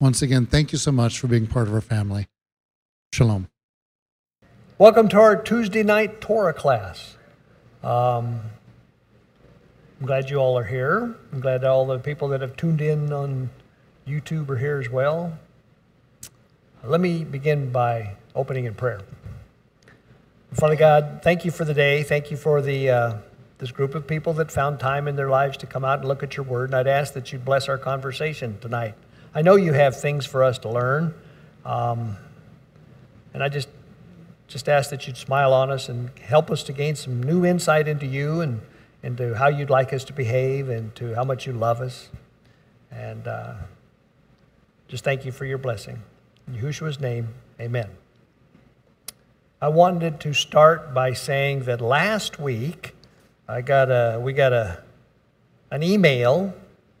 Once 0.00 0.22
again, 0.22 0.46
thank 0.46 0.70
you 0.70 0.78
so 0.78 0.92
much 0.92 1.18
for 1.18 1.26
being 1.26 1.48
part 1.48 1.66
of 1.66 1.74
our 1.74 1.80
family. 1.80 2.28
Shalom. 3.12 3.48
Welcome 4.78 5.08
to 5.08 5.16
our 5.18 5.34
Tuesday 5.34 5.82
night 5.82 6.20
Torah 6.20 6.54
class. 6.54 7.16
Um, 7.82 8.40
I'm 9.98 10.06
glad 10.06 10.30
you 10.30 10.36
all 10.36 10.56
are 10.56 10.64
here. 10.64 11.16
I'm 11.32 11.40
glad 11.40 11.64
all 11.64 11.84
the 11.84 11.98
people 11.98 12.28
that 12.28 12.42
have 12.42 12.56
tuned 12.56 12.80
in 12.80 13.12
on 13.12 13.50
YouTube 14.06 14.48
are 14.50 14.56
here 14.56 14.78
as 14.78 14.88
well. 14.88 15.36
Let 16.84 17.00
me 17.00 17.24
begin 17.24 17.72
by 17.72 18.14
opening 18.36 18.66
in 18.66 18.74
prayer. 18.74 19.00
Father 20.52 20.76
God, 20.76 21.22
thank 21.24 21.44
you 21.44 21.50
for 21.50 21.64
the 21.64 21.74
day. 21.74 22.04
Thank 22.04 22.30
you 22.30 22.36
for 22.36 22.62
the 22.62 22.88
uh, 22.88 23.14
this 23.58 23.72
group 23.72 23.96
of 23.96 24.06
people 24.06 24.32
that 24.34 24.52
found 24.52 24.78
time 24.78 25.08
in 25.08 25.16
their 25.16 25.28
lives 25.28 25.56
to 25.56 25.66
come 25.66 25.84
out 25.84 25.98
and 25.98 26.06
look 26.06 26.22
at 26.22 26.36
your 26.36 26.46
word. 26.46 26.66
And 26.70 26.76
I'd 26.76 26.86
ask 26.86 27.14
that 27.14 27.32
you 27.32 27.40
bless 27.40 27.68
our 27.68 27.78
conversation 27.78 28.58
tonight. 28.60 28.94
I 29.34 29.42
know 29.42 29.56
you 29.56 29.72
have 29.72 30.00
things 30.00 30.26
for 30.26 30.42
us 30.42 30.58
to 30.60 30.68
learn, 30.68 31.14
um, 31.64 32.16
and 33.34 33.42
I 33.42 33.48
just 33.48 33.68
just 34.48 34.68
ask 34.68 34.90
that 34.90 35.06
you'd 35.06 35.16
smile 35.16 35.52
on 35.52 35.70
us 35.70 35.90
and 35.90 36.10
help 36.20 36.50
us 36.50 36.62
to 36.64 36.72
gain 36.72 36.96
some 36.96 37.22
new 37.22 37.44
insight 37.44 37.86
into 37.86 38.06
you 38.06 38.40
and 38.40 38.62
into 39.02 39.34
how 39.34 39.48
you'd 39.48 39.70
like 39.70 39.92
us 39.92 40.04
to 40.04 40.12
behave 40.14 40.70
and 40.70 40.94
to 40.96 41.14
how 41.14 41.22
much 41.22 41.46
you 41.46 41.52
love 41.52 41.80
us. 41.82 42.08
And 42.90 43.28
uh, 43.28 43.54
just 44.88 45.04
thank 45.04 45.26
you 45.26 45.32
for 45.32 45.44
your 45.44 45.58
blessing. 45.58 46.02
In 46.46 46.54
Yahushua's 46.54 46.98
name, 46.98 47.28
amen. 47.60 47.90
I 49.60 49.68
wanted 49.68 50.18
to 50.20 50.32
start 50.32 50.94
by 50.94 51.12
saying 51.12 51.64
that 51.64 51.82
last 51.82 52.40
week 52.40 52.94
I 53.46 53.60
got 53.60 53.90
a, 53.90 54.18
we 54.18 54.32
got 54.32 54.52
a, 54.52 54.82
an 55.70 55.82
email 55.82 56.54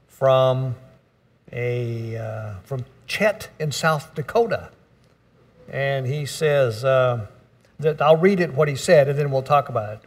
from 0.06 0.74
a, 1.52 2.16
uh, 2.16 2.54
from 2.64 2.84
Chet 3.06 3.50
in 3.58 3.72
South 3.72 4.14
Dakota. 4.14 4.70
And 5.70 6.06
he 6.06 6.26
says, 6.26 6.84
uh, 6.84 7.26
that 7.78 8.02
I'll 8.02 8.16
read 8.16 8.40
it 8.40 8.54
what 8.54 8.68
he 8.68 8.74
said 8.74 9.08
and 9.08 9.18
then 9.18 9.30
we'll 9.30 9.42
talk 9.42 9.68
about 9.68 9.94
it. 9.94 10.00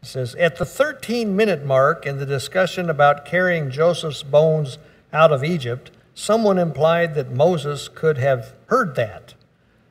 He 0.00 0.06
says, 0.06 0.34
At 0.36 0.56
the 0.56 0.64
13 0.64 1.36
minute 1.36 1.64
mark 1.64 2.06
in 2.06 2.18
the 2.18 2.26
discussion 2.26 2.88
about 2.88 3.24
carrying 3.24 3.70
Joseph's 3.70 4.22
bones 4.22 4.78
out 5.12 5.32
of 5.32 5.44
Egypt, 5.44 5.90
someone 6.14 6.58
implied 6.58 7.14
that 7.14 7.32
Moses 7.32 7.88
could 7.88 8.18
have 8.18 8.54
heard 8.66 8.94
that. 8.94 9.34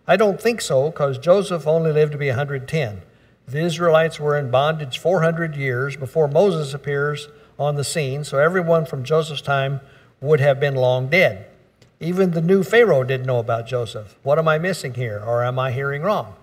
I 0.08 0.16
don't 0.16 0.42
think 0.42 0.62
so, 0.62 0.90
because 0.90 1.20
Joseph 1.20 1.68
only 1.68 1.92
lived 1.92 2.14
to 2.14 2.18
be 2.18 2.30
110. 2.30 3.02
The 3.48 3.60
Israelites 3.60 4.20
were 4.20 4.38
in 4.38 4.50
bondage 4.50 4.98
400 4.98 5.56
years 5.56 5.96
before 5.96 6.28
Moses 6.28 6.74
appears 6.74 7.28
on 7.60 7.76
the 7.76 7.84
scene, 7.84 8.24
so 8.24 8.40
everyone 8.40 8.86
from 8.86 9.04
Joseph's 9.04 9.42
time 9.42 9.82
would 10.22 10.40
have 10.40 10.60
been 10.60 10.76
long 10.76 11.10
dead. 11.10 11.46
Even 12.00 12.32
the 12.32 12.42
new 12.42 12.64
Pharaoh 12.64 13.04
didn't 13.04 13.26
know 13.26 13.40
about 13.40 13.68
Joseph. 13.68 14.16
What 14.24 14.40
am 14.40 14.48
I 14.48 14.58
missing 14.58 14.94
here, 14.94 15.22
or 15.26 15.44
am 15.44 15.60
I 15.60 15.72
hearing 15.72 16.02
wrong? 16.02 16.36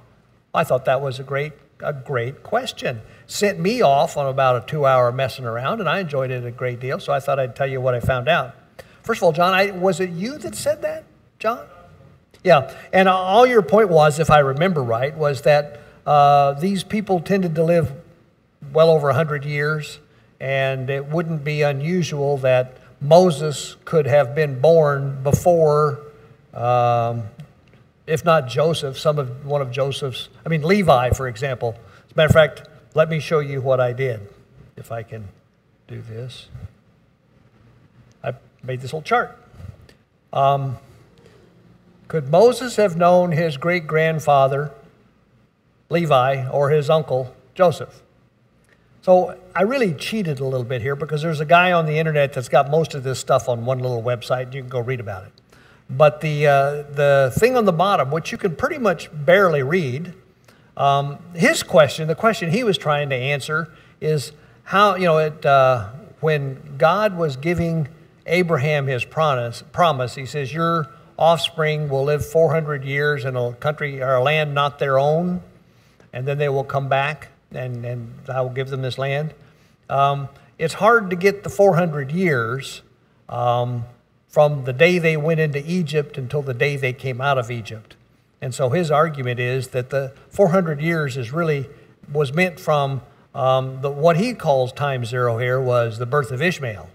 I 0.54 0.64
thought 0.64 0.84
that 0.84 1.00
was 1.00 1.18
a 1.18 1.22
great, 1.22 1.52
a 1.80 1.92
great 1.92 2.42
question. 2.42 3.00
Sent 3.26 3.58
me 3.58 3.80
off 3.82 4.16
on 4.16 4.26
about 4.26 4.62
a 4.62 4.66
two 4.66 4.86
hour 4.86 5.10
messing 5.12 5.44
around, 5.44 5.80
and 5.80 5.88
I 5.88 6.00
enjoyed 6.00 6.30
it 6.30 6.44
a 6.44 6.50
great 6.50 6.80
deal, 6.80 7.00
so 7.00 7.12
I 7.12 7.20
thought 7.20 7.38
I'd 7.38 7.56
tell 7.56 7.66
you 7.66 7.80
what 7.80 7.94
I 7.94 8.00
found 8.00 8.28
out. 8.28 8.54
First 9.02 9.20
of 9.20 9.24
all, 9.24 9.32
John, 9.32 9.54
I, 9.54 9.70
was 9.70 10.00
it 10.00 10.10
you 10.10 10.36
that 10.38 10.54
said 10.54 10.82
that, 10.82 11.04
John? 11.38 11.66
Yeah, 12.42 12.72
and 12.92 13.08
all 13.08 13.46
your 13.46 13.62
point 13.62 13.88
was, 13.88 14.18
if 14.18 14.30
I 14.30 14.40
remember 14.40 14.82
right, 14.82 15.16
was 15.16 15.42
that 15.42 15.80
uh, 16.06 16.52
these 16.52 16.84
people 16.84 17.20
tended 17.20 17.54
to 17.54 17.64
live 17.64 17.92
well 18.72 18.90
over 18.90 19.08
100 19.08 19.44
years, 19.44 20.00
and 20.38 20.90
it 20.90 21.06
wouldn't 21.06 21.44
be 21.44 21.62
unusual 21.62 22.36
that 22.38 22.76
Moses 23.06 23.76
could 23.84 24.06
have 24.06 24.34
been 24.34 24.60
born 24.60 25.22
before, 25.22 26.00
um, 26.52 27.24
if 28.06 28.24
not 28.24 28.48
Joseph, 28.48 28.98
some 28.98 29.18
of 29.18 29.46
one 29.46 29.62
of 29.62 29.70
Joseph's, 29.70 30.28
I 30.44 30.48
mean, 30.48 30.62
Levi, 30.62 31.10
for 31.10 31.28
example. 31.28 31.76
As 32.06 32.12
a 32.12 32.16
matter 32.16 32.26
of 32.28 32.32
fact, 32.32 32.68
let 32.94 33.08
me 33.08 33.20
show 33.20 33.40
you 33.40 33.60
what 33.60 33.80
I 33.80 33.92
did, 33.92 34.28
if 34.76 34.90
I 34.90 35.02
can 35.02 35.28
do 35.86 36.02
this. 36.02 36.48
I 38.24 38.32
made 38.62 38.80
this 38.80 38.92
little 38.92 39.02
chart. 39.02 39.38
Um, 40.32 40.78
could 42.08 42.28
Moses 42.28 42.76
have 42.76 42.96
known 42.96 43.32
his 43.32 43.56
great 43.56 43.86
grandfather, 43.86 44.72
Levi, 45.90 46.48
or 46.48 46.70
his 46.70 46.88
uncle, 46.90 47.34
Joseph? 47.54 48.02
So 49.06 49.38
I 49.54 49.62
really 49.62 49.94
cheated 49.94 50.40
a 50.40 50.44
little 50.44 50.64
bit 50.64 50.82
here 50.82 50.96
because 50.96 51.22
there's 51.22 51.38
a 51.38 51.44
guy 51.44 51.70
on 51.70 51.86
the 51.86 51.96
internet 51.96 52.32
that's 52.32 52.48
got 52.48 52.68
most 52.68 52.92
of 52.92 53.04
this 53.04 53.20
stuff 53.20 53.48
on 53.48 53.64
one 53.64 53.78
little 53.78 54.02
website. 54.02 54.52
You 54.52 54.62
can 54.62 54.68
go 54.68 54.80
read 54.80 54.98
about 54.98 55.26
it. 55.26 55.32
But 55.88 56.22
the, 56.22 56.48
uh, 56.48 56.82
the 56.90 57.32
thing 57.38 57.56
on 57.56 57.66
the 57.66 57.72
bottom, 57.72 58.10
which 58.10 58.32
you 58.32 58.36
can 58.36 58.56
pretty 58.56 58.78
much 58.78 59.08
barely 59.12 59.62
read, 59.62 60.12
um, 60.76 61.18
his 61.36 61.62
question, 61.62 62.08
the 62.08 62.16
question 62.16 62.50
he 62.50 62.64
was 62.64 62.76
trying 62.76 63.08
to 63.10 63.14
answer 63.14 63.72
is 64.00 64.32
how, 64.64 64.96
you 64.96 65.04
know, 65.04 65.18
it, 65.18 65.46
uh, 65.46 65.90
when 66.18 66.76
God 66.76 67.16
was 67.16 67.36
giving 67.36 67.86
Abraham 68.26 68.88
his 68.88 69.04
promise, 69.04 69.62
promise, 69.70 70.16
he 70.16 70.26
says, 70.26 70.52
Your 70.52 70.88
offspring 71.16 71.88
will 71.88 72.02
live 72.02 72.26
400 72.26 72.82
years 72.82 73.24
in 73.24 73.36
a 73.36 73.52
country 73.52 74.02
or 74.02 74.16
a 74.16 74.20
land 74.24 74.52
not 74.52 74.80
their 74.80 74.98
own, 74.98 75.42
and 76.12 76.26
then 76.26 76.38
they 76.38 76.48
will 76.48 76.64
come 76.64 76.88
back 76.88 77.28
and, 77.52 77.84
and 77.84 78.12
I 78.28 78.40
will 78.40 78.50
give 78.50 78.68
them 78.68 78.82
this 78.82 78.98
land. 78.98 79.34
Um, 79.88 80.28
it's 80.58 80.74
hard 80.74 81.10
to 81.10 81.16
get 81.16 81.44
the 81.44 81.50
400 81.50 82.10
years 82.12 82.82
um, 83.28 83.84
from 84.28 84.64
the 84.64 84.72
day 84.72 84.98
they 84.98 85.16
went 85.16 85.40
into 85.40 85.62
Egypt 85.64 86.18
until 86.18 86.42
the 86.42 86.54
day 86.54 86.76
they 86.76 86.92
came 86.92 87.20
out 87.20 87.38
of 87.38 87.50
Egypt. 87.50 87.96
And 88.40 88.54
so 88.54 88.70
his 88.70 88.90
argument 88.90 89.40
is 89.40 89.68
that 89.68 89.90
the 89.90 90.12
400 90.28 90.80
years 90.80 91.16
is 91.16 91.32
really 91.32 91.68
was 92.12 92.32
meant 92.32 92.60
from 92.60 93.02
um, 93.34 93.80
the, 93.82 93.90
what 93.90 94.16
he 94.16 94.34
calls 94.34 94.72
time 94.72 95.04
zero 95.04 95.38
here 95.38 95.60
was 95.60 95.98
the 95.98 96.06
birth 96.06 96.30
of 96.30 96.40
Ishmael. 96.40 96.88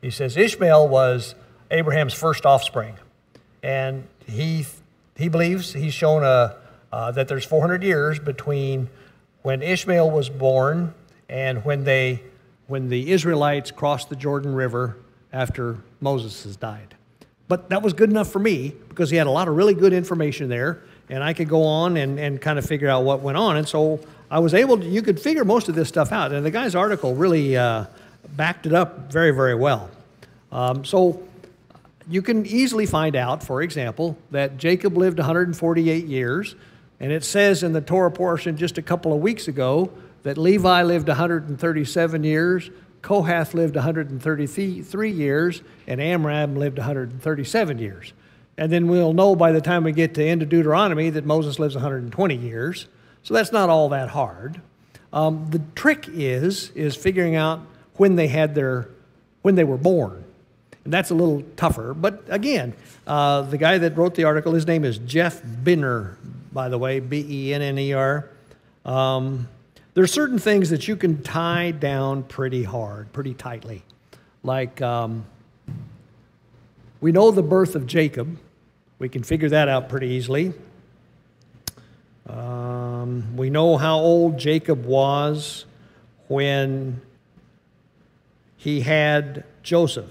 He 0.00 0.10
says 0.10 0.36
Ishmael 0.36 0.88
was 0.88 1.34
Abraham's 1.70 2.14
first 2.14 2.46
offspring, 2.46 2.96
and 3.62 4.06
he 4.26 4.66
he 5.16 5.28
believes 5.28 5.72
he's 5.72 5.94
shown 5.94 6.22
a, 6.22 6.56
uh, 6.92 7.10
that 7.12 7.28
there's 7.28 7.44
400 7.44 7.82
years 7.82 8.18
between 8.18 8.88
when 9.46 9.62
Ishmael 9.62 10.10
was 10.10 10.28
born 10.28 10.92
and 11.28 11.64
when 11.64 11.84
they 11.84 12.20
when 12.66 12.88
the 12.88 13.12
Israelites 13.12 13.70
crossed 13.70 14.08
the 14.08 14.16
Jordan 14.16 14.52
River 14.52 14.96
after 15.32 15.78
Moses 16.00 16.42
has 16.42 16.56
died. 16.56 16.96
But 17.46 17.68
that 17.68 17.80
was 17.80 17.92
good 17.92 18.10
enough 18.10 18.26
for 18.26 18.40
me 18.40 18.74
because 18.88 19.08
he 19.08 19.16
had 19.16 19.28
a 19.28 19.30
lot 19.30 19.46
of 19.46 19.54
really 19.54 19.74
good 19.74 19.92
information 19.92 20.48
there, 20.48 20.82
and 21.08 21.22
I 21.22 21.32
could 21.32 21.48
go 21.48 21.62
on 21.62 21.96
and, 21.96 22.18
and 22.18 22.40
kind 22.40 22.58
of 22.58 22.66
figure 22.66 22.88
out 22.88 23.04
what 23.04 23.20
went 23.20 23.38
on. 23.38 23.56
And 23.56 23.68
so 23.68 24.00
I 24.32 24.40
was 24.40 24.52
able 24.52 24.78
to, 24.78 24.84
you 24.84 25.00
could 25.00 25.20
figure 25.20 25.44
most 25.44 25.68
of 25.68 25.76
this 25.76 25.88
stuff 25.88 26.10
out. 26.10 26.32
And 26.32 26.44
the 26.44 26.50
guy's 26.50 26.74
article 26.74 27.14
really 27.14 27.56
uh, 27.56 27.84
backed 28.30 28.66
it 28.66 28.72
up 28.72 29.12
very, 29.12 29.30
very 29.30 29.54
well. 29.54 29.88
Um, 30.50 30.84
so 30.84 31.22
you 32.08 32.20
can 32.20 32.46
easily 32.46 32.84
find 32.84 33.14
out, 33.14 33.44
for 33.44 33.62
example, 33.62 34.18
that 34.32 34.56
Jacob 34.56 34.96
lived 34.96 35.18
148 35.18 36.04
years. 36.06 36.56
And 37.00 37.12
it 37.12 37.24
says 37.24 37.62
in 37.62 37.72
the 37.72 37.80
Torah 37.80 38.10
portion 38.10 38.56
just 38.56 38.78
a 38.78 38.82
couple 38.82 39.12
of 39.12 39.20
weeks 39.20 39.48
ago 39.48 39.90
that 40.22 40.38
Levi 40.38 40.82
lived 40.82 41.08
137 41.08 42.24
years, 42.24 42.70
Kohath 43.02 43.54
lived 43.54 43.76
133 43.76 45.10
years, 45.10 45.62
and 45.86 46.00
Amram 46.00 46.56
lived 46.56 46.78
137 46.78 47.78
years. 47.78 48.12
And 48.58 48.72
then 48.72 48.88
we'll 48.88 49.12
know 49.12 49.36
by 49.36 49.52
the 49.52 49.60
time 49.60 49.84
we 49.84 49.92
get 49.92 50.14
to 50.14 50.24
end 50.24 50.42
of 50.42 50.48
Deuteronomy 50.48 51.10
that 51.10 51.26
Moses 51.26 51.58
lives 51.58 51.74
120 51.74 52.34
years. 52.34 52.88
So 53.22 53.34
that's 53.34 53.52
not 53.52 53.68
all 53.68 53.90
that 53.90 54.08
hard. 54.08 54.60
Um, 55.12 55.46
the 55.50 55.60
trick 55.74 56.06
is 56.08 56.70
is 56.70 56.96
figuring 56.96 57.36
out 57.36 57.60
when 57.94 58.16
they 58.16 58.28
had 58.28 58.54
their 58.54 58.88
when 59.42 59.54
they 59.54 59.64
were 59.64 59.76
born, 59.76 60.24
and 60.84 60.92
that's 60.92 61.10
a 61.10 61.14
little 61.14 61.42
tougher. 61.56 61.94
But 61.94 62.24
again, 62.28 62.74
uh, 63.06 63.42
the 63.42 63.58
guy 63.58 63.78
that 63.78 63.96
wrote 63.96 64.14
the 64.14 64.24
article, 64.24 64.52
his 64.52 64.66
name 64.66 64.84
is 64.84 64.98
Jeff 64.98 65.40
Benner, 65.44 66.18
by 66.56 66.70
the 66.70 66.78
way, 66.78 67.00
B 67.00 67.22
E 67.28 67.52
N 67.52 67.60
N 67.60 67.78
E 67.78 67.92
R. 67.92 68.30
Um, 68.86 69.46
there 69.92 70.02
are 70.02 70.06
certain 70.06 70.38
things 70.38 70.70
that 70.70 70.88
you 70.88 70.96
can 70.96 71.22
tie 71.22 71.70
down 71.70 72.22
pretty 72.22 72.62
hard, 72.62 73.12
pretty 73.12 73.34
tightly. 73.34 73.84
Like, 74.42 74.80
um, 74.80 75.26
we 77.02 77.12
know 77.12 77.30
the 77.30 77.42
birth 77.42 77.74
of 77.74 77.86
Jacob. 77.86 78.38
We 78.98 79.10
can 79.10 79.22
figure 79.22 79.50
that 79.50 79.68
out 79.68 79.90
pretty 79.90 80.08
easily. 80.08 80.54
Um, 82.26 83.36
we 83.36 83.50
know 83.50 83.76
how 83.76 83.98
old 83.98 84.38
Jacob 84.38 84.86
was 84.86 85.66
when 86.28 87.02
he 88.56 88.80
had 88.80 89.44
Joseph. 89.62 90.08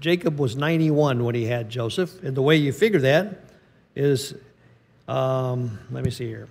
Jacob 0.00 0.38
was 0.38 0.56
91 0.56 1.24
when 1.24 1.34
he 1.34 1.46
had 1.46 1.70
Joseph. 1.70 2.22
And 2.22 2.36
the 2.36 2.42
way 2.42 2.56
you 2.56 2.74
figure 2.74 3.00
that 3.00 3.44
is, 3.94 4.34
um, 5.08 5.78
let 5.90 6.04
me 6.04 6.10
see 6.10 6.26
here. 6.26 6.48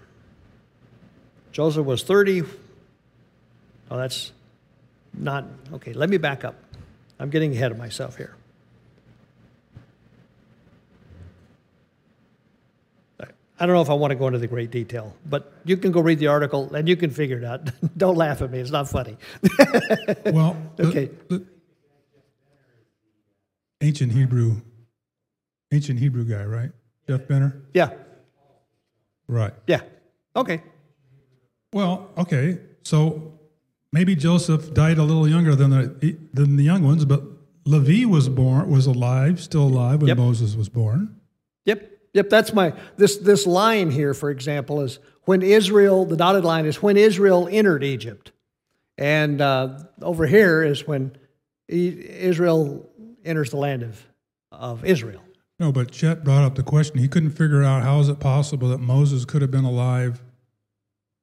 Joseph 1.52 1.86
was 1.86 2.04
30. 2.04 2.44
Oh, 3.92 3.98
that's 3.98 4.32
not, 5.14 5.46
okay, 5.74 5.94
let 5.94 6.10
me 6.10 6.18
back 6.18 6.44
up. 6.44 6.56
I'm 7.20 7.30
getting 7.30 7.54
ahead 7.54 7.72
of 7.72 7.78
myself 7.78 8.18
here. 8.18 8.36
I 13.58 13.66
don't 13.66 13.74
know 13.74 13.82
if 13.82 13.90
I 13.90 13.94
want 13.94 14.12
to 14.12 14.16
go 14.16 14.28
into 14.28 14.40
the 14.40 14.48
great 14.48 14.70
detail, 14.70 15.16
but 15.26 15.50
you 15.64 15.78
can 15.78 15.94
go 15.94 16.02
read 16.02 16.20
the 16.20 16.28
article 16.28 16.74
and 16.76 16.90
you 16.90 16.98
can 16.98 17.10
figure 17.10 17.38
it 17.38 17.46
out. 17.46 17.70
don't 17.98 18.18
laugh 18.18 18.42
at 18.42 18.52
me, 18.52 18.60
it's 18.60 18.72
not 18.72 18.90
funny. 18.90 19.16
Well, 20.26 20.58
the- 20.76 20.88
Okay. 20.88 21.10
the 21.30 21.46
ancient 23.82 24.12
Hebrew, 24.12 24.60
ancient 25.72 26.00
Hebrew 26.00 26.26
guy, 26.26 26.44
right? 26.44 26.72
Jeff 27.08 27.28
Benner? 27.30 27.62
yeah, 27.74 27.92
Right. 29.28 29.54
yeah. 29.68 29.82
Okay. 30.36 30.62
Well, 31.74 32.10
okay. 32.18 32.60
So 32.84 33.34
maybe 33.92 34.16
Joseph 34.16 34.74
died 34.74 34.98
a 34.98 35.04
little 35.04 35.28
younger 35.28 35.56
than 35.56 35.72
the 35.72 36.18
than 36.34 36.56
the 36.58 36.64
young 36.64 36.84
ones, 36.84 37.06
but 37.06 37.24
Levi 37.66 38.06
was 38.06 38.30
born 38.30 38.70
was 38.70 38.86
alive, 38.86 39.42
still 39.42 39.64
alive 39.64 40.02
when 40.02 40.10
Yep. 40.10 40.18
Moses 40.18 40.56
was 40.56 40.70
born. 40.70 41.16
Yep, 41.66 41.92
yep. 42.14 42.30
That's 42.30 42.54
my 42.54 42.74
this 42.98 43.18
this 43.18 43.48
line 43.48 43.90
here, 43.92 44.14
for 44.14 44.30
example, 44.30 44.82
is 44.82 45.00
when 45.24 45.42
Israel. 45.42 46.06
The 46.06 46.18
dotted 46.18 46.44
line 46.44 46.66
is 46.66 46.82
when 46.82 46.98
Israel 46.98 47.48
entered 47.52 47.84
Egypt, 47.84 48.32
and 48.98 49.42
uh, 49.42 49.80
over 50.02 50.28
here 50.28 50.64
is 50.64 50.86
when 50.88 51.18
Israel 51.68 52.88
enters 53.24 53.50
the 53.50 53.58
land 53.58 53.82
of 53.84 54.06
of 54.52 54.86
Israel. 54.86 55.22
No, 55.60 55.72
but 55.72 55.92
Chet 55.92 56.24
brought 56.24 56.44
up 56.44 56.56
the 56.56 56.64
question. 56.64 56.98
He 57.00 57.08
couldn't 57.08 57.32
figure 57.32 57.64
out 57.64 57.84
how 57.84 58.00
is 58.00 58.10
it 58.10 58.20
possible 58.20 58.68
that 58.70 58.80
Moses 58.80 59.24
could 59.26 59.42
have 59.42 59.52
been 59.52 59.64
alive 59.66 60.22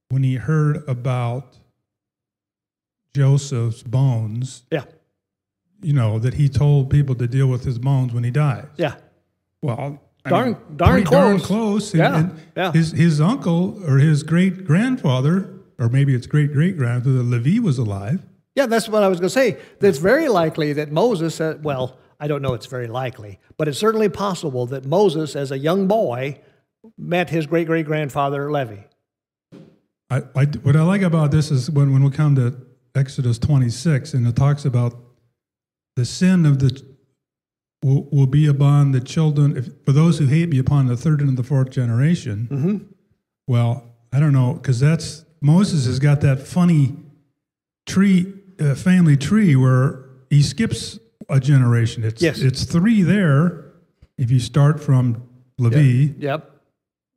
when 0.09 0.23
he 0.23 0.37
heard 0.37 0.83
about 0.89 1.59
Joseph's 3.15 3.83
bones. 3.83 4.63
Yeah, 4.71 4.85
You 5.83 5.93
know 5.93 6.19
that 6.19 6.35
he 6.35 6.49
told 6.49 6.89
people 6.91 7.15
to 7.17 7.27
deal 7.27 7.47
with 7.47 7.65
his 7.65 7.79
bones 7.79 8.13
when 8.15 8.25
he 8.25 8.31
died. 8.31 8.69
yeah, 8.77 8.95
Well, 9.61 10.01
I 10.25 10.31
Darn- 10.31 10.47
mean, 10.53 10.57
darn 10.77 10.91
pretty 10.93 11.11
darn 11.11 11.37
close. 11.41 11.47
close. 11.47 11.95
And- 11.95 11.99
Yeah, 12.01 12.17
and 12.19 12.41
yeah. 12.57 12.73
His 12.73 12.93
his 12.93 13.21
uncle 13.21 13.83
or 13.87 13.99
his 13.99 14.23
great 14.23 14.65
grandfather, 14.65 15.51
or 15.79 15.89
maybe 15.89 16.15
it's 16.15 16.27
great 16.29 16.53
great 16.53 16.77
grandfather, 16.79 17.23
Levi 17.23 17.59
was 17.61 17.77
alive. 17.79 18.23
yeah. 18.55 18.67
That's 18.67 18.89
what 18.89 19.03
I 19.03 19.09
was 19.09 19.19
going 19.19 19.29
to 19.29 19.35
say. 19.35 19.59
It's 19.81 19.99
very 19.99 20.29
likely 20.29 20.73
that 20.75 20.93
Moses. 20.93 21.35
said, 21.35 21.65
well, 21.65 21.97
I 22.23 22.29
don't 22.29 22.41
know. 22.41 22.55
It's 22.55 22.67
very 22.67 22.87
likely, 22.87 23.41
but 23.57 23.67
it's 23.67 23.79
certainly 23.79 24.09
possible 24.09 24.65
that 24.67 24.87
Moses, 24.87 25.35
as 25.35 25.51
a 25.51 25.59
young 25.59 25.89
boy, 25.89 26.41
met 26.97 27.31
his 27.31 27.47
great 27.47 27.67
great 27.67 27.85
grandfather 27.85 28.51
Levi. 28.51 28.83
I, 30.09 30.23
I 30.37 30.45
what 30.45 30.77
I 30.77 30.83
like 30.83 31.03
about 31.03 31.33
this 31.33 31.51
is 31.51 31.69
when 31.69 31.93
when 31.93 32.05
we 32.05 32.11
come 32.11 32.37
to 32.37 32.55
Exodus 32.95 33.41
26 33.41 34.15
and 34.15 34.25
it 34.25 34.37
talks 34.37 34.65
about 34.65 34.95
the 35.97 36.05
sin 36.05 36.47
of 36.47 36.61
the 36.61 36.81
will, 37.83 38.09
will 38.13 38.29
be 38.29 38.47
upon 38.47 38.93
the 38.93 39.01
children 39.01 39.57
if, 39.57 39.71
for 39.85 39.91
those 39.91 40.21
who 40.21 40.27
hate 40.27 40.49
me 40.49 40.61
upon 40.61 40.87
the 40.87 40.97
third 40.97 41.23
and 41.23 41.37
the 41.37 41.43
fourth 41.43 41.71
generation. 41.71 42.49
Mm-hmm. 42.49 42.77
Well, 43.49 43.85
I 44.13 44.21
don't 44.21 44.33
know 44.33 44.55
because 44.55 44.79
that's 44.79 45.25
Moses 45.41 45.87
has 45.87 45.99
got 45.99 46.21
that 46.21 46.39
funny 46.39 46.95
tree 47.85 48.33
uh, 48.61 48.77
family 48.77 49.17
tree 49.17 49.57
where 49.57 50.05
he 50.31 50.41
skips 50.41 51.01
a 51.29 51.41
generation. 51.41 52.05
It's 52.05 52.21
Yes. 52.23 52.39
it's 52.41 52.65
three 52.65 53.03
there 53.03 53.65
if 54.19 54.31
you 54.31 54.39
start 54.41 54.81
from 54.81 55.23
Levi 55.59 56.15
Yep. 56.19 56.51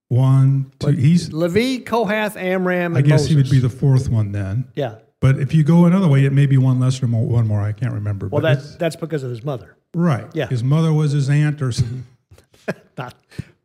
one 0.10 0.72
two. 0.80 0.92
He's 0.92 1.32
Levi, 1.34 1.84
Kohath, 1.84 2.38
Amram, 2.38 2.96
and 2.96 2.98
I 2.98 3.02
guess 3.02 3.22
Moses. 3.22 3.28
he 3.30 3.36
would 3.36 3.50
be 3.50 3.60
the 3.60 3.70
fourth 3.70 4.10
one 4.10 4.32
then. 4.32 4.66
yeah. 4.76 4.96
But 5.22 5.40
if 5.40 5.56
you 5.56 5.64
go 5.64 5.86
another 5.86 6.08
way, 6.08 6.26
it 6.26 6.34
may 6.34 6.46
be 6.46 6.58
one 6.58 6.80
less 6.80 7.02
or 7.02 7.08
more, 7.08 7.26
one 7.26 7.48
more. 7.48 7.60
I 7.62 7.72
can't 7.72 7.94
remember. 7.94 8.28
Well, 8.28 8.42
but 8.44 8.60
that, 8.62 8.80
that's 8.80 8.96
because 8.96 9.24
of 9.24 9.32
his 9.32 9.44
mother. 9.44 9.76
right. 9.96 10.28
yeah. 10.36 10.46
His 10.48 10.64
mother 10.64 10.94
was 10.94 11.14
his 11.14 11.30
aunt 11.30 11.62
or 11.64 11.72
something. 11.72 12.06
Not, 12.98 13.16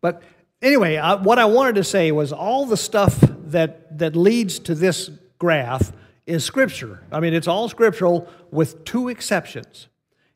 but 0.01 0.23
anyway, 0.63 0.97
I, 0.97 1.15
what 1.17 1.39
I 1.39 1.45
wanted 1.45 1.75
to 1.75 1.85
say 1.85 2.13
was 2.13 2.33
all 2.33 2.65
the 2.65 2.79
stuff 2.79 3.19
that, 3.49 3.99
that 3.99 4.17
leads 4.17 4.59
to 4.61 4.75
this 4.75 5.11
graph 5.39 5.93
is 6.25 6.45
scripture. 6.45 7.03
I 7.13 7.21
mean, 7.21 7.35
it's 7.35 7.49
all 7.49 7.69
scriptural 7.69 8.27
with 8.51 8.85
two 8.87 9.09
exceptions. 9.09 9.89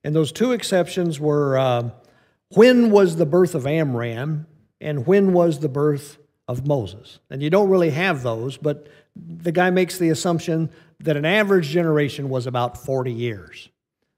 And 0.04 0.14
those 0.14 0.30
two 0.30 0.52
exceptions 0.52 1.18
were 1.18 1.58
um, 1.58 1.92
when 2.50 2.90
was 2.90 3.16
the 3.16 3.26
birth 3.26 3.54
of 3.54 3.66
Amram 3.66 4.46
and 4.80 5.06
when 5.06 5.32
was 5.32 5.60
the 5.60 5.68
birth 5.68 6.18
of 6.46 6.66
Moses. 6.66 7.18
And 7.30 7.42
you 7.42 7.50
don't 7.50 7.70
really 7.70 7.90
have 7.90 8.22
those, 8.22 8.56
but 8.56 8.88
the 9.16 9.50
guy 9.52 9.70
makes 9.70 9.98
the 9.98 10.10
assumption 10.10 10.70
that 11.00 11.16
an 11.16 11.24
average 11.24 11.68
generation 11.68 12.28
was 12.28 12.46
about 12.46 12.76
40 12.76 13.12
years. 13.12 13.70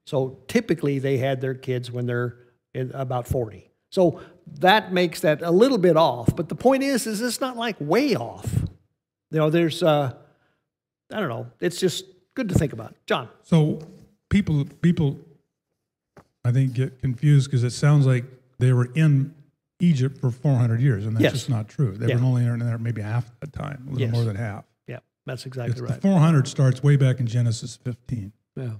So 0.07 0.39
typically 0.49 0.99
they 0.99 1.19
had 1.19 1.41
their 1.41 1.55
kids 1.55 1.91
when 1.91 2.07
they're 2.07 2.37
about 2.75 3.27
40. 3.27 3.71
So 3.91 4.21
that 4.59 4.93
makes 4.93 5.21
that 5.21 5.43
a 5.43 5.51
little 5.51 5.79
bit 5.79 5.97
off. 5.97 6.35
But 6.35 6.49
the 6.49 6.55
point 6.55 6.83
is, 6.83 7.07
is 7.07 7.21
it's 7.21 7.41
not 7.41 7.57
like 7.57 7.77
way 7.81 8.15
off. 8.15 8.53
You 9.31 9.39
know, 9.39 9.51
there's, 9.51 9.83
uh, 9.83 10.13
I 11.13 11.21
don't 11.21 11.29
know, 11.29 11.47
it's 11.61 11.79
just 11.79 12.05
good 12.35 12.49
to 12.49 12.55
think 12.55 12.73
about. 12.73 12.95
John. 13.07 13.29
So 13.43 13.81
people, 14.29 14.65
people, 14.83 15.19
I 16.47 16.53
think 16.53 16.75
get 16.75 17.01
confused 17.01 17.51
because 17.51 17.65
it 17.65 17.71
sounds 17.71 18.07
like 18.07 18.25
they 18.59 18.73
were 18.73 18.91
in 18.95 19.35
Egypt 19.81 20.19
for 20.19 20.31
400 20.31 20.81
years, 20.81 21.05
and 21.07 21.17
that's 21.17 21.23
Yes. 21.25 21.33
just 21.33 21.51
not 21.51 21.69
true. 21.69 21.93
They 21.97 22.09
Yeah. 22.09 22.17
were 22.17 22.25
only 22.25 22.45
in 22.45 22.59
there 22.61 22.79
maybe 22.79 23.03
half 23.03 23.31
the 23.41 23.47
time, 23.49 23.83
a 23.87 23.91
little 23.91 24.01
Yes. 24.01 24.13
more 24.13 24.25
than 24.25 24.37
half. 24.37 24.65
Yeah, 24.87 25.01
that's 25.27 25.45
It's 25.47 25.57
right. 25.57 25.75
the 25.75 26.01
400 26.01 26.47
starts 26.49 26.83
way 26.83 26.97
back 26.97 27.21
in 27.21 27.27
Genesis 27.27 27.77
15. 27.77 28.33
Yeah. 28.57 28.77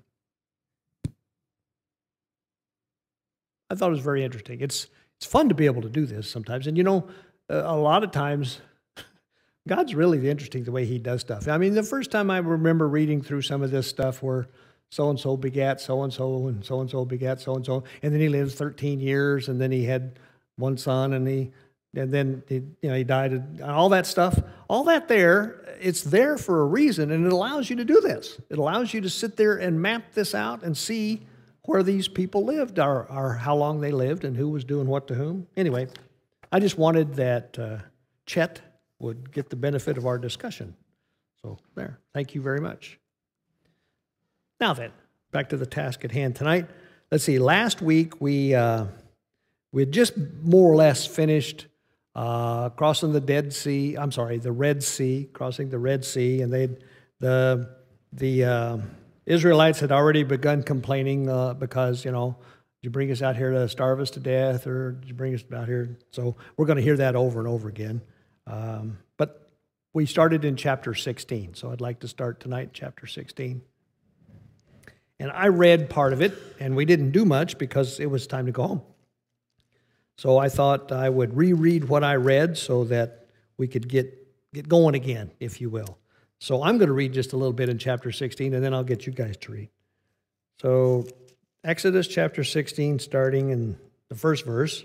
I 3.69 3.75
thought 3.75 3.89
it 3.89 3.91
was 3.91 4.01
very 4.01 4.23
interesting. 4.25 4.61
It's 4.61 4.87
it's 5.17 5.27
fun 5.27 5.49
to 5.49 5.55
be 5.55 5.65
able 5.65 5.81
to 5.83 5.89
do 5.89 6.05
this 6.07 6.31
sometimes, 6.31 6.67
and 6.67 6.77
you 6.77 6.85
know, 6.85 7.09
uh, 7.51 7.63
a 7.65 7.77
lot 7.77 8.05
of 8.05 8.11
times, 8.11 8.61
God's 9.69 9.95
really 9.95 10.19
the 10.19 10.29
interesting 10.31 10.65
the 10.65 10.73
way 10.73 10.85
He 10.85 10.99
does 10.99 11.23
stuff. 11.23 11.49
I 11.49 11.59
mean, 11.59 11.75
the 11.75 11.83
first 11.83 12.11
time 12.11 12.31
I 12.31 12.39
remember 12.39 12.87
reading 12.87 13.23
through 13.23 13.43
some 13.43 13.63
of 13.63 13.71
this 13.71 13.87
stuff 13.89 14.23
where 14.23 14.47
so 14.91 15.11
and 15.11 15.19
so 15.19 15.37
begat 15.37 15.81
so 15.81 16.03
and 16.03 16.13
so, 16.13 16.49
and 16.49 16.65
so 16.65 16.81
and 16.81 16.91
so 16.91 17.05
begat 17.05 17.41
so 17.41 17.57
and 17.57 17.67
so, 17.67 17.85
and 18.03 18.13
then 18.13 18.21
he 18.21 18.29
lived 18.29 18.53
13 18.55 19.01
years, 19.01 19.49
and 19.49 19.61
then 19.61 19.71
he 19.73 19.85
had 19.85 20.19
one 20.57 20.77
son, 20.77 21.13
and 21.13 21.27
he 21.27 21.51
and 21.95 22.13
then 22.13 22.43
he, 22.49 22.57
you 22.57 22.91
know 22.91 22.95
he 22.95 23.05
died, 23.05 23.33
and 23.33 23.63
all 23.63 23.89
that 23.89 24.07
stuff, 24.07 24.39
all 24.69 24.85
that 24.85 25.09
there, 25.09 25.77
it's 25.81 26.03
there 26.03 26.37
for 26.37 26.61
a 26.61 26.67
reason, 26.67 27.11
and 27.11 27.27
it 27.27 27.33
allows 27.33 27.71
you 27.71 27.77
to 27.77 27.85
do 27.85 28.01
this. 28.01 28.41
It 28.51 28.59
allows 28.59 28.93
you 28.93 29.01
to 29.01 29.11
sit 29.11 29.37
there 29.37 29.57
and 29.57 29.81
map 29.81 30.13
this 30.13 30.35
out 30.35 30.63
and 30.63 30.77
see 30.77 31.23
where 31.65 31.83
these 31.83 32.07
people 32.07 32.45
lived, 32.45 32.79
or, 32.79 33.11
or 33.11 33.35
how 33.35 33.57
long 33.57 33.81
they 33.81 33.93
lived, 33.93 34.25
and 34.25 34.37
who 34.37 34.49
was 34.49 34.65
doing 34.65 34.87
what 34.87 35.09
to 35.09 35.15
whom. 35.15 35.47
Anyway, 35.57 35.89
I 36.53 36.61
just 36.61 36.79
wanted 36.79 37.15
that 37.15 37.59
uh, 37.59 37.79
Chet 38.27 38.61
would 38.99 39.33
get 39.33 39.51
the 39.51 39.57
benefit 39.57 39.99
of 39.99 40.07
our 40.07 40.19
discussion. 40.19 40.75
So 41.43 41.59
there, 41.75 41.99
thank 42.15 42.35
you 42.35 42.41
very 42.41 42.61
much. 42.61 42.99
Now 44.59 44.73
then, 44.73 44.93
back 45.33 45.51
to 45.51 45.57
the 45.57 45.67
task 45.67 46.05
at 46.05 46.13
hand 46.13 46.37
tonight. 46.37 46.67
Let's 47.11 47.25
see. 47.25 47.39
Last 47.39 47.83
week 47.83 48.21
we 48.21 48.55
uh, 48.55 48.87
we 49.71 49.83
had 49.83 49.93
just 49.93 50.15
more 50.43 50.73
or 50.73 50.77
less 50.77 51.07
finished 51.07 51.67
uh, 52.15 52.71
crossing 52.71 53.13
the 53.13 53.21
Dead 53.21 53.53
Sea. 53.53 53.97
I'm 53.97 54.11
sorry, 54.11 54.39
the 54.39 54.53
Red 54.53 54.83
Sea, 54.83 55.29
crossing 55.33 55.69
the 55.69 55.79
Red 55.79 56.05
Sea, 56.05 56.41
and 56.41 56.51
they 56.51 56.71
the 57.21 57.69
the 58.13 58.45
uh, 58.45 58.79
Israelites 59.27 59.81
had 59.81 59.93
already 59.93 60.23
begun 60.23 60.63
complaining 60.63 61.29
uh, 61.29 61.53
because 61.53 62.05
you 62.05 62.11
know 62.11 62.37
did 62.81 62.89
you 62.89 62.91
bring 62.91 63.11
us 63.11 63.21
out 63.21 63.37
here 63.37 63.51
to 63.51 63.69
starve 63.69 64.01
us 64.01 64.11
to 64.13 64.21
death, 64.21 64.67
or 64.67 64.93
did 64.93 65.09
you 65.09 65.15
bring 65.15 65.35
us 65.35 65.45
out 65.55 65.69
here? 65.69 65.99
So 66.13 66.37
we're 66.57 66.67
going 66.67 66.79
to 66.79 66.83
hear 66.83 66.97
that 66.97 67.15
over 67.15 67.39
and 67.41 67.49
over 67.49 67.69
again. 67.69 68.01
Um, 68.47 68.99
but 69.19 69.51
we 69.93 70.07
started 70.07 70.45
in 70.47 70.57
chapter 70.57 70.95
16, 70.95 71.55
so 71.55 71.71
I'd 71.71 71.81
like 71.83 72.01
to 72.01 72.09
start 72.09 72.41
tonight 72.41 72.71
chapter 72.73 73.07
16. 73.07 73.61
And 75.19 75.31
I 75.33 75.49
read 75.49 75.89
part 75.89 76.13
of 76.13 76.21
it, 76.21 76.35
and 76.61 76.77
we 76.77 76.85
didn't 76.85 77.11
do 77.11 77.25
much 77.25 77.59
because 77.59 78.01
it 78.01 78.07
was 78.07 78.27
time 78.27 78.47
to 78.47 78.53
go 78.53 78.67
home. 78.67 78.83
So 80.19 80.39
I 80.39 80.49
thought 80.49 80.93
I 80.93 81.09
would 81.09 81.37
reread 81.37 81.89
what 81.89 82.05
I 82.05 82.17
read 82.17 82.57
so 82.57 82.85
that 82.85 83.27
we 83.57 83.69
could 83.69 83.89
get, 83.89 84.15
get 84.53 84.69
going 84.69 84.95
again, 84.95 85.31
if 85.41 85.61
you 85.61 85.71
will. 85.71 85.99
So 86.39 86.63
I'm 86.63 86.79
going 86.79 86.89
to 86.89 86.95
read 86.95 87.13
just 87.13 87.33
a 87.33 87.37
little 87.37 87.53
bit 87.53 87.69
in 87.69 87.79
chapter 87.79 88.13
16, 88.13 88.55
and 88.55 88.63
then 88.63 88.75
I'll 88.75 88.85
get 88.85 89.07
you 89.07 89.13
guys 89.13 89.37
to 89.39 89.53
read. 89.53 89.71
So, 90.61 91.07
Exodus 91.65 92.07
chapter 92.07 92.45
16, 92.45 92.99
starting 92.99 93.51
in 93.51 93.79
the 94.09 94.15
first 94.15 94.45
verse. 94.45 94.85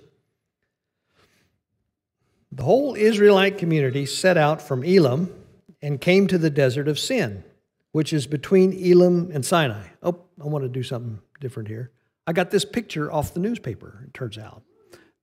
The 2.52 2.64
whole 2.64 2.96
Israelite 2.96 3.58
community 3.58 4.06
set 4.06 4.38
out 4.38 4.62
from 4.62 4.84
Elim 4.84 5.34
and 5.82 6.02
came 6.02 6.28
to 6.28 6.38
the 6.38 6.50
desert 6.50 6.88
of 6.88 7.00
Sin, 7.00 7.44
which 7.92 8.14
is 8.14 8.28
between 8.28 8.74
Elim 8.74 9.32
and 9.34 9.46
Sinai. 9.46 9.84
Oh, 10.02 10.22
I 10.42 10.46
want 10.48 10.64
to 10.64 10.70
do 10.70 10.84
something 10.84 11.20
different 11.40 11.68
here. 11.70 11.92
I 12.26 12.34
got 12.34 12.52
this 12.52 12.66
picture 12.66 13.12
off 13.12 13.34
the 13.34 13.40
newspaper, 13.40 14.06
it 14.08 14.14
turns 14.14 14.38
out. 14.38 14.64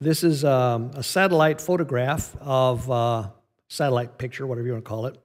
This 0.00 0.22
is 0.22 0.44
um, 0.44 0.90
a 0.94 1.02
satellite 1.02 1.60
photograph 1.60 2.37
of 2.40 2.90
uh, 2.90 3.30
satellite 3.68 4.18
picture, 4.18 4.46
whatever 4.46 4.66
you 4.66 4.72
want 4.72 4.84
to 4.84 4.88
call 4.88 5.06
it, 5.06 5.18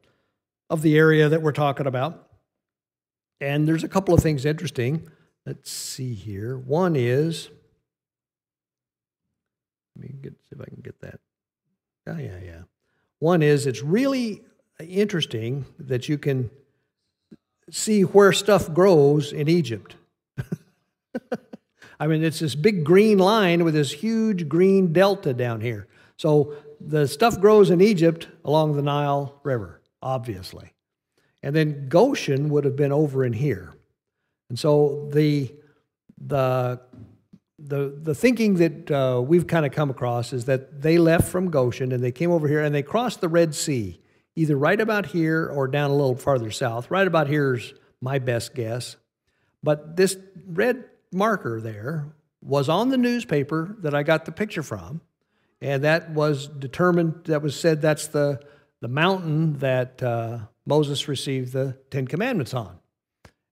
of 0.69 0.81
the 0.81 0.97
area 0.97 1.29
that 1.29 1.41
we're 1.41 1.51
talking 1.51 1.85
about. 1.85 2.29
And 3.39 3.67
there's 3.67 3.83
a 3.83 3.89
couple 3.89 4.13
of 4.13 4.21
things 4.21 4.45
interesting. 4.45 5.09
Let's 5.45 5.69
see 5.69 6.13
here. 6.13 6.57
One 6.57 6.95
is, 6.95 7.49
let 9.95 10.09
me 10.09 10.15
get 10.21 10.33
see 10.33 10.55
if 10.55 10.61
I 10.61 10.65
can 10.65 10.81
get 10.81 10.99
that. 11.01 11.19
Yeah, 12.07 12.17
yeah, 12.17 12.39
yeah. 12.43 12.61
One 13.19 13.41
is 13.41 13.67
it's 13.67 13.83
really 13.83 14.41
interesting 14.79 15.65
that 15.79 16.09
you 16.09 16.17
can 16.17 16.49
see 17.69 18.01
where 18.01 18.33
stuff 18.33 18.73
grows 18.73 19.31
in 19.31 19.47
Egypt. 19.47 19.95
I 21.99 22.07
mean, 22.07 22.23
it's 22.23 22.39
this 22.39 22.55
big 22.55 22.83
green 22.83 23.17
line 23.17 23.63
with 23.63 23.73
this 23.73 23.91
huge 23.91 24.49
green 24.49 24.91
delta 24.93 25.33
down 25.33 25.61
here. 25.61 25.87
So 26.17 26.55
the 26.79 27.07
stuff 27.07 27.39
grows 27.39 27.69
in 27.69 27.81
Egypt 27.81 28.27
along 28.43 28.75
the 28.75 28.81
Nile 28.81 29.39
River, 29.43 29.81
obviously. 30.01 30.73
And 31.41 31.55
then 31.55 31.87
Goshen 31.89 32.49
would 32.49 32.65
have 32.65 32.75
been 32.75 32.91
over 32.91 33.25
in 33.25 33.33
here. 33.33 33.73
And 34.49 34.57
so 34.57 35.09
the, 35.11 35.53
the, 36.17 36.79
the, 37.59 37.97
the 38.01 38.15
thinking 38.15 38.55
that 38.55 38.91
uh, 38.91 39.21
we've 39.21 39.47
kind 39.47 39.65
of 39.65 39.71
come 39.71 39.89
across 39.89 40.33
is 40.33 40.45
that 40.45 40.81
they 40.81 40.97
left 40.97 41.27
from 41.29 41.49
Goshen 41.49 41.91
and 41.91 42.03
they 42.03 42.11
came 42.11 42.31
over 42.31 42.47
here 42.47 42.61
and 42.61 42.73
they 42.73 42.83
crossed 42.83 43.21
the 43.21 43.27
Red 43.27 43.55
Sea, 43.55 43.99
either 44.35 44.55
right 44.57 44.79
about 44.79 45.07
here 45.07 45.47
or 45.47 45.67
down 45.67 45.91
a 45.91 45.95
little 45.95 46.15
farther 46.15 46.51
south. 46.51 46.89
Right 46.89 47.07
about 47.07 47.27
here 47.27 47.55
is 47.55 47.73
my 48.01 48.19
best 48.19 48.55
guess. 48.55 48.95
But 49.61 49.95
this 49.95 50.17
red 50.45 50.83
marker 51.11 51.61
there 51.61 52.07
was 52.41 52.67
on 52.67 52.89
the 52.89 52.97
newspaper 52.97 53.75
that 53.79 53.95
I 53.95 54.03
got 54.03 54.25
the 54.25 54.31
picture 54.31 54.63
from, 54.63 55.01
and 55.61 55.83
that 55.83 56.11
was 56.11 56.47
determined, 56.47 57.21
that 57.25 57.41
was 57.41 57.57
said 57.57 57.81
that's 57.81 58.07
the, 58.07 58.41
the 58.81 58.89
mountain 58.89 59.59
that 59.59 60.03
uh, 60.03 60.39
Moses 60.65 61.07
received 61.07 61.53
the 61.53 61.77
Ten 61.89 62.05
Commandments 62.07 62.53
on. 62.53 62.79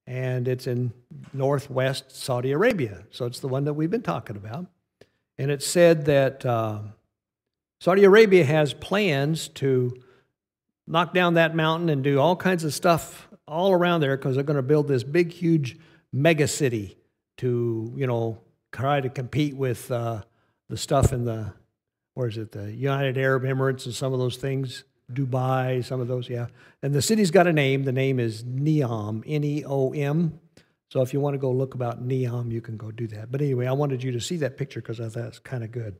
And 0.07 0.47
it's 0.47 0.67
in 0.67 0.91
northwest 1.31 2.11
Saudi 2.11 2.51
Arabia. 2.51 3.03
So 3.11 3.25
it's 3.25 3.39
the 3.39 3.47
one 3.47 3.63
that 3.63 3.73
we've 3.75 3.89
been 3.89 4.01
talking 4.01 4.35
about. 4.35 4.65
And 5.37 5.49
it 5.49 5.63
said 5.63 6.05
that 6.05 6.45
uh, 6.45 6.79
Saudi 7.79 8.03
Arabia 8.03 8.43
has 8.43 8.73
plans 8.73 9.47
to 9.49 9.93
knock 10.87 11.13
down 11.13 11.35
that 11.35 11.55
mountain 11.55 11.89
and 11.89 12.03
do 12.03 12.19
all 12.19 12.35
kinds 12.35 12.63
of 12.63 12.73
stuff 12.73 13.27
all 13.47 13.71
around 13.71 14.01
there 14.01 14.17
because 14.17 14.35
they're 14.35 14.43
going 14.43 14.57
to 14.57 14.63
build 14.63 14.87
this 14.87 15.03
big, 15.03 15.31
huge 15.31 15.77
mega 16.13 16.47
city 16.47 16.97
to, 17.37 17.93
you 17.95 18.07
know, 18.07 18.39
try 18.71 19.01
to 19.01 19.09
compete 19.09 19.55
with 19.55 19.91
uh, 19.91 20.21
the 20.69 20.77
stuff 20.77 21.11
in 21.11 21.25
the, 21.25 21.53
where 22.13 22.27
is 22.27 22.37
it, 22.37 22.51
the 22.51 22.71
United 22.71 23.17
Arab 23.17 23.43
Emirates 23.43 23.85
and 23.85 23.93
some 23.95 24.13
of 24.13 24.19
those 24.19 24.37
things, 24.37 24.83
Dubai, 25.11 25.83
some 25.83 25.99
of 25.99 26.07
those, 26.07 26.29
yeah. 26.29 26.47
And 26.81 26.93
the 26.93 27.01
city's 27.01 27.31
got 27.31 27.47
a 27.47 27.53
name. 27.53 27.83
The 27.83 27.91
name 27.91 28.19
is 28.19 28.43
Neom, 28.43 29.23
N 29.25 29.43
E 29.43 29.63
O 29.65 29.91
M. 29.91 30.39
So 30.89 31.01
if 31.01 31.13
you 31.13 31.19
want 31.19 31.35
to 31.35 31.37
go 31.37 31.51
look 31.51 31.73
about 31.73 32.05
Neom, 32.05 32.51
you 32.51 32.61
can 32.61 32.77
go 32.77 32.91
do 32.91 33.07
that. 33.07 33.31
But 33.31 33.41
anyway, 33.41 33.65
I 33.65 33.71
wanted 33.71 34.03
you 34.03 34.11
to 34.13 34.21
see 34.21 34.37
that 34.37 34.57
picture 34.57 34.81
because 34.81 34.99
I 34.99 35.09
thought 35.09 35.27
it's 35.27 35.39
kind 35.39 35.63
of 35.63 35.71
good. 35.71 35.99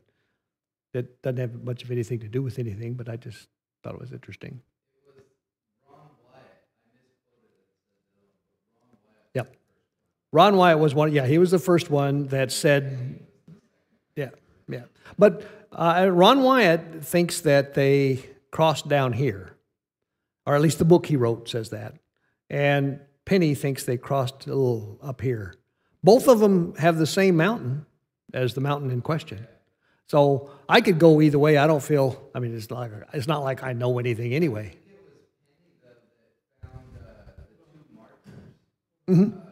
It 0.94 1.22
doesn't 1.22 1.38
have 1.38 1.64
much 1.64 1.82
of 1.82 1.90
anything 1.90 2.20
to 2.20 2.28
do 2.28 2.42
with 2.42 2.58
anything, 2.58 2.94
but 2.94 3.08
I 3.08 3.16
just 3.16 3.48
thought 3.82 3.94
it 3.94 4.00
was 4.00 4.12
interesting. 4.12 4.60
Yep. 9.34 9.56
Ron 10.32 10.56
Wyatt 10.56 10.78
was 10.78 10.94
one. 10.94 11.12
Yeah, 11.12 11.26
he 11.26 11.38
was 11.38 11.50
the 11.50 11.58
first 11.58 11.90
one 11.90 12.26
that 12.28 12.50
said, 12.50 13.20
yeah, 14.16 14.30
yeah. 14.68 14.84
But 15.18 15.44
uh, 15.70 16.08
Ron 16.10 16.42
Wyatt 16.42 17.04
thinks 17.04 17.42
that 17.42 17.74
they 17.74 18.24
crossed 18.50 18.88
down 18.88 19.12
here, 19.12 19.54
or 20.46 20.54
at 20.54 20.62
least 20.62 20.78
the 20.78 20.84
book 20.86 21.06
he 21.06 21.16
wrote 21.16 21.48
says 21.48 21.70
that. 21.70 21.94
And 22.48 23.00
Penny 23.24 23.54
thinks 23.54 23.84
they 23.84 23.98
crossed 23.98 24.46
a 24.46 24.54
little 24.54 24.98
up 25.02 25.20
here. 25.20 25.54
Both 26.02 26.28
of 26.28 26.40
them 26.40 26.74
have 26.76 26.96
the 26.96 27.06
same 27.06 27.36
mountain 27.36 27.86
as 28.34 28.54
the 28.54 28.60
mountain 28.60 28.90
in 28.90 29.02
question. 29.02 29.46
So 30.06 30.50
I 30.68 30.80
could 30.80 30.98
go 30.98 31.20
either 31.20 31.38
way. 31.38 31.56
I 31.56 31.66
don't 31.66 31.82
feel. 31.82 32.30
I 32.34 32.40
mean, 32.40 32.56
it's 32.56 32.68
not. 32.70 32.90
It's 33.12 33.26
not 33.26 33.42
like 33.42 33.62
I 33.62 33.72
know 33.72 33.98
anything 33.98 34.34
anyway. 34.34 34.76
Mm-hmm. 39.08 39.51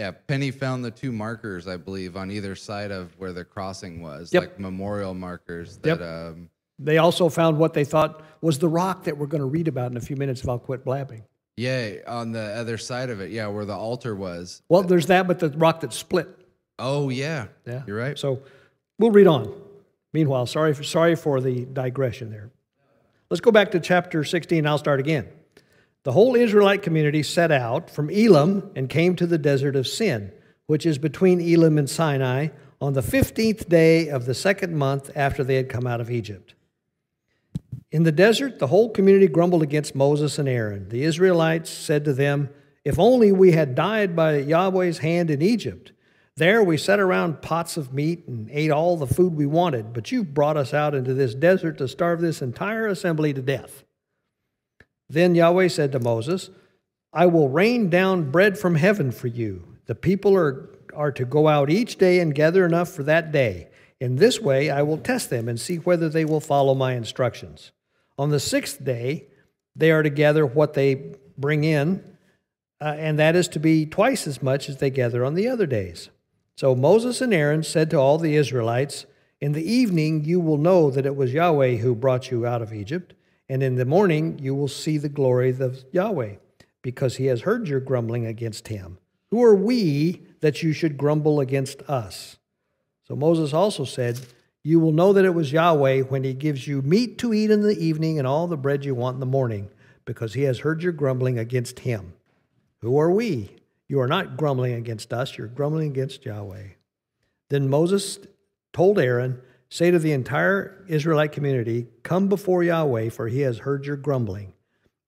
Yeah, 0.00 0.12
Penny 0.12 0.50
found 0.50 0.82
the 0.82 0.90
two 0.90 1.12
markers, 1.12 1.68
I 1.68 1.76
believe, 1.76 2.16
on 2.16 2.30
either 2.30 2.54
side 2.54 2.90
of 2.90 3.12
where 3.18 3.34
the 3.34 3.44
crossing 3.44 4.00
was, 4.00 4.32
Yep. 4.32 4.42
like 4.42 4.58
memorial 4.58 5.12
markers 5.12 5.78
Yep. 5.84 5.98
that 5.98 6.04
um, 6.28 6.48
They 6.78 6.96
also 6.96 7.28
found 7.28 7.58
what 7.58 7.74
they 7.74 7.84
thought 7.84 8.22
was 8.40 8.58
the 8.58 8.68
rock 8.68 9.04
that 9.04 9.18
we're 9.18 9.26
going 9.26 9.42
to 9.42 9.46
read 9.46 9.68
about 9.68 9.90
in 9.90 9.98
a 9.98 10.00
few 10.00 10.16
minutes 10.16 10.40
if 10.40 10.48
I'll 10.48 10.58
quit 10.58 10.86
blabbing. 10.86 11.24
yeah, 11.58 11.96
on 12.06 12.32
the 12.32 12.40
other 12.40 12.78
side 12.78 13.10
of 13.10 13.20
it, 13.20 13.30
yeah, 13.30 13.46
where 13.48 13.66
the 13.66 13.74
altar 13.74 14.16
was. 14.16 14.62
Well, 14.70 14.82
there's 14.82 15.04
that, 15.08 15.26
but 15.28 15.38
the 15.38 15.50
rock 15.50 15.80
that 15.80 15.92
split. 15.92 16.28
Oh 16.78 17.10
yeah. 17.10 17.48
Yeah. 17.66 17.82
You're 17.86 17.98
right. 17.98 18.18
So 18.18 18.40
we'll 18.98 19.10
read 19.10 19.26
on. 19.26 19.52
Meanwhile, 20.14 20.46
sorry 20.46 20.72
for, 20.72 20.82
sorry 20.82 21.14
for 21.14 21.42
the 21.42 21.66
digression 21.66 22.30
there. 22.30 22.48
Let's 23.28 23.42
go 23.42 23.50
back 23.52 23.72
to 23.72 23.80
chapter 23.80 24.24
16. 24.24 24.66
I'll 24.66 24.78
start 24.78 24.98
again. 25.00 25.28
The 26.02 26.12
whole 26.12 26.34
Israelite 26.34 26.82
community 26.82 27.22
set 27.22 27.52
out 27.52 27.90
from 27.90 28.08
Elim 28.08 28.70
and 28.74 28.88
came 28.88 29.16
to 29.16 29.26
the 29.26 29.36
desert 29.36 29.76
of 29.76 29.86
Sin, 29.86 30.32
which 30.66 30.86
is 30.86 30.96
between 30.96 31.40
Elim 31.40 31.76
and 31.76 31.90
Sinai, 31.90 32.48
on 32.80 32.94
the 32.94 33.02
15th 33.02 33.68
day 33.68 34.08
of 34.08 34.24
the 34.24 34.34
second 34.34 34.74
month 34.74 35.10
after 35.14 35.44
they 35.44 35.56
had 35.56 35.68
come 35.68 35.86
out 35.86 36.00
of 36.00 36.10
Egypt. 36.10 36.54
In 37.92 38.04
the 38.04 38.12
desert, 38.12 38.58
the 38.58 38.68
whole 38.68 38.88
community 38.88 39.28
grumbled 39.28 39.62
against 39.62 39.94
Moses 39.94 40.38
and 40.38 40.48
Aaron. 40.48 40.88
The 40.88 41.02
Israelites 41.02 41.68
said 41.68 42.04
to 42.06 42.14
them, 42.14 42.48
If 42.84 42.98
only 42.98 43.32
we 43.32 43.52
had 43.52 43.74
died 43.74 44.16
by 44.16 44.40
Yahweh's 44.40 44.98
hand 44.98 45.30
in 45.30 45.42
Egypt. 45.42 45.92
There 46.36 46.62
we 46.62 46.78
sat 46.78 47.00
around 47.00 47.42
pots 47.42 47.76
of 47.76 47.92
meat 47.92 48.26
and 48.26 48.48
ate 48.50 48.70
all 48.70 48.96
the 48.96 49.06
food 49.06 49.34
we 49.34 49.44
wanted, 49.44 49.92
but 49.92 50.10
you 50.10 50.24
brought 50.24 50.56
us 50.56 50.72
out 50.72 50.94
into 50.94 51.12
this 51.12 51.34
desert 51.34 51.76
to 51.78 51.88
starve 51.88 52.22
this 52.22 52.40
entire 52.40 52.86
assembly 52.86 53.34
to 53.34 53.42
death. 53.42 53.84
Then 55.10 55.34
Yahweh 55.34 55.68
said 55.68 55.90
to 55.92 55.98
Moses, 55.98 56.50
I 57.12 57.26
will 57.26 57.48
rain 57.48 57.90
down 57.90 58.30
bread 58.30 58.56
from 58.56 58.76
heaven 58.76 59.10
for 59.10 59.26
you. 59.26 59.76
The 59.86 59.96
people 59.96 60.36
are, 60.36 60.70
are 60.94 61.10
to 61.10 61.24
go 61.24 61.48
out 61.48 61.68
each 61.68 61.96
day 61.96 62.20
and 62.20 62.32
gather 62.32 62.64
enough 62.64 62.90
for 62.90 63.02
that 63.02 63.32
day. 63.32 63.68
In 63.98 64.16
this 64.16 64.40
way, 64.40 64.70
I 64.70 64.82
will 64.82 64.98
test 64.98 65.28
them 65.28 65.48
and 65.48 65.60
see 65.60 65.76
whether 65.76 66.08
they 66.08 66.24
will 66.24 66.40
follow 66.40 66.76
my 66.76 66.94
instructions. 66.94 67.72
On 68.16 68.30
the 68.30 68.38
sixth 68.38 68.82
day, 68.84 69.26
they 69.74 69.90
are 69.90 70.04
to 70.04 70.10
gather 70.10 70.46
what 70.46 70.74
they 70.74 71.16
bring 71.36 71.64
in, 71.64 72.04
uh, 72.80 72.94
and 72.96 73.18
that 73.18 73.34
is 73.34 73.48
to 73.48 73.58
be 73.58 73.86
twice 73.86 74.28
as 74.28 74.40
much 74.40 74.68
as 74.68 74.76
they 74.76 74.90
gather 74.90 75.24
on 75.24 75.34
the 75.34 75.48
other 75.48 75.66
days. 75.66 76.10
So 76.54 76.76
Moses 76.76 77.20
and 77.20 77.34
Aaron 77.34 77.64
said 77.64 77.90
to 77.90 77.96
all 77.96 78.16
the 78.16 78.36
Israelites, 78.36 79.06
In 79.40 79.52
the 79.52 79.68
evening 79.68 80.24
you 80.24 80.38
will 80.38 80.58
know 80.58 80.90
that 80.90 81.06
it 81.06 81.16
was 81.16 81.32
Yahweh 81.32 81.76
who 81.76 81.94
brought 81.96 82.30
you 82.30 82.46
out 82.46 82.62
of 82.62 82.72
Egypt, 82.72 83.14
and 83.50 83.64
in 83.64 83.74
the 83.74 83.84
morning 83.84 84.38
you 84.38 84.54
will 84.54 84.68
see 84.68 84.96
the 84.96 85.08
glory 85.08 85.50
of 85.50 85.84
Yahweh, 85.90 86.36
because 86.82 87.16
he 87.16 87.26
has 87.26 87.42
heard 87.42 87.66
your 87.66 87.80
grumbling 87.80 88.24
against 88.24 88.68
him. 88.68 88.98
Who 89.32 89.42
are 89.42 89.56
we 89.56 90.22
that 90.40 90.62
you 90.62 90.72
should 90.72 90.96
grumble 90.96 91.40
against 91.40 91.82
us? 91.82 92.36
So 93.02 93.16
Moses 93.16 93.52
also 93.52 93.84
said, 93.84 94.20
You 94.62 94.78
will 94.78 94.92
know 94.92 95.12
that 95.12 95.24
it 95.24 95.34
was 95.34 95.52
Yahweh 95.52 96.02
when 96.02 96.22
he 96.22 96.32
gives 96.32 96.68
you 96.68 96.80
meat 96.80 97.18
to 97.18 97.34
eat 97.34 97.50
in 97.50 97.62
the 97.62 97.76
evening 97.76 98.18
and 98.18 98.26
all 98.26 98.46
the 98.46 98.56
bread 98.56 98.84
you 98.84 98.94
want 98.94 99.14
in 99.14 99.20
the 99.20 99.26
morning, 99.26 99.68
because 100.04 100.34
he 100.34 100.42
has 100.42 100.60
heard 100.60 100.84
your 100.84 100.92
grumbling 100.92 101.36
against 101.36 101.80
him. 101.80 102.12
Who 102.82 102.98
are 103.00 103.10
we? 103.10 103.56
You 103.88 103.98
are 104.00 104.08
not 104.08 104.36
grumbling 104.36 104.74
against 104.74 105.12
us, 105.12 105.36
you're 105.36 105.48
grumbling 105.48 105.90
against 105.90 106.24
Yahweh. 106.24 106.68
Then 107.48 107.68
Moses 107.68 108.20
told 108.72 109.00
Aaron, 109.00 109.42
Say 109.70 109.92
to 109.92 109.98
the 109.98 110.12
entire 110.12 110.84
Israelite 110.88 111.32
community, 111.32 111.86
Come 112.02 112.28
before 112.28 112.64
Yahweh, 112.64 113.10
for 113.10 113.28
he 113.28 113.40
has 113.40 113.58
heard 113.58 113.86
your 113.86 113.96
grumbling. 113.96 114.52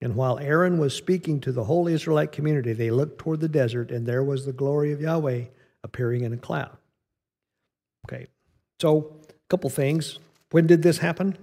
And 0.00 0.16
while 0.16 0.38
Aaron 0.38 0.78
was 0.78 0.94
speaking 0.94 1.40
to 1.40 1.52
the 1.52 1.64
whole 1.64 1.88
Israelite 1.88 2.32
community, 2.32 2.72
they 2.72 2.90
looked 2.90 3.18
toward 3.18 3.40
the 3.40 3.48
desert, 3.48 3.90
and 3.90 4.06
there 4.06 4.22
was 4.22 4.46
the 4.46 4.52
glory 4.52 4.92
of 4.92 5.00
Yahweh 5.00 5.44
appearing 5.84 6.22
in 6.22 6.32
a 6.32 6.36
cloud. 6.36 6.76
Okay, 8.06 8.28
so 8.80 9.16
a 9.28 9.32
couple 9.48 9.68
things. 9.70 10.18
When 10.50 10.66
did 10.66 10.82
this 10.82 10.98
happen? 10.98 11.36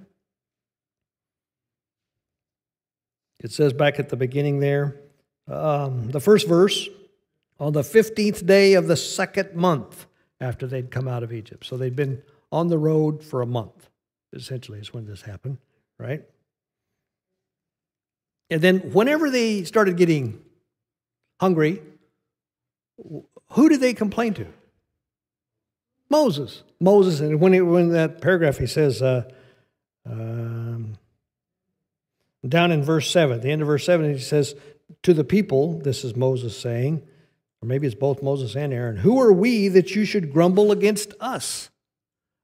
It 3.40 3.52
says 3.52 3.74
back 3.74 4.00
at 4.00 4.10
the 4.10 4.18
beginning 4.18 4.60
there, 4.60 5.00
um, 5.48 6.12
the 6.12 6.20
first 6.20 6.48
verse 6.48 6.88
on 7.60 7.74
the 7.74 7.82
15th 7.82 8.46
day 8.46 8.74
of 8.74 8.88
the 8.88 8.98
second 8.98 9.56
month 9.56 10.06
after 10.40 10.68
they'd 10.68 10.92
come 10.92 11.08
out 11.08 11.24
of 11.24 11.34
Egypt. 11.34 11.66
So 11.66 11.78
they'd 11.78 11.96
been 11.96 12.22
on 12.52 12.68
the 12.68 12.78
road 12.78 13.24
for 13.24 13.42
a 13.42 13.46
month, 13.46 13.90
essentially, 14.34 14.80
is 14.80 14.94
when 14.94 15.06
this 15.06 15.22
happened, 15.22 15.58
right? 15.98 16.24
And 18.50 18.62
then 18.62 18.92
whenever 18.92 19.30
they 19.30 19.64
started 19.64 19.98
getting 19.98 20.42
hungry, 21.40 21.82
who 23.52 23.70
did 23.70 23.80
they 23.80 23.94
complain 23.94 24.34
to? 24.36 24.48
Moses. 26.10 26.64
Moses, 26.80 27.20
and 27.20 27.40
when, 27.40 27.54
he, 27.54 27.62
when 27.62 27.90
that 27.90 28.22
paragraph 28.22 28.58
he 28.58 28.66
says, 28.66 29.02
uh, 29.02 29.30
um, 30.06 30.98
down 32.48 32.72
in 32.72 32.84
verse 32.84 33.12
7, 33.12 33.42
the 33.42 33.52
end 33.52 33.62
of 33.62 33.68
verse 33.68 33.86
7, 33.86 34.14
he 34.14 34.20
says, 34.20 34.56
To 35.04 35.14
the 35.14 35.24
people, 35.24 35.80
this 35.80 36.04
is 36.04 36.16
Moses 36.16 36.58
saying, 36.58 37.06
or 37.62 37.68
maybe 37.68 37.86
it's 37.86 37.96
both 37.96 38.24
Moses 38.24 38.56
and 38.56 38.74
Aaron, 38.74 38.98
who 38.98 39.20
are 39.20 39.34
we 39.34 39.68
that 39.68 39.94
you 39.94 40.06
should 40.06 40.34
grumble 40.34 40.72
against 40.72 41.14
us? 41.20 41.70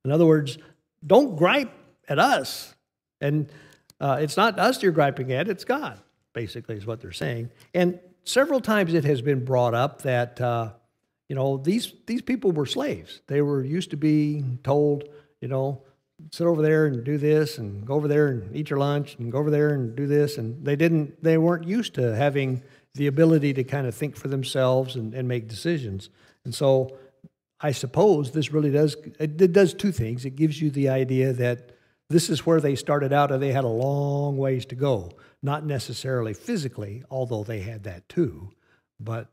In 0.06 0.12
other 0.12 0.26
words, 0.26 0.58
don't 1.06 1.36
gripe 1.36 1.72
at 2.08 2.20
us. 2.20 2.74
And 3.20 3.50
uh, 4.00 4.20
it's 4.22 4.38
not 4.38 4.60
us 4.60 4.82
you're 4.82 4.92
griping 4.92 5.32
at, 5.34 5.48
it's 5.48 5.66
God, 5.66 6.00
basically, 6.34 6.76
is 6.76 6.86
what 6.86 7.02
they're 7.02 7.12
saying. 7.12 7.50
And 7.74 8.00
several 8.24 8.60
times 8.60 8.94
it 8.94 9.04
has 9.04 9.22
been 9.22 9.44
brought 9.44 9.74
up 9.74 10.04
that, 10.04 10.40
uh, 10.40 10.72
you 11.28 11.36
know, 11.36 11.58
these, 11.58 11.94
these 12.06 12.22
people 12.22 12.52
were 12.52 12.66
slaves. 12.66 13.22
They 13.28 13.42
were 13.42 13.64
used 13.64 13.90
to 13.92 13.98
be 13.98 14.44
told, 14.64 15.06
you 15.42 15.48
know, 15.48 15.82
sit 16.32 16.48
over 16.48 16.62
there 16.62 16.86
and 16.86 17.04
do 17.04 17.18
this 17.18 17.58
and 17.58 17.86
go 17.86 17.96
over 17.96 18.08
there 18.08 18.28
and 18.28 18.56
eat 18.56 18.70
your 18.70 18.80
lunch 18.80 19.16
and 19.20 19.32
go 19.32 19.38
over 19.38 19.52
there 19.52 19.74
and 19.74 19.96
do 19.96 20.08
this 20.08 20.38
and 20.38 20.64
they 20.66 20.76
didn't 20.76 21.22
they 21.22 21.38
weren't 21.38 21.68
used 21.68 21.94
to 21.94 22.16
having 22.16 22.64
the 22.94 23.08
ability 23.08 23.54
to 23.54 23.64
kind 23.64 23.86
of 23.86 23.94
think 23.94 24.16
for 24.16 24.30
themselves 24.30 24.96
and, 24.96 25.14
and 25.14 25.28
make 25.28 25.48
decisions 25.50 26.10
and 26.46 26.56
so 26.56 26.98
i 27.66 27.72
suppose 27.72 28.32
this 28.32 28.52
really 28.52 28.72
does 28.72 28.96
it 29.20 29.52
does 29.52 29.74
two 29.74 29.92
things 29.92 30.26
it 30.26 30.36
gives 30.36 30.62
you 30.62 30.70
the 30.70 30.90
idea 30.90 31.34
that 31.34 31.72
this 32.10 32.30
is 32.30 32.46
where 32.46 32.62
they 32.62 32.76
started 32.76 33.12
out 33.12 33.32
and 33.32 33.42
they 33.42 33.52
had 33.52 33.64
a 33.64 33.78
long 33.86 34.38
ways 34.38 34.66
to 34.66 34.76
go 34.76 35.12
not 35.42 35.66
necessarily 35.66 36.34
physically 36.34 37.04
although 37.10 37.44
they 37.44 37.62
had 37.62 37.84
that 37.84 38.08
too 38.10 38.52
but 39.00 39.28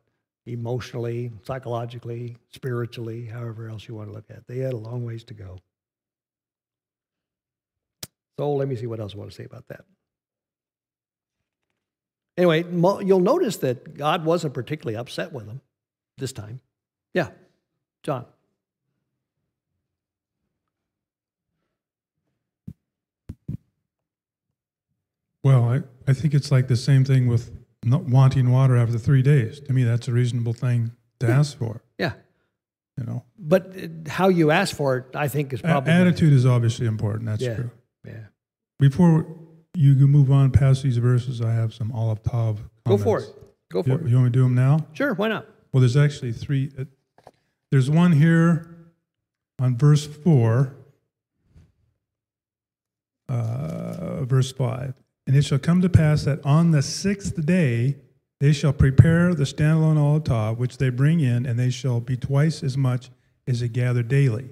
emotionally 0.46 1.30
psychologically 1.44 2.36
spiritually 2.50 3.26
however 3.26 3.68
else 3.68 3.86
you 3.86 3.94
want 3.94 4.08
to 4.08 4.14
look 4.14 4.30
at 4.30 4.38
it. 4.38 4.44
they 4.48 4.58
had 4.58 4.72
a 4.72 4.84
long 4.88 5.04
ways 5.04 5.24
to 5.24 5.34
go 5.34 5.58
so 8.38 8.54
let 8.54 8.68
me 8.68 8.76
see 8.76 8.86
what 8.86 9.00
else 9.00 9.14
I 9.14 9.18
want 9.18 9.30
to 9.30 9.36
say 9.36 9.44
about 9.44 9.68
that. 9.68 9.84
Anyway, 12.36 12.64
you'll 13.04 13.20
notice 13.20 13.58
that 13.58 13.96
God 13.96 14.24
wasn't 14.24 14.54
particularly 14.54 14.96
upset 14.96 15.32
with 15.32 15.46
them 15.46 15.60
this 16.16 16.32
time. 16.32 16.60
Yeah, 17.12 17.28
John. 18.02 18.26
Well, 25.44 25.64
I, 25.68 25.82
I 26.08 26.12
think 26.12 26.34
it's 26.34 26.50
like 26.50 26.68
the 26.68 26.76
same 26.76 27.04
thing 27.04 27.26
with 27.26 27.50
not 27.84 28.04
wanting 28.04 28.50
water 28.50 28.76
after 28.76 28.98
three 28.98 29.22
days. 29.22 29.60
To 29.60 29.72
me, 29.72 29.82
that's 29.84 30.06
a 30.08 30.12
reasonable 30.12 30.52
thing 30.52 30.92
to 31.20 31.26
yeah. 31.26 31.38
ask 31.38 31.58
for. 31.58 31.82
Yeah. 31.98 32.12
You 32.96 33.04
know. 33.04 33.24
But 33.38 33.74
uh, 33.76 34.10
how 34.10 34.28
you 34.28 34.50
ask 34.50 34.74
for 34.76 34.98
it, 34.98 35.16
I 35.16 35.28
think, 35.28 35.52
is 35.52 35.60
probably 35.62 35.92
attitude 35.92 36.32
is 36.32 36.46
obviously 36.46 36.86
important. 36.86 37.26
That's 37.26 37.42
Yeah. 37.42 37.54
true. 37.56 37.70
Yeah. 38.06 38.24
Before 38.78 39.26
you 39.74 39.94
move 40.06 40.30
on 40.30 40.50
past 40.50 40.82
these 40.82 40.98
verses, 40.98 41.40
I 41.40 41.52
have 41.52 41.72
some 41.74 41.90
Aleph 41.92 42.22
Tav. 42.22 42.60
Go 42.86 42.98
for 42.98 43.20
it. 43.20 43.26
Go 43.70 43.78
You, 43.78 43.82
for 43.84 44.04
it. 44.04 44.08
you 44.08 44.14
want 44.16 44.26
me 44.26 44.30
to 44.30 44.30
do 44.30 44.42
them 44.42 44.54
now? 44.54 44.86
Sure, 44.92 45.14
why 45.14 45.28
not? 45.28 45.46
Well, 45.72 45.80
there's 45.80 45.96
actually 45.96 46.32
three. 46.32 46.70
There's 47.72 47.88
one 47.88 48.12
here 48.12 48.68
on 49.58 49.78
verse 49.78 50.06
4, 50.06 50.74
uh, 53.30 54.24
verse 54.26 54.52
5. 54.52 54.92
And 55.26 55.34
it 55.34 55.42
shall 55.42 55.58
come 55.58 55.80
to 55.80 55.88
pass 55.88 56.24
that 56.24 56.44
on 56.44 56.72
the 56.72 56.82
sixth 56.82 57.46
day 57.46 57.96
they 58.40 58.52
shall 58.52 58.74
prepare 58.74 59.34
the 59.34 59.44
standalone 59.44 60.22
tub, 60.22 60.58
which 60.58 60.76
they 60.76 60.90
bring 60.90 61.20
in, 61.20 61.46
and 61.46 61.58
they 61.58 61.70
shall 61.70 61.98
be 61.98 62.14
twice 62.14 62.62
as 62.62 62.76
much 62.76 63.10
as 63.46 63.60
they 63.60 63.68
gather 63.68 64.02
daily. 64.02 64.50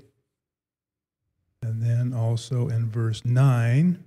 And 1.61 1.83
then 1.83 2.15
also 2.15 2.69
in 2.69 2.89
verse 2.89 3.23
9, 3.23 4.03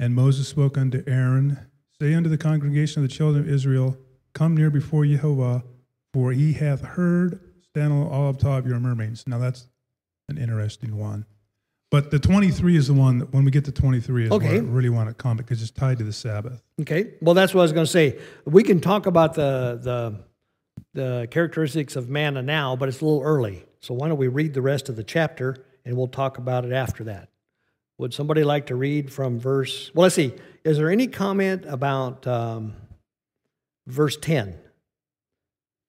and 0.00 0.14
Moses 0.16 0.48
spoke 0.48 0.76
unto 0.76 1.04
Aaron, 1.06 1.60
Say 2.00 2.12
unto 2.12 2.28
the 2.28 2.36
congregation 2.36 3.04
of 3.04 3.08
the 3.08 3.14
children 3.14 3.44
of 3.44 3.48
Israel, 3.48 3.96
Come 4.32 4.56
near 4.56 4.68
before 4.68 5.06
Jehovah, 5.06 5.62
for 6.12 6.32
he 6.32 6.54
hath 6.54 6.80
heard 6.80 7.38
Aleph 7.82 8.38
Tav 8.38 8.66
your 8.66 8.80
mermaids. 8.80 9.24
Now 9.26 9.38
that's 9.38 9.66
an 10.28 10.38
interesting 10.38 10.96
one. 10.96 11.26
But 11.90 12.10
the 12.10 12.18
23 12.18 12.76
is 12.76 12.88
the 12.88 12.94
one 12.94 13.18
that 13.18 13.32
when 13.32 13.44
we 13.44 13.50
get 13.52 13.64
to 13.66 13.72
23 13.72 14.24
is 14.26 14.32
Okay. 14.32 14.46
where 14.46 14.56
I 14.56 14.58
really 14.58 14.88
want 14.88 15.08
to 15.08 15.14
comment 15.14 15.46
because 15.46 15.62
it's 15.62 15.70
tied 15.70 15.98
to 15.98 16.04
the 16.04 16.12
Sabbath. 16.12 16.60
Okay. 16.80 17.12
Well, 17.20 17.34
that's 17.34 17.54
what 17.54 17.60
I 17.60 17.62
was 17.62 17.72
going 17.72 17.86
to 17.86 17.90
say. 17.92 18.18
We 18.44 18.64
can 18.64 18.80
talk 18.80 19.06
about 19.06 19.34
the 19.34 19.78
the 19.82 20.24
the 20.94 21.28
characteristics 21.30 21.94
of 21.96 22.08
manna 22.08 22.42
now, 22.42 22.74
but 22.76 22.88
it's 22.88 23.00
a 23.00 23.04
little 23.04 23.22
early. 23.22 23.64
So 23.80 23.94
why 23.94 24.08
don't 24.08 24.18
we 24.18 24.28
read 24.28 24.52
the 24.54 24.62
rest 24.62 24.88
of 24.88 24.96
the 24.96 25.04
chapter 25.04 25.56
and 25.84 25.96
we'll 25.96 26.08
talk 26.08 26.38
about 26.38 26.64
it 26.64 26.72
after 26.72 27.04
that. 27.04 27.28
Would 27.98 28.12
somebody 28.12 28.42
like 28.44 28.66
to 28.66 28.74
read 28.74 29.12
from 29.12 29.38
verse? 29.38 29.90
Well, 29.94 30.02
let's 30.02 30.16
see. 30.16 30.34
Is 30.64 30.76
there 30.78 30.90
any 30.90 31.06
comment 31.06 31.64
about 31.66 32.26
um, 32.26 32.74
verse 33.86 34.16
ten? 34.16 34.58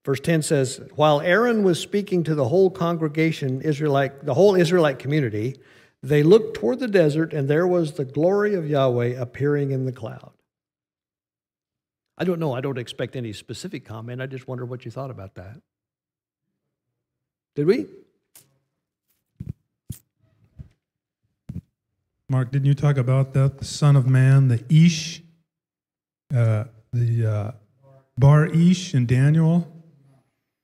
Verse 0.08 0.22
10 0.22 0.42
says, 0.42 0.80
While 0.96 1.20
Aaron 1.20 1.64
was 1.64 1.82
speaking 1.82 2.24
to 2.24 2.34
the 2.34 2.48
whole 2.48 2.70
congregation, 2.70 3.60
Israelite, 3.62 4.24
the 4.26 4.36
whole 4.36 4.56
Israelite 4.56 5.00
community, 5.00 5.60
they 6.02 6.24
looked 6.24 6.56
toward 6.56 6.80
the 6.80 6.88
desert, 6.88 7.34
and 7.34 7.50
there 7.50 7.68
was 7.68 7.92
the 7.92 8.06
glory 8.06 8.56
of 8.56 8.70
Yahweh 8.70 9.22
appearing 9.22 9.72
in 9.72 9.84
the 9.84 9.92
cloud. 9.92 10.32
I 12.18 12.24
don't 12.24 12.40
know. 12.40 12.54
I 12.54 12.62
don't 12.62 12.78
expect 12.78 13.18
any 13.18 13.34
specific 13.34 13.84
comment. 13.84 14.22
I 14.22 14.28
just 14.28 14.48
wonder 14.48 14.64
what 14.64 14.86
you 14.86 14.92
thought 14.92 15.12
about 15.12 15.36
that. 15.36 15.62
Did 17.56 17.68
we? 17.68 17.88
Mark, 22.30 22.50
didn't 22.52 22.68
you 22.68 22.76
talk 22.76 22.96
about 22.96 23.34
that? 23.34 23.58
The 23.58 23.66
Son 23.66 23.98
of 23.98 24.08
Man, 24.08 24.48
the 24.48 24.64
Ish, 24.70 25.22
uh, 26.34 26.64
the 26.94 27.26
uh, 27.26 27.52
Bar 28.18 28.46
Ish 28.46 28.94
in 28.94 29.06
Daniel. 29.06 29.74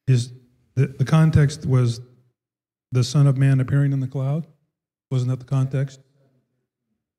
Is 0.07 0.33
the, 0.75 0.87
the 0.87 1.05
context 1.05 1.65
was 1.65 2.01
the 2.91 3.03
Son 3.03 3.27
of 3.27 3.37
Man 3.37 3.59
appearing 3.59 3.93
in 3.93 3.99
the 3.99 4.07
cloud? 4.07 4.47
Wasn't 5.11 5.29
that 5.29 5.39
the 5.39 5.45
context? 5.45 5.99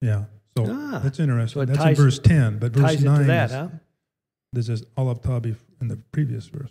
Yeah. 0.00 0.24
So 0.56 0.66
Ah, 0.68 1.00
that's 1.02 1.18
interesting. 1.18 1.60
so 1.62 1.64
that's 1.64 1.78
ties- 1.78 1.98
in 1.98 2.04
verse 2.04 2.18
10, 2.18 2.58
but 2.58 2.72
verse 2.72 2.82
Ties 2.96 3.04
9 3.04 3.18
to 3.20 3.24
that, 3.24 3.50
is, 3.50 3.52
huh? 3.56 3.68
this 4.52 4.68
is 4.68 4.84
Aleph 4.96 5.20
Tav 5.22 5.46
in 5.46 5.88
the 5.88 5.96
previous 6.12 6.46
verse. 6.46 6.70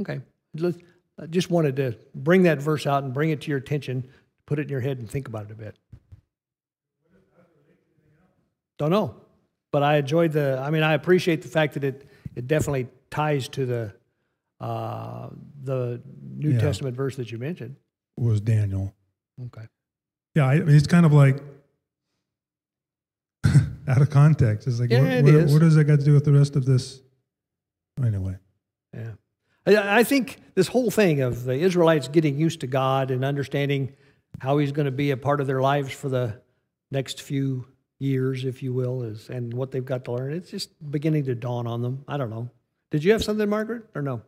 Okay. 0.00 0.20
Let's- 0.54 0.78
I 1.18 1.26
just 1.26 1.50
wanted 1.50 1.76
to 1.76 1.96
bring 2.14 2.42
that 2.42 2.60
verse 2.60 2.86
out 2.86 3.04
and 3.04 3.12
bring 3.14 3.30
it 3.30 3.40
to 3.42 3.48
your 3.50 3.58
attention, 3.58 4.06
put 4.44 4.58
it 4.58 4.62
in 4.62 4.68
your 4.68 4.80
head 4.80 4.98
and 4.98 5.08
think 5.10 5.28
about 5.28 5.46
it 5.46 5.50
a 5.52 5.54
bit. 5.54 5.76
Don't 8.78 8.90
know. 8.90 9.14
But 9.72 9.82
I 9.82 9.96
enjoyed 9.96 10.32
the, 10.32 10.58
I 10.62 10.70
mean, 10.70 10.82
I 10.82 10.92
appreciate 10.94 11.42
the 11.42 11.48
fact 11.48 11.74
that 11.74 11.84
it, 11.84 12.08
it 12.34 12.46
definitely 12.46 12.88
ties 13.10 13.48
to 13.50 13.64
the, 13.66 13.94
uh, 14.60 15.28
the 15.62 16.00
New 16.34 16.52
Yeah. 16.52 16.60
Testament 16.60 16.96
verse 16.96 17.16
that 17.16 17.30
you 17.30 17.38
mentioned. 17.38 17.76
Was 18.16 18.40
Daniel. 18.40 18.94
Okay. 19.46 19.66
Yeah, 20.34 20.46
I 20.46 20.60
mean, 20.60 20.74
it's 20.76 20.86
kind 20.86 21.04
of 21.06 21.12
like 21.12 21.42
out 23.88 24.00
of 24.00 24.10
context. 24.10 24.66
It's 24.66 24.80
like, 24.80 24.90
Yeah, 24.90 25.22
what, 25.22 25.34
it 25.34 25.48
what, 25.50 25.60
does 25.60 25.74
that 25.74 25.84
got 25.84 25.98
to 26.00 26.04
do 26.04 26.14
with 26.14 26.24
the 26.24 26.32
rest 26.32 26.56
of 26.56 26.64
this? 26.64 27.00
Anyway, 28.02 28.36
Yeah. 28.94 29.12
I 29.66 30.00
I 30.00 30.04
think 30.04 30.38
this 30.54 30.68
whole 30.68 30.90
thing 30.90 31.22
of 31.22 31.44
the 31.44 31.54
Israelites 31.54 32.08
getting 32.08 32.38
used 32.38 32.60
to 32.60 32.66
God 32.66 33.10
and 33.10 33.24
understanding 33.24 33.94
how 34.40 34.58
He's 34.58 34.72
going 34.72 34.86
to 34.86 34.92
be 34.92 35.10
a 35.10 35.16
part 35.16 35.40
of 35.40 35.46
their 35.46 35.60
lives 35.60 35.92
for 35.92 36.08
the 36.08 36.40
next 36.90 37.22
few 37.22 37.66
years, 37.98 38.44
if 38.44 38.62
you 38.62 38.72
will, 38.74 39.02
is 39.02 39.28
and 39.30 39.52
what 39.54 39.70
they've 39.70 39.84
got 39.84 40.04
to 40.04 40.12
learn. 40.12 40.32
It's 40.34 40.50
just 40.50 40.70
beginning 40.90 41.24
to 41.24 41.34
dawn 41.34 41.66
on 41.66 41.80
them. 41.82 42.04
I 42.06 42.16
don't 42.16 42.30
know. 42.30 42.50
Did 42.90 43.02
you 43.02 43.12
have 43.12 43.24
something, 43.24 43.48
Margaret, 43.48 43.84
or 43.94 44.02
no? 44.02 44.22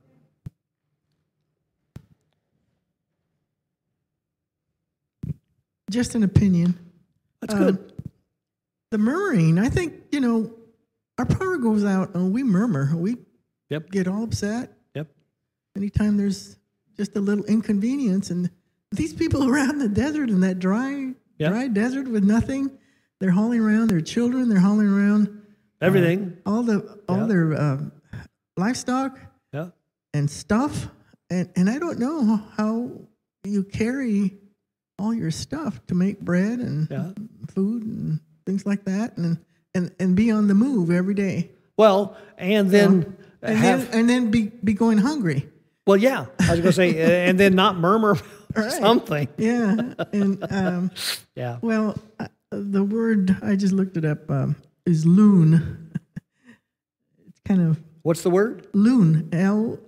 Just 5.90 6.14
an 6.14 6.22
opinion. 6.22 6.79
That's 7.40 7.55
Um, 7.55 7.61
good. 7.61 7.92
The 8.90 8.98
murmuring, 8.98 9.59
I 9.59 9.68
think, 9.68 9.94
you 10.12 10.20
know, 10.20 10.55
our 11.18 11.27
power 11.27 11.57
goes 11.59 11.85
out 11.85 12.14
and 12.14 12.33
we 12.33 12.42
murmur. 12.42 12.94
We 12.96 13.16
Yep. 13.70 13.90
get 13.90 14.09
all 14.09 14.24
upset 14.24 14.77
Yep. 14.94 15.09
anytime 15.77 16.16
there's 16.16 16.57
just 16.96 17.16
a 17.16 17.20
little 17.20 17.44
inconvenience. 17.44 18.31
And 18.31 18.51
these 18.92 19.12
people 19.12 19.48
around 19.51 19.79
the 19.79 19.88
desert 19.88 20.31
in 20.31 20.40
that 20.40 20.59
dry, 20.59 21.14
Yep. 21.38 21.53
dry 21.53 21.68
desert 21.68 22.09
with 22.09 22.24
nothing, 22.24 22.70
they're 23.20 23.31
hauling 23.31 23.61
around 23.61 23.88
their 23.90 24.01
children, 24.01 24.48
they're 24.48 24.61
hauling 24.61 24.88
around 24.88 25.42
Everything. 25.81 26.37
all 26.46 26.62
the 26.62 26.98
all 27.09 27.18
Yeah. 27.20 27.27
their 27.27 27.61
um, 27.61 27.92
livestock. 28.57 29.18
Yeah. 29.53 29.70
and 30.14 30.31
stuff. 30.31 30.88
And, 31.31 31.51
and 31.57 31.68
I 31.70 31.79
don't 31.79 31.98
know 31.98 32.37
how 32.57 32.90
you 33.44 33.62
carry 33.64 34.38
all 34.99 35.15
your 35.15 35.31
stuff 35.31 35.85
to 35.87 35.95
make 35.95 36.21
bread 36.21 36.59
and 36.59 36.89
Yeah. 36.91 37.13
food 37.49 37.85
and 37.85 38.21
things 38.47 38.67
like 38.67 38.85
that 38.85 39.17
and, 39.17 39.39
and, 39.75 39.93
and 40.01 40.17
be 40.17 40.31
on 40.31 40.49
the 40.49 40.55
move 40.55 40.91
every 40.91 41.15
day. 41.15 41.51
Well, 41.77 42.17
and 42.37 42.71
then 42.71 43.17
And 43.43 43.57
have 43.57 43.91
then, 43.91 44.01
and 44.01 44.11
then 44.11 44.31
be, 44.31 44.51
be 44.65 44.73
going 44.75 44.99
hungry. 44.99 45.49
well, 45.87 45.97
yeah. 45.97 46.27
I 46.41 46.51
was 46.51 46.61
going 46.61 46.63
to 46.63 46.73
say, 46.73 47.27
and 47.29 47.39
then 47.39 47.55
not 47.55 47.77
murmur 47.77 48.17
Right. 48.57 48.73
something. 48.73 49.29
Yeah. 49.37 49.95
And, 50.13 50.45
um, 50.51 50.91
Yeah. 51.37 51.59
well, 51.63 51.97
uh, 52.19 52.27
the 52.51 52.83
word, 52.83 53.37
I 53.43 53.55
just 53.57 53.73
looked 53.75 53.97
it 53.97 54.05
up, 54.05 54.29
um, 54.31 54.57
is 54.87 55.07
loon. 55.07 55.91
it's 57.27 57.41
kind 57.45 57.61
of 57.61 57.81
What's 58.03 58.23
the 58.23 58.31
word? 58.31 58.67
loon, 58.73 59.29
L, 59.33 59.79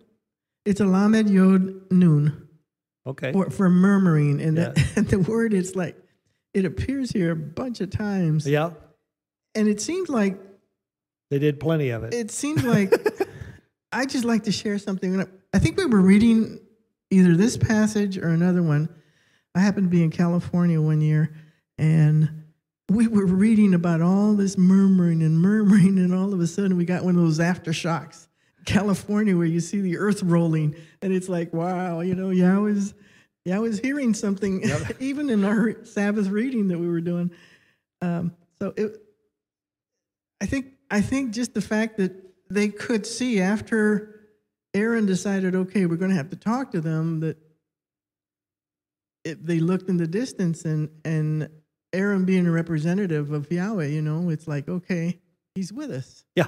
it's 0.67 0.81
a 0.81 0.85
lamed 0.85 1.31
yod 1.31 1.91
noon. 1.91 2.47
Okay. 3.11 3.33
for, 3.33 3.51
for 3.51 3.69
murmuring 3.71 4.41
and, 4.41 4.57
Yeah. 4.57 4.71
the, 4.71 4.93
and 4.97 5.09
the 5.09 5.19
word 5.21 5.53
is 5.55 5.77
like 5.77 5.97
it 6.55 6.65
appears 6.65 7.11
here 7.13 7.31
a 7.33 7.37
bunch 7.37 7.81
of 7.81 7.91
times 7.91 8.47
Yeah. 8.47 8.71
and 9.55 9.69
it 9.69 9.81
seems 9.81 10.09
like 10.09 10.39
They 11.31 11.39
did 11.39 11.61
plenty 11.61 11.91
of 11.91 12.03
it. 12.05 12.15
it 12.15 12.31
seems 12.31 12.65
like 12.65 12.93
i 13.93 14.05
just 14.07 14.25
like 14.25 14.45
to 14.45 14.53
share 14.53 14.79
something 14.79 15.25
i 15.53 15.59
think 15.59 15.77
we 15.77 15.87
were 15.87 16.01
reading 16.01 16.59
either 17.11 17.37
this 17.37 17.57
passage 17.57 18.17
or 18.19 18.29
another 18.29 18.63
one 18.63 18.89
i 19.55 19.61
happened 19.61 19.87
to 19.87 19.91
be 19.91 20.03
in 20.03 20.11
california 20.11 20.81
one 20.81 21.01
year 21.01 21.33
and 21.79 22.29
we 22.89 23.07
were 23.07 23.27
reading 23.27 23.75
about 23.75 24.01
all 24.01 24.35
this 24.35 24.59
murmuring 24.59 25.23
and 25.23 25.39
murmuring 25.41 25.99
and 25.99 26.13
all 26.15 26.33
of 26.35 26.41
a 26.41 26.47
sudden 26.47 26.77
we 26.77 26.85
got 26.85 27.05
one 27.05 27.15
of 27.17 27.23
those 27.23 27.39
aftershocks 27.39 28.27
california 28.71 29.37
where 29.37 29.47
you 29.47 29.61
see 29.61 29.81
the 29.81 29.97
earth 29.99 30.23
rolling 30.23 30.75
and 31.03 31.13
it's 31.13 31.29
like 31.29 31.53
wow 31.53 32.01
you 32.01 32.15
know 32.15 32.31
yeah 32.31 32.55
i 32.55 32.59
was 32.59 32.95
yeah 33.45 33.59
was 33.59 33.79
hearing 33.81 34.15
something 34.15 34.63
even 35.01 35.29
in 35.31 35.45
our 35.45 35.85
sabbath 35.85 36.29
reading 36.29 36.69
that 36.69 36.79
we 36.79 36.89
were 36.89 37.01
doing 37.01 37.31
um, 38.03 38.33
so 38.61 38.73
it 38.77 38.97
i 40.41 40.47
think 40.47 40.67
i 40.91 41.01
think 41.01 41.33
just 41.33 41.55
the 41.55 41.61
fact 41.61 41.97
that 41.99 42.13
they 42.49 42.69
could 42.69 43.07
see 43.07 43.41
after 43.41 44.21
aaron 44.75 45.07
decided 45.07 45.55
okay 45.55 45.87
we're 45.87 45.97
going 45.97 46.11
to 46.11 46.17
have 46.17 46.31
to 46.31 46.37
talk 46.37 46.71
to 46.73 46.81
them 46.81 47.21
that 47.21 47.37
it, 49.25 49.45
they 49.45 49.61
looked 49.61 49.89
in 49.89 49.97
the 49.97 50.07
distance 50.07 50.65
and 50.65 50.89
and 51.05 51.49
aaron 51.93 52.25
being 52.25 52.47
a 52.47 52.51
representative 52.51 53.33
of 53.33 53.51
yahweh 53.51 53.87
you 53.87 54.01
know 54.01 54.31
it's 54.31 54.47
like 54.47 54.69
okay 54.69 55.19
he's 55.55 55.73
with 55.73 55.91
us 55.91 56.25
yeah. 56.37 56.47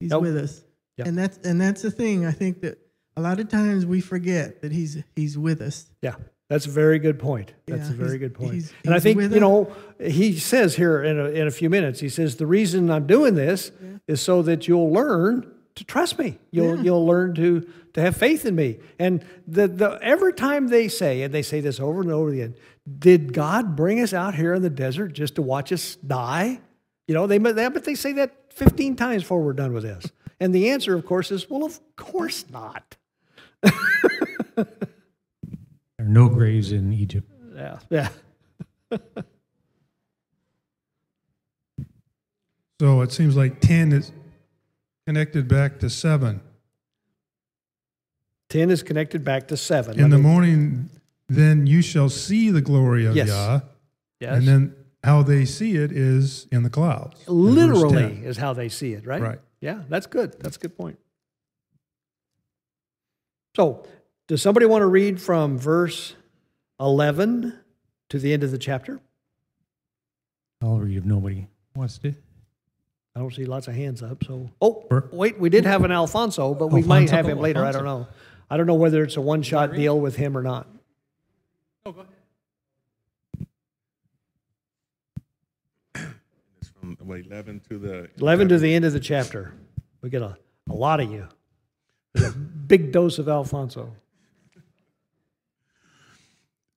He's 0.00 0.10
Nope. 0.10 0.22
with 0.22 0.36
us. 0.36 0.62
Yep. 0.98 1.06
And 1.08 1.18
that's 1.18 1.38
and 1.38 1.60
that's 1.60 1.82
the 1.82 1.90
thing. 1.90 2.24
I 2.26 2.30
think 2.32 2.60
that 2.62 2.78
a 3.16 3.20
lot 3.20 3.40
of 3.40 3.48
times 3.48 3.84
we 3.86 4.00
forget 4.00 4.62
that 4.62 4.72
he's 4.72 5.02
he's 5.16 5.36
with 5.38 5.60
us. 5.60 5.86
Yeah. 6.02 6.14
That's 6.50 6.66
a 6.66 6.70
very 6.70 6.98
good 6.98 7.18
point. 7.18 7.54
That's 7.66 7.88
Yeah, 7.88 7.94
a 7.94 7.96
very 7.96 8.18
good 8.18 8.34
point. 8.34 8.52
he's- 8.52 8.72
and 8.84 8.94
I 8.94 9.00
think, 9.00 9.18
you 9.20 9.40
know, 9.40 9.72
he 9.98 10.38
says 10.38 10.76
here 10.76 11.02
in 11.02 11.18
a, 11.18 11.24
in 11.30 11.46
a 11.46 11.50
few 11.50 11.70
minutes, 11.70 12.00
he 12.00 12.10
says, 12.10 12.36
the 12.36 12.46
reason 12.46 12.90
I'm 12.90 13.06
doing 13.06 13.34
this 13.34 13.72
is 14.06 14.20
so 14.20 14.42
that 14.42 14.68
you'll 14.68 14.92
learn 14.92 15.50
to 15.76 15.84
trust 15.84 16.18
me. 16.18 16.38
You'll, 16.50 16.84
you'll 16.84 17.06
learn 17.06 17.34
to, 17.36 17.66
to 17.94 18.00
have 18.02 18.16
faith 18.18 18.44
in 18.44 18.54
me. 18.54 18.78
And 18.98 19.24
the, 19.48 19.66
the, 19.68 19.98
every 20.02 20.34
time 20.34 20.68
they 20.68 20.86
say, 20.86 21.22
and 21.22 21.32
they 21.32 21.42
say 21.42 21.60
this 21.60 21.80
over 21.80 22.02
and 22.02 22.12
over 22.12 22.28
again, 22.28 22.54
did 22.98 23.32
God 23.32 23.74
bring 23.74 24.00
us 24.00 24.12
out 24.12 24.34
here 24.34 24.52
in 24.52 24.60
the 24.60 24.70
desert 24.70 25.14
just 25.14 25.36
to 25.36 25.42
watch 25.42 25.72
us 25.72 25.96
die? 25.96 26.60
You 27.08 27.14
know, 27.14 27.26
they, 27.26 27.38
they, 27.38 27.68
but 27.70 27.84
they 27.84 27.94
say 27.94 28.12
that 28.12 28.52
15 28.52 28.96
times 28.96 29.22
before 29.22 29.40
we're 29.42 29.54
done 29.54 29.72
with 29.72 29.84
this. 29.84 30.04
And 30.40 30.54
the 30.54 30.70
answer, 30.70 30.94
of 30.94 31.06
course, 31.06 31.30
is, 31.30 31.48
well, 31.48 31.64
of 31.64 31.80
course 31.96 32.44
not. 32.50 32.96
There 35.96 36.06
are 36.06 36.10
no 36.10 36.28
graves 36.28 36.70
in 36.72 36.92
Egypt. 36.92 37.30
Yeah. 37.54 37.78
Yeah. 37.88 38.08
So 42.80 43.02
it 43.02 43.12
seems 43.12 43.36
like 43.36 43.60
10 43.60 43.92
is 43.92 44.10
connected 45.06 45.46
back 45.48 45.78
to 45.78 45.88
7. 45.88 46.40
10 48.50 48.70
is 48.70 48.82
connected 48.82 49.24
back 49.24 49.48
to 49.48 49.56
7. 49.56 49.94
In 49.94 50.02
Let 50.02 50.10
the 50.10 50.16
me- 50.18 50.22
morning, 50.22 50.90
then 51.28 51.66
you 51.68 51.80
shall 51.82 52.08
see 52.08 52.50
the 52.50 52.60
glory 52.60 53.06
of 53.06 53.14
Yes. 53.14 53.28
Yah. 53.28 53.60
Yes. 54.20 54.38
And 54.38 54.48
then 54.48 54.74
how 55.04 55.22
they 55.22 55.44
see 55.44 55.76
it 55.76 55.92
is 55.92 56.46
in 56.50 56.62
the 56.64 56.70
clouds. 56.70 57.16
Literally 57.28 58.24
is 58.24 58.36
how 58.36 58.52
they 58.52 58.68
see 58.68 58.92
it, 58.92 59.06
right? 59.06 59.22
Right. 59.22 59.38
Yeah, 59.64 59.78
that's 59.88 60.06
good. 60.06 60.38
That's 60.40 60.56
a 60.56 60.58
good 60.58 60.76
point. 60.76 60.98
So, 63.56 63.86
does 64.28 64.42
somebody 64.42 64.66
want 64.66 64.82
to 64.82 64.86
read 64.86 65.22
from 65.22 65.56
verse 65.56 66.16
11 66.78 67.58
to 68.10 68.18
the 68.18 68.34
end 68.34 68.44
of 68.44 68.50
the 68.50 68.58
chapter? 68.58 69.00
I'll 70.62 70.78
read 70.78 70.98
if 70.98 71.04
nobody 71.06 71.46
wants 71.74 71.96
to. 72.00 72.14
I 73.16 73.20
don't 73.20 73.32
see 73.32 73.46
lots 73.46 73.66
of 73.66 73.74
hands 73.74 74.02
up. 74.02 74.22
So, 74.24 74.50
oh, 74.60 74.84
Bert? 74.90 75.14
wait, 75.14 75.40
we 75.40 75.48
did 75.48 75.64
have 75.64 75.82
an 75.82 75.92
Alfonso, 75.92 76.52
but 76.52 76.66
we 76.66 76.82
might 76.82 77.08
have 77.08 77.26
him 77.26 77.38
later. 77.40 77.64
I 77.64 77.72
don't 77.72 77.86
know. 77.86 78.06
I 78.50 78.58
don't 78.58 78.66
know 78.66 78.74
whether 78.74 79.02
it's 79.02 79.16
a 79.16 79.22
one 79.22 79.40
shot 79.40 79.72
deal 79.72 79.98
with 79.98 80.16
him 80.16 80.36
or 80.36 80.42
not. 80.42 80.68
It's 81.86 81.96
from 81.96 82.06
what, 87.06 87.20
11 87.20 87.60
to 87.68 87.78
the 87.78 88.08
11 88.18 88.48
to 88.48 88.58
the 88.58 88.74
end 88.74 88.84
of 88.84 88.92
the 88.92 89.00
chapter. 89.00 89.54
We 90.02 90.10
get 90.10 90.22
a, 90.22 90.36
a 90.68 90.74
lot 90.74 91.00
of 91.00 91.10
you. 91.10 91.28
There's 92.14 92.34
a 92.34 92.36
big 92.36 92.92
dose 92.92 93.18
of 93.18 93.28
Alfonso. 93.28 93.94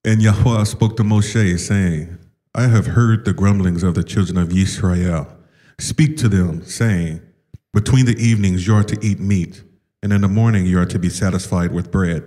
And 0.03 0.21
Yahweh 0.21 0.63
spoke 0.63 0.95
to 0.97 1.03
Moshe, 1.03 1.59
saying, 1.59 2.17
I 2.55 2.67
have 2.67 2.87
heard 2.87 3.25
the 3.25 3.33
grumblings 3.33 3.83
of 3.83 3.93
the 3.93 4.03
children 4.03 4.37
of 4.37 4.55
Israel. 4.55 5.27
Speak 5.79 6.17
to 6.17 6.29
them, 6.29 6.63
saying, 6.63 7.21
Between 7.73 8.05
the 8.05 8.15
evenings 8.17 8.65
you 8.65 8.73
are 8.75 8.83
to 8.83 8.97
eat 9.05 9.19
meat, 9.19 9.63
and 10.01 10.13
in 10.13 10.21
the 10.21 10.27
morning 10.27 10.65
you 10.65 10.79
are 10.79 10.85
to 10.85 10.97
be 10.97 11.09
satisfied 11.09 11.71
with 11.73 11.91
bread. 11.91 12.23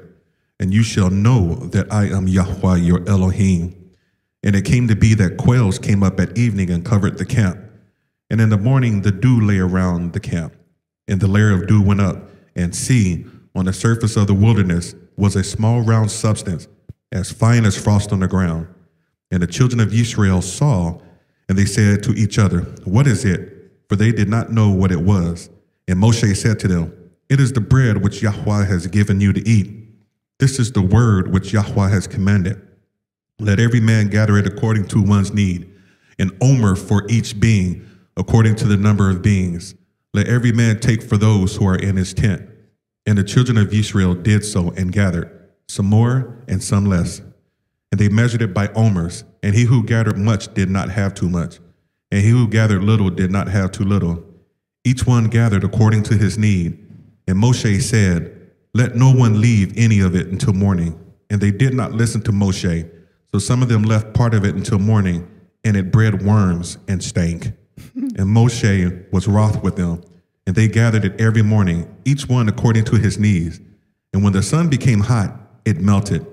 And 0.60 0.74
you 0.74 0.82
shall 0.82 1.08
know 1.08 1.54
that 1.54 1.90
I 1.90 2.04
am 2.04 2.28
Yahweh 2.28 2.76
your 2.76 3.08
Elohim. 3.08 3.74
And 4.42 4.54
it 4.54 4.66
came 4.66 4.86
to 4.88 4.94
be 4.94 5.14
that 5.14 5.38
quails 5.38 5.78
came 5.78 6.02
up 6.02 6.20
at 6.20 6.36
evening 6.36 6.70
and 6.70 6.84
covered 6.84 7.16
the 7.16 7.24
camp. 7.24 7.58
And 8.30 8.40
in 8.40 8.48
the 8.48 8.56
morning 8.56 9.02
the 9.02 9.10
dew 9.10 9.40
lay 9.40 9.58
around 9.58 10.12
the 10.12 10.20
camp. 10.20 10.54
And 11.08 11.20
the 11.20 11.26
layer 11.26 11.52
of 11.52 11.66
dew 11.66 11.82
went 11.82 12.00
up, 12.00 12.30
and 12.54 12.74
see, 12.74 13.26
on 13.54 13.64
the 13.64 13.72
surface 13.72 14.16
of 14.16 14.28
the 14.28 14.34
wilderness 14.34 14.94
was 15.16 15.34
a 15.34 15.42
small 15.42 15.80
round 15.80 16.10
substance, 16.10 16.68
as 17.10 17.32
fine 17.32 17.66
as 17.66 17.76
frost 17.76 18.12
on 18.12 18.20
the 18.20 18.28
ground. 18.28 18.68
And 19.32 19.42
the 19.42 19.48
children 19.48 19.80
of 19.80 19.92
Israel 19.92 20.40
saw, 20.40 21.00
and 21.48 21.58
they 21.58 21.64
said 21.64 22.04
to 22.04 22.12
each 22.12 22.38
other, 22.38 22.60
What 22.84 23.08
is 23.08 23.24
it? 23.24 23.72
For 23.88 23.96
they 23.96 24.12
did 24.12 24.28
not 24.28 24.52
know 24.52 24.70
what 24.70 24.92
it 24.92 25.00
was. 25.00 25.50
And 25.88 25.98
Moshe 25.98 26.36
said 26.36 26.60
to 26.60 26.68
them, 26.68 27.10
It 27.28 27.40
is 27.40 27.52
the 27.52 27.60
bread 27.60 28.04
which 28.04 28.22
Yahweh 28.22 28.64
has 28.66 28.86
given 28.86 29.20
you 29.20 29.32
to 29.32 29.48
eat. 29.48 29.80
This 30.38 30.60
is 30.60 30.70
the 30.70 30.82
word 30.82 31.32
which 31.32 31.52
Yahweh 31.52 31.88
has 31.88 32.06
commanded. 32.06 32.60
Let 33.40 33.58
every 33.58 33.80
man 33.80 34.08
gather 34.08 34.38
it 34.38 34.46
according 34.46 34.86
to 34.88 35.02
one's 35.02 35.32
need, 35.32 35.68
an 36.18 36.36
omer 36.40 36.76
for 36.76 37.04
each 37.08 37.40
being, 37.40 37.89
according 38.16 38.56
to 38.56 38.66
the 38.66 38.76
number 38.76 39.10
of 39.10 39.22
beings. 39.22 39.74
Let 40.12 40.28
every 40.28 40.52
man 40.52 40.80
take 40.80 41.02
for 41.02 41.16
those 41.16 41.56
who 41.56 41.66
are 41.66 41.76
in 41.76 41.96
his 41.96 42.12
tent. 42.12 42.48
And 43.06 43.16
the 43.16 43.24
children 43.24 43.56
of 43.56 43.72
Israel 43.72 44.14
did 44.14 44.44
so 44.44 44.70
and 44.70 44.92
gathered, 44.92 45.50
some 45.68 45.86
more 45.86 46.42
and 46.48 46.62
some 46.62 46.86
less. 46.86 47.20
And 47.90 48.00
they 48.00 48.08
measured 48.08 48.42
it 48.42 48.54
by 48.54 48.68
omers, 48.68 49.24
and 49.42 49.54
he 49.54 49.64
who 49.64 49.84
gathered 49.84 50.18
much 50.18 50.52
did 50.54 50.70
not 50.70 50.90
have 50.90 51.14
too 51.14 51.28
much, 51.28 51.58
and 52.10 52.22
he 52.22 52.30
who 52.30 52.46
gathered 52.46 52.84
little 52.84 53.10
did 53.10 53.30
not 53.30 53.48
have 53.48 53.72
too 53.72 53.84
little. 53.84 54.24
Each 54.84 55.06
one 55.06 55.24
gathered 55.24 55.64
according 55.64 56.04
to 56.04 56.16
his 56.16 56.38
need. 56.38 56.78
And 57.28 57.36
Moshe 57.36 57.80
said, 57.82 58.50
Let 58.74 58.96
no 58.96 59.12
one 59.12 59.40
leave 59.40 59.72
any 59.76 60.00
of 60.00 60.14
it 60.14 60.28
until 60.28 60.52
morning. 60.52 60.98
And 61.28 61.40
they 61.40 61.50
did 61.50 61.74
not 61.74 61.92
listen 61.92 62.22
to 62.22 62.32
Moshe. 62.32 62.90
So 63.32 63.38
some 63.38 63.62
of 63.62 63.68
them 63.68 63.82
left 63.82 64.14
part 64.14 64.34
of 64.34 64.44
it 64.44 64.54
until 64.54 64.78
morning, 64.78 65.28
and 65.64 65.76
it 65.76 65.92
bred 65.92 66.22
worms 66.22 66.78
and 66.88 67.02
stank. 67.02 67.52
And 67.94 68.26
Moshe 68.26 69.12
was 69.12 69.28
wroth 69.28 69.62
with 69.62 69.76
them, 69.76 70.02
and 70.46 70.56
they 70.56 70.68
gathered 70.68 71.04
it 71.04 71.20
every 71.20 71.42
morning, 71.42 71.86
each 72.04 72.28
one 72.28 72.48
according 72.48 72.84
to 72.84 72.96
his 72.96 73.18
needs. 73.18 73.60
And 74.12 74.24
when 74.24 74.32
the 74.32 74.42
sun 74.42 74.68
became 74.68 75.00
hot, 75.00 75.38
it 75.64 75.80
melted. 75.80 76.26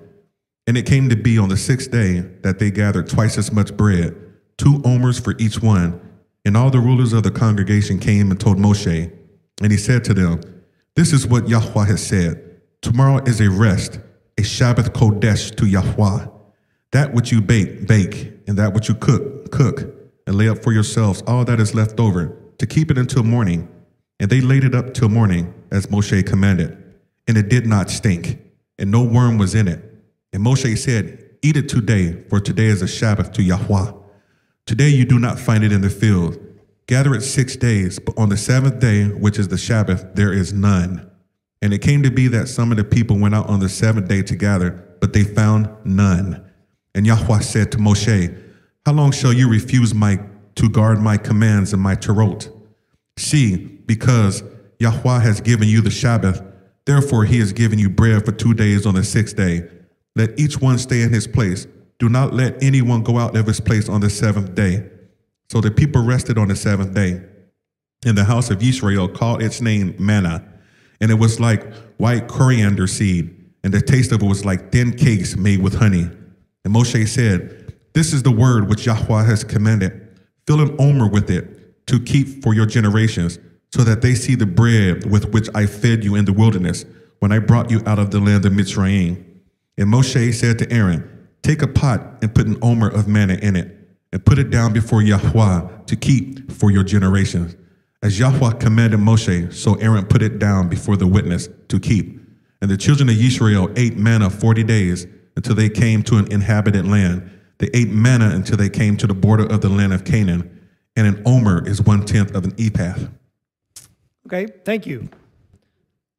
And 0.66 0.78
it 0.78 0.86
came 0.86 1.10
to 1.10 1.16
be 1.16 1.38
on 1.38 1.50
the 1.50 1.58
sixth 1.58 1.92
day 1.92 2.20
that 2.42 2.60
they 2.60 2.72
gathered 2.72 3.10
twice 3.10 3.38
as 3.38 3.52
much 3.52 3.76
bread, 3.78 4.16
two 4.58 4.82
omers 4.84 5.20
for 5.20 5.36
each 5.40 5.62
one. 5.62 6.02
And 6.46 6.58
all 6.58 6.70
the 6.70 6.80
rulers 6.80 7.14
of 7.14 7.24
the 7.24 7.32
congregation 7.32 8.00
came 8.00 8.32
and 8.32 8.40
told 8.40 8.58
Moshe. 8.58 9.12
And 9.62 9.72
he 9.72 9.78
said 9.78 10.04
to 10.06 10.14
them, 10.14 10.42
This 10.96 11.14
is 11.14 11.28
what 11.28 11.48
Yahweh 11.48 11.86
has 11.86 12.06
said. 12.06 12.62
Tomorrow 12.82 13.24
is 13.26 13.42
a 13.42 13.50
rest, 13.50 14.00
a 14.38 14.42
Shabbath 14.42 14.90
Kodesh 14.90 15.56
to 15.58 15.66
Yahweh. 15.66 16.28
That 16.92 17.14
which 17.14 17.32
you 17.32 17.42
bake, 17.42 17.88
bake, 17.88 18.34
and 18.48 18.58
that 18.58 18.74
which 18.74 18.88
you 18.88 18.96
cook, 18.96 19.52
cook, 19.52 19.97
and 20.28 20.36
lay 20.36 20.48
up 20.48 20.62
for 20.62 20.72
yourselves 20.72 21.24
all 21.26 21.44
that 21.46 21.60
is 21.60 21.74
left 21.74 22.00
over, 22.00 22.38
to 22.60 22.68
keep 22.68 22.92
it 22.92 22.98
until 22.98 23.24
morning. 23.24 23.68
And 24.20 24.30
they 24.30 24.42
laid 24.42 24.64
it 24.64 24.76
up 24.76 24.94
till 24.94 25.10
morning, 25.10 25.54
as 25.72 25.88
Moshe 25.88 26.26
commanded. 26.28 26.84
and 27.28 27.38
it 27.38 27.50
did 27.50 27.66
not 27.68 27.90
stink, 27.90 28.40
and 28.80 28.90
no 28.90 29.04
worm 29.04 29.38
was 29.38 29.54
in 29.54 29.68
it. 29.68 29.84
And 30.32 30.46
Moshe 30.46 30.78
said, 30.78 31.24
Eat 31.42 31.58
it 31.58 31.68
today, 31.68 32.24
for 32.30 32.40
today 32.40 32.68
is 32.68 32.82
a 32.82 32.88
Sabbath 32.88 33.32
to 33.34 33.44
Yahweh. 33.44 33.92
Today 34.66 34.90
you 34.90 35.06
do 35.06 35.20
not 35.20 35.40
find 35.40 35.64
it 35.64 35.72
in 35.72 35.82
the 35.82 35.90
field. 35.90 36.38
Gather 36.88 37.14
it 37.14 37.22
six 37.22 37.58
days, 37.58 38.00
but 38.00 38.18
on 38.18 38.30
the 38.30 38.38
seventh 38.38 38.80
day, 38.80 39.06
which 39.06 39.38
is 39.38 39.50
the 39.50 39.58
Sabbath, 39.58 40.06
there 40.14 40.32
is 40.32 40.54
none. 40.54 41.10
And 41.62 41.74
it 41.74 41.80
came 41.80 42.02
to 42.04 42.12
be 42.12 42.28
that 42.30 42.48
some 42.48 42.72
of 42.72 42.78
the 42.78 42.84
people 42.84 43.20
went 43.20 43.36
out 43.36 43.48
on 43.48 43.60
the 43.60 43.70
seventh 43.70 44.08
day 44.08 44.22
to 44.24 44.36
gather, 44.36 44.72
but 45.02 45.12
they 45.12 45.24
found 45.24 45.70
none. 45.84 46.50
And 46.96 47.06
Yahweh 47.06 47.40
said 47.40 47.72
to 47.74 47.78
Moshe, 47.78 48.42
How 48.88 48.94
long 48.94 49.12
shall 49.12 49.34
you 49.34 49.50
refuse 49.50 49.94
my 49.94 50.18
to 50.56 50.70
guard 50.70 51.02
my 51.02 51.18
commands 51.18 51.74
and 51.74 51.82
my 51.82 51.94
Torot? 51.94 52.50
See, 53.18 53.58
because 53.58 54.44
Yahweh 54.80 55.20
has 55.20 55.42
given 55.42 55.68
you 55.68 55.82
the 55.82 55.92
Sabbath, 55.92 56.42
therefore 56.86 57.26
he 57.26 57.38
has 57.40 57.52
given 57.52 57.80
you 57.80 57.90
bread 57.90 58.24
for 58.24 58.32
two 58.32 58.54
days 58.54 58.86
on 58.86 58.96
the 58.96 59.04
sixth 59.04 59.36
day. 59.36 59.68
Let 60.16 60.40
each 60.40 60.62
one 60.62 60.78
stay 60.78 61.02
in 61.02 61.12
his 61.12 61.28
place. 61.28 61.68
Do 62.00 62.08
not 62.08 62.34
let 62.34 62.64
anyone 62.64 63.04
go 63.04 63.18
out 63.18 63.36
of 63.36 63.46
his 63.46 63.60
place 63.60 63.90
on 63.90 64.00
the 64.00 64.10
seventh 64.10 64.56
day. 64.56 64.90
So 65.50 65.60
the 65.60 65.70
people 65.70 66.02
rested 66.02 66.38
on 66.38 66.48
the 66.48 66.56
seventh 66.56 66.94
day. 66.94 67.22
And 68.06 68.18
the 68.18 68.24
house 68.24 68.50
of 68.50 68.64
Israel 68.64 69.10
called 69.10 69.44
its 69.44 69.60
name 69.60 69.98
manna, 70.00 70.48
and 71.02 71.12
it 71.12 71.16
was 71.16 71.42
like 71.42 71.74
white 71.98 72.30
coriander 72.30 72.88
seed, 72.88 73.36
and 73.66 73.74
the 73.74 73.82
taste 73.82 74.14
of 74.14 74.24
it 74.24 74.26
was 74.26 74.46
like 74.46 74.72
thin 74.72 74.94
cakes 74.94 75.36
made 75.36 75.62
with 75.62 75.74
honey. 75.74 76.10
And 76.64 76.74
Moshe 76.74 77.06
said, 77.10 77.57
This 77.98 78.14
is 78.14 78.22
the 78.22 78.30
word 78.30 78.70
which 78.70 78.86
Yahweh 78.86 79.24
has 79.24 79.44
commanded. 79.44 80.20
Fill 80.46 80.62
an 80.62 80.76
omer 80.78 81.08
with 81.08 81.32
it 81.32 81.88
to 81.88 82.00
keep 82.00 82.44
for 82.44 82.54
your 82.54 82.68
generations, 82.68 83.40
so 83.74 83.84
that 83.84 84.04
they 84.04 84.14
see 84.14 84.36
the 84.36 84.46
bread 84.46 85.10
with 85.10 85.32
which 85.32 85.50
I 85.56 85.66
fed 85.66 86.04
you 86.04 86.14
in 86.14 86.26
the 86.26 86.32
wilderness 86.32 86.86
when 87.22 87.32
I 87.32 87.40
brought 87.40 87.72
you 87.72 87.82
out 87.88 87.98
of 87.98 88.12
the 88.12 88.20
land 88.20 88.46
of 88.46 88.54
Mitzrayim. 88.54 89.26
And 89.80 89.92
Moshe 89.92 90.32
said 90.36 90.60
to 90.60 90.72
Aaron, 90.72 91.28
Take 91.42 91.64
a 91.64 91.68
pot 91.68 92.20
and 92.22 92.36
put 92.36 92.46
an 92.46 92.60
omer 92.62 92.88
of 92.88 93.08
manna 93.08 93.34
in 93.42 93.56
it, 93.56 93.76
and 94.14 94.24
put 94.24 94.38
it 94.38 94.52
down 94.52 94.74
before 94.74 95.02
Yahweh 95.02 95.68
to 95.88 95.96
keep 95.96 96.52
for 96.52 96.70
your 96.70 96.84
generations. 96.84 97.56
As 98.04 98.20
Yahweh 98.20 98.60
commanded 98.60 99.00
Moshe, 99.00 99.52
so 99.52 99.74
Aaron 99.74 100.06
put 100.06 100.22
it 100.22 100.38
down 100.38 100.70
before 100.70 100.98
the 100.98 101.08
witness 101.08 101.50
to 101.70 101.80
keep. 101.80 102.22
And 102.62 102.70
the 102.70 102.78
children 102.78 103.10
of 103.10 103.20
Israel 103.20 103.72
ate 103.76 103.98
manna 103.98 104.30
forty 104.30 104.64
days 104.64 105.08
until 105.36 105.56
they 105.56 105.70
came 105.70 106.04
to 106.04 106.18
an 106.18 106.32
inhabited 106.32 106.88
land. 106.88 107.32
They 107.60 107.70
ate 107.74 107.90
manna 107.90 108.30
until 108.30 108.58
they 108.58 108.70
came 108.70 108.98
to 108.98 109.08
the 109.08 109.14
border 109.14 109.46
of 109.46 109.62
the 109.62 109.70
land 109.70 109.94
of 109.94 110.04
Canaan. 110.06 110.68
And 110.96 111.08
an 111.08 111.24
omer 111.26 111.68
is 111.68 111.82
one 111.82 112.06
tenth 112.06 112.36
of 112.36 112.46
an 112.46 112.54
ephah. 112.60 112.96
Okay, 114.26 114.48
thank 114.66 114.86
you. 114.86 115.10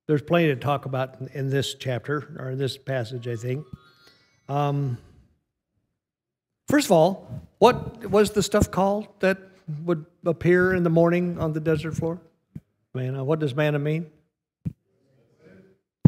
There's 0.07 0.23
plenty 0.23 0.49
to 0.49 0.57
talk 0.57 0.87
about 0.87 1.17
in- 1.35 1.51
this 1.51 1.75
chapter, 1.75 2.35
or 2.39 2.51
in 2.51 2.59
this 2.59 2.79
passage, 2.79 3.29
I 3.29 3.37
think. 3.37 3.67
Um, 4.49 4.97
first 6.69 6.87
of 6.87 6.93
all, 6.93 7.29
what 7.59 8.09
was 8.11 8.31
the 8.31 8.43
stuff 8.43 8.71
called 8.71 9.09
that 9.21 9.39
would 9.85 10.07
appear 10.25 10.73
in 10.73 10.83
the 10.83 10.91
morning 10.91 11.39
on 11.39 11.53
the 11.53 11.61
desert 11.61 11.95
floor? 11.95 12.19
Manna. 12.95 13.23
What 13.23 13.39
does 13.39 13.55
manna 13.55 13.79
mean? 13.79 14.07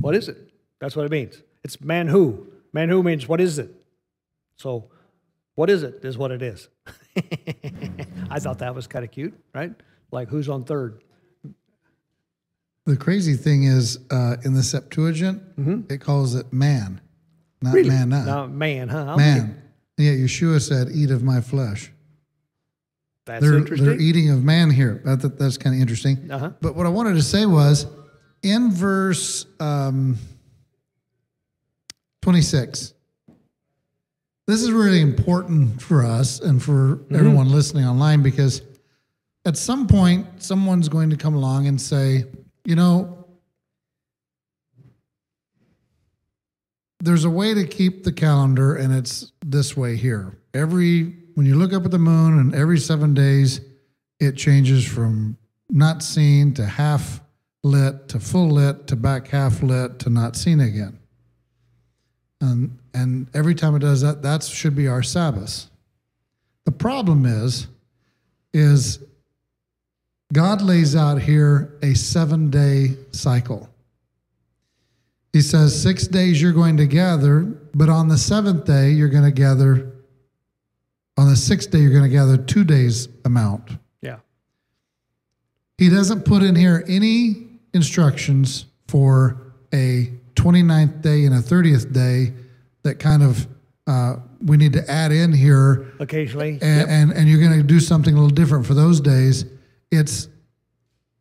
What 0.01 0.15
is 0.15 0.29
it? 0.29 0.39
That's 0.79 0.97
what 0.97 1.05
it 1.05 1.11
means. 1.11 1.43
It's 1.63 1.81
man 1.81 2.09
who. 2.09 2.47
Man 2.73 2.89
who 2.89 3.03
means 3.03 3.29
what 3.29 3.41
is 3.41 3.59
it? 3.59 3.71
So, 4.57 4.91
what 5.61 5.69
is 5.69 5.83
it 5.83 6.03
is 6.07 6.17
what 6.17 6.31
it 6.31 6.41
is. 6.41 6.69
I 8.31 8.39
thought 8.41 8.61
that 8.61 8.75
was 8.75 8.87
kind 8.87 9.05
of 9.05 9.11
cute, 9.11 9.35
right? 9.55 9.71
Like 10.11 10.29
who's 10.29 10.49
on 10.49 10.65
third? 10.65 11.03
The 12.87 12.97
crazy 12.97 13.35
thing 13.35 13.65
is, 13.65 13.99
uh, 14.11 14.37
in 14.43 14.55
the 14.55 14.63
Septuagint, 14.63 15.43
it 15.91 16.01
calls 16.01 16.35
it 16.35 16.51
man, 16.51 17.03
not 17.61 17.75
Really? 17.75 17.91
manna. 17.91 18.25
Now, 18.25 18.47
man, 18.47 18.89
huh? 18.89 19.19
Man. 19.19 19.63
And 19.99 20.07
yet 20.07 20.15
Yeshua 20.17 20.63
said, 20.67 20.89
"Eat 20.95 21.11
of 21.11 21.23
my 21.23 21.43
flesh." 21.43 21.93
That's 23.27 23.43
they're, 23.45 23.59
interesting. 23.59 23.87
they're 23.87 24.01
eating 24.01 24.31
of 24.31 24.43
man 24.43 24.71
here. 24.71 25.03
That, 25.05 25.21
that- 25.21 25.39
that's 25.39 25.59
kind 25.59 25.77
of 25.77 25.83
interesting. 25.83 26.31
Uh-huh. 26.31 26.53
But 26.63 26.75
what 26.75 26.87
I 26.87 26.89
wanted 26.89 27.17
to 27.17 27.23
say 27.23 27.45
was, 27.45 27.87
in 28.43 28.73
verse 28.73 29.45
um, 29.61 30.17
twenty-six. 32.23 32.95
This 34.51 34.63
is 34.63 34.73
really 34.73 35.01
important 35.01 35.81
for 35.81 36.05
us 36.05 36.41
and 36.41 36.61
for 36.61 36.97
Mm-hmm. 36.97 37.15
everyone 37.15 37.49
listening 37.51 37.85
online 37.85 38.21
because 38.21 38.63
at 39.45 39.57
some 39.57 39.87
point 39.87 40.27
someone's 40.43 40.89
going 40.89 41.11
to 41.11 41.17
come 41.17 41.37
along 41.37 41.69
and 41.69 41.81
say, 41.81 42.25
you 42.65 42.75
know, 42.75 43.27
there's 46.99 47.25
a 47.25 47.31
way 47.31 47.55
to 47.55 47.65
keep 47.65 48.03
the 48.03 48.13
calendar 48.13 48.75
and 48.75 48.93
it's 48.93 49.31
this 49.47 49.77
way 49.77 49.95
here. 49.97 50.37
Every 50.53 51.15
when 51.35 51.47
you 51.47 51.55
look 51.55 51.73
up 51.73 51.85
at 51.85 51.93
the 51.93 51.99
moon 52.01 52.41
and 52.41 52.53
every 52.53 52.79
7 52.79 53.15
days 53.15 53.61
it 54.19 54.33
changes 54.33 54.85
from 54.85 55.37
not 55.69 56.03
seen 56.03 56.55
to 56.55 56.67
half 56.67 57.21
lit 57.63 58.09
to 58.09 58.19
full 58.19 58.51
lit 58.51 58.89
to 58.89 58.97
back 58.97 59.29
half 59.29 59.63
lit 59.63 60.01
to 60.01 60.11
not 60.11 60.35
seen 60.35 60.59
again. 60.59 61.00
And 62.41 62.79
and 62.95 63.27
every 63.35 63.55
time 63.55 63.75
it 63.77 63.81
does 63.81 64.01
that 64.01 64.23
that 64.23 64.43
should 64.43 64.75
be 64.75 64.89
our 64.89 65.03
Sabbath. 65.03 65.71
The 66.65 66.73
problem 66.73 67.27
is 67.27 67.67
is 68.53 68.99
God 70.33 70.63
lays 70.63 70.95
out 70.95 71.21
here 71.21 71.75
a 71.83 71.93
7-day 71.93 72.97
cycle. 73.13 73.69
He 75.33 75.41
says, 75.41 75.81
six 75.81 76.07
days 76.07 76.41
you're 76.41 76.53
going 76.53 76.77
to 76.77 76.87
gather, 76.87 77.43
but 77.75 77.89
on 77.89 78.09
the 78.09 78.19
seventh 78.19 78.65
day, 78.65 78.91
you're 78.91 79.09
going 79.09 79.25
to 79.25 79.31
gather, 79.31 79.93
on 81.17 81.29
the 81.29 81.37
sixth 81.37 81.71
day, 81.71 81.79
you're 81.79 81.93
going 81.93 82.05
to 82.05 82.09
gather 82.09 82.37
two 82.37 82.65
days' 82.65 83.09
amount. 83.25 83.71
yeah. 84.03 84.19
He 85.79 85.89
doesn't 85.89 86.25
put 86.25 86.43
in 86.43 86.55
here 86.57 86.85
any 86.89 87.49
instructions 87.75 88.67
for 88.89 89.37
a 89.73 90.13
29th 90.35 91.03
day 91.03 91.25
and 91.25 91.35
a 91.35 91.39
30th 91.39 91.93
day 91.93 92.33
that 92.83 92.99
kind 92.99 93.23
of 93.23 93.47
uh, 93.87 94.17
we 94.45 94.57
need 94.57 94.73
to 94.73 94.91
add 94.91 95.13
in 95.13 95.33
here 95.33 95.93
Occasionally. 95.99 96.59
and, 96.63 96.89
and, 96.91 97.13
and 97.13 97.29
you're 97.29 97.41
going 97.41 97.57
to 97.59 97.63
do 97.63 97.81
something 97.81 98.15
a 98.15 98.17
little 98.17 98.35
different 98.35 98.65
for 98.67 98.75
those 98.75 99.01
days. 99.01 99.45
It's 99.91 100.29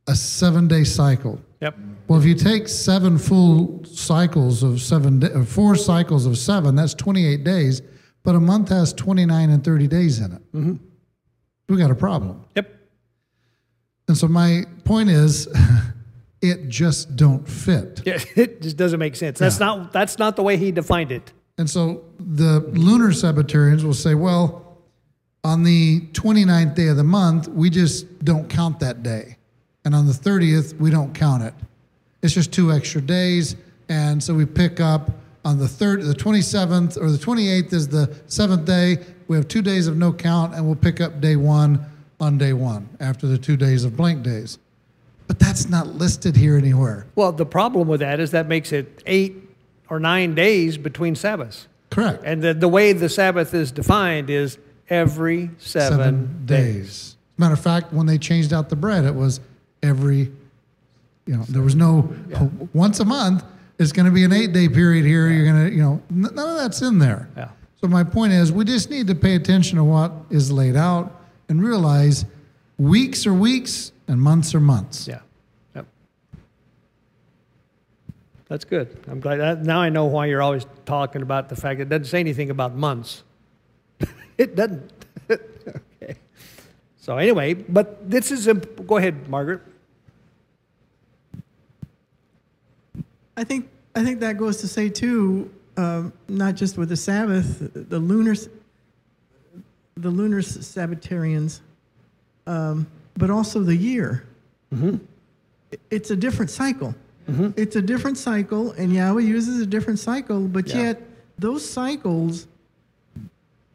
a 0.08 0.16
seven 0.16 0.68
day 0.68 0.84
cycle. 0.84 1.40
Yep. 1.62 1.76
Well, 2.08 2.20
if 2.20 2.26
you 2.26 2.36
take 2.36 2.68
seven 2.68 3.18
full 3.18 3.84
cycles 3.86 4.64
of 4.64 4.82
seven, 4.82 5.20
da- 5.20 5.44
four 5.44 5.76
cycles 5.76 6.26
of 6.26 6.38
seven, 6.38 6.76
that's 6.76 6.94
28 6.94 7.44
days, 7.44 7.82
but 8.24 8.36
a 8.36 8.40
month 8.40 8.70
has 8.70 8.94
29 8.94 9.50
and 9.50 9.64
30 9.64 9.88
days 9.88 10.20
in 10.20 10.32
it. 10.32 10.52
Mm-hmm. 10.54 10.76
We 11.68 11.78
got 11.78 11.92
a 11.92 11.96
problem. 11.96 12.44
Yep. 12.56 12.74
And 14.08 14.18
so 14.18 14.28
my 14.28 14.64
point 14.86 15.10
is, 15.10 15.48
it 16.42 16.70
just 16.70 17.16
don't 17.16 17.48
fit. 17.48 18.02
Yeah, 18.06 18.20
it 18.36 18.62
just 18.62 18.78
doesn't 18.78 19.00
make 19.00 19.16
sense. 19.16 19.40
That's 19.40 19.60
not 19.60 19.92
that's 19.92 20.18
not 20.18 20.36
the 20.36 20.44
way 20.44 20.58
he 20.58 20.72
defined 20.72 21.12
it. 21.12 21.34
And 21.58 21.70
so 21.70 22.06
the 22.20 22.62
lunar 22.72 23.10
Sabbatarians 23.10 23.84
will 23.84 23.94
say, 23.94 24.16
well, 24.16 24.78
on 25.44 25.64
the 25.64 26.02
29th 26.12 26.76
day 26.76 26.88
of 26.88 26.98
the 26.98 27.04
month, 27.04 27.50
we 27.50 27.70
just 27.70 28.24
don't 28.24 28.50
count 28.50 28.80
that 28.80 29.04
day. 29.04 29.38
And 29.84 29.94
on 29.94 30.08
the 30.08 30.14
30th, 30.14 30.78
we 30.80 30.90
don't 30.90 31.14
count 31.14 31.44
it. 31.44 31.54
It's 32.22 32.34
just 32.34 32.54
two 32.54 32.72
extra 32.72 33.02
days. 33.02 33.56
And 33.90 34.24
so 34.24 34.34
we 34.34 34.46
pick 34.46 34.80
up 34.80 35.12
on 35.46 35.58
the 35.58 35.68
third, 35.68 36.04
the 36.04 36.14
27th 36.14 36.98
or 37.02 37.12
the 37.12 37.18
28th 37.18 37.74
is 37.74 37.88
the 37.88 38.16
seventh 38.28 38.66
day. 38.66 38.98
We 39.28 39.36
have 39.38 39.48
two 39.48 39.62
days 39.62 39.88
of 39.88 39.98
no 39.98 40.12
count, 40.12 40.54
and 40.54 40.66
we'll 40.66 40.76
pick 40.76 41.02
up 41.02 41.22
day 41.22 41.36
one 41.36 41.86
on 42.20 42.38
day 42.38 42.54
one 42.54 42.90
after 43.00 43.28
the 43.28 43.38
two 43.38 43.58
days 43.58 43.84
of 43.86 43.96
blank 43.96 44.24
days. 44.24 44.60
But 45.30 45.38
that's 45.38 45.70
not 45.70 45.86
listed 45.86 46.36
here 46.36 46.58
anywhere. 46.58 47.06
Well, 47.14 47.32
the 47.32 47.46
problem 47.46 47.88
with 47.88 48.00
that 48.00 48.20
is 48.20 48.32
that 48.32 48.48
makes 48.48 48.72
it 48.72 49.04
eight 49.06 49.36
or 49.88 50.00
nine 50.00 50.34
days 50.34 50.76
between 50.76 51.16
Sabbaths. 51.16 51.68
Correct. 51.92 52.24
And 52.26 52.42
the, 52.42 52.56
the 52.56 52.68
way 52.68 52.94
the 52.94 53.10
Sabbath 53.10 53.54
is 53.54 53.72
defined 53.72 54.32
is 54.32 54.58
every 54.90 55.52
seven, 55.60 56.42
days. 56.48 57.16
Matter 57.38 57.54
of 57.54 57.60
fact, 57.60 57.94
when 57.94 58.08
they 58.08 58.18
changed 58.18 58.54
out 58.54 58.70
the 58.70 58.76
bread, 58.76 59.06
it 59.06 59.14
was 59.14 59.40
every, 59.84 60.32
you 61.28 61.38
know, 61.38 61.44
there 61.48 61.62
was 61.62 61.76
no 61.76 62.12
once 62.74 63.00
a 63.00 63.06
month. 63.06 63.44
It's 63.78 63.92
going 63.92 64.08
to 64.08 64.12
be 64.12 64.24
an 64.24 64.34
eight 64.34 64.52
day 64.52 64.68
period 64.68 65.06
here. 65.06 65.30
You're 65.30 65.46
going 65.46 65.70
to, 65.70 65.72
you 65.72 65.84
know, 65.84 66.02
n- 66.10 66.34
none 66.34 66.50
of 66.50 66.58
that's 66.58 66.82
in 66.82 66.98
there. 66.98 67.30
Yeah. 67.38 67.50
So 67.82 67.88
my 67.88 68.04
point 68.04 68.34
is, 68.34 68.52
we 68.52 68.66
just 68.66 68.90
need 68.90 69.06
to 69.08 69.16
pay 69.16 69.36
attention 69.36 69.78
to 69.78 69.84
what 69.84 70.12
is 70.32 70.52
laid 70.52 70.76
out 70.76 71.22
and 71.50 71.64
realize 71.64 72.26
weeks 72.80 73.28
are 73.28 73.34
weeks 73.34 73.92
and 74.08 74.20
months 74.20 74.56
are 74.56 74.60
months. 74.60 75.08
Yeah. 75.08 75.20
Yep. 75.76 75.86
That's 78.48 78.66
good. 78.66 78.98
I'm 79.08 79.20
glad 79.20 79.38
that 79.38 79.62
now 79.64 79.80
I 79.82 79.90
know 79.90 80.06
why 80.06 80.26
you're 80.26 80.42
always 80.42 80.66
talking 80.86 81.22
about 81.22 81.50
the 81.50 81.56
fact 81.56 81.80
it 81.80 81.90
doesn't 81.90 82.06
say 82.06 82.20
anything 82.20 82.50
about 82.50 82.74
months. 82.74 83.24
it 84.38 84.56
doesn't. 84.56 84.92
okay. 85.30 86.16
So 86.98 87.18
anyway, 87.18 87.54
but 87.54 88.10
this 88.10 88.32
is 88.32 88.48
imp- 88.48 88.88
go 88.88 88.98
ahead, 88.98 89.28
Margaret. 89.28 89.62
I 93.36 93.44
think 93.44 93.70
I 93.96 94.04
think 94.04 94.20
that 94.22 94.38
goes 94.38 94.58
to 94.58 94.68
say 94.68 94.90
too, 94.90 95.52
um, 95.78 96.14
not 96.28 96.56
just 96.56 96.78
with 96.78 96.90
the 96.90 96.98
Sabbath, 96.98 97.72
the 97.74 98.00
lunar, 98.00 98.36
the 99.96 100.10
lunar 100.10 100.42
Sabbatarians, 100.42 101.62
um, 102.50 102.88
but 103.18 103.30
also 103.30 103.62
the 103.62 103.76
year. 103.76 104.24
It's 105.92 106.10
a 106.12 106.16
different 106.16 106.50
cycle. 106.52 106.94
It's 107.56 107.76
a 107.76 107.82
different 107.82 108.18
cycle, 108.18 108.72
and 108.72 108.92
Yahweh 108.92 109.22
uses 109.22 109.62
a 109.62 109.66
different 109.66 110.00
cycle, 110.00 110.42
but 110.48 110.68
Yeah. 110.68 110.82
yet 110.84 111.02
those 111.38 111.64
cycles, 111.70 112.48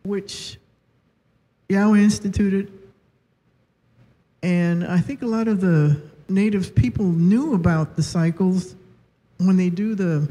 which 0.03 0.59
Yahweh 1.69 1.99
instituted, 2.01 2.71
and 4.43 4.85
I 4.85 4.99
think 4.99 5.23
a 5.23 5.27
lot 5.27 5.47
of 5.49 5.61
the 5.61 5.97
native 6.29 6.75
people 6.75 7.07
knew 7.07 7.55
about 7.55 7.95
the 7.97 8.03
cycles 8.03 8.75
when 9.39 9.57
they 9.57 9.71
do 9.71 9.95
the. 9.95 10.29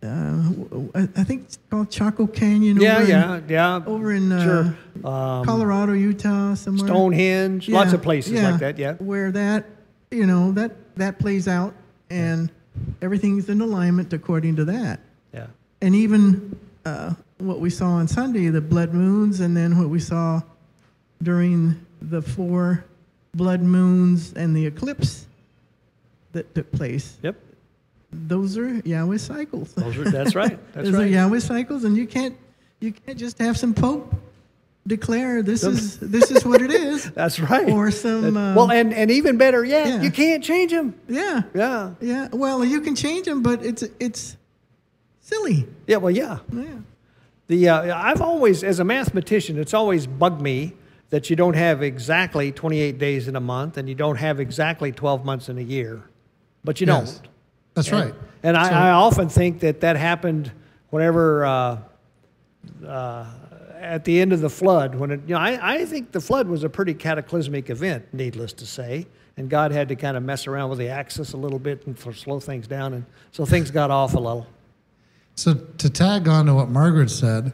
Uh, 0.00 0.50
I 0.94 1.24
think 1.24 1.42
it's 1.46 1.58
called 1.70 1.90
Chaco 1.90 2.26
Canyon. 2.28 2.80
Yeah, 2.80 2.94
over 2.98 3.02
in- 3.02 3.08
yeah, 3.08 3.40
yeah. 3.48 3.80
over 3.86 4.12
in 4.12 4.30
uh, 4.32 4.44
Sure. 4.44 5.10
Um, 5.10 5.44
Colorado, 5.44 5.92
Utah, 5.92 6.54
somewhere. 6.54 6.86
Stonehenge, 6.86 7.68
lots 7.68 7.92
of 7.92 8.02
places 8.02 8.40
like 8.40 8.60
that. 8.60 8.78
Yeah. 8.78 8.94
Where 8.94 9.32
that, 9.32 9.66
you 10.10 10.26
know, 10.26 10.52
that 10.52 10.72
that 10.96 11.18
plays 11.18 11.48
out, 11.48 11.74
and 12.10 12.50
everything's 13.02 13.48
in 13.48 13.60
alignment 13.60 14.12
according 14.12 14.56
to 14.56 14.64
that. 14.66 15.00
Yeah. 15.34 15.46
And 15.82 15.94
even 15.94 16.56
uh, 16.84 17.14
what 17.38 17.58
we 17.60 17.70
saw 17.70 17.88
on 17.90 18.06
Sunday, 18.08 18.48
the 18.48 18.60
blood 18.60 18.94
moons, 18.94 19.40
and 19.40 19.56
then 19.56 19.78
what 19.78 19.88
we 19.88 19.98
saw 20.00 20.40
during 21.22 21.84
the 22.02 22.22
four 22.22 22.84
blood 23.34 23.62
moons 23.62 24.32
and 24.34 24.56
the 24.56 24.64
eclipse 24.66 25.26
that 26.32 26.54
took 26.54 26.70
place. 26.72 27.16
Yep. 27.22 27.36
Those 28.10 28.56
are 28.56 28.74
Yahweh 28.76 29.18
cycles. 29.18 29.72
Those 29.74 29.96
are, 29.98 30.10
that's 30.10 30.34
right. 30.34 30.58
That's 30.72 30.86
Those 30.86 30.94
are 30.94 30.98
right. 31.02 31.10
Yahweh 31.10 31.40
cycles, 31.40 31.84
and 31.84 31.96
you 31.96 32.06
can't 32.06 32.36
you 32.80 32.92
can't 32.92 33.18
just 33.18 33.38
have 33.38 33.56
some 33.58 33.74
pope 33.74 34.14
declare 34.86 35.42
this 35.42 35.62
is 35.62 35.98
this 35.98 36.30
is 36.30 36.44
what 36.44 36.62
it 36.62 36.70
is. 36.72 37.10
That's 37.14 37.38
right. 37.38 37.68
Or 37.68 37.90
some 37.90 38.36
uh, 38.36 38.54
well, 38.54 38.70
and, 38.72 38.94
and 38.94 39.10
even 39.10 39.36
better 39.36 39.62
yet, 39.64 39.88
yeah. 39.88 40.00
you 40.02 40.10
can't 40.10 40.42
change 40.42 40.72
them. 40.72 40.94
yeah 41.08 41.42
Yeah. 41.54 41.94
yeah. 42.00 42.28
Well, 42.32 42.64
you 42.64 42.80
can 42.80 42.94
change 42.94 43.26
them, 43.26 43.42
but 43.42 43.62
it's 43.64 43.84
it's 44.00 44.36
silly. 45.20 45.68
Yeah. 45.86 45.98
Well, 45.98 46.10
yeah. 46.10 46.38
Yeah. 46.52 46.64
The 47.48 47.68
uh, 47.68 47.96
I've 47.96 48.20
always, 48.22 48.64
as 48.64 48.78
a 48.78 48.84
mathematician, 48.84 49.58
it's 49.58 49.74
always 49.74 50.06
bugged 50.06 50.40
me 50.40 50.74
that 51.10 51.30
you 51.30 51.36
don't 51.36 51.54
have 51.56 51.82
exactly 51.82 52.52
28 52.52 52.98
days 52.98 53.28
in 53.28 53.36
a 53.36 53.40
month 53.40 53.76
and 53.78 53.88
you 53.88 53.94
don't 53.94 54.16
have 54.16 54.40
exactly 54.40 54.92
12 54.92 55.24
months 55.24 55.48
in 55.48 55.56
a 55.58 55.62
year, 55.62 56.02
but 56.64 56.80
you 56.80 56.86
Yes. 56.86 57.18
don't. 57.18 57.28
That's 57.78 57.88
And- 57.92 58.00
right. 58.06 58.14
And 58.42 58.56
I, 58.56 58.68
So- 58.68 58.74
I 58.74 58.90
often 58.90 59.28
think 59.28 59.60
that 59.60 59.80
that 59.82 59.96
happened 59.96 60.50
whenever 60.90 61.44
uh, 61.46 61.78
uh, 62.86 63.26
at 63.80 64.04
the 64.04 64.20
end 64.20 64.32
of 64.32 64.40
the 64.40 64.50
flood, 64.50 64.94
when 64.96 65.10
it, 65.12 65.20
you 65.26 65.34
know, 65.34 65.40
I, 65.40 65.74
I 65.76 65.84
think 65.84 66.10
the 66.12 66.20
flood 66.20 66.48
was 66.48 66.64
a 66.64 66.68
pretty 66.68 66.94
cataclysmic 66.94 67.70
event, 67.70 68.06
needless 68.12 68.52
to 68.54 68.66
say. 68.66 69.06
And 69.36 69.48
God 69.48 69.70
had 69.70 69.88
to 69.90 69.96
kind 69.96 70.16
of 70.16 70.24
mess 70.24 70.48
around 70.48 70.70
with 70.70 70.80
the 70.80 70.88
axis 70.88 71.32
a 71.32 71.36
little 71.36 71.60
bit 71.60 71.86
and 71.86 71.96
for 71.96 72.12
slow 72.12 72.40
things 72.40 72.66
down. 72.66 72.94
And 72.94 73.04
so 73.30 73.44
things 73.46 73.70
got 73.70 73.90
off 73.92 74.14
a 74.14 74.18
little. 74.18 74.48
So 75.36 75.54
to 75.54 75.88
tag 75.88 76.26
on 76.26 76.46
to 76.46 76.54
what 76.54 76.68
Margaret 76.70 77.10
said, 77.10 77.52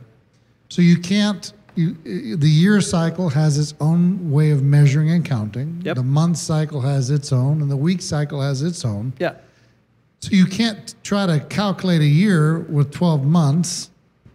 so 0.70 0.80
you 0.80 0.96
can't. 0.98 1.52
You, 1.76 2.36
the 2.36 2.48
year 2.48 2.80
cycle 2.80 3.28
has 3.30 3.58
its 3.58 3.74
own 3.80 4.30
way 4.30 4.52
of 4.52 4.62
measuring 4.62 5.10
and 5.10 5.24
counting. 5.24 5.82
Yep. 5.84 5.96
The 5.96 6.02
month 6.04 6.36
cycle 6.38 6.80
has 6.82 7.10
its 7.10 7.32
own, 7.32 7.60
and 7.60 7.68
the 7.70 7.76
week 7.76 8.00
cycle 8.00 8.40
has 8.40 8.62
its 8.62 8.84
own. 8.84 9.12
Yeah. 9.18 9.34
So 10.24 10.30
you 10.34 10.46
can't 10.46 10.94
try 11.02 11.26
to 11.26 11.38
calculate 11.38 12.00
a 12.00 12.06
year 12.06 12.60
with 12.60 12.90
12 12.92 13.26
months, 13.26 13.90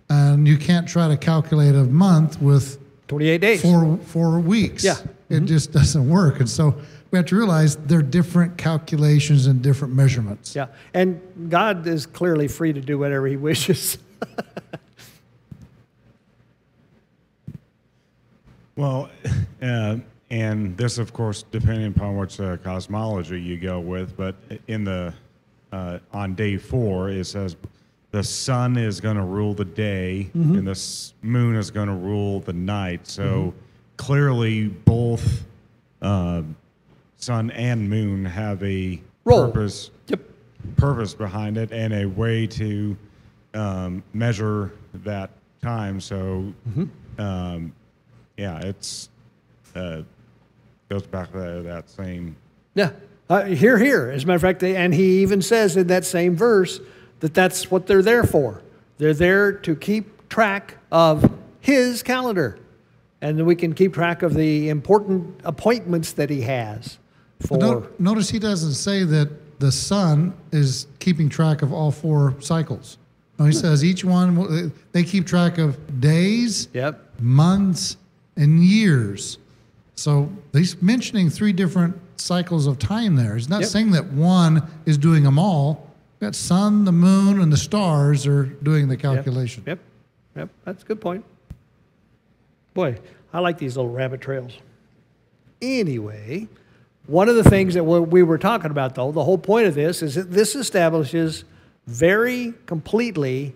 and 0.07 0.47
you 0.47 0.55
can't 0.55 0.87
try 0.87 1.07
to 1.07 1.17
calculate 1.17 1.73
a 1.73 1.85
month 1.85 2.39
with 2.39 2.77
28 3.07 3.41
days. 3.41 3.61
four 3.63 3.97
four 3.97 4.39
weeks. 4.39 4.83
Yeah. 4.83 4.93
Mm-hmm. 4.93 5.33
It 5.33 5.45
just 5.45 5.71
doesn't 5.71 6.07
work. 6.07 6.41
And 6.41 6.47
so 6.49 6.79
we 7.09 7.17
have 7.17 7.25
to 7.25 7.35
realize 7.35 7.75
they're 7.75 8.03
different 8.03 8.55
calculations 8.55 9.47
and 9.47 9.63
different 9.63 9.95
measurements. 9.95 10.55
Yeah, 10.55 10.67
and 10.93 11.19
God 11.49 11.87
is 11.87 12.05
clearly 12.05 12.47
free 12.47 12.71
to 12.71 12.81
do 12.81 12.99
whatever 12.99 13.25
He 13.25 13.35
wishes. 13.35 13.97
Well, 18.75 19.09
uh, 19.61 19.97
and 20.29 20.77
this, 20.77 20.99
of 20.99 21.11
course, 21.11 21.43
depending 21.51 21.87
upon 21.87 22.15
which 22.15 22.39
uh, 22.39 22.55
cosmology 22.57 23.41
you 23.41 23.57
go 23.57 23.81
with, 23.81 24.15
but 24.15 24.35
in 24.67 24.85
the 24.85 25.13
uh, 25.71 25.99
on 26.11 26.35
day 26.35 26.57
four, 26.57 27.09
it 27.09 27.25
says 27.25 27.55
the 28.11 28.23
sun 28.23 28.77
is 28.77 28.99
going 28.99 29.17
to 29.17 29.23
rule 29.23 29.53
the 29.53 29.65
day 29.65 30.29
and 30.33 30.67
the 30.67 31.11
moon 31.21 31.55
is 31.55 31.69
going 31.69 31.87
to 31.87 31.93
rule 31.93 32.39
the 32.39 32.53
night. 32.53 33.05
So 33.07 33.53
clearly, 33.97 34.67
both 34.67 35.45
uh, 36.01 36.41
sun 37.17 37.51
and 37.51 37.89
moon 37.89 38.25
have 38.25 38.63
a 38.63 38.99
Role. 39.25 39.47
purpose 39.47 39.91
yep. 40.07 40.21
purpose 40.77 41.13
behind 41.13 41.57
it 41.57 41.71
and 41.71 41.93
a 41.93 42.05
way 42.05 42.47
to 42.47 42.97
um, 43.53 44.03
measure 44.13 44.71
that 44.93 45.29
time. 45.61 45.99
So, 45.99 46.53
um, 47.17 47.73
yeah, 48.37 48.59
it's 48.59 49.09
uh, 49.75 50.01
goes 50.89 51.05
back 51.05 51.31
to 51.33 51.61
that 51.61 51.89
same. 51.89 52.35
Yeah. 52.73 52.91
Uh, 53.29 53.45
here, 53.45 53.77
here. 53.77 54.09
As 54.09 54.23
a 54.23 54.27
matter 54.27 54.35
of 54.37 54.41
fact, 54.41 54.59
they, 54.59 54.75
and 54.75 54.93
he 54.93 55.21
even 55.21 55.41
says 55.41 55.77
in 55.77 55.87
that 55.87 56.03
same 56.03 56.35
verse 56.35 56.79
that 57.19 57.33
that's 57.33 57.69
what 57.69 57.85
they're 57.85 58.01
there 58.01 58.23
for. 58.23 58.61
They're 58.97 59.13
there 59.13 59.51
to 59.51 59.75
keep 59.75 60.29
track 60.29 60.77
of 60.91 61.31
his 61.59 62.01
calendar. 62.01 62.57
And 63.21 63.45
we 63.45 63.55
can 63.55 63.73
keep 63.73 63.93
track 63.93 64.23
of 64.23 64.33
the 64.33 64.69
important 64.69 65.41
appointments 65.43 66.13
that 66.13 66.29
he 66.29 66.41
has 66.41 66.97
for. 67.41 67.89
Notice 67.99 68.29
he 68.29 68.39
doesn't 68.39 68.73
say 68.73 69.03
that 69.03 69.59
the 69.59 69.71
sun 69.71 70.33
is 70.51 70.87
keeping 70.99 71.29
track 71.29 71.61
of 71.61 71.71
all 71.71 71.91
four 71.91 72.33
cycles. 72.39 72.97
No, 73.37 73.45
he 73.45 73.51
says 73.51 73.85
each 73.85 74.03
one, 74.03 74.73
they 74.91 75.03
keep 75.03 75.25
track 75.25 75.57
of 75.57 76.01
days, 76.01 76.67
Yep. 76.73 77.19
months, 77.19 77.97
and 78.35 78.63
years. 78.63 79.37
So 79.95 80.29
he's 80.53 80.81
mentioning 80.81 81.29
three 81.29 81.53
different 81.53 81.95
cycles 82.19 82.67
of 82.67 82.79
time 82.79 83.15
there. 83.15 83.35
He's 83.35 83.49
not 83.49 83.61
Yep. 83.61 83.69
saying 83.69 83.91
that 83.91 84.11
one 84.11 84.63
is 84.85 84.97
doing 84.97 85.23
them 85.23 85.37
all. 85.39 85.87
That 86.19 86.35
sun, 86.35 86.83
the 86.85 86.91
moon, 86.91 87.39
and 87.41 87.51
the 87.51 87.57
stars 87.57 88.27
are 88.27 88.43
doing 88.43 88.87
the 88.89 88.97
calculation. 88.97 89.63
Yep. 89.65 89.79
Yep. 90.35 90.49
That's 90.65 90.83
a 90.83 90.85
good 90.85 91.01
point. 91.01 91.23
Boy, 92.73 92.97
I 93.33 93.39
like 93.39 93.57
these 93.57 93.77
little 93.77 93.91
rabbit 93.91 94.21
trails. 94.21 94.53
Anyway, 95.61 96.47
one 97.07 97.27
of 97.29 97.35
the 97.35 97.43
things 97.43 97.73
that 97.73 97.83
we 97.83 98.23
were 98.23 98.37
talking 98.37 98.71
about, 98.71 98.95
though, 98.95 99.11
the 99.11 99.23
whole 99.23 99.37
point 99.37 99.67
of 99.67 99.75
this 99.75 100.01
is 100.01 100.15
that 100.15 100.31
this 100.31 100.55
establishes 100.55 101.43
very 101.87 102.53
completely 102.65 103.55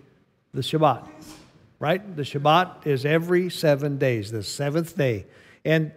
the 0.52 0.60
Shabbat, 0.60 1.06
right? 1.78 2.16
The 2.16 2.22
Shabbat 2.22 2.86
is 2.86 3.04
every 3.04 3.48
seven 3.50 3.96
days, 3.98 4.30
the 4.30 4.42
seventh 4.42 4.96
day. 4.96 5.26
And 5.64 5.92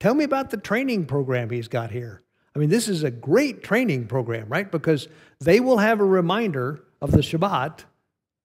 tell 0.00 0.14
me 0.14 0.24
about 0.24 0.50
the 0.50 0.56
training 0.56 1.06
program 1.06 1.50
he's 1.50 1.68
got 1.68 1.90
here. 1.90 2.22
I 2.54 2.58
mean, 2.58 2.70
this 2.70 2.88
is 2.88 3.02
a 3.04 3.10
great 3.10 3.62
training 3.62 4.06
program, 4.06 4.48
right? 4.48 4.70
Because 4.70 5.08
they 5.40 5.60
will 5.60 5.78
have 5.78 6.00
a 6.00 6.04
reminder 6.04 6.80
of 7.00 7.12
the 7.12 7.18
Shabbat 7.18 7.84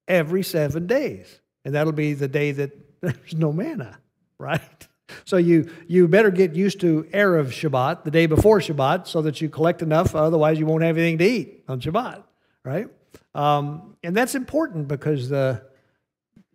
every 0.07 0.43
seven 0.43 0.87
days. 0.87 1.39
And 1.65 1.73
that'll 1.73 1.93
be 1.93 2.13
the 2.13 2.27
day 2.27 2.51
that 2.51 2.71
there's 3.01 3.33
no 3.33 3.51
manna, 3.51 3.97
right? 4.37 4.87
So 5.25 5.37
you, 5.37 5.69
you 5.87 6.07
better 6.07 6.31
get 6.31 6.55
used 6.55 6.79
to 6.81 7.03
Erev 7.13 7.47
Shabbat, 7.47 8.03
the 8.03 8.11
day 8.11 8.25
before 8.25 8.59
Shabbat, 8.59 9.07
so 9.07 9.21
that 9.21 9.41
you 9.41 9.49
collect 9.49 9.81
enough, 9.81 10.15
otherwise 10.15 10.59
you 10.59 10.65
won't 10.65 10.83
have 10.83 10.97
anything 10.97 11.17
to 11.19 11.25
eat 11.25 11.63
on 11.67 11.79
Shabbat, 11.81 12.23
right? 12.63 12.87
Um, 13.35 13.95
and 14.03 14.15
that's 14.15 14.35
important 14.35 14.87
because 14.87 15.29
the 15.29 15.63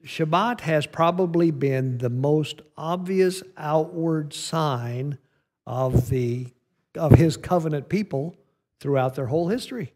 Shabbat 0.08 0.62
has 0.62 0.86
probably 0.86 1.50
been 1.50 1.98
the 1.98 2.08
most 2.08 2.62
obvious 2.78 3.42
outward 3.58 4.32
sign 4.32 5.18
of 5.66 6.08
the 6.08 6.48
of 6.94 7.12
his 7.12 7.36
covenant 7.36 7.90
people 7.90 8.34
throughout 8.80 9.14
their 9.14 9.26
whole 9.26 9.48
history. 9.48 9.92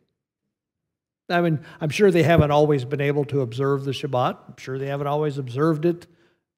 I 1.31 1.41
mean, 1.41 1.61
I'm 1.81 1.89
sure 1.89 2.11
they 2.11 2.25
haven't 2.25 2.51
always 2.51 2.85
been 2.85 3.01
able 3.01 3.25
to 3.27 3.41
observe 3.41 3.85
the 3.85 3.93
Shabbat. 3.93 4.37
I'm 4.49 4.57
sure 4.59 4.79
they 4.79 4.89
haven't 4.89 5.07
always 5.07 5.39
observed 5.39 5.87
it 5.87 6.07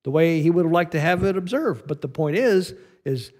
the 0.02 0.10
way 0.10 0.42
he 0.42 0.50
would 0.50 0.64
have 0.64 0.72
liked 0.72 0.92
to 0.92 1.00
have 1.00 1.22
it 1.22 1.36
observed. 1.36 1.86
But 1.86 2.00
the 2.00 2.08
point 2.08 2.36
is, 2.36 2.74
is 3.04 3.30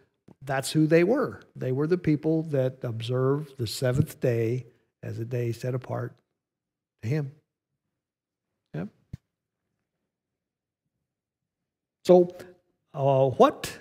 that's 0.43 0.71
who 0.71 0.87
they 0.87 1.03
were. 1.03 1.43
They 1.57 1.73
were 1.73 1.89
the 1.89 1.99
people 1.99 2.45
that 2.45 2.85
observed 2.85 3.59
the 3.59 3.67
seventh 3.67 4.21
day 4.21 4.67
as 5.03 5.19
a 5.19 5.25
day 5.25 5.51
set 5.51 5.75
apart 5.75 6.15
to 7.03 7.09
him. 7.09 7.33
So, 12.05 12.37
uh, 12.93 13.31
what, 13.31 13.79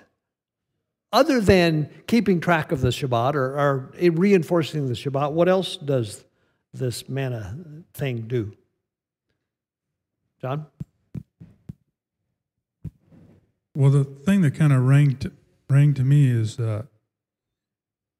other 1.12 1.40
than 1.40 1.90
keeping 2.06 2.40
track 2.40 2.72
of 2.72 2.80
the 2.80 2.88
Shabbat 2.88 3.34
or, 3.34 3.58
or 3.58 3.92
reinforcing 4.00 4.86
the 4.86 4.94
Shabbat, 4.94 5.32
what 5.32 5.48
else 5.48 5.76
does 5.76 6.24
this 6.72 7.08
manna 7.08 7.56
thing 7.92 8.22
do? 8.22 8.56
John? 10.40 10.66
Well, 13.76 13.90
the 13.90 14.04
thing 14.04 14.40
that 14.42 14.54
kind 14.54 14.72
of 14.72 14.82
rang 14.82 15.16
to, 15.18 15.32
rang 15.68 15.94
to 15.94 16.02
me 16.02 16.30
is, 16.30 16.58
uh, 16.58 16.84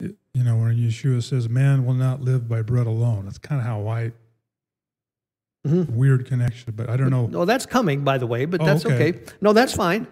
it- 0.01 0.17
you 0.35 0.43
know, 0.43 0.57
when 0.59 0.77
Yeshua 0.77 1.23
says, 1.23 1.49
"Man 1.49 1.87
will 1.87 1.95
not 1.95 2.21
live 2.21 2.49
by 2.49 2.61
bread 2.61 2.87
alone." 2.87 3.25
That's 3.25 3.39
kind 3.39 3.61
of 3.61 3.67
how 3.67 3.87
I 3.87 4.13
Mhm. 5.67 5.91
weird 5.91 6.27
connection, 6.27 6.75
but 6.77 6.91
I 6.91 6.97
don't 6.97 7.11
know. 7.11 7.27
No, 7.27 7.45
that's 7.45 7.65
coming, 7.67 8.05
by 8.05 8.19
the 8.19 8.27
way, 8.27 8.45
but 8.45 8.61
Oh, 8.61 8.67
that's 8.67 8.85
okay. 8.85 9.11
okay. 9.13 9.21
No, 9.41 9.53
that's 9.53 9.73
fine. 9.75 10.07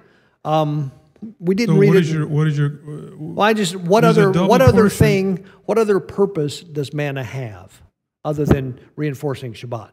Um, 0.44 0.90
we 1.38 1.54
didn't 1.54 1.76
So 1.76 1.80
read 1.80 1.88
what 1.88 1.96
it. 1.98 2.00
is 2.00 2.12
your 2.12 2.26
what 2.26 2.46
is 2.48 2.58
your 2.58 2.68
uh, 2.68 3.16
well, 3.18 3.46
I 3.46 3.52
just 3.52 3.76
what 3.76 4.00
there's 4.00 4.16
a 4.16 4.22
other 4.22 4.32
double 4.32 4.48
what 4.48 4.60
other 4.62 4.82
portion. 4.88 4.98
thing 5.36 5.44
what 5.66 5.78
other 5.78 6.00
purpose 6.00 6.62
does 6.62 6.92
manna 6.92 7.22
have 7.22 7.80
other 8.24 8.44
than 8.44 8.80
reinforcing 8.96 9.52
Shabbat? 9.52 9.90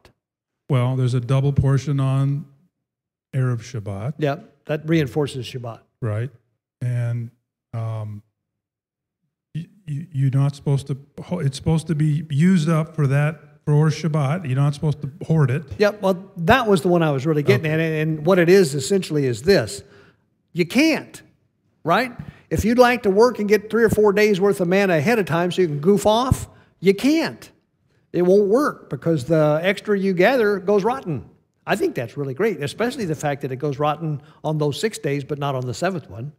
well? 0.69 0.95
There's 0.95 1.13
a 1.13 1.19
double 1.19 1.51
portion 1.53 1.99
on 1.99 2.45
Erev 3.35 3.59
Shabbat, 3.61 4.13
Yeah, 4.17 4.37
that 4.65 4.87
reinforces 4.89 5.45
Shabbat. 5.45 5.81
right? 6.01 6.31
And 6.81 7.29
um, 7.73 8.23
you, 9.53 9.67
you're 9.85 10.31
not 10.31 10.55
supposed 10.55 10.87
to. 10.87 10.97
It's 11.39 11.57
supposed 11.57 11.87
to 11.87 11.95
be 11.95 12.25
used 12.29 12.69
up 12.69 12.95
for 12.95 13.05
that 13.07 13.39
for 13.69 13.89
Shabbat. 13.89 14.45
You're 14.45 14.55
not 14.55 14.73
supposed 14.73 15.01
to 15.01 15.11
hoard 15.25 15.51
it. 15.51 15.63
Yeah, 15.77 15.91
well, 16.01 16.31
that 16.37 16.67
was 16.67 16.81
the 16.81 16.87
one 16.87 17.03
I 17.03 17.11
was 17.11 17.25
really 17.25 17.43
getting 17.43 17.65
at. 17.71 17.79
And, 17.79 18.17
and 18.17 18.25
what 18.25 18.39
it 18.39 18.49
is 18.49 18.75
essentially 18.75 19.25
is 19.25 19.43
this 19.43 19.83
you 20.53 20.65
can't, 20.65 21.21
right? 21.83 22.11
If 22.49 22.65
you'd 22.65 22.79
like 22.79 23.03
to 23.03 23.11
work 23.11 23.39
and 23.39 23.47
get 23.47 23.69
three 23.69 23.83
or 23.83 23.89
four 23.89 24.11
days 24.11 24.41
worth 24.41 24.59
of 24.59 24.67
manna 24.67 24.97
ahead 24.97 25.19
of 25.19 25.25
time 25.25 25.51
so 25.51 25.61
you 25.61 25.67
can 25.67 25.79
goof 25.79 26.05
off, 26.05 26.49
you 26.79 26.93
can't. 26.93 27.51
It 28.11 28.23
won't 28.23 28.47
work 28.47 28.89
because 28.89 29.25
the 29.25 29.59
extra 29.61 29.97
you 29.97 30.13
gather 30.13 30.57
goes 30.57 30.83
rotten. 30.83 31.29
I 31.67 31.75
think 31.75 31.93
that's 31.93 32.17
really 32.17 32.33
great, 32.33 32.63
especially 32.63 33.05
the 33.05 33.15
fact 33.15 33.41
that 33.43 33.51
it 33.51 33.57
goes 33.57 33.77
rotten 33.77 34.23
on 34.43 34.57
those 34.57 34.79
six 34.79 34.97
days, 34.97 35.23
but 35.23 35.37
not 35.37 35.53
on 35.53 35.67
the 35.67 35.73
seventh 35.75 36.09
one. 36.09 36.33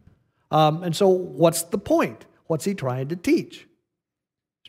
Um, 0.51 0.83
and 0.83 0.97
so, 0.97 1.07
what's 1.07 1.62
the 1.62 1.78
point? 1.78 2.26
What's 2.49 2.64
he 2.64 2.74
trying 2.74 3.09
to 3.09 3.16
teach? 3.16 3.68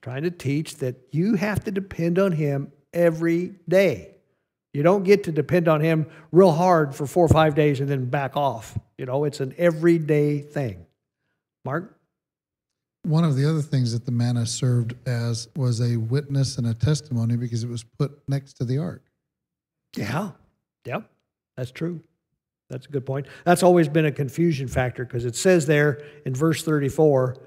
Trying 0.02 0.24
to 0.24 0.32
teach 0.32 0.78
that 0.78 0.96
you 1.12 1.36
have 1.36 1.64
to 1.66 1.72
depend 1.72 2.18
on 2.18 2.32
him 2.32 2.72
every 2.94 3.56
day. 3.70 4.16
You 4.74 4.84
don't 4.84 5.04
get 5.04 5.26
to 5.26 5.32
depend 5.32 5.68
on 5.68 5.82
him 5.82 6.08
real 6.32 6.52
hard 6.52 6.96
for 6.96 7.06
four 7.06 7.26
or 7.26 7.30
five 7.30 7.56
days 7.56 7.80
and 7.82 7.90
then 7.90 8.06
back 8.06 8.38
off. 8.38 8.78
You 8.98 9.06
know, 9.06 9.26
it's 9.26 9.42
an 9.42 9.54
everyday 9.58 10.40
thing. 10.40 10.86
Mark? 11.66 11.98
One 13.04 13.24
of 13.24 13.36
the 13.36 13.50
other 13.50 13.62
things 13.62 13.94
that 13.94 14.06
the 14.06 14.12
manna 14.12 14.46
served 14.46 14.94
as 15.08 15.50
was 15.56 15.82
a 15.82 15.98
witness 15.98 16.58
and 16.58 16.68
a 16.68 16.74
testimony 16.74 17.36
because 17.36 17.64
it 17.64 17.70
was 17.70 17.84
put 17.84 18.12
next 18.28 18.54
to 18.54 18.66
the 18.66 18.78
ark. 18.78 19.04
Yeah. 19.96 20.32
Yep. 20.86 21.10
That's 21.58 21.72
true. 21.72 22.02
That's 22.70 22.86
a 22.86 22.90
good 22.90 23.06
point. 23.06 23.28
That's 23.44 23.64
always 23.64 23.90
been 23.90 24.06
a 24.06 24.12
confusion 24.12 24.68
factor 24.68 25.04
because 25.04 25.26
it 25.26 25.36
says 25.36 25.66
there 25.66 26.02
in 26.26 26.34
verse 26.34 26.64
34 26.64 27.38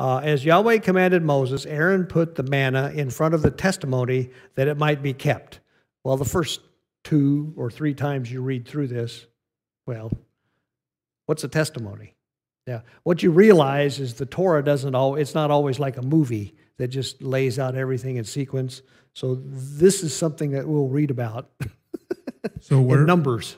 uh, 0.00 0.18
As 0.24 0.44
Yahweh 0.44 0.78
commanded 0.78 1.22
Moses, 1.22 1.66
Aaron 1.66 2.06
put 2.06 2.34
the 2.34 2.42
manna 2.42 2.90
in 2.94 3.10
front 3.10 3.34
of 3.34 3.42
the 3.42 3.50
testimony 3.50 4.30
that 4.54 4.66
it 4.66 4.78
might 4.78 5.02
be 5.02 5.12
kept. 5.12 5.60
Well, 6.04 6.16
the 6.16 6.24
first 6.24 6.60
two 7.04 7.52
or 7.54 7.70
three 7.70 7.92
times 7.92 8.32
you 8.32 8.40
read 8.40 8.66
through 8.66 8.88
this, 8.88 9.26
well, 9.86 10.10
what's 11.26 11.44
a 11.44 11.48
testimony? 11.48 12.14
Yeah. 12.66 12.80
What 13.02 13.22
you 13.22 13.30
realize 13.30 14.00
is 14.00 14.14
the 14.14 14.24
Torah 14.26 14.64
doesn't 14.64 14.94
all 14.94 15.16
it's 15.16 15.34
not 15.34 15.50
always 15.50 15.78
like 15.78 15.98
a 15.98 16.02
movie 16.02 16.54
that 16.78 16.88
just 16.88 17.22
lays 17.22 17.58
out 17.58 17.74
everything 17.74 18.16
in 18.16 18.24
sequence. 18.24 18.80
So 19.12 19.34
this 19.44 20.02
is 20.02 20.16
something 20.16 20.52
that 20.52 20.66
we'll 20.66 20.88
read 20.88 21.10
about 21.10 21.50
So 22.60 22.80
where 22.88 23.04
Numbers, 23.04 23.56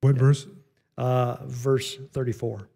what 0.00 0.14
verse? 0.16 0.46
uh, 0.96 1.38
verse 1.46 1.96
34. 2.12 2.68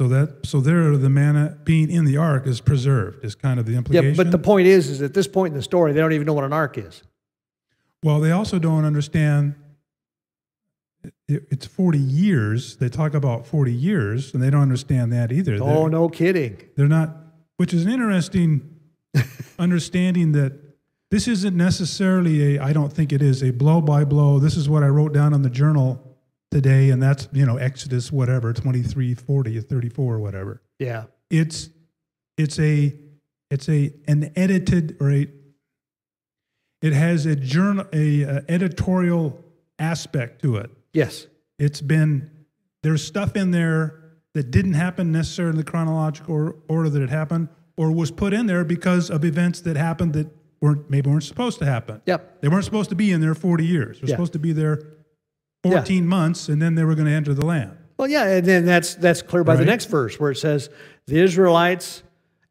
So 0.00 0.08
that 0.08 0.44
so 0.44 0.60
there 0.60 0.96
the 0.96 1.08
manna 1.08 1.56
being 1.62 1.88
in 1.88 2.04
the 2.04 2.16
ark 2.16 2.46
is 2.48 2.60
preserved 2.60 3.24
is 3.24 3.34
kind 3.36 3.60
of 3.60 3.66
the 3.66 3.76
implication. 3.76 4.10
Yeah, 4.10 4.16
but 4.16 4.32
the 4.32 4.38
point 4.38 4.66
is, 4.66 4.88
is 4.90 5.00
at 5.02 5.14
this 5.14 5.28
point 5.28 5.52
in 5.52 5.56
the 5.56 5.62
story, 5.62 5.92
they 5.92 6.00
don't 6.00 6.12
even 6.12 6.26
know 6.26 6.32
what 6.32 6.44
an 6.44 6.52
ark 6.52 6.76
is. 6.78 7.02
well, 8.02 8.18
they 8.20 8.32
also 8.32 8.58
don't 8.58 8.84
understand. 8.84 9.54
it- 11.28 11.46
It's 11.50 11.66
forty 11.66 11.98
years. 11.98 12.76
They 12.76 12.88
talk 12.88 13.14
about 13.14 13.46
forty 13.46 13.72
years, 13.72 14.34
and 14.34 14.42
they 14.42 14.50
don't 14.50 14.62
understand 14.62 15.12
that 15.12 15.30
either. 15.30 15.58
Oh, 15.60 15.82
They're- 15.82 15.90
no 15.90 16.08
kidding. 16.08 16.56
They're 16.76 16.88
not, 16.88 17.16
which 17.56 17.72
is 17.72 17.84
an 17.84 17.92
interesting 17.92 18.62
understanding 19.60 20.32
that 20.32 20.52
this 21.12 21.28
isn't 21.28 21.56
necessarily 21.56 22.56
a, 22.56 22.62
I 22.62 22.72
don't 22.72 22.92
think 22.92 23.12
it 23.12 23.22
is 23.22 23.42
a 23.44 23.52
blow 23.52 23.80
by 23.80 24.04
blow. 24.04 24.40
This 24.40 24.56
is 24.56 24.68
what 24.68 24.82
I 24.82 24.88
wrote 24.88 25.12
down 25.14 25.32
in 25.32 25.42
the 25.42 25.50
journal 25.50 26.13
today, 26.54 26.90
and 26.90 27.02
that's, 27.02 27.26
you 27.32 27.44
know, 27.44 27.56
Exodus, 27.56 28.12
whatever, 28.12 28.52
23, 28.52 29.12
40, 29.14 29.60
34, 29.60 30.14
or 30.14 30.18
whatever. 30.20 30.62
Yeah, 30.78 31.04
It's, 31.28 31.68
it's 32.38 32.60
a, 32.60 32.94
it's 33.50 33.68
a, 33.68 33.92
an 34.06 34.30
edited 34.36 34.96
or 35.00 35.10
a, 35.10 35.26
it 36.80 36.92
has 36.92 37.26
a 37.26 37.34
journal, 37.34 37.86
a, 37.92 38.24
uh 38.24 38.40
editorial 38.48 39.42
aspect 39.80 40.42
to 40.42 40.56
it. 40.56 40.70
yes, 40.92 41.26
It's 41.58 41.80
been, 41.80 42.30
there's 42.84 43.04
stuff 43.04 43.34
in 43.36 43.50
there 43.50 44.00
that 44.34 44.52
didn't 44.52 44.74
happen 44.74 45.10
necessarily 45.10 45.50
in 45.52 45.56
the 45.56 45.64
chronological 45.64 46.52
order 46.68 46.88
that 46.88 47.02
it 47.02 47.10
happened, 47.10 47.48
or 47.76 47.90
was 47.90 48.12
put 48.12 48.32
in 48.32 48.46
there 48.46 48.64
because 48.64 49.10
of 49.10 49.24
events 49.24 49.60
that 49.62 49.76
happened 49.76 50.12
that 50.12 50.28
weren't, 50.60 50.88
maybe 50.88 51.10
weren't 51.10 51.24
supposed 51.24 51.58
to 51.58 51.64
happen. 51.66 52.00
yep, 52.06 52.40
They 52.40 52.48
weren't 52.48 52.64
supposed 52.64 52.90
to 52.90 52.96
be 52.96 53.10
in 53.10 53.20
there 53.20 53.34
40 53.34 53.66
years. 53.66 53.98
They're 54.00 54.10
Yeah. 54.10 54.14
supposed 54.14 54.34
to 54.34 54.38
be 54.38 54.52
there 54.52 54.82
14 55.72 56.06
months, 56.06 56.48
and 56.48 56.60
then 56.60 56.74
they 56.74 56.84
were 56.84 56.94
going 56.94 57.06
to 57.06 57.12
enter 57.12 57.34
the 57.34 57.44
land. 57.46 57.76
Well, 57.96 58.08
yeah, 58.08 58.24
and 58.24 58.46
then 58.46 58.64
that's 58.64 58.94
that's 58.96 59.22
clear 59.22 59.44
by 59.44 59.56
the 59.56 59.64
next 59.64 59.86
verse 59.86 60.18
where 60.18 60.30
it 60.30 60.36
says 60.36 60.68
the 61.06 61.20
Israelites 61.20 62.02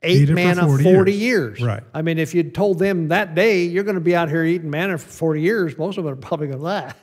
ate 0.01 0.29
Ate 0.29 0.37
it 0.37 0.55
for 0.55 0.77
40, 0.77 0.83
40 0.83 1.11
years. 1.13 1.59
years. 1.59 1.61
Right. 1.61 1.83
I 1.93 2.01
mean, 2.01 2.17
if 2.17 2.33
you'd 2.33 2.53
told 2.53 2.79
them 2.79 3.09
that 3.09 3.35
day 3.35 3.63
you're 3.63 3.83
going 3.83 3.95
to 3.95 4.01
be 4.01 4.15
out 4.15 4.29
here 4.29 4.43
eating 4.43 4.69
manna 4.69 4.97
for 4.97 5.09
40 5.09 5.41
years, 5.41 5.77
most 5.77 5.97
of 5.97 6.03
them 6.03 6.13
are 6.13 6.17
probably 6.17 6.47
going 6.47 6.59
to 6.59 6.63
laugh. 6.63 6.97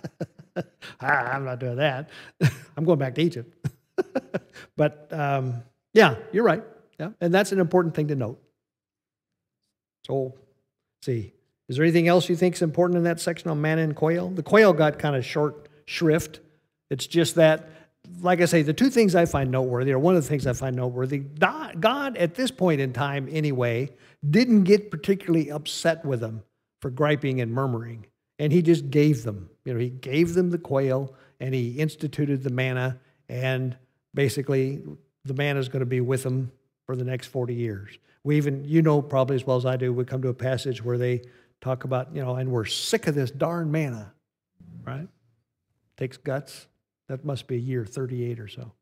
ah, 1.01 1.07
I'm 1.07 1.45
not 1.45 1.59
doing 1.59 1.77
that. 1.77 2.11
I'm 2.77 2.85
going 2.85 2.99
back 2.99 3.15
to 3.17 3.23
Egypt. 3.23 3.69
but 4.77 5.09
um, 5.13 5.63
yeah, 5.93 6.17
you're 6.33 6.45
right. 6.45 6.63
Yeah, 6.99 7.11
and 7.21 7.33
that's 7.33 7.53
an 7.53 7.61
important 7.61 7.95
thing 7.95 8.09
to 8.09 8.15
note. 8.15 8.41
So, 10.07 10.35
see, 11.03 11.33
is 11.69 11.77
there 11.77 11.85
anything 11.85 12.09
else 12.09 12.29
you 12.29 12.37
think 12.37 12.57
is 12.57 12.63
important 12.63 12.99
in 12.99 13.05
that 13.05 13.21
section 13.21 13.51
on 13.51 13.61
manna 13.61 13.83
and 13.83 13.97
quail? 13.97 14.29
The 14.29 14.43
quail 14.43 14.73
got 14.73 14.99
kind 14.99 15.17
of 15.17 15.25
short 15.25 15.70
shrift. 15.91 16.38
It's 16.88 17.07
just 17.07 17.34
that, 17.34 17.68
like 18.20 18.41
I 18.41 18.45
say, 18.45 18.62
the 18.62 18.72
two 18.72 18.91
things 18.91 19.14
I 19.16 19.26
find 19.26 19.51
noteworthy, 19.51 19.93
or 19.93 19.99
one 19.99 20.14
of 20.14 20.22
the 20.22 20.28
things 20.28 20.47
I 20.47 20.53
find 20.53 20.76
noteworthy, 20.76 21.18
God, 21.18 21.80
God 21.80 22.16
at 22.16 22.36
this 22.36 22.53
point 22.53 22.80
in 22.80 22.93
time, 22.93 23.28
anyway, 23.30 23.91
didn't 24.28 24.64
get 24.64 24.91
particularly 24.91 25.51
upset 25.51 26.05
with 26.05 26.20
them 26.20 26.45
for 26.80 26.91
griping 26.91 27.41
and 27.41 27.53
murmuring. 27.53 28.07
And 28.38 28.53
he 28.53 28.62
just 28.62 28.91
gave 28.91 29.24
them, 29.24 29.51
you 29.64 29.74
know, 29.74 29.80
he 29.80 29.91
gave 29.91 30.34
them 30.34 30.51
the 30.51 30.59
quail 30.59 31.14
and 31.41 31.55
he 31.55 31.72
instituted 31.72 32.43
the 32.43 32.51
manna, 32.51 32.99
and 33.28 33.76
basically 34.14 34.82
the 35.24 35.34
manna 35.34 35.59
is 35.59 35.68
going 35.68 35.80
to 35.80 35.86
be 35.86 36.01
with 36.01 36.22
them 36.22 36.53
for 36.86 36.95
the 36.95 37.05
next 37.05 37.26
40 37.26 37.55
years. 37.55 37.99
We 38.22 38.36
even, 38.36 38.64
you 38.64 38.82
know, 38.82 39.03
probably 39.03 39.36
as 39.36 39.47
well 39.47 39.57
as 39.57 39.66
I 39.66 39.76
do, 39.76 39.93
we 39.93 40.05
come 40.05 40.22
to 40.22 40.28
a 40.28 40.34
passage 40.34 40.84
where 40.84 40.99
they 40.99 41.22
talk 41.61 41.84
about, 41.84 42.14
you 42.14 42.22
know, 42.22 42.36
and 42.36 42.51
we're 42.51 42.66
sick 42.66 43.07
of 43.07 43.14
this 43.14 43.30
darn 43.30 43.70
manna, 43.70 44.12
right? 44.84 45.09
Takes 46.01 46.17
guts. 46.17 46.67
That 47.09 47.27
must 47.27 47.47
be 47.47 47.61
year 47.61 47.85
38 47.85 48.41
or 48.41 48.49
so. 48.49 48.73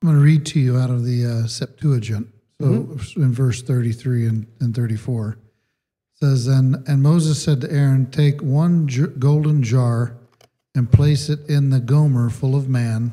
I'm 0.00 0.08
going 0.08 0.16
to 0.16 0.24
read 0.24 0.46
to 0.46 0.60
you 0.60 0.78
out 0.78 0.88
of 0.88 1.04
the 1.04 1.26
uh, 1.26 1.46
Septuagint. 1.46 2.28
So 2.60 2.66
in 3.16 3.32
verse 3.32 3.62
33 3.62 4.26
and, 4.26 4.46
and 4.60 4.74
34 4.74 5.32
it 5.32 5.38
says, 6.14 6.46
and, 6.48 6.76
and 6.88 7.02
Moses 7.02 7.42
said 7.42 7.60
to 7.60 7.70
Aaron, 7.70 8.10
Take 8.10 8.40
one 8.40 8.88
j- 8.88 9.06
golden 9.18 9.62
jar 9.62 10.16
and 10.74 10.90
place 10.90 11.28
it 11.28 11.48
in 11.48 11.70
the 11.70 11.78
gomer 11.78 12.30
full 12.30 12.56
of 12.56 12.68
man, 12.68 13.12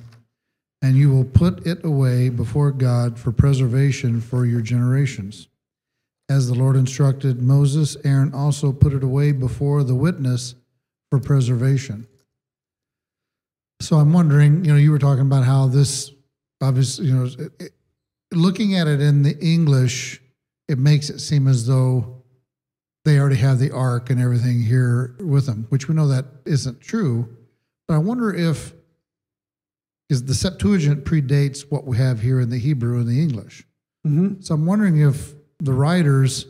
and 0.82 0.96
you 0.96 1.12
will 1.12 1.26
put 1.26 1.68
it 1.68 1.84
away 1.84 2.30
before 2.30 2.72
God 2.72 3.20
for 3.20 3.32
preservation 3.32 4.22
for 4.22 4.46
your 4.46 4.62
generations. 4.62 5.48
As 6.30 6.48
the 6.48 6.56
Lord 6.56 6.76
instructed 6.76 7.42
Moses, 7.42 7.98
Aaron 8.04 8.34
also 8.34 8.72
put 8.72 8.94
it 8.94 9.04
away 9.04 9.32
before 9.32 9.84
the 9.84 9.96
witness 9.96 10.56
for 11.12 11.20
preservation. 11.20 12.08
So 13.80 13.98
I'm 13.98 14.14
wondering, 14.14 14.64
you 14.66 14.72
know, 14.72 14.78
you 14.78 14.92
were 14.92 15.00
talking 15.00 15.22
about 15.22 15.44
how 15.44 15.68
this 15.68 16.12
obviously, 16.62 17.08
you 17.08 17.16
know, 17.16 17.26
it, 17.26 17.52
it, 17.60 17.72
looking 18.32 18.76
at 18.76 18.88
it 18.88 19.02
in 19.02 19.24
the 19.24 19.38
English, 19.40 20.22
it 20.68 20.78
makes 20.78 21.10
it 21.10 21.20
seem 21.20 21.48
as 21.48 21.68
though 21.68 22.24
they 23.04 23.20
already 23.20 23.36
have 23.36 23.60
the 23.60 23.72
ark 23.72 24.10
and 24.10 24.20
everything 24.20 24.62
here 24.62 25.16
with 25.20 25.46
them, 25.46 25.68
which 25.70 25.88
we 25.88 25.96
know 25.96 26.08
that 26.08 26.26
isn't 26.46 26.82
true. 26.82 27.36
But 27.88 27.96
I 27.96 27.98
wonder 28.00 28.34
if, 28.34 28.74
because 30.08 30.26
the 30.26 30.34
Septuagint 30.34 31.04
predates 31.04 31.70
what 31.70 31.86
we 31.86 31.98
have 31.98 32.22
here 32.22 32.40
in 32.40 32.50
the 32.50 32.58
Hebrew 32.58 33.00
and 33.00 33.08
the 33.08 33.22
English. 33.22 33.64
Mm-hmm. 34.08 34.42
So 34.42 34.56
I'm 34.56 34.66
wondering 34.66 35.02
if 35.02 35.34
the 35.60 35.74
writers 35.74 36.48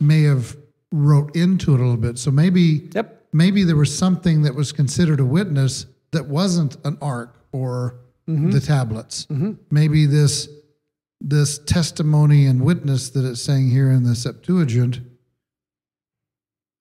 may 0.00 0.22
have 0.22 0.56
wrote 0.90 1.34
into 1.34 1.74
it 1.74 1.80
a 1.80 1.82
little 1.82 1.96
bit. 1.96 2.18
So 2.18 2.30
maybe 2.30 2.90
Yep. 2.92 3.21
Maybe 3.32 3.64
there 3.64 3.76
was 3.76 3.96
something 3.96 4.42
that 4.42 4.54
was 4.54 4.72
considered 4.72 5.20
a 5.20 5.24
witness 5.24 5.86
that 6.12 6.26
wasn't 6.26 6.76
an 6.84 6.98
ark 7.00 7.38
or 7.52 7.96
the 8.26 8.60
tablets. 8.60 9.26
Maybe 9.70 10.06
this 10.06 10.48
this 11.20 11.58
testimony 11.58 12.46
and 12.46 12.62
witness 12.62 13.10
that 13.10 13.24
it's 13.24 13.40
saying 13.40 13.70
here 13.70 13.90
in 13.92 14.02
the 14.02 14.14
Septuagint 14.14 15.00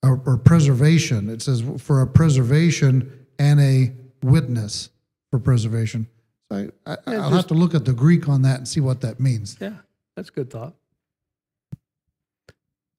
or, 0.03 0.19
or 0.25 0.37
preservation. 0.37 1.29
It 1.29 1.43
says 1.43 1.63
for 1.77 2.01
a 2.01 2.07
preservation 2.07 3.27
and 3.37 3.59
a 3.59 3.91
witness 4.23 4.89
for 5.29 5.39
preservation. 5.39 6.07
So 6.51 6.71
I, 6.85 6.91
I, 6.91 7.15
I'll 7.15 7.29
have 7.29 7.47
to 7.47 7.53
look 7.53 7.75
at 7.75 7.85
the 7.85 7.93
Greek 7.93 8.27
on 8.27 8.41
that 8.41 8.57
and 8.57 8.67
see 8.67 8.79
what 8.79 9.01
that 9.01 9.19
means. 9.19 9.57
Yeah, 9.59 9.73
that's 10.15 10.29
a 10.29 10.31
good 10.31 10.49
thought. 10.49 10.73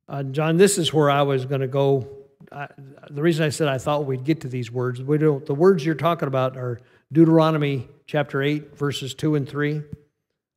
Uh, 0.09 0.23
John, 0.23 0.57
this 0.59 0.79
is 0.79 0.93
where 0.93 1.11
I 1.11 1.23
was 1.23 1.45
going 1.45 1.61
to 1.61 1.69
go. 1.69 2.09
I, 2.53 2.69
the 3.11 3.23
reason 3.23 3.45
I 3.45 3.49
said 3.49 3.69
I 3.69 3.79
thought 3.79 4.05
we'd 4.05 4.25
get 4.25 4.43
to 4.43 4.49
these 4.49 4.71
words, 4.71 5.01
we 5.03 5.19
don't. 5.19 5.45
The 5.45 5.55
words 5.55 5.85
you're 5.85 5.95
talking 5.95 6.29
about 6.29 6.57
are 6.57 6.81
Deuteronomy 7.11 7.89
chapter 8.07 8.43
eight, 8.43 8.77
verses 8.77 9.15
two 9.15 9.35
and 9.35 9.49
three. 9.49 9.83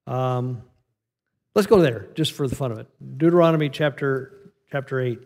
Um, 0.07 0.61
let's 1.55 1.67
go 1.67 1.81
there 1.81 2.07
just 2.13 2.33
for 2.33 2.47
the 2.47 2.55
fun 2.55 2.71
of 2.71 2.79
it. 2.79 2.87
Deuteronomy 3.17 3.69
chapter 3.69 4.51
chapter 4.71 4.99
eight. 4.99 5.19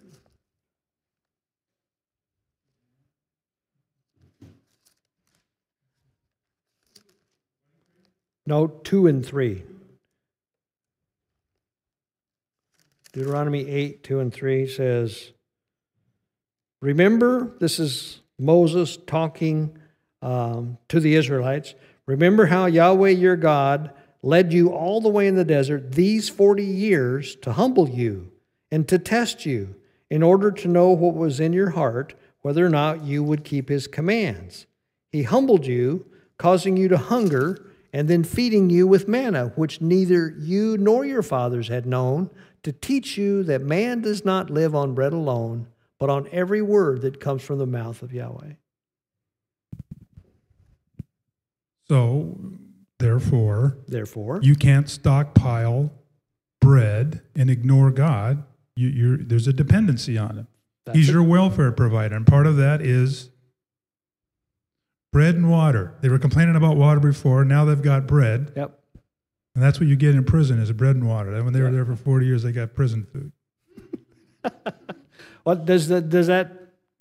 No, 8.46 8.68
two 8.68 9.08
and 9.08 9.26
three. 9.26 9.64
Deuteronomy 13.12 13.68
8, 13.68 14.04
2 14.04 14.20
and 14.20 14.34
3 14.34 14.68
says, 14.68 15.32
Remember, 16.82 17.56
this 17.60 17.80
is 17.80 18.22
Moses 18.38 18.98
talking 18.98 19.78
um, 20.22 20.78
to 20.88 21.00
the 21.00 21.16
Israelites. 21.16 21.76
Remember 22.06 22.46
how 22.46 22.66
Yahweh 22.66 23.10
your 23.10 23.36
God 23.36 23.92
led 24.22 24.54
you 24.54 24.70
all 24.70 25.02
the 25.02 25.10
way 25.10 25.28
in 25.28 25.36
the 25.36 25.46
desert 25.46 25.94
these 25.94 26.30
40 26.30 26.64
years 26.64 27.36
to 27.38 27.54
humble 27.54 27.90
you 27.90 28.32
and 28.72 28.88
to 28.88 28.98
test 28.98 29.46
you 29.46 29.76
in 30.10 30.24
order 30.24 30.52
to 30.52 30.68
know 30.68 30.90
what 30.90 31.16
was 31.16 31.40
in 31.40 31.54
your 31.54 31.72
heart, 31.72 32.14
whether 32.42 32.66
or 32.66 32.70
not 32.70 33.04
you 33.04 33.24
would 33.24 33.44
keep 33.44 33.70
his 33.70 33.88
commands. 33.88 34.66
He 35.12 35.24
humbled 35.24 35.66
you, 35.66 36.06
causing 36.38 36.78
you 36.78 36.88
to 36.88 36.98
hunger, 36.98 37.66
and 37.92 38.08
then 38.08 38.24
feeding 38.24 38.70
you 38.70 38.88
with 38.88 39.08
manna, 39.08 39.52
which 39.56 39.82
neither 39.82 40.30
you 40.40 40.78
nor 40.78 41.06
your 41.06 41.24
fathers 41.24 41.68
had 41.68 41.86
known, 41.86 42.30
to 42.64 42.72
teach 42.72 43.18
you 43.18 43.44
that 43.44 43.62
man 43.62 44.02
does 44.02 44.24
not 44.26 44.50
live 44.50 44.76
on 44.76 44.94
bread 44.94 45.14
alone, 45.14 45.68
but 46.00 46.10
on 46.10 46.28
every 46.32 46.62
word 46.62 47.02
that 47.02 47.20
comes 47.20 47.44
from 47.44 47.60
the 47.60 47.66
mouth 47.66 48.02
of 48.02 48.14
Yahweh. 48.14 48.54
So, 51.88 52.38
therefore, 53.00 53.78
Therefore, 53.88 54.40
you 54.42 54.56
can't 54.56 54.90
stockpile 54.90 55.92
bread 56.62 57.22
and 57.36 57.50
ignore 57.50 57.92
God. 57.92 58.44
You, 58.76 58.88
you're, 58.90 59.18
there's 59.18 59.48
a 59.48 59.54
dependency 59.54 60.18
on 60.18 60.38
Him. 60.38 60.48
He's 60.94 61.10
it. 61.10 61.14
your 61.14 61.24
welfare 61.24 61.72
provider, 61.72 62.16
and 62.16 62.26
part 62.26 62.48
of 62.48 62.58
that 62.58 62.82
is 62.82 63.30
bread 65.12 65.36
and 65.36 65.50
water. 65.50 65.96
They 66.02 66.10
were 66.10 66.20
complaining 66.20 66.56
about 66.56 66.78
water 66.78 67.00
before. 67.00 67.44
Now 67.44 67.66
they've 67.66 67.82
got 67.82 68.08
bread, 68.08 68.54
yep. 68.56 68.80
and 69.56 69.64
that's 69.64 69.80
what 69.80 69.90
you 69.90 69.96
get 69.96 70.16
in 70.16 70.24
prison 70.24 70.60
is 70.60 70.72
bread 70.72 70.96
and 70.96 71.08
water. 71.08 71.34
And 71.34 71.44
when 71.44 71.54
they 71.54 71.62
were 71.62 71.72
there 71.72 71.86
for 71.86 71.96
40 71.96 72.26
years, 72.26 72.44
they 72.44 72.52
got 72.52 72.74
prison 72.74 73.06
food. 73.12 73.32
What 75.44 75.66
does 75.66 75.88
that 75.88 76.10
does 76.10 76.28
that 76.28 76.52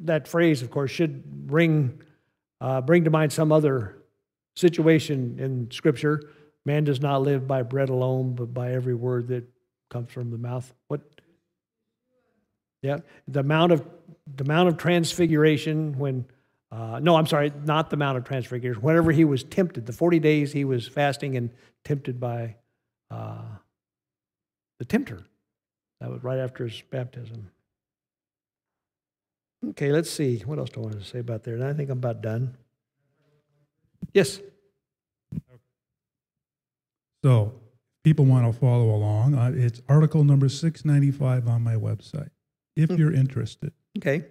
that 0.00 0.28
phrase, 0.28 0.62
of 0.62 0.70
course, 0.70 0.90
should 0.90 1.24
bring 1.46 2.00
uh, 2.60 2.80
bring 2.80 3.04
to 3.04 3.10
mind 3.10 3.32
some 3.32 3.52
other 3.52 3.98
situation 4.56 5.38
in 5.38 5.70
Scripture? 5.70 6.30
Man 6.64 6.84
does 6.84 7.00
not 7.00 7.22
live 7.22 7.46
by 7.46 7.62
bread 7.62 7.88
alone, 7.88 8.34
but 8.34 8.52
by 8.52 8.72
every 8.72 8.94
word 8.94 9.28
that 9.28 9.44
comes 9.90 10.12
from 10.12 10.30
the 10.30 10.38
mouth. 10.38 10.72
What? 10.88 11.00
Yeah, 12.82 12.98
the 13.26 13.40
amount 13.40 13.72
of 13.72 13.86
the 14.36 14.44
amount 14.44 14.68
of 14.68 14.76
transfiguration 14.76 15.98
when. 15.98 16.26
Uh, 16.70 17.00
no, 17.02 17.16
I'm 17.16 17.24
sorry, 17.24 17.50
not 17.64 17.88
the 17.88 17.96
Mount 17.96 18.18
of 18.18 18.24
Transfiguration. 18.24 18.82
Whenever 18.82 19.10
he 19.10 19.24
was 19.24 19.42
tempted, 19.42 19.86
the 19.86 19.92
40 19.94 20.18
days 20.18 20.52
he 20.52 20.66
was 20.66 20.86
fasting 20.86 21.34
and 21.34 21.48
tempted 21.82 22.20
by 22.20 22.56
uh, 23.10 23.40
the 24.78 24.84
tempter. 24.84 25.24
That 26.02 26.10
was 26.10 26.22
right 26.22 26.38
after 26.38 26.66
his 26.66 26.82
baptism. 26.90 27.50
Okay, 29.66 29.90
let's 29.90 30.10
see. 30.10 30.38
What 30.40 30.58
else 30.58 30.70
do 30.70 30.80
I 30.80 30.84
want 30.84 31.00
to 31.00 31.04
say 31.04 31.18
about 31.18 31.42
there? 31.42 31.54
And 31.54 31.64
I 31.64 31.72
think 31.72 31.90
I'm 31.90 31.98
about 31.98 32.22
done. 32.22 32.56
Yes. 34.14 34.40
So, 37.24 37.54
people 38.04 38.24
want 38.24 38.52
to 38.52 38.58
follow 38.58 38.94
along. 38.94 39.34
Uh, 39.34 39.52
it's 39.54 39.82
article 39.88 40.22
number 40.22 40.48
695 40.48 41.48
on 41.48 41.62
my 41.62 41.74
website, 41.74 42.30
if 42.76 42.90
you're 42.90 43.12
interested. 43.12 43.72
Okay. 43.98 44.24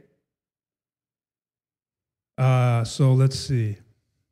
Uh, 2.38 2.86
so, 2.86 3.14
let's 3.14 3.38
see. 3.38 3.78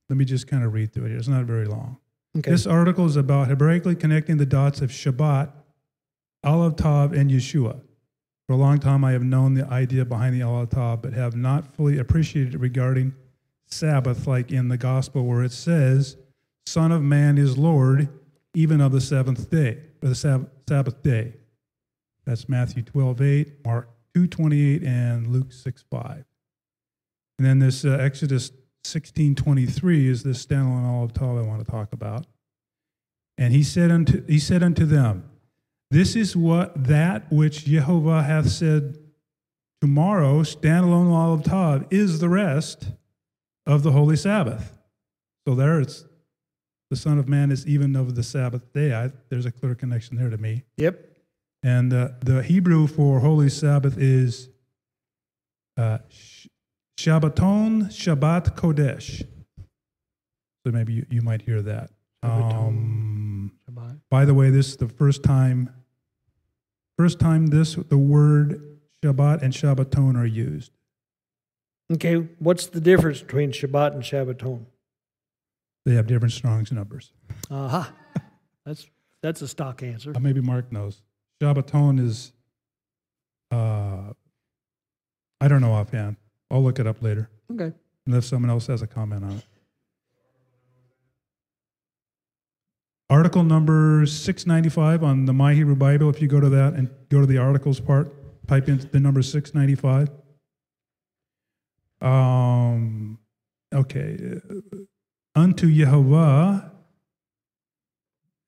Let 0.09 0.17
me 0.17 0.23
just 0.23 0.47
kind 0.47 0.63
of 0.63 0.73
read 0.73 0.93
through 0.93 1.05
it 1.05 1.09
here. 1.09 1.17
It's 1.17 1.27
not 1.27 1.43
very 1.43 1.65
long. 1.65 1.97
Okay. 2.37 2.51
This 2.51 2.65
article 2.65 3.05
is 3.05 3.17
about 3.17 3.49
Hebraically 3.49 3.99
connecting 3.99 4.37
the 4.37 4.45
dots 4.45 4.81
of 4.81 4.89
Shabbat, 4.89 5.51
Aleph 6.43 6.75
Tav, 6.75 7.11
and 7.13 7.29
Yeshua. 7.29 7.81
For 8.47 8.53
a 8.53 8.57
long 8.57 8.79
time, 8.79 9.03
I 9.03 9.11
have 9.13 9.23
known 9.23 9.55
the 9.55 9.65
idea 9.67 10.05
behind 10.05 10.35
the 10.35 10.45
Tov, 10.45 11.01
but 11.01 11.13
have 11.13 11.35
not 11.35 11.75
fully 11.75 11.97
appreciated 11.97 12.55
it 12.55 12.59
regarding 12.59 13.13
Sabbath, 13.65 14.27
like 14.27 14.51
in 14.51 14.67
the 14.67 14.77
Gospel 14.77 15.25
where 15.25 15.43
it 15.43 15.51
says, 15.51 16.17
"Son 16.67 16.91
of 16.91 17.01
Man 17.01 17.37
is 17.37 17.57
Lord, 17.57 18.07
even 18.53 18.81
of 18.81 18.91
the 18.91 19.01
seventh 19.01 19.49
day, 19.49 19.79
or 20.03 20.09
the 20.09 20.15
Sab- 20.15 20.49
Sabbath 20.69 21.01
day." 21.01 21.33
That's 22.25 22.47
Matthew 22.47 22.83
12, 22.83 23.21
8, 23.21 23.65
Mark 23.65 23.89
2, 24.13 24.27
28, 24.27 24.83
and 24.83 25.27
Luke 25.27 25.51
6, 25.51 25.83
5. 25.89 26.25
And 27.37 27.45
then 27.45 27.59
this 27.59 27.83
uh, 27.83 27.97
Exodus 27.99 28.51
16:23 28.85 30.07
is 30.07 30.23
this 30.23 30.45
standalone 30.45 30.85
olive 30.85 31.11
I 31.21 31.47
want 31.47 31.65
to 31.65 31.69
talk 31.69 31.91
about. 31.91 32.27
And 33.37 33.51
he 33.53 33.63
said 33.63 33.91
unto 33.91 34.25
he 34.27 34.39
said 34.39 34.63
unto 34.63 34.85
them, 34.85 35.29
This 35.95 36.17
is 36.17 36.35
what 36.35 36.87
that 36.87 37.31
which 37.31 37.63
Jehovah 37.63 38.21
hath 38.21 38.49
said 38.49 38.97
tomorrow, 39.79 40.43
stand 40.43 40.83
alone 40.83 41.07
standalone 41.07 41.13
Aleph 41.13 41.45
Tav, 41.45 41.85
is 41.89 42.19
the 42.19 42.27
rest 42.27 42.87
of 43.65 43.83
the 43.83 43.93
holy 43.93 44.17
Sabbath. 44.17 44.77
So 45.47 45.55
there 45.55 45.79
it's 45.79 46.03
the 46.89 46.97
Son 46.97 47.17
of 47.17 47.29
Man 47.29 47.49
is 47.49 47.65
even 47.65 47.95
of 47.95 48.15
the 48.15 48.23
Sabbath 48.23 48.73
day. 48.73 48.93
I, 48.93 49.13
there's 49.29 49.45
a 49.45 49.53
clear 49.53 49.73
connection 49.73 50.17
there 50.17 50.29
to 50.29 50.37
me. 50.37 50.63
Yep. 50.75 50.99
And 51.63 51.93
uh, 51.93 52.09
the 52.19 52.43
Hebrew 52.43 52.87
for 52.87 53.21
holy 53.21 53.47
Sabbath 53.47 53.97
is 53.97 54.49
uh, 55.77 55.99
sh- 56.09 56.47
Shabbaton 56.99 57.85
Shabbat 57.85 58.57
Kodesh. 58.57 59.25
So 60.65 60.73
maybe 60.73 60.91
you, 60.91 61.05
you 61.09 61.21
might 61.21 61.41
hear 61.41 61.61
that. 61.61 61.91
Um, 62.21 63.53
by 64.09 64.25
the 64.25 64.33
way, 64.33 64.49
this 64.49 64.67
is 64.67 64.77
the 64.77 64.87
first 64.87 65.23
time, 65.23 65.69
first 66.97 67.19
time 67.19 67.47
this 67.47 67.75
the 67.75 67.97
word 67.97 68.79
Shabbat 69.03 69.41
and 69.41 69.53
Shabbaton 69.53 70.17
are 70.17 70.25
used. 70.25 70.71
Okay. 71.93 72.15
What's 72.39 72.67
the 72.67 72.81
difference 72.81 73.21
between 73.21 73.51
Shabbat 73.51 73.93
and 73.93 74.01
Shabbaton? 74.03 74.65
They 75.85 75.93
have 75.93 76.07
different 76.07 76.33
Strong's 76.33 76.71
numbers. 76.71 77.11
Aha. 77.51 77.93
That's 78.65 78.87
that's 79.21 79.41
a 79.41 79.47
stock 79.47 79.83
answer. 79.83 80.13
Uh, 80.15 80.19
maybe 80.19 80.41
Mark 80.41 80.71
knows. 80.71 81.01
Shabbaton 81.41 81.99
is, 81.99 82.31
uh, 83.51 84.13
I 85.41 85.47
don't 85.47 85.61
know 85.61 85.73
offhand. 85.73 86.17
I'll 86.49 86.63
look 86.63 86.79
it 86.79 86.87
up 86.87 87.01
later. 87.01 87.29
Okay. 87.51 87.73
unless 88.07 88.25
someone 88.27 88.49
else 88.49 88.65
has 88.67 88.81
a 88.81 88.87
comment 88.87 89.23
on 89.23 89.31
it. 89.33 89.45
Article 93.09 93.43
number 93.43 94.05
695 94.05 95.03
on 95.03 95.25
the 95.25 95.33
My 95.33 95.53
Hebrew 95.53 95.75
Bible, 95.75 96.09
if 96.09 96.21
you 96.21 96.27
go 96.27 96.39
to 96.39 96.49
that 96.49 96.73
and 96.73 96.89
go 97.09 97.21
to 97.21 97.27
the 97.27 97.37
articles 97.37 97.79
part, 97.79 98.11
type 98.47 98.67
in 98.67 98.79
the 98.91 98.99
number 98.99 99.21
695. 99.21 100.09
Um, 102.01 103.19
okay. 103.73 104.39
uh, 104.49 104.77
Unto 105.35 105.67
Yehovah, 105.67 106.71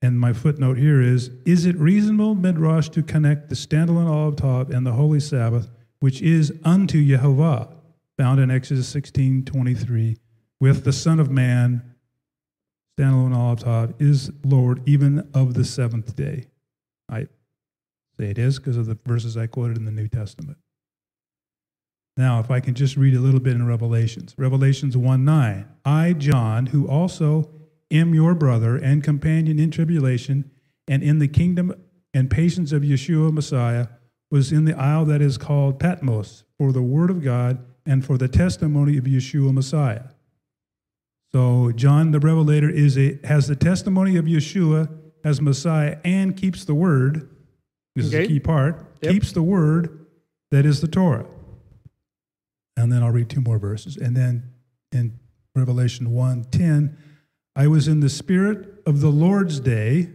and 0.02 0.20
my 0.20 0.32
footnote 0.32 0.78
here 0.78 1.02
is, 1.02 1.32
is 1.46 1.66
it 1.66 1.76
reasonable, 1.78 2.34
Midrash, 2.34 2.90
to 2.90 3.04
connect 3.04 3.50
the 3.50 3.56
standalone 3.56 4.10
Aleph 4.10 4.38
Tav 4.38 4.70
and 4.70 4.86
the 4.86 4.94
holy 4.94 5.20
Sabbath, 5.20 5.70
which 6.00 6.22
is 6.22 6.54
unto 6.64 6.98
Yehovah, 6.98 7.74
found 8.18 8.40
in 8.40 8.50
Exodus 8.50 8.88
16, 8.88 9.46
23, 9.46 10.18
with 10.60 10.84
the 10.84 10.94
Son 10.94 11.20
of 11.20 11.30
Man, 11.30 11.96
standalone 12.98 13.36
Aleph 13.36 13.60
Tav, 13.60 13.94
is 14.00 14.32
Lord 14.44 14.82
even 14.88 15.30
of 15.34 15.54
the 15.54 15.64
seventh 15.64 16.16
day. 16.16 16.46
I, 17.10 17.28
Say 18.20 18.32
it 18.32 18.40
is 18.40 18.58
because 18.58 18.78
of 18.78 18.88
the 18.88 18.98
verses 19.06 19.38
I 19.38 19.48
quoted 19.48 19.78
in 19.78 19.86
the 19.86 19.92
New 19.92 20.08
Testament. 20.08 20.58
Now, 22.16 22.40
if 22.40 22.50
I 22.50 22.60
can 22.60 22.74
just 22.74 22.98
read 22.98 23.14
a 23.14 23.20
little 23.20 23.40
bit 23.40 23.54
in 23.54 23.68
Revelations. 23.68 24.34
Revelations 24.38 24.98
1 24.98 25.24
9. 25.24 25.68
I, 25.86 26.14
John, 26.14 26.68
who 26.68 26.88
also 26.88 27.52
am 27.92 28.16
your 28.16 28.34
brother 28.34 28.76
and 28.76 29.04
companion 29.04 29.60
in 29.60 29.70
tribulation 29.70 30.50
and 30.88 31.04
in 31.04 31.20
the 31.20 31.28
kingdom 31.28 31.74
and 32.14 32.32
patience 32.32 32.72
of 32.72 32.82
Yeshua 32.82 33.32
Messiah, 33.32 33.88
was 34.32 34.52
in 34.52 34.66
the 34.66 34.78
isle 34.78 35.06
that 35.06 35.22
is 35.22 35.38
called 35.38 35.80
Patmos 35.80 36.44
for 36.58 36.72
the 36.72 36.82
word 36.82 37.12
of 37.12 37.24
God 37.24 37.64
and 37.86 38.04
for 38.04 38.18
the 38.18 38.28
testimony 38.28 38.98
of 38.98 39.04
Yeshua 39.04 39.54
Messiah. 39.54 40.06
So 41.34 41.72
John 41.72 42.12
the 42.12 42.20
Revelator 42.20 42.70
is 42.70 42.98
a 42.98 43.20
has 43.24 43.48
the 43.48 43.56
testimony 43.56 44.18
of 44.18 44.26
Yeshua 44.26 44.90
as 45.24 45.42
Messiah 45.42 45.98
and 46.06 46.36
keeps 46.38 46.66
the 46.66 46.74
word. 46.74 47.30
This 47.96 48.06
is 48.06 48.14
a 48.14 48.28
key 48.28 48.40
part. 48.40 48.86
Yep. 49.02 49.12
Keeps 49.12 49.32
the 49.32 49.42
word 49.42 50.06
that 50.52 50.66
is 50.66 50.82
the 50.82 50.88
Torah. 50.88 51.26
And 52.76 52.92
then 52.92 53.04
I'll 53.04 53.12
read 53.12 53.30
two 53.30 53.42
more 53.42 53.58
verses. 53.58 53.98
And 53.98 54.16
then 54.16 54.54
in 54.92 55.20
Revelation 55.56 56.12
1:10, 56.12 56.96
I 57.56 57.68
was 57.68 57.88
in 57.88 58.00
the 58.00 58.10
spirit 58.10 58.82
of 58.86 59.02
the 59.02 59.10
Lord's 59.10 59.60
day. 59.60 60.12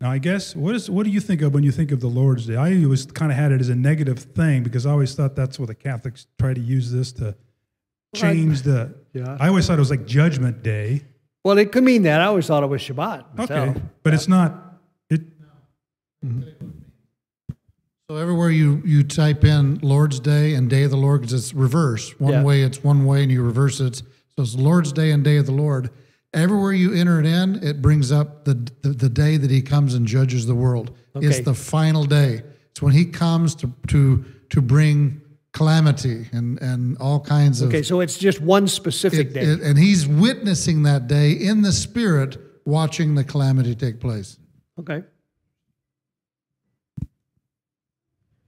Now 0.00 0.10
I 0.10 0.18
guess 0.18 0.54
what 0.54 0.74
is 0.74 0.88
what 0.88 1.04
do 1.04 1.10
you 1.10 1.20
think 1.20 1.42
of 1.42 1.52
when 1.52 1.64
you 1.64 1.72
think 1.72 1.90
of 1.92 2.00
the 2.00 2.08
Lord's 2.08 2.46
Day? 2.46 2.56
I 2.56 2.82
always 2.84 3.06
kind 3.06 3.32
of 3.32 3.36
had 3.36 3.52
it 3.52 3.60
as 3.60 3.68
a 3.68 3.74
negative 3.74 4.18
thing 4.18 4.62
because 4.62 4.86
I 4.86 4.92
always 4.92 5.14
thought 5.14 5.34
that's 5.34 5.58
what 5.58 5.66
the 5.66 5.74
Catholics 5.74 6.26
try 6.38 6.54
to 6.54 6.60
use 6.60 6.92
this 6.92 7.12
to 7.12 7.36
change 8.14 8.62
the 8.62 8.94
Yeah. 9.12 9.36
I 9.40 9.48
always 9.48 9.66
thought 9.66 9.78
it 9.78 9.80
was 9.80 9.90
like 9.90 10.06
Judgment 10.06 10.62
Day. 10.62 11.02
Well, 11.44 11.58
it 11.58 11.72
could 11.72 11.84
mean 11.84 12.02
that. 12.02 12.20
I 12.20 12.26
always 12.26 12.46
thought 12.46 12.62
it 12.62 12.66
was 12.66 12.82
Shabbat. 12.82 13.36
Myself. 13.36 13.70
Okay, 13.70 13.82
but 14.02 14.14
it's 14.14 14.28
not. 14.28 14.80
It 15.08 15.22
mm-hmm. 16.24 16.42
So 18.10 18.16
everywhere 18.16 18.50
you, 18.50 18.82
you 18.84 19.04
type 19.04 19.44
in 19.44 19.78
Lord's 19.82 20.18
Day 20.18 20.54
and 20.54 20.68
Day 20.68 20.82
of 20.82 20.90
the 20.90 20.96
Lord, 20.96 21.20
because 21.20 21.32
it's 21.32 21.54
reverse. 21.54 22.18
One 22.18 22.32
Yeah. 22.32 22.42
way 22.42 22.62
it's 22.62 22.82
one 22.82 23.04
way 23.04 23.22
and 23.22 23.30
you 23.30 23.40
reverse 23.40 23.78
it. 23.78 24.02
So 24.34 24.42
it's 24.42 24.56
Lord's 24.56 24.92
Day 24.92 25.12
and 25.12 25.22
Day 25.22 25.36
of 25.36 25.46
the 25.46 25.52
Lord. 25.52 25.90
Everywhere 26.34 26.72
you 26.72 26.92
enter 26.92 27.20
it 27.20 27.26
in, 27.26 27.62
it 27.62 27.80
brings 27.80 28.10
up 28.10 28.44
the, 28.44 28.54
the, 28.82 28.88
the 28.88 29.08
day 29.08 29.36
that 29.36 29.50
he 29.50 29.62
comes 29.62 29.94
and 29.94 30.06
judges 30.06 30.46
the 30.46 30.56
world. 30.56 30.90
Okay. 31.14 31.24
It's 31.24 31.40
the 31.40 31.54
final 31.54 32.04
day. 32.04 32.42
It's 32.72 32.82
when 32.82 32.94
he 32.94 33.04
comes 33.04 33.54
to, 33.56 33.72
to, 33.88 34.24
to 34.50 34.60
bring 34.60 35.20
calamity 35.52 36.28
and, 36.32 36.60
and 36.62 36.96
all 36.98 37.20
kinds 37.20 37.60
of. 37.60 37.68
Okay, 37.68 37.82
so 37.82 38.00
it's 38.00 38.18
just 38.18 38.40
one 38.40 38.68
specific 38.68 39.28
it- 39.28 39.32
day. 39.34 39.40
it- 39.42 39.60
and 39.60 39.78
he's 39.78 40.06
witnessing 40.06 40.82
that 40.84 41.06
day 41.08 41.32
in 41.32 41.62
the 41.62 41.72
spirit, 41.72 42.38
watching 42.64 43.14
the 43.14 43.24
calamity 43.24 43.74
take 43.74 44.00
place. 44.00 44.38
okay. 44.78 45.02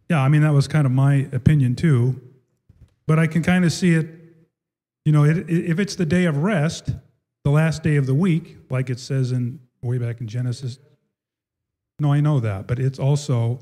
Yeah, 0.09 0.21
I 0.23 0.29
mean 0.29 0.43
that 0.43 0.53
was 0.53 0.69
kind 0.69 0.85
of 0.87 0.93
my 0.93 1.27
opinion 1.33 1.75
too, 1.75 2.21
but 3.07 3.19
I 3.19 3.27
can 3.27 3.43
kind 3.43 3.65
of 3.65 3.73
see 3.73 3.95
it. 3.95 4.09
You 5.05 5.13
know, 5.13 5.25
it, 5.25 5.39
it, 5.39 5.71
if 5.71 5.79
it's 5.79 5.97
the 5.97 6.05
day 6.05 6.27
of 6.27 6.37
rest, 6.39 6.91
the 7.45 7.51
last 7.51 7.83
day 7.83 7.97
of 7.97 8.07
the 8.07 8.15
week, 8.15 8.59
like 8.71 8.91
it 8.91 9.01
says 9.01 9.33
in 9.33 9.59
way 9.83 9.99
back 9.99 10.21
in 10.21 10.29
Genesis. 10.29 10.79
No, 11.99 12.13
I 12.13 12.21
know 12.21 12.41
that, 12.41 12.67
but 12.67 12.79
it's 12.79 12.99
also 12.99 13.59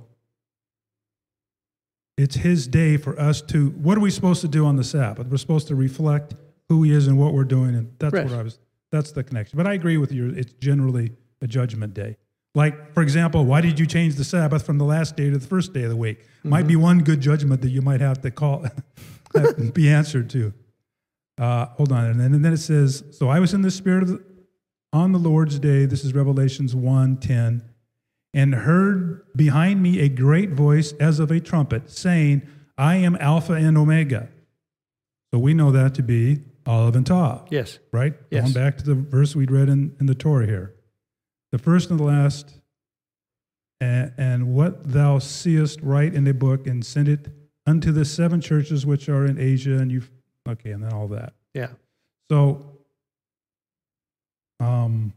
it's 2.20 2.36
His 2.36 2.66
day 2.66 2.96
for 2.96 3.18
us 3.18 3.40
to. 3.42 3.70
What 3.70 3.96
are 3.96 4.00
we 4.00 4.10
supposed 4.10 4.40
to 4.42 4.48
do 4.48 4.66
on 4.66 4.76
the 4.76 4.84
Sabbath? 4.84 5.26
We're 5.28 5.36
supposed 5.38 5.68
to 5.68 5.74
reflect 5.74 6.34
who 6.68 6.82
He 6.82 6.92
is 6.92 7.06
and 7.06 7.18
what 7.18 7.32
we're 7.34 7.44
doing, 7.44 7.74
and 7.74 7.92
that's 7.98 8.12
Right. 8.12 8.24
what 8.24 8.34
I 8.38 8.42
was. 8.42 8.58
That's 8.92 9.12
the 9.12 9.22
connection. 9.22 9.56
But 9.56 9.66
I 9.66 9.74
agree 9.74 9.96
with 9.96 10.12
you. 10.12 10.30
It's 10.30 10.52
generally 10.54 11.12
a 11.42 11.46
judgment 11.46 11.94
day. 11.94 12.16
Like, 12.54 12.92
for 12.92 13.02
example, 13.02 13.44
why 13.44 13.60
did 13.60 13.78
you 13.78 13.86
change 13.86 14.16
the 14.16 14.24
Sabbath 14.24 14.66
from 14.66 14.78
the 14.78 14.84
last 14.84 15.16
day 15.16 15.30
to 15.30 15.38
the 15.38 15.46
first 15.46 15.72
day 15.72 15.84
of 15.84 15.90
the 15.90 15.96
week? 15.96 16.24
Might 16.42 16.66
be 16.66 16.74
one 16.74 16.98
good 17.04 17.20
judgment 17.20 17.60
that 17.62 17.70
you 17.70 17.80
might 17.82 18.00
have 18.00 18.20
to 18.22 18.30
call, 18.32 18.66
be 19.74 19.88
answered 19.88 20.28
to. 20.30 20.52
Uh, 21.38 21.66
hold 21.66 21.92
on, 21.92 22.06
and 22.06 22.20
then, 22.20 22.34
and 22.34 22.44
then 22.44 22.52
it 22.52 22.58
says, 22.58 23.04
"So 23.12 23.28
I 23.28 23.38
was 23.40 23.54
in 23.54 23.62
the 23.62 23.70
spirit 23.70 24.02
of 24.02 24.08
the, 24.10 24.22
on 24.92 25.12
the 25.12 25.18
Lord's 25.18 25.58
day." 25.60 25.86
This 25.86 26.04
is 26.04 26.12
Revelations 26.12 26.74
1:10, 26.74 27.62
and 28.32 28.54
heard 28.54 29.22
behind 29.34 29.82
me 29.82 30.00
a 30.00 30.08
great 30.08 30.50
voice 30.50 30.92
as 31.00 31.18
of 31.18 31.30
a 31.30 31.40
trumpet, 31.40 31.90
saying, 31.90 32.42
"I 32.78 32.96
am 32.96 33.16
Alpha 33.16 33.54
and 33.54 33.76
Omega." 33.76 34.28
So 35.32 35.38
we 35.38 35.54
know 35.54 35.70
that 35.72 35.94
to 35.94 36.02
be 36.02 36.40
Aleph 36.66 36.94
and 36.96 37.06
Tav 37.06 37.46
Yes. 37.50 37.78
right? 37.92 38.14
Yes. 38.30 38.42
Going 38.42 38.52
back 38.52 38.78
to 38.78 38.84
the 38.84 38.94
verse 38.94 39.34
we'd 39.36 39.50
read 39.50 39.68
in, 39.68 39.94
in 40.00 40.06
the 40.06 40.14
Torah 40.14 40.46
here. 40.46 40.74
The 41.52 41.58
first 41.58 41.90
and 41.90 41.98
the 41.98 42.04
last, 42.04 42.52
and, 43.80 44.12
and 44.18 44.54
what 44.54 44.92
thou 44.92 45.18
seest, 45.18 45.80
write 45.82 46.14
in 46.14 46.26
a 46.26 46.34
book 46.34 46.66
and 46.66 46.84
send 46.84 47.08
it 47.08 47.28
unto 47.66 47.92
the 47.92 48.04
seven 48.04 48.40
churches 48.40 48.84
which 48.84 49.08
are 49.08 49.24
in 49.24 49.38
Asia. 49.38 49.78
And 49.78 49.90
you, 49.90 50.02
okay, 50.48 50.70
and 50.72 50.82
then 50.82 50.92
all 50.92 51.08
that. 51.08 51.32
Yeah. 51.54 51.70
So, 52.30 52.78
um, 54.60 55.12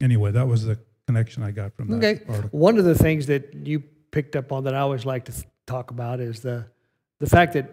anyway, 0.00 0.32
that 0.32 0.48
was 0.48 0.64
the 0.64 0.78
connection 1.06 1.42
I 1.42 1.50
got 1.50 1.74
from 1.74 1.88
that 1.88 1.96
Okay. 1.96 2.24
article. 2.28 2.58
One 2.58 2.78
of 2.78 2.84
the 2.84 2.94
things 2.94 3.26
that 3.26 3.54
you 3.54 3.80
picked 4.10 4.36
up 4.36 4.52
on 4.52 4.64
that 4.64 4.74
I 4.74 4.80
always 4.80 5.04
like 5.04 5.24
to 5.26 5.32
talk 5.66 5.90
about 5.90 6.20
is 6.20 6.40
the 6.40 6.66
the 7.20 7.28
fact 7.28 7.52
that 7.52 7.70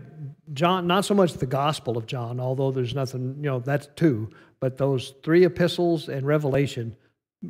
John, 0.53 0.85
not 0.85 1.05
so 1.05 1.15
much 1.15 1.33
the 1.33 1.47
Gospel 1.47 1.97
of 1.97 2.05
John, 2.05 2.39
although 2.39 2.69
there's 2.69 2.93
nothing, 2.93 3.35
you 3.37 3.49
know, 3.49 3.59
that's 3.59 3.87
two, 3.95 4.29
but 4.59 4.77
those 4.77 5.15
three 5.23 5.43
epistles 5.43 6.07
and 6.07 6.25
Revelation, 6.27 6.95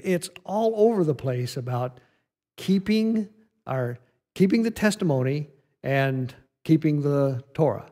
it's 0.02 0.30
all 0.46 0.74
over 0.78 1.04
the 1.04 1.14
place 1.16 1.58
about 1.58 2.00
keeping 2.56 3.28
our 3.68 4.00
keeping 4.34 4.64
the 4.64 4.72
testimony 4.72 5.50
and 5.84 6.34
keeping 6.64 7.02
the 7.02 7.44
Torah. 7.54 7.92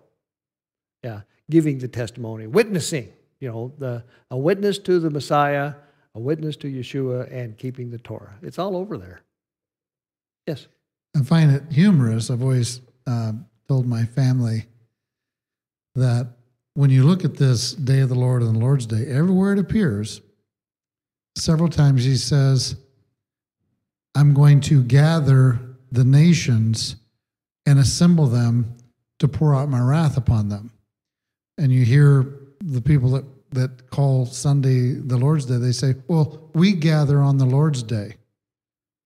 Yeah, 1.04 1.22
giving 1.50 1.80
the 1.80 1.88
testimony, 1.90 2.48
witnessing, 2.48 3.12
you 3.42 3.50
know, 3.50 3.74
the 3.78 4.04
a 4.32 4.38
witness 4.38 4.80
to 4.80 5.00
the 5.00 5.10
Messiah, 5.10 5.74
a 6.18 6.20
witness 6.20 6.58
to 6.58 6.68
Yeshua, 6.68 7.32
and 7.32 7.56
keeping 7.60 7.92
the 7.92 8.00
Torah. 8.00 8.34
It's 8.42 8.58
all 8.58 8.76
over 8.76 8.98
there. 8.98 9.22
Yes. 10.48 10.68
I 11.16 11.22
find 11.22 11.52
it 11.52 11.64
humorous. 11.72 12.32
I've 12.32 12.42
always 12.42 12.82
uh, 13.06 13.34
told 13.68 13.86
my 13.86 14.04
family 14.04 14.66
that 15.94 16.28
when 16.74 16.90
you 16.90 17.04
look 17.04 17.24
at 17.24 17.38
this 17.38 17.74
day 17.74 18.00
of 18.00 18.10
the 18.10 18.16
Lord 18.16 18.42
and 18.42 18.56
the 18.56 18.60
Lord's 18.60 18.88
Day, 18.88 19.06
everywhere 19.06 19.54
it 19.54 19.60
appears, 19.60 20.22
several 21.36 21.70
times 21.70 22.04
he 22.04 22.16
says, 22.16 22.76
I'm 24.16 24.34
going 24.34 24.60
to 24.62 24.82
gather 24.82 25.60
the 25.92 26.04
nations 26.04 26.96
and 27.68 27.78
assemble 27.78 28.26
them 28.26 28.76
to 29.20 29.28
pour 29.28 29.54
out 29.54 29.70
my 29.70 29.82
wrath 29.82 30.18
upon 30.18 30.50
them. 30.50 30.72
And 31.60 31.72
you 31.72 31.86
hear 31.86 32.40
the 32.60 32.82
people 32.82 33.12
that, 33.12 33.26
that 33.52 33.90
call 33.90 34.26
Sunday 34.26 34.94
the 34.94 35.18
Lord's 35.18 35.46
Day, 35.46 35.58
they 35.58 35.72
say, 35.72 35.96
Well, 36.08 36.50
we 36.54 36.74
gather 36.74 37.20
on 37.22 37.38
the 37.38 37.46
Lord's 37.46 37.84
Day. 37.84 38.16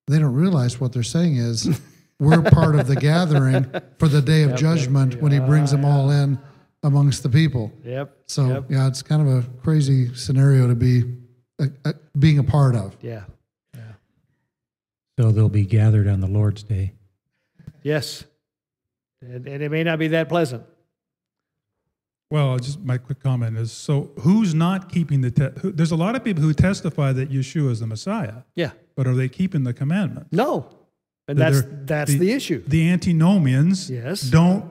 They 0.08 0.20
don't 0.20 0.34
realize 0.34 0.80
what 0.80 0.94
they're 0.94 1.04
saying 1.04 1.38
is 1.38 1.80
we're 2.20 2.42
part 2.42 2.76
of 2.76 2.88
the 2.88 2.96
gathering 2.96 3.72
for 3.98 4.08
the 4.08 4.22
day 4.22 4.44
of 4.44 4.56
judgment 4.56 5.22
when 5.22 5.32
he 5.32 5.39
brings 5.39 5.72
them 5.72 5.86
all 5.86 6.10
in 6.12 6.39
amongst 6.84 7.24
the 7.24 7.30
people. 7.30 7.72
Yep. 7.86 8.18
So 8.28 8.48
Yep. 8.48 8.66
yeah, 8.70 8.88
it's 8.88 9.02
kind 9.04 9.22
of 9.28 9.28
a 9.46 9.48
crazy 9.62 10.14
scenario 10.16 10.68
to 10.68 10.76
be 10.76 11.04
uh, 11.60 11.68
uh, 11.86 11.94
being 12.18 12.39
a 12.39 12.44
part 12.44 12.76
of. 12.76 12.98
Yeah. 13.02 13.24
Yeah. 13.76 13.82
So 15.20 15.32
they'll 15.32 15.50
be 15.50 15.66
gathered 15.66 16.08
on 16.08 16.20
the 16.22 16.28
Lord's 16.28 16.64
day. 16.64 16.94
Yes. 17.84 18.24
And, 19.22 19.48
and 19.48 19.62
it 19.62 19.70
may 19.70 19.84
not 19.84 20.00
be 20.00 20.08
that 20.10 20.28
pleasant. 20.30 20.64
Well, 22.32 22.58
just 22.60 22.80
my 22.80 22.98
quick 22.98 23.20
comment 23.20 23.58
is 23.58 23.72
so 23.74 24.12
who's 24.22 24.56
not 24.56 24.90
keeping 24.90 25.20
the, 25.22 25.32
te- 25.32 25.60
who, 25.60 25.72
there's 25.72 25.92
a 25.92 25.96
lot 25.98 26.16
of 26.16 26.24
people 26.24 26.42
who 26.42 26.54
testify 26.54 27.12
that 27.14 27.30
Yeshua 27.30 27.70
is 27.72 27.82
the 27.82 27.88
Messiah, 27.88 28.44
Yeah. 28.56 28.72
but 28.96 29.06
are 29.06 29.14
they 29.14 29.28
keeping 29.30 29.64
the 29.66 29.74
commandment? 29.74 30.28
No. 30.32 30.70
And 31.28 31.38
They're- 31.38 31.52
that's 31.52 31.68
that's 31.86 32.14
the, 32.16 32.32
issue. 32.32 32.64
The 32.66 32.90
antinomians 32.90 33.90
Yes. 33.90 34.22
don't 34.22 34.66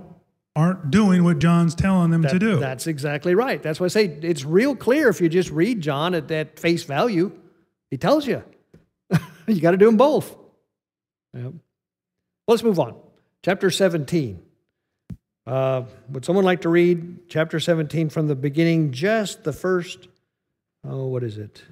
aren't 0.57 0.91
doing 0.91 1.23
what 1.23 1.39
John's 1.39 1.75
telling 1.75 2.11
them 2.11 2.23
to 2.25 2.39
do. 2.39 2.59
That's 2.59 2.87
exactly 2.89 3.35
right. 3.35 3.63
That's 3.63 3.79
why 3.79 3.85
I 3.87 3.89
say 3.89 4.07
it's 4.07 4.45
real 4.45 4.75
clear 4.75 5.09
if 5.09 5.21
you 5.21 5.29
just 5.29 5.51
read 5.51 5.81
John 5.81 6.13
at 6.15 6.29
that 6.29 6.59
face 6.59 6.83
value. 6.83 7.31
He 7.91 7.97
tells 7.99 8.27
you. 8.27 8.43
you 9.47 9.61
got 9.61 9.71
to 9.73 9.77
do 9.77 9.87
them 9.87 9.97
both. 9.97 10.35
Yep. 11.35 11.53
Let's 12.49 12.63
move 12.65 12.81
on. 12.81 12.97
Chapter 13.45 13.71
17. 13.71 14.43
Uh, 15.51 15.84
would 16.11 16.24
someone 16.24 16.44
like 16.44 16.61
to 16.61 16.68
read 16.68 17.28
chapter 17.28 17.59
17 17.59 18.09
from 18.09 18.28
the 18.28 18.36
beginning, 18.36 18.92
just 18.92 19.42
the 19.42 19.53
first, 19.53 20.07
oh, 20.88 21.07
what 21.09 21.24
is 21.24 21.38
it? 21.38 21.62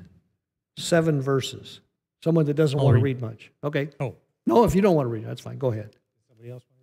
Seven 0.77 1.23
verses. 1.23 1.79
Someone 2.25 2.45
that 2.47 2.55
doesn't 2.55 2.77
I'll 2.79 2.87
want 2.87 2.97
to 2.97 3.03
read. 3.03 3.21
read 3.23 3.31
much. 3.31 3.53
Okay. 3.63 3.91
Oh. 4.01 4.17
No, 4.47 4.65
if 4.65 4.75
you 4.75 4.81
don't 4.83 4.97
want 4.97 5.07
to 5.07 5.11
read, 5.11 5.25
that's 5.25 5.41
fine. 5.41 5.59
Go 5.59 5.71
ahead. 5.71 5.95
Somebody 6.29 6.51
else 6.51 6.65
want 6.65 6.75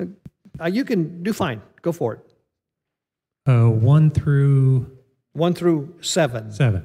to 0.00 0.04
read? 0.06 0.16
Uh, 0.60 0.66
you 0.66 0.84
can 0.84 1.22
do 1.22 1.32
fine. 1.32 1.62
Go 1.82 1.92
for 1.92 2.14
it. 2.14 2.20
Uh, 3.46 3.68
one 3.70 4.10
through 4.10 4.90
One 5.34 5.54
through 5.54 5.94
seven. 6.00 6.50
seven. 6.50 6.84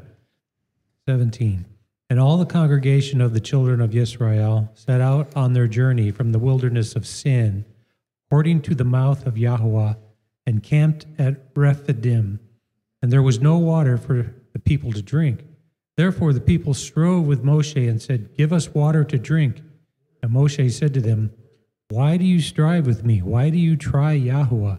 17. 1.08 1.66
And 2.10 2.20
all 2.20 2.38
the 2.38 2.46
congregation 2.46 3.20
of 3.20 3.34
the 3.34 3.40
children 3.40 3.82
of 3.82 3.96
Israel 3.96 4.70
set 4.76 5.02
out 5.02 5.36
on 5.36 5.54
their 5.54 5.68
journey 5.68 6.12
from 6.12 6.32
the 6.32 6.40
wilderness 6.40 6.96
of 6.96 7.08
Sin, 7.08 7.66
according 8.28 8.62
to 8.64 8.76
the 8.76 8.84
mouth 8.84 9.26
of 9.26 9.38
Yahweh, 9.38 9.96
and 10.46 10.62
camped 10.62 11.08
at 11.18 11.38
Rephidim. 11.56 12.40
And 13.02 13.12
there 13.12 13.24
was 13.24 13.40
no 13.40 13.58
water 13.58 13.98
for 13.98 14.36
the 14.54 14.60
people 14.60 14.92
to 14.92 15.02
drink. 15.02 15.44
Therefore 15.98 16.34
the 16.34 16.42
people 16.42 16.74
strove 16.74 17.26
with 17.26 17.44
Moshe 17.44 17.90
and 17.90 18.02
said, 18.02 18.36
Give 18.36 18.54
us 18.54 18.74
water 18.74 19.04
to 19.04 19.18
drink. 19.18 19.62
And 20.22 20.32
Moshe 20.32 20.72
said 20.72 20.94
to 20.94 21.02
them, 21.02 21.32
Why 21.90 22.18
do 22.18 22.26
you 22.26 22.40
strive 22.42 22.86
with 22.86 23.04
me? 23.04 23.22
Why 23.22 23.50
do 23.50 23.58
you 23.58 23.76
try 23.76 24.14
Yahweh? 24.14 24.78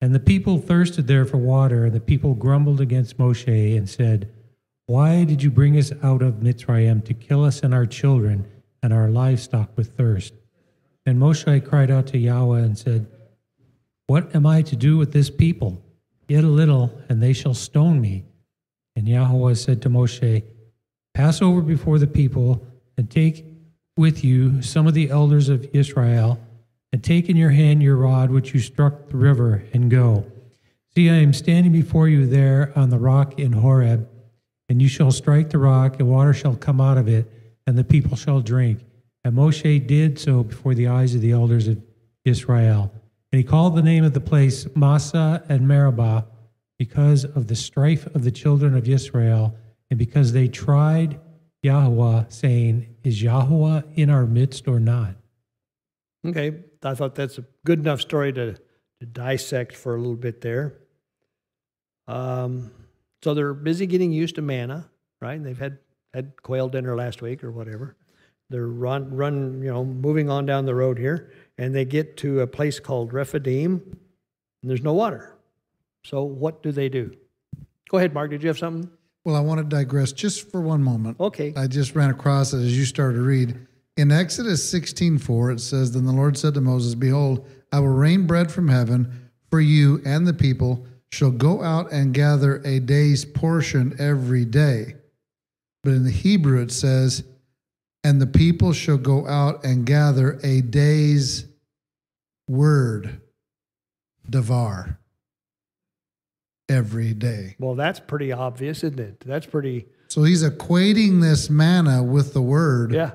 And 0.00 0.14
the 0.14 0.20
people 0.20 0.58
thirsted 0.58 1.06
there 1.06 1.24
for 1.24 1.38
water, 1.38 1.86
and 1.86 1.94
the 1.94 2.00
people 2.00 2.34
grumbled 2.34 2.80
against 2.80 3.18
Moshe 3.18 3.76
and 3.76 3.88
said, 3.88 4.30
Why 4.86 5.24
did 5.24 5.42
you 5.42 5.50
bring 5.50 5.78
us 5.78 5.92
out 6.02 6.20
of 6.20 6.34
Mitzrayim 6.34 7.04
to 7.06 7.14
kill 7.14 7.44
us 7.44 7.60
and 7.60 7.72
our 7.72 7.86
children 7.86 8.46
and 8.82 8.92
our 8.92 9.08
livestock 9.08 9.74
with 9.76 9.96
thirst? 9.96 10.34
And 11.06 11.18
Moshe 11.18 11.66
cried 11.66 11.90
out 11.90 12.06
to 12.08 12.18
Yahweh 12.18 12.60
and 12.60 12.78
said, 12.78 13.06
What 14.06 14.34
am 14.34 14.44
I 14.46 14.60
to 14.62 14.76
do 14.76 14.98
with 14.98 15.12
this 15.12 15.30
people? 15.30 15.82
Yet 16.28 16.44
a 16.44 16.48
little, 16.48 16.98
and 17.08 17.22
they 17.22 17.32
shall 17.32 17.54
stone 17.54 18.00
me. 18.00 18.24
And 18.94 19.08
Yahweh 19.08 19.54
said 19.54 19.80
to 19.82 19.90
Moshe, 19.90 20.42
Pass 21.14 21.40
over 21.40 21.62
before 21.62 21.98
the 21.98 22.06
people, 22.06 22.66
and 22.96 23.10
take 23.10 23.44
with 23.96 24.22
you 24.22 24.60
some 24.60 24.86
of 24.86 24.94
the 24.94 25.10
elders 25.10 25.48
of 25.48 25.66
Israel, 25.72 26.38
and 26.92 27.02
take 27.02 27.28
in 27.28 27.36
your 27.36 27.50
hand 27.50 27.82
your 27.82 27.96
rod 27.96 28.30
which 28.30 28.52
you 28.52 28.60
struck 28.60 29.08
the 29.08 29.16
river, 29.16 29.64
and 29.72 29.90
go. 29.90 30.30
See, 30.94 31.10
I 31.10 31.14
am 31.14 31.32
standing 31.32 31.72
before 31.72 32.08
you 32.08 32.26
there 32.26 32.72
on 32.76 32.90
the 32.90 32.98
rock 32.98 33.38
in 33.38 33.52
Horeb, 33.52 34.08
and 34.68 34.80
you 34.80 34.88
shall 34.88 35.10
strike 35.10 35.50
the 35.50 35.58
rock, 35.58 35.98
and 35.98 36.08
water 36.08 36.32
shall 36.32 36.56
come 36.56 36.80
out 36.80 36.98
of 36.98 37.08
it, 37.08 37.30
and 37.66 37.76
the 37.76 37.84
people 37.84 38.16
shall 38.16 38.40
drink. 38.40 38.80
And 39.24 39.36
Moshe 39.36 39.86
did 39.86 40.18
so 40.18 40.42
before 40.42 40.74
the 40.74 40.88
eyes 40.88 41.14
of 41.14 41.20
the 41.20 41.32
elders 41.32 41.68
of 41.68 41.82
Israel. 42.24 42.92
And 43.32 43.38
he 43.38 43.44
called 43.44 43.76
the 43.76 43.82
name 43.82 44.04
of 44.04 44.14
the 44.14 44.20
place 44.20 44.66
Massa 44.74 45.42
and 45.48 45.66
Meribah 45.66 46.26
because 46.78 47.24
of 47.24 47.46
the 47.46 47.56
strife 47.56 48.06
of 48.14 48.24
the 48.24 48.30
children 48.30 48.76
of 48.76 48.88
Israel, 48.88 49.54
and 49.90 49.98
because 49.98 50.32
they 50.32 50.48
tried 50.48 51.20
Yahweh, 51.62 52.24
saying, 52.28 52.94
Is 53.04 53.22
Yahweh 53.22 53.82
in 53.94 54.10
our 54.10 54.26
midst 54.26 54.68
or 54.68 54.80
not? 54.80 55.14
Okay, 56.26 56.60
I 56.82 56.94
thought 56.94 57.14
that's 57.14 57.38
a 57.38 57.44
good 57.64 57.78
enough 57.78 58.00
story 58.00 58.32
to, 58.32 58.54
to 58.54 59.06
dissect 59.06 59.74
for 59.74 59.94
a 59.94 59.98
little 59.98 60.16
bit 60.16 60.40
there. 60.40 60.74
Um, 62.06 62.70
so 63.24 63.32
they're 63.32 63.54
busy 63.54 63.86
getting 63.86 64.12
used 64.12 64.34
to 64.34 64.42
manna, 64.42 64.90
right? 65.22 65.32
And 65.32 65.46
they've 65.46 65.58
had 65.58 65.78
had 66.12 66.42
quail 66.42 66.68
dinner 66.68 66.94
last 66.94 67.22
week 67.22 67.42
or 67.42 67.50
whatever. 67.50 67.96
They're 68.50 68.68
run 68.68 69.16
run, 69.16 69.62
you 69.62 69.72
know, 69.72 69.82
moving 69.82 70.28
on 70.28 70.44
down 70.44 70.66
the 70.66 70.74
road 70.74 70.98
here, 70.98 71.32
and 71.56 71.74
they 71.74 71.86
get 71.86 72.18
to 72.18 72.40
a 72.40 72.46
place 72.46 72.78
called 72.78 73.14
Rephidim, 73.14 73.80
and 74.60 74.70
there's 74.70 74.82
no 74.82 74.92
water. 74.92 75.38
So 76.04 76.22
what 76.22 76.62
do 76.62 76.70
they 76.70 76.90
do? 76.90 77.16
Go 77.88 77.96
ahead, 77.96 78.12
Mark. 78.12 78.30
Did 78.30 78.42
you 78.42 78.48
have 78.48 78.58
something? 78.58 78.90
Well, 79.24 79.36
I 79.36 79.40
want 79.40 79.58
to 79.58 79.64
digress 79.64 80.12
just 80.12 80.50
for 80.50 80.60
one 80.60 80.82
moment. 80.82 81.18
Okay. 81.18 81.54
I 81.56 81.66
just 81.66 81.96
ran 81.96 82.10
across 82.10 82.52
it 82.52 82.58
as 82.58 82.76
you 82.76 82.84
started 82.84 83.16
to 83.16 83.22
read. 83.22 83.56
In 83.96 84.12
Exodus 84.12 84.70
16:4, 84.70 85.54
it 85.54 85.60
says, 85.60 85.92
Then 85.92 86.04
the 86.04 86.12
Lord 86.12 86.36
said 86.36 86.52
to 86.54 86.60
Moses, 86.60 86.94
Behold, 86.94 87.48
I 87.72 87.80
will 87.80 87.88
rain 87.88 88.26
bread 88.26 88.52
from 88.52 88.68
heaven 88.68 89.30
for 89.48 89.60
you 89.60 90.02
and 90.04 90.26
the 90.26 90.34
people 90.34 90.86
shall 91.14 91.30
go 91.30 91.62
out 91.62 91.92
and 91.92 92.12
gather 92.12 92.60
a 92.64 92.80
day's 92.80 93.24
portion 93.24 93.94
every 94.00 94.44
day. 94.44 94.96
But 95.84 95.92
in 95.92 96.02
the 96.02 96.10
Hebrew 96.10 96.60
it 96.60 96.72
says, 96.72 97.22
And 98.02 98.20
the 98.20 98.26
people 98.26 98.72
shall 98.72 98.98
go 98.98 99.26
out 99.28 99.64
and 99.64 99.86
gather 99.86 100.40
a 100.42 100.60
day's 100.60 101.46
word, 102.48 103.20
davar, 104.28 104.96
every 106.68 107.14
day. 107.14 107.54
Well, 107.60 107.76
that's 107.76 108.00
pretty 108.00 108.32
obvious, 108.32 108.82
isn't 108.82 108.98
it? 108.98 109.20
That's 109.20 109.46
pretty. 109.46 109.86
So 110.08 110.24
he's 110.24 110.42
equating 110.42 111.22
this 111.22 111.48
manna 111.48 112.02
with 112.02 112.34
the 112.34 112.42
word 112.42 112.92
Yeah. 112.92 113.12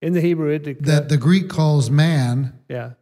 In 0.00 0.12
the 0.12 0.20
Hebrew, 0.20 0.50
it 0.50 0.84
that 0.84 1.08
the 1.08 1.16
Greek 1.16 1.48
calls 1.48 1.90
man. 1.90 2.60
yeah. 2.68 2.92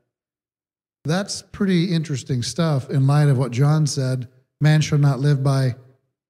That's 1.06 1.42
pretty 1.52 1.92
interesting 1.92 2.42
stuff 2.42 2.90
in 2.90 3.06
light 3.06 3.28
of 3.28 3.38
what 3.38 3.52
John 3.52 3.86
said 3.86 4.28
man 4.60 4.80
shall 4.80 4.98
not 4.98 5.20
live 5.20 5.42
by 5.44 5.76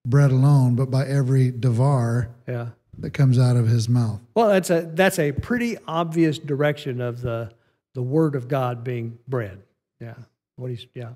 bread 0.04 0.30
alone, 0.30 0.74
but 0.74 0.90
by 0.90 1.06
every 1.06 1.50
davar 1.52 2.28
Yeah. 2.48 2.70
that 2.98 3.10
comes 3.10 3.38
out 3.38 3.56
of 3.56 3.68
his 3.68 3.88
mouth. 3.88 4.20
Well, 4.34 4.48
that's 4.48 4.70
a 4.70 4.90
that's 4.94 5.18
a 5.18 5.32
pretty 5.32 5.76
obvious 5.86 6.38
direction 6.38 7.00
of 7.00 7.20
the 7.20 7.50
the 7.94 8.02
word 8.02 8.34
of 8.34 8.48
God 8.48 8.84
being 8.84 9.18
bread. 9.26 9.62
Yeah. 10.00 10.14
What 10.56 10.70
he's 10.70 10.86
yeah. 10.94 11.10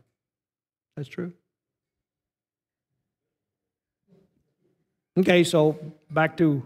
That's 0.96 1.08
true. 1.08 1.32
Okay, 5.18 5.44
so 5.44 5.78
back 6.11 6.36
to 6.38 6.62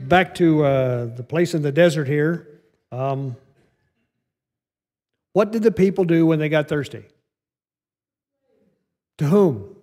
back 0.00 0.34
to 0.36 0.64
uh, 0.64 1.04
the 1.16 1.22
place 1.22 1.54
in 1.54 1.62
the 1.62 1.72
desert 1.72 2.06
here. 2.06 2.46
Um, 2.92 3.36
what 5.36 5.52
did 5.52 5.62
the 5.62 5.70
people 5.70 6.06
do 6.06 6.24
when 6.24 6.38
they 6.38 6.48
got 6.48 6.66
thirsty? 6.66 7.04
To 9.18 9.26
whom? 9.26 9.76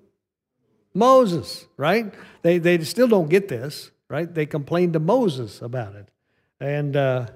Moses, 0.95 1.67
right? 1.77 2.11
They, 2.41 2.57
they 2.57 2.83
still 2.83 3.07
don't 3.07 3.29
get 3.29 3.49
this, 3.49 3.91
right? 4.09 4.33
They 4.33 4.47
complained 4.47 4.93
to 4.93 4.99
Moses 4.99 5.61
about 5.61 5.93
it. 5.93 6.09
And, 6.59 6.95
uh, 6.95 7.27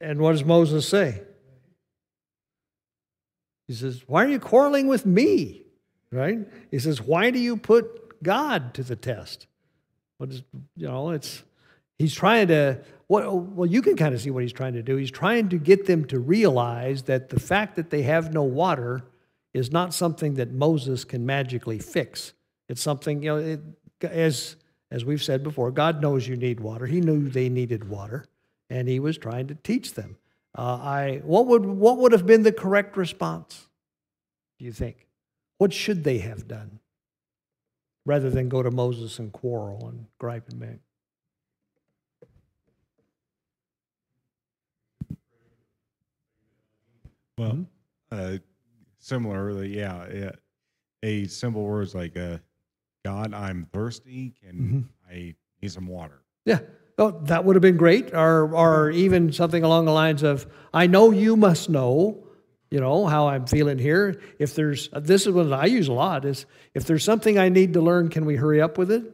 and 0.00 0.20
what 0.20 0.32
does 0.32 0.44
Moses 0.44 0.88
say? 0.88 1.20
He 3.66 3.74
says, 3.74 4.04
Why 4.06 4.24
are 4.24 4.28
you 4.28 4.38
quarreling 4.38 4.86
with 4.86 5.04
me? 5.04 5.64
Right? 6.12 6.38
He 6.70 6.78
says, 6.78 7.02
Why 7.02 7.32
do 7.32 7.40
you 7.40 7.56
put 7.56 8.22
God 8.22 8.72
to 8.74 8.84
the 8.84 8.94
test? 8.94 9.48
What 10.18 10.30
is, 10.30 10.44
you 10.76 10.86
know, 10.86 11.10
it's, 11.10 11.42
he's 11.98 12.14
trying 12.14 12.46
to, 12.46 12.78
what, 13.08 13.32
well, 13.32 13.66
you 13.66 13.82
can 13.82 13.96
kind 13.96 14.14
of 14.14 14.20
see 14.20 14.30
what 14.30 14.42
he's 14.42 14.52
trying 14.52 14.74
to 14.74 14.82
do. 14.82 14.96
He's 14.96 15.10
trying 15.10 15.48
to 15.50 15.58
get 15.58 15.86
them 15.86 16.04
to 16.06 16.18
realize 16.18 17.02
that 17.04 17.28
the 17.28 17.38
fact 17.38 17.76
that 17.76 17.90
they 17.90 18.02
have 18.02 18.32
no 18.32 18.42
water 18.42 19.02
is 19.54 19.70
not 19.70 19.94
something 19.94 20.34
that 20.34 20.52
Moses 20.52 21.04
can 21.04 21.24
magically 21.24 21.78
fix. 21.78 22.32
It's 22.68 22.82
something, 22.82 23.22
you 23.22 23.28
know, 23.28 23.36
it, 23.36 23.60
as, 24.02 24.56
as 24.90 25.04
we've 25.04 25.22
said 25.22 25.42
before, 25.42 25.70
God 25.70 26.02
knows 26.02 26.26
you 26.26 26.36
need 26.36 26.60
water. 26.60 26.86
He 26.86 27.00
knew 27.00 27.28
they 27.28 27.48
needed 27.48 27.88
water, 27.88 28.26
and 28.68 28.88
he 28.88 28.98
was 28.98 29.16
trying 29.16 29.46
to 29.48 29.54
teach 29.54 29.94
them. 29.94 30.16
Uh, 30.58 30.78
I, 30.82 31.20
what, 31.22 31.46
would, 31.46 31.64
what 31.64 31.98
would 31.98 32.12
have 32.12 32.26
been 32.26 32.42
the 32.42 32.52
correct 32.52 32.96
response, 32.96 33.68
do 34.58 34.64
you 34.64 34.72
think? 34.72 35.06
What 35.58 35.72
should 35.72 36.02
they 36.02 36.18
have 36.18 36.48
done? 36.48 36.80
Rather 38.04 38.30
than 38.30 38.48
go 38.48 38.62
to 38.62 38.70
Moses 38.70 39.18
and 39.18 39.32
quarrel 39.32 39.88
and 39.88 40.06
gripe 40.18 40.48
and 40.48 40.58
beg. 40.58 40.78
Well, 47.38 47.66
uh, 48.10 48.38
similarly, 48.98 49.76
yeah, 49.76 50.06
yeah, 50.12 50.30
a 51.02 51.26
simple 51.26 51.64
words 51.64 51.94
like, 51.94 52.16
uh, 52.16 52.38
"God, 53.04 53.34
I'm 53.34 53.64
thirsty. 53.64 54.34
Can 54.42 54.88
I 55.10 55.34
need 55.60 55.72
some 55.72 55.86
water?" 55.86 56.22
Yeah. 56.44 56.60
Oh, 56.98 57.10
that 57.24 57.44
would 57.44 57.56
have 57.56 57.62
been 57.62 57.76
great. 57.76 58.14
Or, 58.14 58.54
or 58.54 58.90
even 58.90 59.30
something 59.32 59.62
along 59.62 59.84
the 59.84 59.92
lines 59.92 60.22
of, 60.22 60.46
I 60.72 60.86
know 60.86 61.10
you 61.10 61.36
must 61.36 61.68
know, 61.68 62.24
you 62.70 62.80
know, 62.80 63.04
how 63.06 63.28
I'm 63.28 63.46
feeling 63.46 63.78
here. 63.78 64.18
If 64.38 64.54
there's, 64.54 64.88
this 64.92 65.26
is 65.26 65.32
what 65.34 65.52
I 65.52 65.66
use 65.66 65.88
a 65.88 65.92
lot, 65.92 66.24
is 66.24 66.46
if 66.72 66.86
there's 66.86 67.04
something 67.04 67.38
I 67.38 67.50
need 67.50 67.74
to 67.74 67.82
learn, 67.82 68.08
can 68.08 68.24
we 68.24 68.36
hurry 68.36 68.62
up 68.62 68.78
with 68.78 68.90
it? 68.90 69.04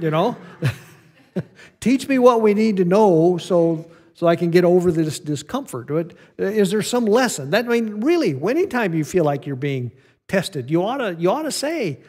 You 0.00 0.10
know? 0.10 0.36
Teach 1.80 2.08
me 2.08 2.18
what 2.18 2.40
we 2.40 2.54
need 2.54 2.78
to 2.78 2.84
know 2.86 3.36
so, 3.36 3.90
so 4.16 4.26
I 4.26 4.34
can 4.34 4.50
get 4.50 4.64
over 4.64 4.90
this 4.90 5.20
discomfort. 5.20 6.14
Is 6.38 6.70
there 6.70 6.80
some 6.80 7.04
lesson? 7.04 7.50
That 7.50 7.66
I 7.66 7.68
mean, 7.68 8.00
really, 8.00 8.30
anytime 8.30 8.94
you 8.94 9.04
feel 9.04 9.24
like 9.24 9.46
you're 9.46 9.56
being 9.56 9.92
tested, 10.26 10.70
you 10.70 10.82
ought 10.82 10.96
to, 10.96 11.14
you 11.14 11.30
ought 11.30 11.42
to 11.42 11.52
say, 11.52 12.00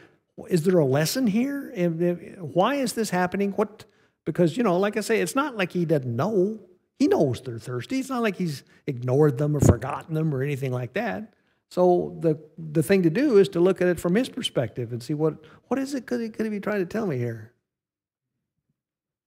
is 0.48 0.62
there 0.62 0.78
a 0.78 0.86
lesson 0.86 1.26
here? 1.26 1.70
Uh, 1.76 2.42
Why 2.42 2.76
is 2.76 2.94
this 2.94 3.10
happening? 3.10 3.52
What? 3.52 3.84
Because, 4.24 4.56
you 4.56 4.62
know, 4.62 4.78
like 4.78 4.96
I 4.96 5.00
say, 5.00 5.20
it's 5.20 5.34
not 5.34 5.58
like 5.58 5.70
he 5.72 5.84
doesn't 5.84 6.16
know. 6.16 6.58
He 6.98 7.08
knows 7.08 7.42
they're 7.42 7.58
thirsty. 7.58 7.98
It's 7.98 8.08
not 8.08 8.22
like 8.22 8.36
he's 8.36 8.64
ignored 8.86 9.36
them 9.36 9.54
or 9.54 9.60
forgotten 9.60 10.14
them 10.14 10.34
or 10.34 10.42
anything 10.42 10.72
like 10.72 10.94
that. 10.94 11.34
So 11.68 12.16
the 12.20 12.38
the 12.56 12.82
thing 12.82 13.02
to 13.02 13.10
do 13.10 13.36
is 13.36 13.50
to 13.50 13.60
look 13.60 13.82
at 13.82 13.88
it 13.88 14.00
from 14.00 14.14
his 14.14 14.30
perspective 14.30 14.92
and 14.92 15.02
see 15.02 15.12
what 15.12 15.34
what 15.66 15.78
is 15.78 15.92
it 15.92 16.06
could 16.06 16.22
he, 16.22 16.30
could 16.30 16.46
he 16.46 16.50
be 16.50 16.60
trying 16.60 16.80
to 16.80 16.86
tell 16.86 17.06
me 17.06 17.18
here? 17.18 17.52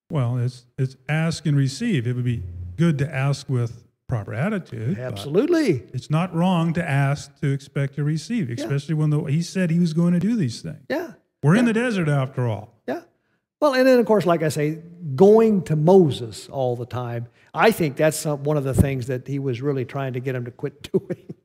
Well, 0.09 0.39
it's 0.39 0.65
it's 0.79 0.97
ask 1.07 1.45
and 1.45 1.55
receive. 1.55 2.07
It 2.07 2.15
would 2.15 2.25
be 2.25 2.41
good 2.81 2.97
to 2.97 3.13
ask 3.13 3.47
with 3.47 3.83
proper 4.07 4.33
attitude. 4.33 4.97
Absolutely. 4.97 5.83
It's 5.93 6.09
not 6.09 6.33
wrong 6.33 6.73
to 6.73 6.83
ask 6.83 7.39
to 7.41 7.51
expect 7.51 7.93
to 7.97 8.03
receive, 8.03 8.49
especially 8.49 8.95
when 8.95 9.11
the, 9.11 9.21
he 9.25 9.43
said 9.43 9.69
he 9.69 9.77
was 9.77 9.93
going 9.93 10.13
to 10.13 10.19
do 10.19 10.35
these 10.35 10.63
things. 10.63 10.83
Yeah. 10.89 11.13
We're 11.43 11.57
in 11.57 11.65
the 11.65 11.73
desert 11.73 12.09
after 12.09 12.47
all. 12.47 12.73
Yeah. 12.87 13.01
Well, 13.59 13.75
and 13.75 13.85
then 13.85 13.99
of 13.99 14.07
course, 14.07 14.25
like 14.25 14.41
I 14.41 14.49
say, 14.49 14.79
going 15.15 15.61
to 15.65 15.75
Moses 15.75 16.49
all 16.49 16.75
the 16.75 16.87
time. 16.87 17.27
I 17.53 17.69
think 17.69 17.97
that's 17.97 18.17
some, 18.17 18.43
one 18.43 18.57
of 18.57 18.63
the 18.63 18.73
things 18.73 19.05
that 19.07 19.27
he 19.27 19.37
was 19.37 19.61
really 19.61 19.85
trying 19.85 20.13
to 20.13 20.19
get 20.19 20.33
him 20.33 20.45
to 20.45 20.51
quit 20.51 20.91
doing. 20.91 21.35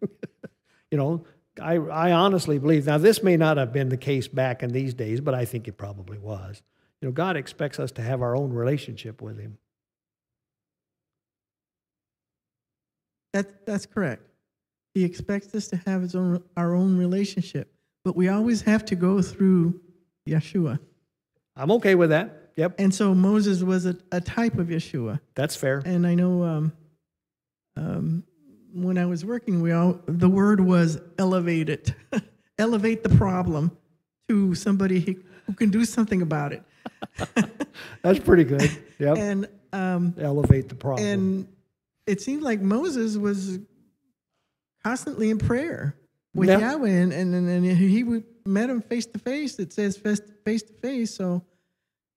you 0.91 0.97
know, 0.97 1.27
I, 1.61 1.75
I 1.75 2.13
honestly 2.13 2.59
believe 2.59 2.87
now 2.87 2.97
this 2.97 3.23
may 3.23 3.37
not 3.37 3.59
have 3.59 3.75
been 3.75 3.91
the 3.91 3.99
case 3.99 4.27
back 4.27 4.63
in 4.63 4.73
these 4.73 4.95
days, 4.95 5.21
but 5.21 5.35
I 5.35 5.45
think 5.45 5.69
it 5.69 5.77
probably 5.77 6.17
was. 6.17 6.63
You 7.03 7.09
know, 7.09 7.13
God 7.13 7.37
expects 7.37 7.79
us 7.79 7.93
to 7.93 8.03
have 8.03 8.23
our 8.23 8.35
own 8.35 8.55
relationship 8.55 9.21
with 9.21 9.39
Him. 9.39 9.59
That, 13.37 13.67
that's 13.67 13.85
correct. 13.87 14.23
He 14.95 15.05
expects 15.05 15.55
us 15.55 15.69
to 15.69 15.77
have 15.77 16.01
his 16.03 16.15
own, 16.15 16.43
our 16.57 16.75
own 16.75 16.97
relationship, 16.97 17.71
but 18.05 18.17
we 18.17 18.29
always 18.29 18.63
have 18.63 18.85
to 18.87 18.97
go 18.97 19.21
through 19.21 19.79
Yeshua. 20.27 20.79
I'm 21.55 21.71
okay 21.73 21.95
with 21.95 22.11
that. 22.11 22.53
Yep, 22.57 22.77
And 22.79 22.95
so 22.95 23.15
Moses 23.15 23.63
was 23.63 23.85
a, 23.85 23.99
a 24.11 24.21
type 24.23 24.57
of 24.59 24.69
Yeshua. 24.69 25.21
that's 25.35 25.55
fair. 25.55 25.83
And 25.85 26.07
I 26.07 26.15
know 26.15 26.43
um, 26.45 26.73
um, 27.77 28.25
when 28.73 28.97
I 28.97 29.05
was 29.05 29.23
working, 29.25 29.61
we 29.61 29.73
all 29.73 30.01
the 30.07 30.31
word 30.31 30.61
was 30.61 30.99
elevate 31.19 31.69
it, 31.69 31.93
elevate 32.59 33.03
the 33.03 33.11
problem 33.11 33.77
to 34.29 34.55
somebody 34.55 35.01
who 35.01 35.15
who 35.47 35.53
can 35.53 35.71
do 35.71 35.85
something 35.85 36.23
about 36.23 36.53
it, 36.53 36.63
That's 38.03 38.19
pretty 38.19 38.45
good. 38.45 38.69
Yep, 38.99 39.19
and 39.19 39.49
um, 39.75 40.15
elevate 40.19 40.71
the 40.71 40.75
problem. 40.75 41.07
and 41.07 41.49
it 42.07 42.21
seemed 42.21 42.43
like 42.43 42.61
Moses 42.61 43.17
was 43.17 43.59
constantly 44.83 45.31
in 45.31 45.39
prayer 45.39 45.97
with. 46.35 46.49
Yahweh, 46.49 46.89
and, 46.89 47.13
and, 47.13 47.35
and 47.35 47.65
he 47.65 48.03
would- 48.05 48.25
met 48.47 48.71
him 48.71 48.81
face 48.81 49.07
to 49.07 49.19
face. 49.19 49.59
It 49.59 49.73
says 49.73 49.97
face 49.97 50.21
face 50.45 50.63
to 50.63 50.73
face, 50.75 51.13
so 51.15 51.43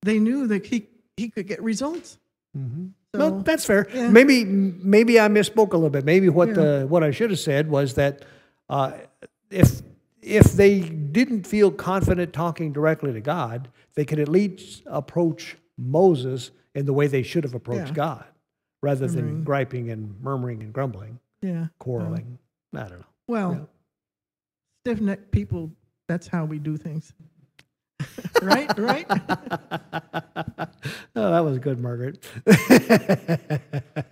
they 0.04 0.20
knew 0.20 0.46
that 0.48 0.66
he 0.66 0.88
he 1.18 1.30
could 1.30 1.48
get 1.48 1.62
results. 1.64 2.20
So, 2.56 3.20
well, 3.20 3.40
that's 3.42 3.66
fair. 3.66 3.88
yeah. 3.94 4.10
Maybe 4.10 4.46
maybe 4.46 5.20
I 5.20 5.28
misspoke 5.28 5.72
a 5.74 5.78
little 5.78 5.90
bit. 5.90 6.06
Maybe 6.06 6.30
what 6.30 6.50
Yeah. 6.50 6.54
the 6.54 6.86
what 6.88 7.04
I 7.04 7.10
should 7.12 7.32
have 7.32 7.40
said 7.40 7.68
was 7.70 7.96
that 7.96 8.24
uh, 8.70 8.92
if 9.50 9.82
if 10.22 10.54
they 10.54 10.82
didn't 10.82 11.48
feel 11.48 11.72
confident 11.72 12.32
talking 12.34 12.72
directly 12.74 13.12
to 13.14 13.22
God, 13.22 13.70
they 13.96 14.06
could 14.06 14.20
at 14.20 14.28
least 14.30 14.84
approach 14.86 15.58
Moses 15.80 16.52
in 16.76 16.86
the 16.86 16.94
way 16.94 17.08
they 17.08 17.24
should 17.24 17.44
have 17.44 17.56
approached 17.56 17.88
Yeah. 17.88 17.94
God, 18.06 18.26
rather 18.82 19.08
than 19.08 19.44
griping 19.44 19.92
and 19.92 20.20
murmuring 20.22 20.62
and 20.62 20.72
grumbling, 20.74 21.20
yeah, 21.42 21.68
quarreling. 21.80 22.38
I 22.74 22.80
don't 22.82 23.00
know. 23.00 23.06
Well, 23.28 23.54
Yeah. 23.54 23.66
stiff 24.86 25.02
necked 25.02 25.32
people, 25.32 25.72
that's 26.08 26.28
how 26.28 26.46
we 26.46 26.60
do 26.60 26.78
things. 26.78 27.14
right? 28.42 28.78
Right? 28.78 29.08
Oh, 31.16 31.32
that 31.32 31.40
was 31.44 31.60
good, 31.60 31.80
Margaret. 31.80 32.24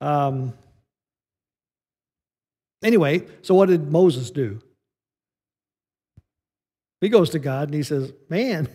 um, 0.00 0.54
anyway, 2.82 3.26
so 3.42 3.54
what 3.54 3.68
did 3.68 3.90
Moses 3.90 4.30
do? 4.30 4.60
He 7.00 7.08
goes 7.08 7.30
to 7.30 7.38
God 7.38 7.68
and 7.68 7.74
he 7.74 7.82
says, 7.82 8.12
Man, 8.28 8.68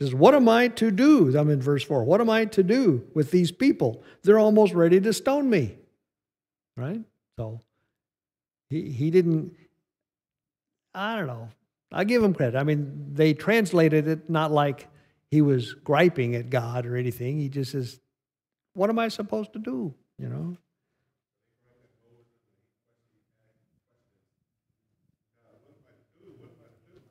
he 0.00 0.06
says, 0.06 0.14
What 0.14 0.34
am 0.34 0.48
I 0.48 0.68
to 0.68 0.90
do? 0.90 1.36
I'm 1.36 1.50
in 1.50 1.60
verse 1.60 1.84
4. 1.84 2.04
What 2.04 2.22
am 2.22 2.30
I 2.30 2.46
to 2.46 2.62
do 2.62 3.06
with 3.14 3.30
these 3.30 3.52
people? 3.52 4.02
They're 4.22 4.38
almost 4.38 4.72
ready 4.72 4.98
to 4.98 5.12
stone 5.12 5.48
me. 5.50 5.76
Right? 6.74 7.02
So 7.38 7.60
he, 8.70 8.90
he 8.90 9.10
didn't, 9.10 9.54
I 10.94 11.16
don't 11.16 11.26
know. 11.26 11.50
I 11.92 12.04
give 12.04 12.24
him 12.24 12.32
credit. 12.32 12.58
I 12.58 12.64
mean, 12.64 13.10
they 13.12 13.34
translated 13.34 14.08
it 14.08 14.30
not 14.30 14.50
like 14.50 14.88
he 15.30 15.42
was 15.42 15.74
griping 15.74 16.34
at 16.34 16.48
God 16.48 16.86
or 16.86 16.96
anything. 16.96 17.38
He 17.38 17.50
just 17.50 17.72
says, 17.72 18.00
What 18.72 18.88
am 18.88 18.98
I 18.98 19.08
supposed 19.08 19.52
to 19.52 19.58
do? 19.58 19.94
You 20.18 20.28
know? 20.28 20.56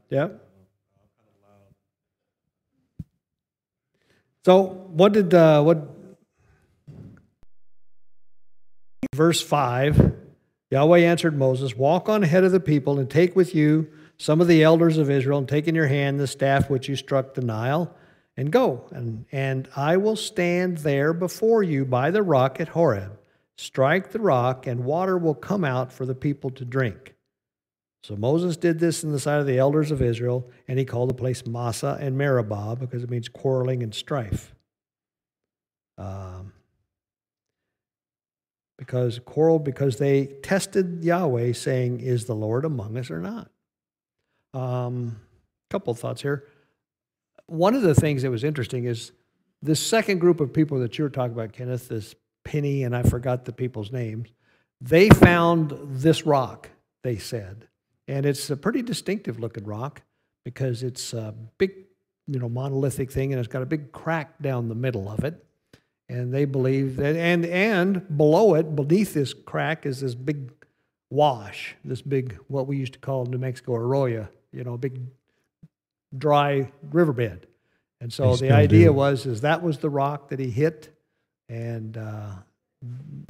Yep. 0.10 0.49
So, 4.46 4.62
what 4.62 5.14
did, 5.14 5.34
uh, 5.34 5.62
what, 5.64 5.90
verse 9.14 9.42
5 9.42 10.16
Yahweh 10.72 11.00
answered 11.00 11.36
Moses, 11.36 11.76
Walk 11.76 12.10
on 12.10 12.24
ahead 12.24 12.44
of 12.44 12.52
the 12.52 12.60
people 12.60 13.00
and 13.00 13.10
take 13.10 13.36
with 13.36 13.56
you 13.56 13.88
some 14.18 14.40
of 14.40 14.48
the 14.48 14.64
elders 14.64 14.98
of 14.98 15.10
Israel 15.10 15.40
and 15.40 15.48
take 15.48 15.68
in 15.68 15.74
your 15.74 15.88
hand 15.88 16.20
the 16.20 16.28
staff 16.28 16.70
which 16.70 16.88
you 16.88 16.96
struck 16.96 17.34
the 17.34 17.42
Nile 17.42 17.96
and 18.38 18.52
go. 18.52 18.88
And, 18.92 19.26
and 19.32 19.68
I 19.76 19.98
will 19.98 20.16
stand 20.16 20.80
there 20.80 21.12
before 21.14 21.64
you 21.64 21.86
by 21.86 22.12
the 22.12 22.22
rock 22.22 22.60
at 22.60 22.70
Horeb. 22.70 23.18
Strike 23.58 24.12
the 24.12 24.20
rock, 24.20 24.68
and 24.68 24.86
water 24.86 25.18
will 25.18 25.36
come 25.36 25.66
out 25.66 25.92
for 25.92 26.06
the 26.06 26.16
people 26.16 26.50
to 26.52 26.64
drink. 26.64 27.16
So 28.04 28.16
Moses 28.16 28.56
did 28.56 28.80
this 28.80 29.04
in 29.04 29.12
the 29.12 29.20
sight 29.20 29.40
of 29.40 29.46
the 29.46 29.58
elders 29.58 29.92
of 29.92 30.02
Israel, 30.02 30.50
and 30.68 30.80
he 30.80 30.86
called 30.86 31.10
the 31.10 31.16
place 31.16 31.46
Massa 31.46 31.98
and 32.00 32.18
Meribah 32.18 32.78
because 32.80 33.04
it 33.04 33.10
means 33.10 33.28
quarreling 33.28 33.84
and 33.84 33.94
strife. 33.94 34.56
Um, 35.98 36.54
because 38.78 39.20
quarreled 39.20 39.66
because 39.66 39.98
they 39.98 40.28
tested 40.42 41.04
Yahweh, 41.04 41.52
saying, 41.52 42.00
"Is 42.00 42.26
the 42.26 42.36
Lord 42.36 42.64
among 42.64 42.98
us 42.98 43.12
or 43.12 43.20
not?" 43.20 43.52
Um, 44.54 45.18
couple 45.70 45.94
thoughts 45.94 46.22
here. 46.22 46.46
One 47.48 47.76
of 47.76 47.82
the 47.82 47.94
things 47.94 48.22
that 48.22 48.32
was 48.32 48.44
interesting 48.44 48.86
is 48.86 49.12
this 49.62 49.80
second 49.80 50.20
group 50.20 50.40
of 50.40 50.54
people 50.54 50.80
that 50.80 50.98
you 50.98 51.04
were 51.04 51.10
talking 51.10 51.34
about, 51.34 51.52
Kenneth, 51.52 51.90
this 51.90 52.16
Penny, 52.44 52.84
and 52.84 52.96
I 52.96 53.04
forgot 53.04 53.46
the 53.46 53.52
people's 53.52 53.92
names. 53.92 54.30
They 54.82 55.10
found 55.10 55.74
this 55.84 56.26
rock. 56.26 56.70
They 57.04 57.18
said, 57.18 57.68
and 58.10 58.26
it's 58.26 58.50
a 58.50 58.58
pretty 58.58 58.82
distinctive 58.82 59.40
looking 59.40 59.64
rock 59.64 60.02
because 60.44 60.82
it's 60.82 61.14
a 61.14 61.34
big, 61.60 61.72
you 62.28 62.40
know, 62.40 62.50
monolithic 62.50 63.12
thing, 63.12 63.32
and 63.32 63.40
it's 63.40 63.48
got 63.48 63.62
a 63.62 63.68
big 63.68 63.92
crack 63.92 64.42
down 64.42 64.68
the 64.68 64.76
middle 64.76 65.10
of 65.10 65.24
it. 65.24 65.46
And 66.10 66.34
they 66.34 66.46
believe 66.46 66.96
that 66.96 67.16
and 67.16 67.46
and 67.46 68.18
below 68.18 68.56
it 68.56 68.76
beneath 68.76 69.14
this 69.14 69.32
crack 69.34 69.86
is 69.86 70.02
this 70.02 70.16
big 70.16 70.52
wash 71.12 71.76
this 71.86 72.02
big 72.02 72.38
what 72.48 72.66
we 72.66 72.78
used 72.78 72.94
to 72.94 73.00
call 73.00 73.26
new 73.26 73.40
mexico 73.40 73.76
arroyo 73.76 74.28
you 74.52 74.64
know 74.64 74.74
a 74.74 74.78
big 74.78 75.02
dry 76.16 76.72
riverbed. 76.92 77.48
And 78.02 78.12
so 78.12 78.36
the 78.36 78.52
idea 78.52 78.92
was 78.92 79.28
is 79.28 79.42
that 79.42 79.62
was 79.62 79.78
the 79.80 79.90
rock 79.90 80.30
that 80.30 80.40
he 80.40 80.50
hit 80.50 80.90
and 81.48 81.96
uh, 81.96 82.32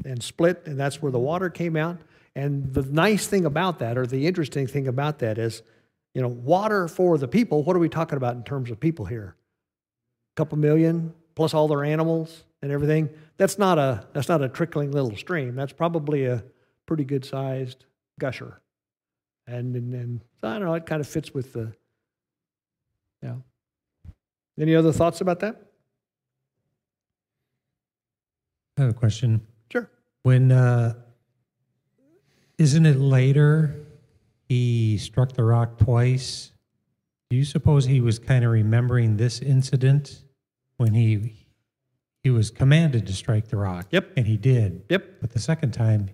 and 0.05 0.23
split 0.23 0.61
and 0.65 0.79
that's 0.79 1.01
where 1.01 1.11
the 1.11 1.19
water 1.19 1.49
came 1.49 1.75
out 1.75 1.97
and 2.39 2.73
the 2.73 2.83
nice 2.83 3.27
thing 3.27 3.45
about 3.45 3.79
that 3.79 3.97
or 3.97 4.05
the 4.05 4.25
interesting 4.25 4.65
thing 4.65 4.87
about 4.87 5.19
that 5.19 5.37
is 5.37 5.61
you 6.13 6.21
know 6.21 6.27
water 6.27 6.87
for 6.87 7.17
the 7.17 7.27
people 7.27 7.63
what 7.63 7.75
are 7.75 7.79
we 7.79 7.89
talking 7.89 8.17
about 8.17 8.35
in 8.35 8.43
terms 8.43 8.71
of 8.71 8.79
people 8.79 9.05
here? 9.05 9.35
A 10.33 10.35
couple 10.35 10.57
million 10.57 11.13
plus 11.35 11.53
all 11.53 11.67
their 11.67 11.83
animals 11.83 12.43
and 12.61 12.71
everything? 12.71 13.09
That's 13.37 13.57
not 13.57 13.77
a 13.77 14.07
that's 14.13 14.29
not 14.29 14.41
a 14.41 14.49
trickling 14.49 14.91
little 14.91 15.15
stream. 15.15 15.55
That's 15.55 15.73
probably 15.73 16.25
a 16.25 16.43
pretty 16.85 17.03
good 17.03 17.25
sized 17.25 17.85
gusher. 18.19 18.61
And 19.45 19.75
and, 19.75 19.93
and 19.93 20.21
so 20.39 20.47
i 20.47 20.53
don't 20.53 20.67
know 20.67 20.73
it 20.75 20.85
kind 20.85 21.01
of 21.01 21.07
fits 21.07 21.33
with 21.33 21.53
the 21.53 21.73
yeah 23.21 23.35
any 24.59 24.75
other 24.75 24.91
thoughts 24.91 25.21
about 25.21 25.39
that? 25.39 25.55
I 28.77 28.81
have 28.81 28.91
a 28.91 28.93
question. 28.93 29.41
sure. 29.71 29.89
When, 30.23 30.51
uh, 30.51 30.95
isn't 32.59 32.85
it 32.85 32.99
later 32.99 33.73
he 34.47 34.97
struck 34.97 35.31
the 35.31 35.43
rock 35.43 35.79
twice? 35.79 36.51
Do 37.29 37.37
you 37.37 37.45
suppose 37.45 37.85
he 37.85 38.01
was 38.01 38.19
kind 38.19 38.43
of 38.43 38.51
remembering 38.51 39.17
this 39.17 39.39
incident 39.41 40.23
when 40.77 40.93
he 40.93 41.47
he 42.21 42.29
was 42.29 42.51
commanded 42.51 43.07
to 43.07 43.13
strike 43.13 43.47
the 43.47 43.57
rock? 43.57 43.87
Yep. 43.91 44.11
And 44.17 44.27
he 44.27 44.35
did. 44.35 44.83
yep 44.89 45.21
But 45.21 45.31
the 45.31 45.39
second 45.39 45.71
time, 45.71 46.09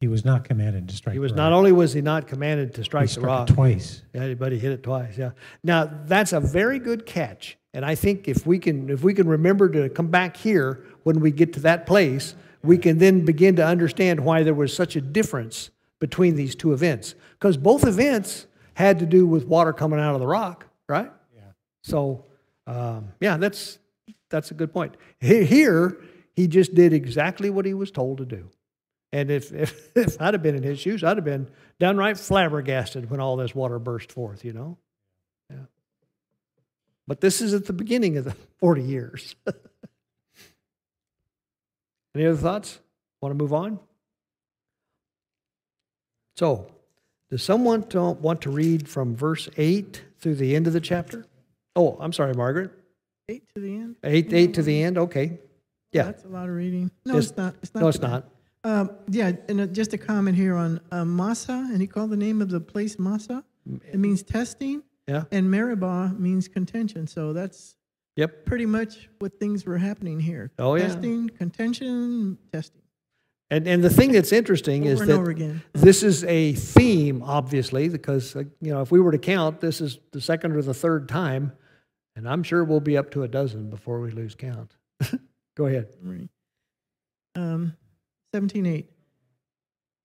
he 0.00 0.08
was 0.08 0.24
not 0.24 0.42
commanded 0.42 0.88
to 0.88 0.96
strike 0.96 1.12
he 1.12 1.20
was 1.20 1.32
not 1.32 1.52
only 1.52 1.70
was 1.70 1.92
he 1.92 2.02
not 2.02 2.26
commanded 2.26 2.74
to 2.74 2.80
he 2.80 2.84
strike 2.84 3.08
the 3.10 3.20
rock 3.20 3.48
it 3.48 3.52
twice. 3.52 4.02
Yeah, 4.12 4.34
but 4.34 4.50
he 4.50 4.58
hit 4.58 4.72
it 4.72 4.82
twice. 4.82 5.16
Yeah. 5.16 5.30
Now 5.62 5.88
that's 6.06 6.32
a 6.32 6.40
very 6.40 6.80
good 6.80 7.06
catch, 7.06 7.56
and 7.72 7.84
I 7.84 7.94
think 7.94 8.26
if 8.26 8.44
we 8.44 8.58
can 8.58 8.90
if 8.90 9.04
we 9.04 9.14
can 9.14 9.28
remember 9.28 9.68
to 9.68 9.88
come 9.88 10.08
back 10.08 10.36
here 10.36 10.84
when 11.04 11.20
we 11.20 11.30
get 11.30 11.52
to 11.52 11.60
that 11.60 11.86
place, 11.86 12.34
we 12.62 12.78
can 12.78 12.98
then 12.98 13.24
begin 13.24 13.56
to 13.56 13.66
understand 13.66 14.20
why 14.20 14.42
there 14.42 14.54
was 14.54 14.74
such 14.74 14.96
a 14.96 15.00
difference 15.00 15.70
between 15.98 16.36
these 16.36 16.54
two 16.54 16.72
events, 16.72 17.14
because 17.38 17.56
both 17.56 17.84
events 17.86 18.46
had 18.74 18.98
to 18.98 19.06
do 19.06 19.26
with 19.26 19.44
water 19.44 19.72
coming 19.72 20.00
out 20.00 20.14
of 20.14 20.20
the 20.20 20.26
rock, 20.26 20.66
right? 20.88 21.10
Yeah. 21.34 21.42
So, 21.82 22.24
um, 22.66 23.12
yeah, 23.20 23.36
that's 23.36 23.78
that's 24.30 24.50
a 24.50 24.54
good 24.54 24.72
point. 24.72 24.96
Here, 25.20 26.00
he 26.34 26.48
just 26.48 26.74
did 26.74 26.92
exactly 26.92 27.50
what 27.50 27.66
he 27.66 27.74
was 27.74 27.90
told 27.90 28.18
to 28.18 28.24
do. 28.24 28.48
And 29.12 29.30
if, 29.30 29.52
if, 29.52 29.90
if 29.96 30.20
I'd 30.20 30.34
have 30.34 30.42
been 30.42 30.56
in 30.56 30.62
his 30.62 30.80
shoes, 30.80 31.04
I'd 31.04 31.18
have 31.18 31.24
been 31.24 31.48
downright 31.78 32.18
flabbergasted 32.18 33.10
when 33.10 33.20
all 33.20 33.36
this 33.36 33.54
water 33.54 33.78
burst 33.78 34.10
forth, 34.10 34.44
you 34.44 34.52
know? 34.52 34.78
Yeah. 35.50 35.66
But 37.06 37.20
this 37.20 37.40
is 37.40 37.52
at 37.54 37.66
the 37.66 37.72
beginning 37.72 38.16
of 38.16 38.24
the 38.24 38.34
40 38.58 38.82
years. 38.82 39.36
Any 42.14 42.26
other 42.26 42.36
thoughts? 42.36 42.80
Want 43.20 43.32
to 43.32 43.42
move 43.42 43.52
on? 43.52 43.78
So, 46.36 46.70
does 47.30 47.42
someone 47.42 47.84
want 47.92 48.40
to 48.42 48.50
read 48.50 48.88
from 48.88 49.14
verse 49.14 49.48
8 49.56 50.02
through 50.20 50.36
the 50.36 50.54
end 50.56 50.66
of 50.66 50.72
the 50.72 50.80
chapter? 50.80 51.26
Oh, 51.76 51.96
I'm 52.00 52.12
sorry, 52.12 52.34
Margaret. 52.34 52.70
Eight 53.28 53.44
to 53.54 53.60
the 53.60 53.74
end. 53.74 53.96
8, 54.02 54.32
8 54.32 54.54
to 54.54 54.62
the 54.62 54.82
end? 54.82 54.98
Okay. 54.98 55.38
Yeah. 55.92 56.04
That's 56.04 56.24
a 56.24 56.28
lot 56.28 56.48
of 56.48 56.54
reading. 56.54 56.90
No, 57.04 57.12
It's- 57.16 57.28
it's, 57.30 57.36
not. 57.36 57.54
It's 57.62 57.74
not. 57.74 57.80
No, 57.80 57.88
it's 57.88 58.00
not. 58.00 58.28
Um, 58.64 58.90
yeah, 59.08 59.32
and 59.48 59.60
uh, 59.60 59.66
just 59.66 59.92
a 59.92 59.98
comment 59.98 60.36
here 60.36 60.54
on 60.54 60.80
uh, 60.92 61.04
Massa, 61.04 61.52
and 61.72 61.80
he 61.80 61.86
called 61.88 62.10
the 62.10 62.16
name 62.16 62.40
of 62.40 62.48
the 62.48 62.60
place 62.60 62.96
Massa. 62.98 63.42
It 63.92 63.98
means 63.98 64.22
testing, 64.22 64.82
Yeah. 65.08 65.24
and 65.32 65.50
Meribah 65.50 66.14
means 66.16 66.46
contention. 66.46 67.06
So 67.08 67.32
that's 67.32 67.76
Yep. 68.16 68.44
pretty 68.44 68.66
much 68.66 69.08
what 69.18 69.38
things 69.40 69.64
were 69.64 69.78
happening 69.78 70.20
here. 70.20 70.52
Oh, 70.58 70.74
yeah. 70.74 70.88
Testing, 70.88 71.28
contention, 71.30 72.38
testing. 72.52 72.82
And, 73.50 73.66
and 73.66 73.84
the 73.84 73.90
thing 73.90 74.12
that's 74.12 74.32
interesting 74.32 74.88
Over 74.88 74.92
is 74.92 75.40
that 75.40 75.60
this 75.74 76.02
is 76.02 76.24
a 76.24 76.54
theme, 76.54 77.22
obviously, 77.22 77.88
because, 77.90 78.34
you 78.34 78.72
know, 78.72 78.80
if 78.80 78.90
we 78.90 78.98
were 78.98 79.12
to 79.12 79.18
count, 79.18 79.60
this 79.60 79.82
is 79.82 79.98
the 80.12 80.22
second 80.22 80.52
or 80.52 80.62
the 80.62 80.72
third 80.72 81.06
time, 81.06 81.52
and 82.16 82.26
I'm 82.26 82.42
sure 82.42 82.64
we'll 82.64 82.80
be 82.80 82.96
up 82.96 83.10
to 83.10 83.24
a 83.24 83.28
dozen 83.28 83.68
before 83.68 84.00
we 84.00 84.10
lose 84.10 84.34
count. 84.34 84.74
Go 85.54 85.66
ahead. 85.66 85.88
Right. 86.02 86.28
Um, 87.34 87.76
17.8. 88.34 88.86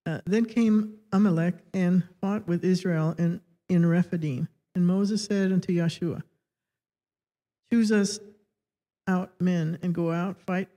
Uh, 0.06 0.22
then 0.26 0.46
came 0.46 0.96
Amalek 1.14 1.56
and 1.74 2.04
fought 2.22 2.48
with 2.48 2.64
Israel 2.64 3.16
in, 3.18 3.42
in 3.70 3.86
Rephidim. 3.86 4.48
And 4.76 4.86
Moses 4.86 5.24
said 5.24 5.52
unto 5.52 5.74
Yahshua, 5.74 6.22
Choose 7.72 7.92
us 7.92 8.20
out 9.08 9.32
men 9.40 9.80
and 9.82 9.94
go 9.94 10.12
out, 10.12 10.40
fight 10.42 10.70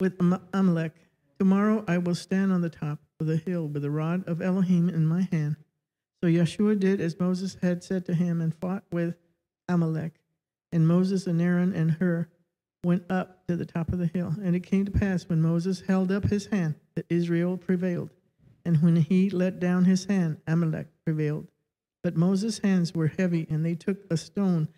with 0.00 0.18
Amalek. 0.52 0.92
Tomorrow 1.38 1.84
I 1.86 1.98
will 1.98 2.14
stand 2.14 2.52
on 2.52 2.60
the 2.60 2.70
top 2.70 3.00
of 3.20 3.26
the 3.26 3.36
hill 3.36 3.66
with 3.66 3.82
the 3.82 3.90
rod 3.90 4.26
of 4.28 4.40
Elohim 4.40 4.88
in 4.88 5.06
my 5.06 5.28
hand. 5.32 5.56
So 6.22 6.28
Yeshua 6.28 6.78
did 6.78 7.00
as 7.00 7.20
Moses 7.20 7.56
had 7.62 7.84
said 7.84 8.04
to 8.06 8.14
him 8.14 8.40
and 8.40 8.54
fought 8.54 8.84
with 8.92 9.14
Amalek. 9.68 10.14
And 10.72 10.86
Moses 10.86 11.26
and 11.26 11.40
Aaron 11.40 11.72
and 11.72 11.92
Hur 11.92 12.28
went 12.84 13.04
up 13.10 13.46
to 13.46 13.56
the 13.56 13.64
top 13.64 13.92
of 13.92 13.98
the 13.98 14.06
hill. 14.06 14.34
And 14.42 14.54
it 14.54 14.60
came 14.60 14.84
to 14.84 14.90
pass 14.90 15.28
when 15.28 15.40
Moses 15.40 15.82
held 15.86 16.10
up 16.12 16.24
his 16.24 16.46
hand 16.46 16.74
that 16.94 17.06
Israel 17.08 17.56
prevailed. 17.56 18.10
And 18.64 18.82
when 18.82 18.96
he 18.96 19.30
let 19.30 19.60
down 19.60 19.84
his 19.84 20.04
hand, 20.04 20.38
Amalek 20.46 20.88
prevailed. 21.04 21.48
But 22.02 22.16
Moses' 22.16 22.58
hands 22.58 22.94
were 22.94 23.08
heavy, 23.08 23.46
and 23.50 23.64
they 23.64 23.74
took 23.74 23.98
a 24.10 24.16
stone 24.16 24.68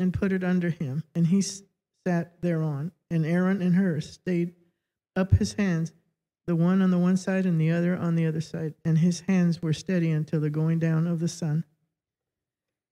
and 0.00 0.12
put 0.12 0.32
it 0.32 0.42
under 0.42 0.70
him, 0.70 1.04
and 1.14 1.28
he 1.28 1.42
sat 1.42 2.40
thereon. 2.40 2.90
And 3.10 3.26
Aaron 3.26 3.60
and 3.60 3.74
Hur 3.74 4.00
stayed 4.00 4.54
up 5.14 5.32
his 5.34 5.52
hands, 5.52 5.92
the 6.46 6.56
one 6.56 6.82
on 6.82 6.90
the 6.90 6.98
one 6.98 7.16
side 7.16 7.46
and 7.46 7.60
the 7.60 7.70
other 7.70 7.96
on 7.96 8.16
the 8.16 8.26
other 8.26 8.40
side. 8.40 8.74
And 8.84 8.98
his 8.98 9.20
hands 9.20 9.62
were 9.62 9.72
steady 9.72 10.10
until 10.10 10.40
the 10.40 10.50
going 10.50 10.78
down 10.78 11.06
of 11.06 11.20
the 11.20 11.28
sun. 11.28 11.64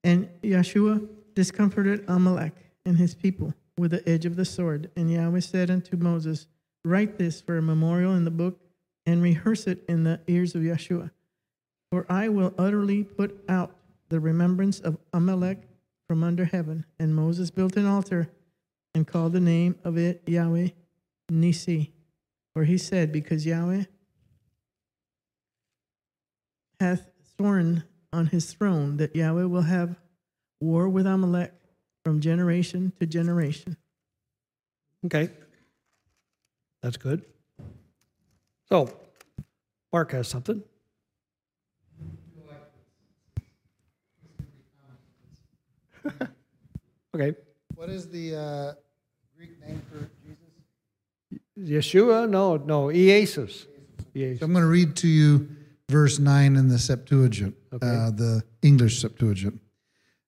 And 0.05 0.29
Yeshua 0.43 1.09
discomforted 1.35 2.05
Amalek 2.09 2.55
and 2.85 2.99
his 2.99 3.15
people 3.15 3.55
with 3.77 3.93
the 3.93 4.07
edge 4.09 4.27
of 4.27 4.37
the 4.37 4.45
sword. 4.45 4.91
And 4.97 5.11
Yahweh 5.11 5.41
said 5.41 5.71
unto 5.71 5.97
Moses, 5.97 6.47
Write 6.85 7.19
this 7.19 7.41
for 7.41 7.59
a 7.59 7.63
memorial 7.63 8.15
in 8.15 8.25
the 8.25 8.31
book 8.31 8.61
and 9.07 9.23
rehearse 9.23 9.67
it 9.67 9.85
in 9.89 10.05
the 10.05 10.21
ears 10.27 10.55
of 10.55 10.63
Yeshua. 10.63 11.11
For 11.91 12.05
I 12.11 12.29
will 12.29 12.55
utterly 12.59 13.03
put 13.03 13.43
out 13.49 13.75
the 14.11 14.21
remembrance 14.21 14.81
of 14.81 14.99
Amalek 15.13 15.68
from 16.09 16.25
under 16.25 16.47
heaven. 16.47 16.87
And 16.99 17.15
Moses 17.15 17.51
built 17.51 17.77
an 17.77 17.87
altar 17.87 18.31
and 18.95 19.07
called 19.07 19.33
the 19.35 19.41
name 19.41 19.77
of 19.85 19.97
it 19.97 20.23
Yahweh 20.27 20.71
Nisi. 21.31 21.93
For 22.55 22.65
he 22.65 22.79
said, 22.79 23.13
Because 23.13 23.47
Yahweh 23.47 23.85
hath 26.81 27.09
sworn 27.37 27.85
on 28.13 28.27
his 28.27 28.53
throne 28.53 28.97
that 28.97 29.15
Yahweh 29.15 29.45
will 29.45 29.63
have 29.63 29.97
war 30.61 30.89
with 30.89 31.07
Amalek 31.07 31.53
from 32.05 32.21
generation 32.21 32.93
to 32.99 33.07
generation. 33.07 33.77
Okay. 35.05 35.31
That's 36.83 36.97
good. 36.97 37.25
So, 38.69 38.91
Mark 39.93 40.13
has 40.13 40.29
something. 40.29 40.63
okay. 47.15 47.35
What 47.75 47.89
is 47.91 48.09
the 48.09 48.35
uh, 48.37 48.73
Greek 49.37 49.61
name 49.67 49.83
for 49.91 50.09
Jesus? 50.25 50.49
Yeshua? 51.59 52.29
No, 52.29 52.57
no. 52.57 52.87
Iesus. 52.87 53.67
Iesus. 54.15 54.39
So 54.39 54.47
I'm 54.47 54.53
going 54.53 54.65
to 54.65 54.69
read 54.71 54.97
to 54.97 55.09
you 55.09 55.49
verse 55.89 56.19
9 56.19 56.57
in 56.57 56.69
the 56.69 56.79
Septuagint, 56.79 57.55
uh, 57.73 58.11
the 58.11 58.43
English 58.63 59.01
Septuagint. 59.01 59.61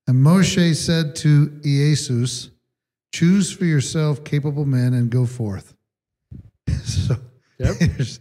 And 0.07 0.25
Moshe 0.25 0.75
said 0.75 1.15
to 1.17 1.49
Iesus, 1.63 2.51
Choose 3.13 3.51
for 3.53 3.65
yourself 3.65 4.25
capable 4.25 4.65
men 4.65 4.95
and 4.95 5.11
go 5.11 5.27
forth. 5.27 5.75
so 6.85 7.17
Yep. 7.59 7.77
his 7.77 8.21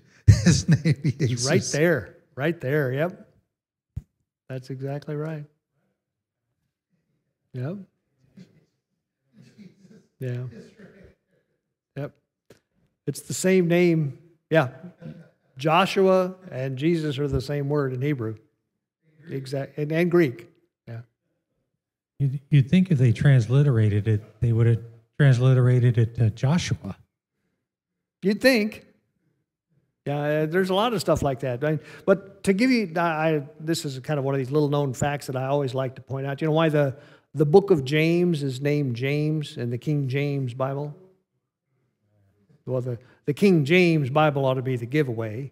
name, 0.67 0.95
Iesus. 0.95 1.47
right 1.49 1.63
there. 1.71 2.15
Right 2.35 2.59
there. 2.59 2.91
Yep. 2.91 3.27
That's 4.49 4.69
exactly 4.69 5.15
right. 5.15 5.45
Yep. 7.53 7.77
Yeah. 10.19 10.43
Yep. 11.95 12.11
It's 13.07 13.21
the 13.21 13.33
same 13.33 13.67
name. 13.67 14.17
Yeah. 14.49 14.69
Joshua 15.57 16.35
and 16.51 16.77
Jesus 16.77 17.17
are 17.19 17.27
the 17.27 17.41
same 17.41 17.69
word 17.69 17.93
in 17.93 18.01
Hebrew. 18.01 18.35
Exact 19.29 19.77
and, 19.77 19.91
and 19.91 20.09
Greek. 20.11 20.47
Yeah. 20.87 21.01
You'd, 22.19 22.39
you'd 22.49 22.69
think 22.69 22.91
if 22.91 22.97
they 22.97 23.11
transliterated 23.11 24.07
it, 24.07 24.41
they 24.41 24.51
would 24.51 24.67
have 24.67 24.81
transliterated 25.19 25.97
it 25.97 26.15
to 26.15 26.29
Joshua. 26.31 26.95
You'd 28.21 28.41
think. 28.41 28.85
Yeah, 30.05 30.17
uh, 30.19 30.45
there's 30.47 30.69
a 30.69 30.73
lot 30.73 30.93
of 30.93 31.01
stuff 31.01 31.21
like 31.21 31.41
that. 31.41 31.63
I- 31.63 31.79
But 32.05 32.43
to 32.45 32.53
give 32.53 32.71
you, 32.71 32.91
I- 32.95 33.43
this 33.59 33.85
is 33.85 33.99
kind 33.99 34.17
of 34.17 34.25
one 34.25 34.33
of 34.33 34.39
these 34.39 34.49
little 34.51 34.69
known 34.69 34.93
facts 34.93 35.27
that 35.27 35.35
I 35.35 35.45
always 35.45 35.73
like 35.73 35.95
to 35.95 36.01
point 36.01 36.25
out. 36.25 36.41
You 36.41 36.47
know 36.47 36.53
why 36.53 36.69
the, 36.69 36.95
the 37.33 37.45
book 37.45 37.71
of 37.71 37.83
James 37.83 38.43
is 38.43 38.59
named 38.61 38.95
James 38.95 39.57
in 39.57 39.69
the 39.69 39.77
King 39.77 40.07
James 40.07 40.53
Bible? 40.53 40.95
Well, 42.65 42.81
the, 42.81 42.97
the 43.25 43.33
King 43.33 43.65
James 43.65 44.09
Bible 44.09 44.45
ought 44.45 44.55
to 44.55 44.61
be 44.61 44.75
the 44.75 44.85
giveaway, 44.85 45.51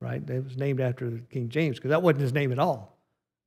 right? 0.00 0.22
It 0.28 0.44
was 0.44 0.56
named 0.56 0.80
after 0.80 1.20
King 1.30 1.48
James 1.48 1.76
because 1.76 1.90
that 1.90 2.02
wasn't 2.02 2.22
his 2.22 2.32
name 2.32 2.52
at 2.52 2.58
all. 2.58 2.96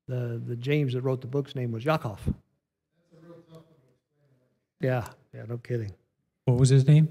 The, 0.08 0.42
the 0.46 0.56
James 0.56 0.94
that 0.94 1.02
wrote 1.02 1.22
the 1.22 1.28
book's 1.28 1.56
name 1.56 1.72
was 1.72 1.84
Yaakov. 1.86 2.20
Yeah, 4.82 5.06
yeah, 5.34 5.44
no 5.48 5.58
kidding. 5.58 5.92
What 6.46 6.58
was 6.58 6.70
his 6.70 6.88
name? 6.88 7.10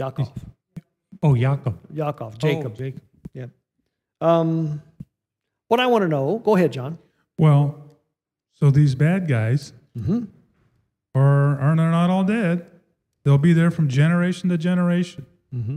Yaakov. 0.00 0.32
Oh, 1.22 1.34
Yaakov. 1.34 1.74
Yaakov, 1.94 2.32
Oh, 2.34 2.36
Jacob. 2.38 2.76
Jacob. 2.76 3.02
Yeah. 3.32 3.46
Um, 4.20 4.82
what 5.68 5.78
I 5.80 5.86
want 5.86 6.02
to 6.02 6.08
know, 6.08 6.38
go 6.44 6.56
ahead, 6.56 6.72
John. 6.72 6.98
Well, 7.38 7.81
so 8.62 8.70
these 8.70 8.94
bad 8.94 9.26
guys 9.26 9.72
Mm-hmm. 9.98 10.24
are 11.16 11.58
are 11.60 11.74
not 11.74 12.08
all 12.10 12.22
dead. 12.24 12.64
They'll 13.24 13.36
be 13.36 13.52
there 13.52 13.70
from 13.72 13.88
generation 13.88 14.48
to 14.50 14.56
generation. 14.56 15.26
Mm-hmm. 15.54 15.76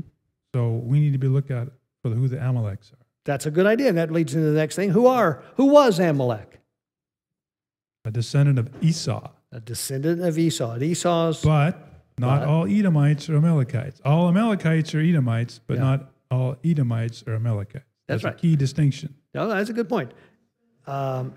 So 0.54 0.70
we 0.72 1.00
need 1.00 1.12
to 1.14 1.18
be 1.20 1.28
looking 1.28 1.70
for 2.02 2.10
who 2.12 2.28
the 2.30 2.38
Amaleks 2.38 2.94
are. 2.94 2.98
That's 3.26 3.46
a 3.48 3.52
good 3.52 3.66
idea. 3.66 3.90
And 3.90 3.98
That 3.98 4.12
leads 4.12 4.34
into 4.36 4.48
the 4.52 4.58
next 4.58 4.76
thing. 4.78 4.92
Who 4.92 5.08
are 5.08 5.44
who 5.58 5.66
was 5.66 6.00
Amalek? 6.00 6.62
A 8.06 8.12
descendant 8.12 8.60
of 8.60 8.70
Esau. 8.84 9.32
A 9.52 9.60
descendant 9.60 10.22
of 10.22 10.38
Esau. 10.38 10.78
Esau's 10.80 11.42
But 11.42 11.78
not 12.20 12.42
But- 12.42 12.48
all 12.48 12.68
Edomites 12.68 13.28
are 13.30 13.36
Amalekites. 13.36 14.00
All 14.06 14.30
Amalekites 14.30 14.94
are 14.96 15.02
Edomites, 15.02 15.60
but 15.68 15.74
Yeah. 15.78 15.84
not 15.84 16.12
all 16.32 16.56
Edomites 16.64 17.24
are 17.28 17.34
Amalekites. 17.34 17.84
That's 18.08 18.24
a 18.24 18.28
right. 18.28 18.38
key 18.38 18.56
distinction. 18.56 19.16
no, 19.34 19.48
that's 19.50 19.70
a 19.70 19.74
good 19.74 19.90
point. 19.90 20.14
Um, 20.88 21.34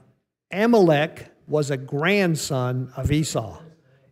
Amalek 0.50 1.28
was 1.46 1.70
a 1.70 1.76
grandson 1.76 2.92
of 2.96 3.10
Esau. 3.10 3.60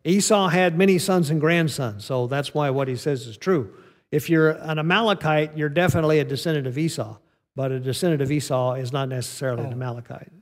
Esau 0.04 0.48
had 0.48 0.78
many 0.78 0.98
sons 0.98 1.30
and 1.30 1.40
grandsons, 1.40 2.04
so 2.04 2.26
that's 2.26 2.54
why 2.54 2.70
what 2.70 2.88
he 2.88 2.96
says 2.96 3.26
is 3.26 3.36
true. 3.36 3.74
If 4.10 4.30
you're 4.30 4.50
an 4.50 4.78
Amalekite, 4.78 5.58
you're 5.58 5.68
definitely 5.68 6.20
a 6.20 6.24
descendant 6.24 6.66
of 6.66 6.78
Esau, 6.78 7.18
but 7.56 7.72
a 7.72 7.80
descendant 7.80 8.22
of 8.22 8.30
Esau 8.30 8.74
is 8.74 8.92
not 8.92 9.08
necessarily 9.08 9.64
an 9.64 9.70
oh. 9.70 9.72
Amalekite. 9.72 10.32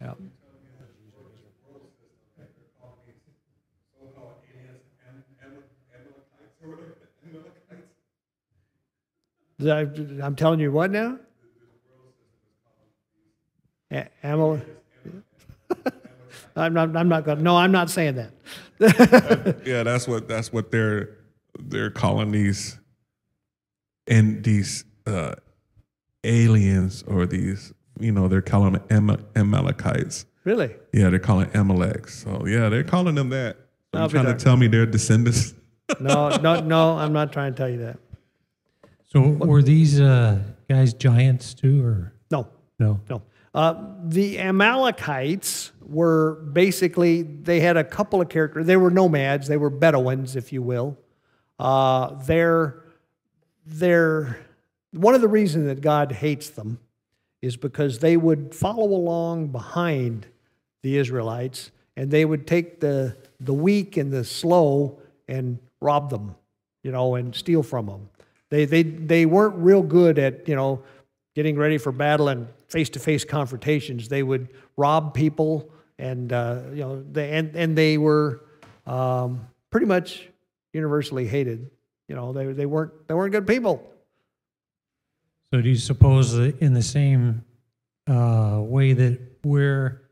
Yeah. 0.00 0.12
I'm 10.22 10.36
telling 10.36 10.60
you 10.60 10.70
what 10.70 10.90
now? 10.90 11.18
A- 13.96 14.08
Amal. 14.22 14.60
I'm 16.56 16.72
not, 16.74 16.96
I'm 16.96 17.08
not 17.08 17.24
going 17.24 17.38
to, 17.38 17.44
no, 17.44 17.56
I'm 17.56 17.72
not 17.72 17.90
saying 17.90 18.14
that. 18.16 19.56
Yeah, 19.64 19.82
that's 19.82 20.06
what 20.06 20.28
that's 20.28 20.52
what 20.52 20.70
they're 20.70 21.16
they're 21.58 21.90
calling 21.90 22.30
these 22.30 22.78
and 24.06 24.44
these 24.44 24.84
uh, 25.06 25.34
aliens 26.24 27.02
or 27.06 27.26
these 27.26 27.72
you 27.98 28.12
know 28.12 28.28
they're 28.28 28.42
calling 28.42 28.72
them 28.74 28.82
Am- 29.10 29.24
Amalekites. 29.34 30.26
Really? 30.44 30.74
Yeah, 30.92 31.10
they're 31.10 31.18
calling 31.18 31.48
Amaleks. 31.50 32.10
So 32.10 32.46
yeah, 32.46 32.68
they're 32.68 32.84
calling 32.84 33.14
them 33.14 33.30
that. 33.30 33.56
So 33.94 34.00
I'll 34.00 34.02
you 34.04 34.08
be 34.08 34.12
trying 34.22 34.36
to 34.36 34.44
tell 34.44 34.56
me 34.56 34.66
they're 34.68 34.86
descendants? 34.86 35.54
No, 36.00 36.30
no, 36.38 36.58
no, 36.58 36.98
I'm 36.98 37.12
not 37.12 37.32
trying 37.32 37.52
to 37.52 37.56
tell 37.56 37.68
you 37.68 37.78
that. 37.78 37.96
So 39.06 39.20
were 39.20 39.62
these 39.62 40.00
uh, 40.00 40.40
guys 40.68 40.92
giants 40.94 41.54
too, 41.54 41.80
or 41.84 42.12
No, 42.32 42.48
no? 42.80 42.98
no. 43.08 43.22
Uh, 43.56 43.74
the 44.04 44.38
Amalekites 44.38 45.72
were 45.80 46.34
basically, 46.52 47.22
they 47.22 47.58
had 47.58 47.78
a 47.78 47.84
couple 47.84 48.20
of 48.20 48.28
characters. 48.28 48.66
They 48.66 48.76
were 48.76 48.90
nomads, 48.90 49.48
they 49.48 49.56
were 49.56 49.70
Bedouins, 49.70 50.36
if 50.36 50.52
you 50.52 50.60
will. 50.60 50.98
Uh, 51.58 52.22
they're, 52.24 52.84
they're, 53.64 54.44
one 54.92 55.14
of 55.14 55.22
the 55.22 55.28
reasons 55.28 55.68
that 55.68 55.80
God 55.80 56.12
hates 56.12 56.50
them 56.50 56.78
is 57.40 57.56
because 57.56 57.98
they 57.98 58.18
would 58.18 58.54
follow 58.54 58.84
along 58.84 59.48
behind 59.48 60.26
the 60.82 60.98
Israelites 60.98 61.70
and 61.96 62.10
they 62.10 62.26
would 62.26 62.46
take 62.46 62.80
the, 62.80 63.16
the 63.40 63.54
weak 63.54 63.96
and 63.96 64.12
the 64.12 64.22
slow 64.22 64.98
and 65.28 65.58
rob 65.80 66.10
them, 66.10 66.34
you 66.82 66.92
know, 66.92 67.14
and 67.14 67.34
steal 67.34 67.62
from 67.62 67.86
them. 67.86 68.10
They, 68.50 68.66
they, 68.66 68.82
they 68.82 69.24
weren't 69.24 69.56
real 69.56 69.82
good 69.82 70.18
at, 70.18 70.46
you 70.46 70.56
know, 70.56 70.82
getting 71.34 71.56
ready 71.56 71.78
for 71.78 71.90
battle 71.90 72.28
and 72.28 72.48
face-to-face 72.68 73.24
confrontations. 73.24 74.08
They 74.08 74.22
would 74.22 74.48
rob 74.76 75.14
people 75.14 75.70
and, 75.98 76.32
uh, 76.32 76.60
you 76.70 76.80
know, 76.80 77.02
they, 77.02 77.30
and, 77.32 77.56
and 77.56 77.76
they 77.76 77.96
were 77.98 78.42
um, 78.86 79.46
pretty 79.70 79.86
much 79.86 80.28
universally 80.72 81.26
hated. 81.26 81.70
You 82.08 82.14
know, 82.16 82.32
they, 82.32 82.52
they, 82.52 82.66
weren't, 82.66 82.92
they 83.08 83.14
weren't 83.14 83.32
good 83.32 83.46
people. 83.46 83.82
So 85.52 85.60
do 85.60 85.68
you 85.68 85.76
suppose 85.76 86.32
that 86.34 86.58
in 86.60 86.74
the 86.74 86.82
same 86.82 87.44
uh, 88.06 88.60
way 88.60 88.92
that 88.92 89.18
we're 89.44 90.02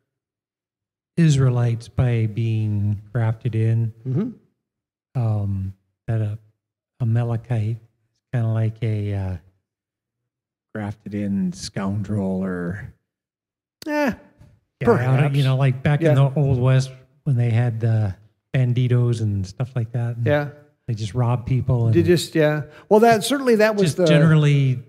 Israelites 1.16 1.88
by 1.88 2.26
being 2.26 3.00
grafted 3.12 3.54
in, 3.54 3.92
Mm-hmm. 4.06 5.20
um, 5.20 5.74
that 6.06 6.20
a 6.20 6.38
Amalekite 7.00 7.76
is 7.76 7.78
kind 8.32 8.46
of 8.46 8.52
like 8.52 8.76
a 8.82 9.14
uh, 9.14 9.36
grafted 10.74 11.14
in 11.14 11.52
scoundrel 11.52 12.42
or 12.44 12.92
Eh, 13.86 14.10
guy 14.10 14.86
out 14.86 14.88
of- 14.88 14.96
Perhaps. 14.96 15.36
you 15.36 15.44
know, 15.44 15.56
like 15.56 15.82
back 15.82 16.00
in 16.02 16.14
the 16.14 16.32
old 16.36 16.58
west 16.58 16.90
when 17.24 17.36
they 17.36 17.50
had 17.50 17.84
uh, 17.84 18.10
banditos 18.52 19.20
and 19.20 19.46
stuff 19.46 19.70
like 19.76 19.92
that. 19.92 20.16
yeah. 20.24 20.48
they 20.86 20.94
just 20.94 21.14
robbed 21.14 21.46
people 21.46 21.86
and 21.86 21.94
They 21.94 22.02
just, 22.02 22.34
yeah. 22.34 22.62
Well, 22.88 23.00
that, 23.00 23.24
certainly 23.24 23.56
that 23.56 23.74
was 23.76 23.82
just 23.84 23.96
the. 23.98 24.06
generally 24.06 24.82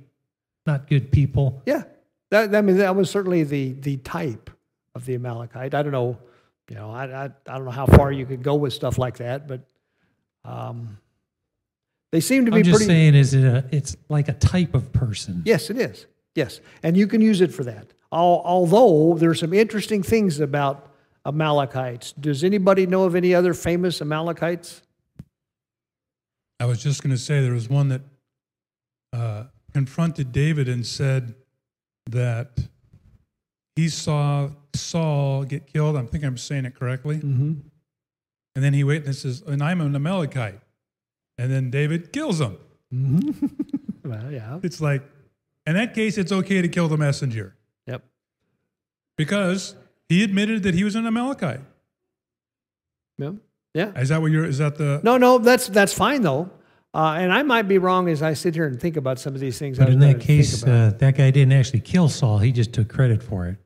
not 0.66 0.88
good 0.88 1.12
people. 1.12 1.62
Yeah, 1.66 1.84
that 2.32 2.56
I 2.56 2.62
mean 2.62 2.78
that 2.78 2.96
was 2.96 3.10
certainly 3.12 3.44
the 3.44 3.74
the 3.74 3.98
type 3.98 4.50
of 4.96 5.06
the 5.06 5.14
Amalekite. 5.16 5.76
I 5.76 5.84
don't 5.84 5.92
know, 5.92 6.18
you 6.70 6.76
know, 6.76 6.90
I 6.90 7.06
I, 7.06 7.24
I 7.26 7.56
don't 7.58 7.66
know 7.66 7.72
how 7.72 7.86
far 7.86 8.12
you 8.12 8.26
could 8.26 8.42
go 8.42 8.56
with 8.56 8.74
stuff 8.74 8.98
like 8.98 9.18
that, 9.18 9.48
but 9.48 9.62
um, 10.44 10.98
they 12.16 12.22
seem 12.22 12.46
to 12.46 12.52
be 12.52 12.60
I'm 12.60 12.64
just 12.64 12.78
pretty. 12.78 12.86
saying, 12.86 13.16
is 13.16 13.34
it 13.34 13.44
a? 13.44 13.66
It's 13.74 13.98
like 14.08 14.30
a 14.30 14.34
type 14.34 14.74
of 14.74 14.94
person. 14.94 15.42
Yes, 15.44 15.70
it 15.70 15.78
is. 15.78 16.06
Yes, 16.34 16.62
and 16.82 16.96
you 16.96 17.08
can 17.08 17.20
use 17.20 17.42
it 17.42 17.54
for 17.54 17.66
that. 17.66 17.92
Al- 18.10 18.42
Although 18.46 19.16
there's 19.18 19.42
some 19.42 19.54
interesting 19.54 20.02
things 20.02 20.40
about 20.40 20.94
Amalekites. 21.26 22.14
Does 22.14 22.46
anybody 22.46 22.88
know 22.88 23.04
of 23.04 23.16
any 23.16 23.36
other 23.36 23.54
famous 23.54 24.02
Amalekites? 24.02 24.82
I 26.62 26.66
was 26.68 26.82
just 26.82 27.04
going 27.04 27.14
to 27.14 27.22
say 27.22 27.42
there 27.42 27.52
was 27.52 27.68
one 27.68 27.90
that 27.90 28.02
uh, 29.12 29.44
confronted 29.74 30.32
David 30.32 30.70
and 30.70 30.88
said 30.88 31.36
that 32.12 32.60
he 33.76 33.90
saw 33.90 34.52
Saul 34.74 35.44
get 35.44 35.68
killed. 35.68 35.98
I'm 35.98 36.08
thinking 36.08 36.30
I'm 36.30 36.38
saying 36.38 36.64
it 36.64 36.76
correctly. 36.76 37.18
Mm-hmm. 37.18 37.56
And 38.56 38.64
then 38.64 38.74
he 38.74 38.86
witnesses, 38.86 39.42
and 39.42 39.62
I'm 39.62 39.82
an 39.82 39.94
Amalekite. 39.94 40.62
And 41.38 41.52
then 41.52 41.70
David 41.70 42.12
kills 42.14 42.40
him. 42.42 42.58
Well, 44.06 44.32
yeah. 44.32 44.60
It's 44.62 44.80
like, 44.80 45.02
in 45.66 45.74
that 45.74 45.96
case, 45.96 46.20
it's 46.20 46.32
okay 46.32 46.62
to 46.62 46.68
kill 46.68 46.88
the 46.88 46.96
messenger 46.96 47.56
Yep. 47.88 48.04
because 49.18 49.76
he 50.08 50.24
admitted 50.24 50.62
that 50.62 50.76
he 50.76 50.84
was 50.84 50.94
an 50.94 51.08
Amalekite. 51.08 51.62
Yep. 53.18 53.34
Yeah. 53.74 54.00
Is 54.00 54.10
that 54.10 54.22
what 54.22 54.30
you're, 54.30 54.46
is 54.46 54.60
that 54.60 54.78
the, 54.78 55.02
No, 55.04 55.18
no, 55.18 55.40
that's 55.40 55.68
that's 55.70 55.92
fine 55.92 56.22
though. 56.22 56.52
Uh, 56.94 57.16
and 57.18 57.34
I 57.34 57.42
might 57.42 57.64
be 57.64 57.80
wrong 57.80 58.08
as 58.08 58.22
I 58.22 58.34
sit 58.36 58.54
here 58.54 58.68
and 58.68 58.80
think 58.80 58.96
about 58.96 59.18
some 59.20 59.34
of 59.34 59.42
these 59.42 59.58
things. 59.58 59.80
But 59.80 59.88
was 59.88 59.96
in 59.96 60.00
that 60.02 60.22
case, 60.22 60.64
uh, 60.64 60.94
that 61.00 61.18
guy 61.18 61.32
didn't 61.32 61.54
actually 61.54 61.82
kill 61.82 62.08
Saul. 62.08 62.38
He 62.38 62.52
just 62.52 62.74
took 62.74 62.88
credit 62.88 63.24
for 63.24 63.48
it. 63.48 63.58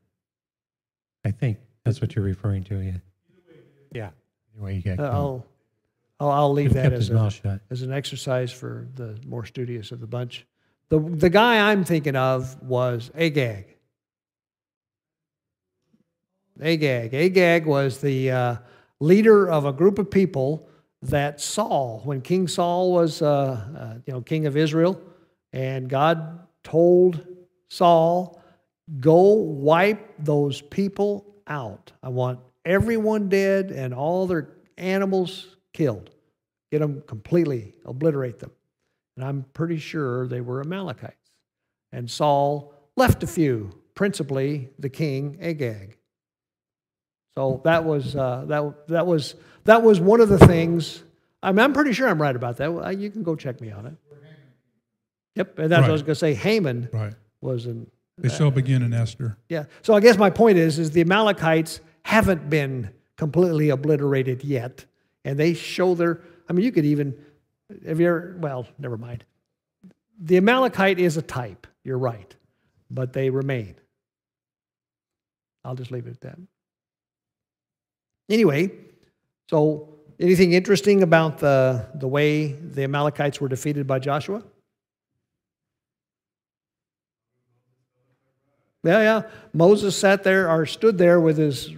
I 1.25 1.31
think 1.31 1.57
that's 1.83 1.99
what 1.99 2.15
you're 2.15 2.23
referring 2.25 2.63
to. 2.63 2.79
Yeah. 2.79 2.91
Yeah. 3.93 4.09
Anyway, 4.55 4.77
you 4.77 4.81
got 4.95 4.99
Uh, 5.03 5.11
I'll, 5.11 5.45
I'll, 6.19 6.31
I'll 6.31 6.53
leave 6.53 6.73
that 6.73 6.93
as, 6.93 7.09
a, 7.09 7.61
as 7.69 7.81
an 7.81 7.93
exercise 7.93 8.51
for 8.51 8.87
the 8.95 9.17
more 9.25 9.45
studious 9.45 9.91
of 9.91 9.99
the 9.99 10.07
bunch. 10.07 10.45
The, 10.89 10.99
the 10.99 11.29
guy 11.29 11.71
I'm 11.71 11.83
thinking 11.83 12.15
of 12.15 12.61
was 12.61 13.11
Agag. 13.15 13.77
Agag. 16.61 17.13
Agag 17.13 17.65
was 17.65 17.99
the 17.99 18.31
uh, 18.31 18.55
leader 18.99 19.49
of 19.49 19.65
a 19.65 19.71
group 19.71 19.99
of 19.99 20.11
people 20.11 20.67
that 21.03 21.39
Saul, 21.39 22.01
when 22.03 22.21
King 22.21 22.47
Saul 22.47 22.91
was, 22.91 23.21
uh, 23.21 23.25
uh, 23.77 23.93
you 24.05 24.13
know, 24.13 24.21
king 24.21 24.45
of 24.45 24.57
Israel, 24.57 25.01
and 25.53 25.89
God 25.89 26.39
told 26.63 27.25
Saul, 27.69 28.41
go 28.99 29.33
wipe 29.33 30.15
those 30.19 30.61
people 30.61 31.35
out. 31.47 31.93
I 32.03 32.09
want 32.09 32.39
everyone 32.65 33.29
dead 33.29 33.71
and 33.71 33.93
all 33.93 34.27
their 34.27 34.49
animals 34.77 35.55
killed. 35.73 36.09
Get 36.71 36.79
them 36.79 37.03
completely, 37.07 37.73
obliterate 37.85 38.39
them. 38.39 38.51
And 39.15 39.25
I'm 39.25 39.45
pretty 39.53 39.77
sure 39.77 40.27
they 40.27 40.41
were 40.41 40.61
Amalekites. 40.61 41.15
And 41.91 42.09
Saul 42.09 42.73
left 42.95 43.23
a 43.23 43.27
few, 43.27 43.71
principally 43.95 44.69
the 44.77 44.89
king 44.89 45.37
Agag. 45.41 45.97
So 47.35 47.61
that 47.63 47.83
was 47.83 48.15
uh, 48.15 48.45
that 48.47 48.87
that 48.87 49.07
was 49.07 49.35
that 49.65 49.81
was 49.81 49.99
one 49.99 50.21
of 50.21 50.29
the 50.29 50.39
things. 50.39 51.03
I'm, 51.41 51.57
I'm 51.57 51.73
pretty 51.73 51.93
sure 51.93 52.07
I'm 52.09 52.21
right 52.21 52.35
about 52.35 52.57
that. 52.57 52.97
You 52.99 53.09
can 53.09 53.23
go 53.23 53.35
check 53.35 53.61
me 53.61 53.71
on 53.71 53.85
it. 53.85 53.93
Yep, 55.35 55.59
and 55.59 55.71
that's 55.71 55.81
what 55.81 55.89
I 55.89 55.93
was 55.93 56.01
going 56.01 56.15
to 56.15 56.19
say. 56.19 56.33
Haman 56.33 56.89
right? 56.91 57.13
was 57.39 57.65
an 57.65 57.89
They 58.17 58.27
shall 58.29 58.51
begin 58.51 58.81
in 58.83 58.93
Esther. 58.93 59.37
yeah. 59.47 59.65
So 59.83 59.93
I 59.93 60.01
guess 60.01 60.17
my 60.17 60.29
point 60.29 60.57
is, 60.57 60.79
is 60.79 60.91
the 60.91 61.01
Amalekites 61.01 61.79
haven't 62.03 62.49
been 62.49 62.89
completely 63.15 63.69
obliterated 63.69 64.43
yet, 64.43 64.83
and 65.25 65.37
they 65.37 65.53
show 65.53 65.95
their. 65.95 66.21
I 66.49 66.53
mean, 66.53 66.65
you 66.65 66.71
could 66.71 66.85
even, 66.85 67.15
have 67.85 67.99
you 67.99 68.07
ever? 68.07 68.35
Well, 68.39 68.67
never 68.77 68.97
mind. 68.97 69.23
The 70.21 70.37
Amalekite 70.37 70.99
is 70.99 71.17
a 71.17 71.21
type. 71.21 71.67
You're 71.83 71.97
right, 71.97 72.35
but 72.89 73.13
they 73.13 73.29
remain. 73.29 73.75
I'll 75.63 75.75
just 75.75 75.91
leave 75.91 76.07
it 76.07 76.11
at 76.11 76.21
that. 76.21 76.39
Anyway, 78.29 78.71
so 79.49 79.95
anything 80.19 80.53
interesting 80.53 81.03
about 81.03 81.39
the 81.39 81.85
the 81.95 82.07
way 82.07 82.51
the 82.51 82.83
Amalekites 82.83 83.41
were 83.41 83.47
defeated 83.47 83.87
by 83.87 83.99
Joshua? 83.99 84.43
Yeah, 88.83 89.01
yeah. 89.01 89.21
Moses 89.51 89.95
sat 89.97 90.23
there 90.23 90.49
or 90.49 90.65
stood 90.65 90.97
there 90.97 91.19
with 91.19 91.37
his 91.37 91.69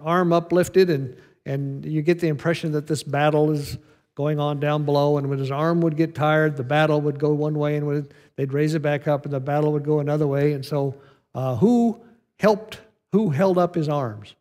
arm 0.00 0.32
uplifted, 0.32 0.90
and, 0.90 1.16
and 1.48 1.82
you 1.84 2.02
get 2.02 2.20
the 2.20 2.28
impression 2.28 2.72
that 2.72 2.86
this 2.86 3.02
battle 3.02 3.50
is 3.50 3.78
going 4.14 4.38
on 4.38 4.60
down 4.60 4.84
below. 4.84 5.16
And 5.16 5.30
when 5.30 5.38
his 5.38 5.50
arm 5.50 5.80
would 5.80 5.96
get 5.96 6.14
tired, 6.14 6.56
the 6.56 6.62
battle 6.62 7.00
would 7.00 7.18
go 7.18 7.32
one 7.32 7.58
way, 7.58 7.76
and 7.76 7.86
when 7.86 8.06
they'd 8.36 8.52
raise 8.52 8.74
it 8.74 8.82
back 8.82 9.08
up, 9.08 9.24
and 9.24 9.32
the 9.32 9.40
battle 9.40 9.72
would 9.72 9.84
go 9.84 9.98
another 10.00 10.26
way. 10.26 10.52
And 10.52 10.64
so, 10.64 10.94
uh, 11.34 11.56
who 11.56 12.00
helped? 12.38 12.80
Who 13.12 13.30
held 13.30 13.56
up 13.56 13.74
his 13.74 13.88
arms 13.88 14.34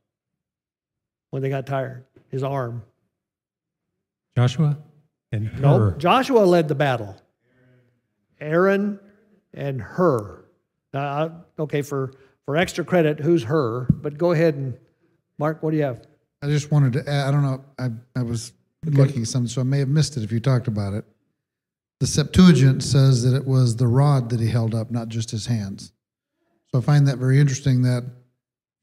when 1.30 1.42
they 1.42 1.50
got 1.50 1.66
tired? 1.66 2.04
His 2.30 2.44
arm. 2.44 2.84
Joshua 4.36 4.78
and 5.32 5.62
No, 5.62 5.78
Hur. 5.80 5.92
Joshua 5.92 6.42
led 6.42 6.68
the 6.68 6.76
battle. 6.76 7.16
Aaron 8.42 9.00
and 9.54 9.82
Hur. 9.82 10.44
Uh, 10.94 11.30
okay, 11.58 11.82
for, 11.82 12.12
for 12.46 12.58
extra 12.58 12.84
credit, 12.84 13.22
who's 13.22 13.44
Hur? 13.44 13.86
But 13.90 14.18
go 14.18 14.34
ahead 14.34 14.56
and, 14.56 14.78
Mark, 15.38 15.64
what 15.64 15.72
do 15.72 15.78
you 15.78 15.84
have? 15.84 16.06
I 16.42 16.48
just 16.48 16.72
wanted 16.72 16.94
to 16.94 17.10
add, 17.10 17.28
I 17.28 17.32
don't 17.32 17.44
know, 17.44 17.64
I, 17.80 17.90
I 18.16 18.24
was 18.24 18.54
looking 18.86 19.24
at 19.24 19.28
something, 19.28 19.48
so 19.48 19.62
I 19.62 19.64
may 19.64 19.80
have 19.80 19.88
missed 19.88 20.18
it 20.18 20.24
if 20.24 20.32
you 20.32 20.40
talked 20.40 20.68
about 20.68 20.94
it. 20.94 21.06
The 22.00 22.08
Septuagint 22.08 22.84
says 22.84 23.24
that 23.24 23.36
it 23.36 23.46
was 23.46 23.76
the 23.76 23.88
rod 23.88 24.30
that 24.30 24.40
he 24.40 24.48
held 24.48 24.76
up, 24.76 24.92
not 24.92 25.08
just 25.08 25.32
his 25.32 25.48
hands. 25.48 25.94
So 26.72 26.78
I 26.78 26.82
find 26.82 27.08
that 27.08 27.18
very 27.18 27.40
interesting 27.40 27.82
that 27.84 28.06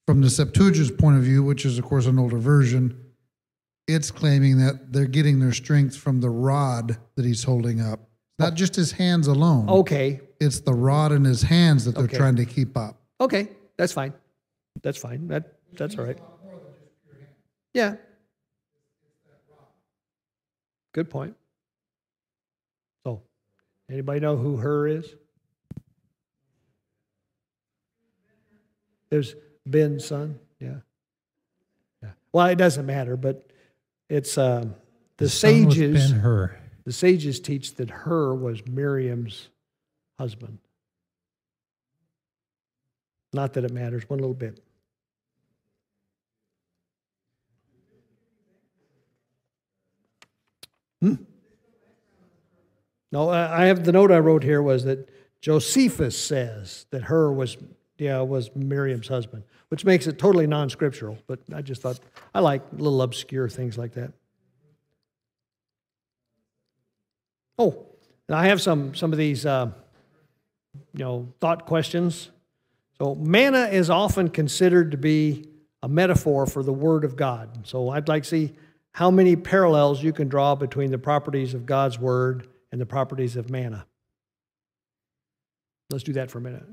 from 0.06 0.20
the 0.20 0.30
Septuagint's 0.30 0.90
point 0.90 1.16
of 1.16 1.22
view, 1.22 1.42
which 1.44 1.64
is, 1.64 1.78
of 1.78 1.84
course, 1.84 2.06
an 2.06 2.18
older 2.18 2.38
version, 2.38 2.98
it's 3.86 4.10
claiming 4.10 4.58
that 4.58 4.92
they're 4.92 5.06
getting 5.06 5.38
their 5.38 5.52
strength 5.52 5.96
from 5.96 6.20
the 6.20 6.30
rod 6.30 6.98
that 7.14 7.24
he's 7.24 7.44
holding 7.44 7.80
up. 7.80 8.00
Not 8.38 8.52
oh. 8.52 8.56
just 8.56 8.74
his 8.74 8.92
hands 8.92 9.28
alone. 9.28 9.68
Okay, 9.68 10.20
It's 10.40 10.60
the 10.60 10.74
rod 10.74 11.12
in 11.12 11.24
his 11.24 11.42
hands 11.42 11.84
that 11.84 11.94
they're 11.94 12.04
Okay. 12.04 12.16
trying 12.16 12.36
to 12.36 12.44
keep 12.44 12.76
up. 12.76 13.00
okay, 13.20 13.48
that's 13.76 13.92
fine. 13.92 14.12
That's 14.82 14.98
fine. 14.98 15.28
That, 15.28 15.58
that's 15.76 15.96
all 15.96 16.04
right. 16.04 16.18
Yeah. 17.74 17.96
Good 20.92 21.10
point. 21.10 21.36
So, 23.04 23.20
anybody 23.90 24.20
know 24.20 24.36
who 24.36 24.56
Hur 24.56 24.86
is? 24.86 25.12
There's 29.10 29.34
Ben's 29.66 30.04
son, 30.04 30.38
yeah. 30.60 30.76
Yeah. 32.02 32.10
Well, 32.32 32.46
it 32.46 32.56
doesn't 32.56 32.86
matter, 32.86 33.16
but 33.16 33.50
it's, 34.08 34.38
um, 34.38 34.74
the 35.16 35.28
sages. 35.28 36.10
Ben 36.10 36.20
Hur. 36.20 36.56
The 36.84 36.92
sages 36.92 37.40
teach 37.40 37.74
that 37.76 37.90
Hur 37.90 38.34
was 38.34 38.66
Miriam's 38.66 39.48
husband. 40.18 40.58
Not 43.32 43.52
that 43.54 43.64
it 43.64 43.72
matters 43.72 44.08
one 44.08 44.20
little 44.20 44.34
bit. 44.34 44.63
Hmm? 51.04 51.14
No, 53.12 53.28
I 53.28 53.66
have 53.66 53.84
the 53.84 53.92
note 53.92 54.10
I 54.10 54.18
wrote 54.20 54.42
here 54.42 54.62
was 54.62 54.84
that 54.84 55.10
Josephus 55.42 56.18
says 56.18 56.86
that 56.90 57.02
Hur 57.02 57.30
was 57.30 57.58
yeah 57.98 58.20
was 58.22 58.50
Miriam's 58.56 59.08
husband, 59.08 59.44
which 59.68 59.84
makes 59.84 60.06
it 60.06 60.18
totally 60.18 60.46
non-scriptural. 60.46 61.18
But 61.26 61.40
I 61.54 61.60
just 61.60 61.82
thought 61.82 62.00
I 62.34 62.40
like 62.40 62.62
little 62.72 63.02
obscure 63.02 63.50
things 63.50 63.76
like 63.76 63.92
that. 63.92 64.12
Oh, 67.58 67.84
I 68.30 68.46
have 68.46 68.62
some 68.62 68.94
some 68.94 69.12
of 69.12 69.18
these, 69.18 69.44
uh, 69.44 69.70
you 70.94 71.04
know, 71.04 71.28
thought 71.38 71.66
questions. 71.66 72.30
So 72.96 73.14
manna 73.14 73.66
is 73.66 73.90
often 73.90 74.30
considered 74.30 74.92
to 74.92 74.96
be 74.96 75.44
a 75.82 75.88
metaphor 75.88 76.46
for 76.46 76.62
the 76.62 76.72
Word 76.72 77.04
of 77.04 77.14
God. 77.14 77.66
So 77.66 77.90
I'd 77.90 78.08
like 78.08 78.22
to 78.22 78.28
see 78.30 78.52
how 78.94 79.10
many 79.10 79.36
parallels 79.36 80.02
you 80.02 80.12
can 80.12 80.28
draw 80.28 80.54
between 80.54 80.90
the 80.90 80.98
properties 80.98 81.52
of 81.52 81.66
God's 81.66 81.98
Word 81.98 82.48
and 82.72 82.80
the 82.80 82.86
properties 82.86 83.36
of 83.36 83.50
manna. 83.50 83.86
Let's 85.90 86.04
do 86.04 86.12
that 86.14 86.30
for 86.30 86.38
a 86.38 86.40
minute. 86.40 86.64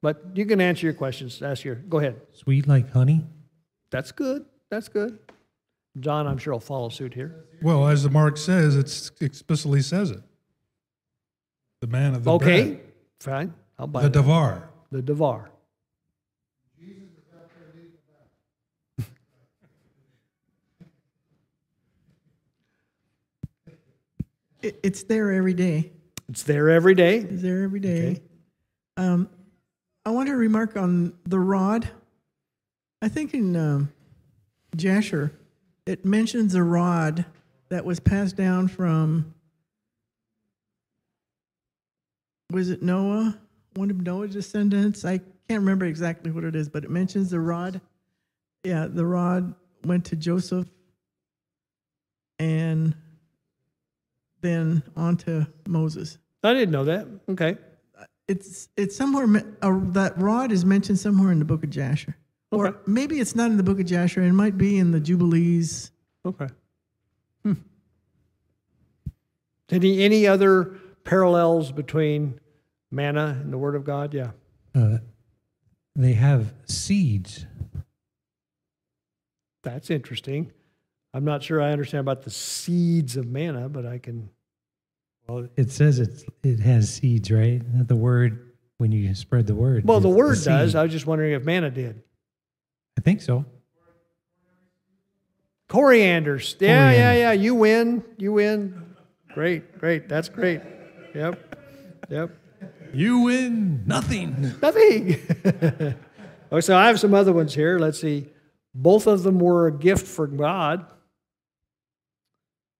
But 0.00 0.22
you 0.34 0.46
can 0.46 0.60
answer 0.60 0.86
your 0.86 0.94
questions. 0.94 1.40
Ask 1.42 1.64
your. 1.64 1.74
Go 1.76 1.98
ahead. 1.98 2.20
Sweet 2.32 2.66
like 2.66 2.90
honey. 2.92 3.24
That's 3.90 4.12
good. 4.12 4.44
That's 4.70 4.88
good. 4.88 5.18
John, 6.00 6.26
I'm 6.26 6.38
sure 6.38 6.52
will 6.54 6.60
follow 6.60 6.88
suit 6.88 7.14
here. 7.14 7.44
Well, 7.62 7.86
as 7.88 8.02
the 8.02 8.10
mark 8.10 8.36
says, 8.36 8.76
it 8.76 9.10
explicitly 9.22 9.80
says 9.82 10.10
it. 10.10 10.20
The 11.80 11.86
man 11.86 12.14
of 12.14 12.24
the 12.24 12.32
Okay, 12.32 12.64
bread, 12.64 12.80
fine. 13.20 13.54
I'll 13.78 13.86
buy 13.86 14.02
the 14.02 14.08
that. 14.08 14.24
davar. 14.24 14.62
the 14.90 15.02
Devar. 15.02 15.50
It, 24.64 24.80
it's 24.82 25.02
there 25.02 25.30
every 25.30 25.52
day. 25.52 25.92
It's 26.30 26.42
there 26.42 26.70
every 26.70 26.94
day. 26.94 27.18
It's 27.18 27.42
there 27.42 27.64
every 27.64 27.80
day. 27.80 28.08
Okay. 28.08 28.22
Um, 28.96 29.28
I 30.06 30.10
want 30.10 30.28
to 30.28 30.36
remark 30.36 30.76
on 30.76 31.12
the 31.26 31.38
rod. 31.38 31.86
I 33.02 33.08
think 33.08 33.34
in 33.34 33.54
um, 33.56 33.92
Jasher, 34.74 35.32
it 35.84 36.06
mentions 36.06 36.54
a 36.54 36.62
rod 36.62 37.26
that 37.68 37.84
was 37.84 38.00
passed 38.00 38.36
down 38.36 38.68
from, 38.68 39.34
was 42.50 42.70
it 42.70 42.82
Noah? 42.82 43.38
One 43.74 43.90
of 43.90 44.00
Noah's 44.00 44.32
descendants? 44.32 45.04
I 45.04 45.18
can't 45.18 45.60
remember 45.60 45.84
exactly 45.84 46.30
what 46.30 46.44
it 46.44 46.56
is, 46.56 46.70
but 46.70 46.84
it 46.84 46.90
mentions 46.90 47.28
the 47.28 47.40
rod. 47.40 47.82
Yeah, 48.62 48.86
the 48.88 49.04
rod 49.04 49.54
went 49.84 50.06
to 50.06 50.16
Joseph 50.16 50.68
and 52.38 52.94
then 54.44 54.82
on 54.96 55.16
to 55.16 55.46
Moses 55.66 56.18
I 56.44 56.52
didn't 56.52 56.72
know 56.72 56.84
that. 56.84 57.08
Okay. 57.30 57.56
it's 58.28 58.68
it's 58.76 58.94
somewhere 58.94 59.26
uh, 59.62 59.80
that 59.92 60.18
rod 60.18 60.52
is 60.52 60.64
mentioned 60.64 60.98
somewhere 60.98 61.32
in 61.32 61.38
the 61.38 61.44
book 61.44 61.64
of 61.64 61.70
Jasher, 61.70 62.16
or 62.50 62.76
maybe 62.86 63.18
it's 63.18 63.34
not 63.34 63.50
in 63.50 63.56
the 63.56 63.62
book 63.62 63.80
of 63.80 63.86
Jasher. 63.86 64.22
It 64.22 64.32
might 64.32 64.58
be 64.58 64.78
in 64.78 64.90
the 64.90 65.00
Jubilees. 65.00 65.90
Okay. 66.26 66.48
Hmm. 67.42 67.54
Any 69.70 70.02
any 70.04 70.26
other 70.26 70.76
parallels 71.04 71.72
between 71.72 72.38
manna 72.90 73.38
and 73.40 73.50
the 73.50 73.58
Word 73.58 73.74
of 73.74 73.84
God? 73.84 74.12
Yeah. 74.12 74.32
Uh, 74.74 74.98
they 75.96 76.12
have 76.12 76.52
seeds. 76.66 77.46
That's 79.62 79.88
interesting. 79.88 80.52
I'm 81.14 81.24
not 81.24 81.42
sure 81.42 81.62
I 81.62 81.70
understand 81.70 82.00
about 82.00 82.22
the 82.22 82.30
seeds 82.30 83.16
of 83.16 83.26
manna, 83.26 83.70
but 83.70 83.86
I 83.86 83.96
can. 83.96 84.28
Well, 85.26 85.48
it 85.56 85.70
says 85.70 85.98
it's 85.98 86.24
it 86.42 86.60
has 86.60 86.92
seeds, 86.94 87.30
right? 87.30 87.62
The 87.88 87.96
word 87.96 88.52
when 88.78 88.92
you 88.92 89.14
spread 89.14 89.46
the 89.46 89.54
word. 89.54 89.86
Well, 89.86 90.00
the 90.00 90.08
Word 90.08 90.36
seed. 90.36 90.46
does. 90.46 90.74
I 90.74 90.82
was 90.82 90.92
just 90.92 91.06
wondering 91.06 91.32
if 91.32 91.44
manna 91.44 91.70
did. 91.70 92.02
I 92.98 93.00
think 93.00 93.22
so. 93.22 93.44
Corianders. 95.68 96.56
Yeah, 96.60 96.90
yeah, 96.90 96.96
Coriander. 96.96 97.18
yeah. 97.20 97.32
You 97.32 97.54
win. 97.54 98.04
You 98.18 98.32
win. 98.32 98.94
Great, 99.32 99.78
great. 99.78 100.08
That's 100.08 100.28
great. 100.28 100.60
Yep. 101.14 101.56
Yep. 102.10 102.30
You 102.92 103.20
win 103.20 103.84
nothing. 103.86 104.54
Nothing. 104.62 105.16
okay, 106.52 106.60
so 106.60 106.76
I 106.76 106.86
have 106.86 107.00
some 107.00 107.14
other 107.14 107.32
ones 107.32 107.54
here. 107.54 107.78
Let's 107.78 108.00
see. 108.00 108.28
Both 108.74 109.06
of 109.06 109.22
them 109.22 109.38
were 109.40 109.66
a 109.66 109.72
gift 109.72 110.06
from 110.06 110.36
God. 110.36 110.86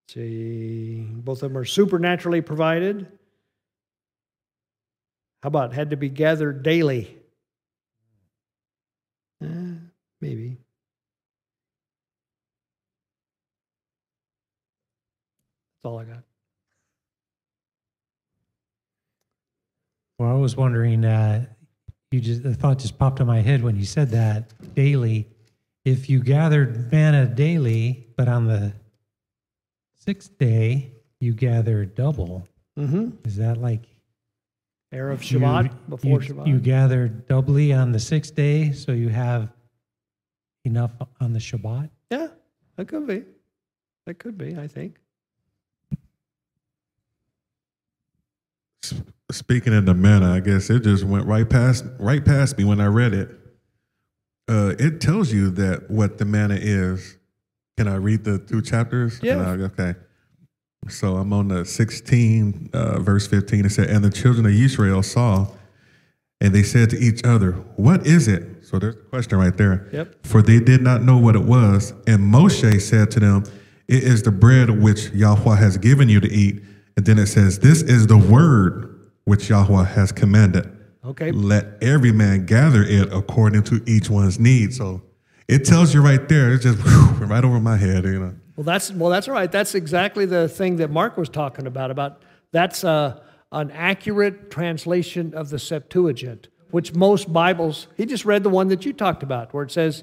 See. 0.09 1.01
Both 1.01 1.43
of 1.43 1.51
them 1.51 1.59
are 1.59 1.65
supernaturally 1.65 2.41
provided. 2.41 3.07
How 5.43 5.49
about 5.49 5.73
had 5.73 5.91
to 5.91 5.97
be 5.97 6.09
gathered 6.09 6.63
daily? 6.63 7.19
Eh, 9.43 9.47
maybe. 10.21 10.57
That's 15.83 15.91
all 15.91 15.99
I 15.99 16.05
got. 16.05 16.23
Well, 20.19 20.31
I 20.31 20.35
was 20.35 20.57
wondering. 20.57 21.05
Uh, 21.05 21.47
you 22.11 22.21
just 22.21 22.43
the 22.43 22.55
thought 22.55 22.79
just 22.79 22.99
popped 22.99 23.21
in 23.21 23.27
my 23.27 23.41
head 23.41 23.63
when 23.63 23.77
you 23.77 23.85
said 23.85 24.11
that 24.11 24.53
daily. 24.75 25.29
If 25.85 26.09
you 26.09 26.23
gathered 26.23 26.91
manna 26.91 27.27
daily, 27.27 28.07
but 28.17 28.29
on 28.29 28.47
the 28.47 28.73
sixth 30.05 30.37
day 30.39 30.93
you 31.21 31.33
gather 31.33 31.85
double, 31.85 32.47
Mm-hmm. 32.79 33.11
is 33.25 33.37
that 33.37 33.57
like 33.59 33.83
Erev 34.93 35.31
you- 35.31 35.39
Shabbat 35.39 35.71
before 35.89 36.23
you, 36.23 36.35
Shabbat. 36.35 36.47
You 36.49 36.59
gather 36.59 37.09
doubly 37.09 37.73
on 37.73 37.93
the 37.93 38.01
sixth 38.01 38.35
day, 38.35 38.73
so 38.73 38.93
you 38.93 39.09
have 39.11 39.49
enough 40.65 40.91
on 41.21 41.33
the 41.33 41.39
Shabbat. 41.39 41.91
Yeah, 42.11 42.29
that 42.77 42.89
could 42.89 43.07
be. 43.07 43.25
That 44.07 44.19
could 44.19 44.37
be, 44.37 44.57
I 44.59 44.67
think. 44.67 44.97
Speaking 49.31 49.73
of 49.75 49.87
the 49.87 49.95
manna, 49.95 50.33
I 50.33 50.41
guess 50.41 50.69
it 50.69 50.83
just 50.83 51.05
went 51.05 51.27
right 51.27 51.49
past 51.49 51.85
right 51.99 52.25
past 52.25 52.59
me 52.59 52.65
when 52.65 52.81
I 52.81 52.87
read 52.87 53.15
it. 53.15 53.31
Uh, 54.47 54.75
it 54.79 55.01
tells 55.01 55.33
you 55.33 55.51
that 55.51 55.91
what 55.91 56.19
the 56.19 56.25
manna 56.27 56.57
is. 56.61 57.17
Can 57.77 57.89
I 57.89 57.97
read 57.97 58.25
the 58.25 58.39
two 58.39 58.63
chapters? 58.63 59.19
Yeah. 59.23 59.41
I- 59.41 59.55
okay. 59.63 59.95
So 60.89 61.17
I'm 61.17 61.33
on 61.33 61.49
the 61.49 61.65
16, 61.65 62.69
uh, 62.73 63.01
verse 63.01 63.27
15. 63.27 63.65
It 63.65 63.71
said, 63.71 63.89
"And 63.89 64.05
the 64.05 64.11
children 64.11 64.45
of 64.47 64.53
Israel 64.53 65.03
saw, 65.03 65.49
and 66.43 66.55
they 66.55 66.63
said 66.63 66.91
to 66.91 66.99
each 66.99 67.25
other, 67.25 67.53
What 67.77 68.07
is 68.07 68.29
it?" 68.29 68.59
So 68.63 68.79
there's 68.79 68.95
a 68.95 68.99
question 68.99 69.39
right 69.39 69.57
there. 69.57 69.89
Yep. 69.93 70.27
For 70.27 70.43
they 70.43 70.61
did 70.61 70.83
not 70.83 71.03
know 71.03 71.17
what 71.19 71.37
it 71.37 71.43
was. 71.45 71.95
And 72.07 72.21
Moshe 72.33 72.81
said 72.81 73.11
to 73.13 73.21
them, 73.21 73.45
It 73.89 74.03
is 74.05 74.23
the 74.23 74.31
bread 74.31 74.71
which 74.83 75.11
Yahweh 75.13 75.57
has 75.57 75.77
given 75.79 76.09
you 76.09 76.21
to 76.21 76.31
eat. 76.31 76.63
And 76.97 77.05
then 77.07 77.19
it 77.19 77.27
says, 77.27 77.59
This 77.59 77.83
is 77.83 78.07
the 78.07 78.17
word 78.19 78.89
which 79.25 79.49
Yahweh 79.49 79.85
has 79.85 80.13
commanded. 80.13 80.71
Okay. 81.05 81.33
Let 81.33 81.83
every 81.83 82.13
man 82.13 82.47
gather 82.47 82.83
it 82.83 83.11
according 83.13 83.63
to 83.65 83.83
each 83.87 84.09
one's 84.11 84.39
need. 84.39 84.73
So 84.75 85.03
it 85.49 85.65
tells 85.65 85.95
you 85.95 86.03
right 86.03 86.29
there. 86.29 86.53
It's 86.55 86.65
just 86.65 86.79
whew, 86.79 87.27
right 87.27 87.45
over 87.45 87.61
my 87.61 87.77
head, 87.77 88.05
you 88.05 88.21
know. 88.21 88.35
Well, 88.57 88.65
that's 88.65 88.91
well, 88.93 89.11
that's 89.11 89.29
right. 89.29 89.51
That's 89.51 89.75
exactly 89.75 90.27
the 90.27 90.49
thing 90.49 90.77
that 90.77 90.91
Mark 90.91 91.17
was 91.17 91.29
talking 91.29 91.67
about. 91.67 91.91
About 91.91 92.23
that's 92.53 92.85
uh, 92.85 93.21
an 93.53 93.71
accurate 93.73 94.51
translation 94.51 95.35
of 95.35 95.51
the 95.51 95.59
Septuagint. 95.59 96.49
which 96.71 96.95
most 96.95 97.33
Bibles, 97.33 97.87
he 97.97 98.05
just 98.07 98.25
read 98.25 98.43
the 98.43 98.51
one 98.51 98.69
that 98.69 98.85
you 98.85 98.93
talked 98.93 99.23
about, 99.23 99.55
where 99.55 99.63
it 99.65 99.71
says, 99.71 100.03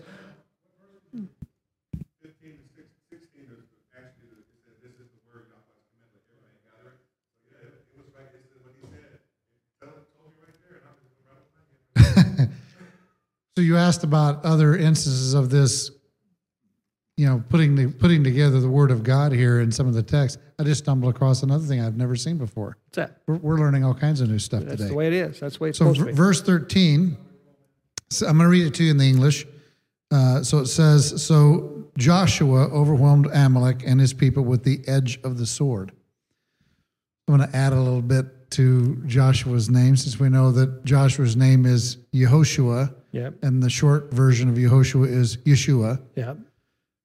So 13.58 13.62
you 13.62 13.78
asked 13.78 14.04
about 14.04 14.46
other 14.46 14.76
instances 14.78 15.34
of 15.34 15.50
this, 15.50 15.92
you 17.18 17.26
know, 17.28 17.44
putting 17.50 17.76
the, 17.76 17.88
putting 17.88 18.24
together 18.24 18.60
the 18.62 18.70
Word 18.70 18.92
of 18.92 19.04
God 19.04 19.34
here 19.34 19.60
in 19.60 19.72
some 19.72 19.88
of 19.88 19.94
the 19.94 20.04
text. 20.04 20.40
I 20.58 20.64
just 20.64 20.84
stumbled 20.84 21.14
across 21.14 21.44
another 21.44 21.66
thing 21.66 21.82
I've 21.82 21.98
never 21.98 22.16
seen 22.16 22.38
before. 22.38 22.78
What's 22.86 22.96
that? 22.96 23.18
We're, 23.28 23.36
we're 23.38 23.58
learning 23.60 23.84
all 23.84 23.94
kinds 23.94 24.22
of 24.22 24.30
new 24.30 24.40
stuff 24.40 24.62
That's 24.62 24.72
today. 24.74 24.84
That's 24.84 24.92
the 24.92 24.96
way 24.98 25.08
it 25.08 25.14
is. 25.14 25.40
That's 25.40 25.58
the 25.58 25.64
way 25.64 25.70
it's 25.70 25.78
So, 25.80 25.86
supposed 25.86 26.00
to 26.00 26.06
v- 26.06 26.12
be. 26.12 26.16
verse 26.16 26.42
13, 26.42 27.18
so 28.10 28.28
I'm 28.28 28.38
going 28.38 28.46
to 28.46 28.52
read 28.52 28.66
it 28.68 28.74
to 28.76 28.84
you 28.86 28.92
in 28.92 28.98
the 28.98 29.08
English. 29.10 29.46
Uh, 30.12 30.44
so 30.44 30.60
it 30.60 30.68
says, 30.68 31.22
So 31.26 31.90
Joshua 31.98 32.68
overwhelmed 32.70 33.28
Amalek 33.34 33.84
and 33.86 34.00
his 34.00 34.14
people 34.14 34.44
with 34.44 34.64
the 34.64 34.80
edge 34.88 35.20
of 35.24 35.38
the 35.38 35.46
sword. 35.46 35.92
I'm 37.28 37.38
going 37.38 37.50
to 37.50 37.56
add 37.56 37.74
a 37.74 37.80
little 37.80 38.02
bit 38.02 38.50
to 38.52 39.02
Joshua's 39.08 39.70
name 39.70 39.96
since 39.96 40.20
we 40.20 40.28
know 40.30 40.52
that 40.52 40.84
Joshua's 40.84 41.36
name 41.38 41.66
is 41.66 41.98
Yehoshua, 42.14 42.94
Yep. 43.12 43.44
and 43.44 43.62
the 43.62 43.70
short 43.70 44.14
version 44.14 44.48
of 44.50 44.56
Yehoshua 44.56 45.08
is 45.08 45.38
Yeshua. 45.38 46.02
Yep. 46.16 46.38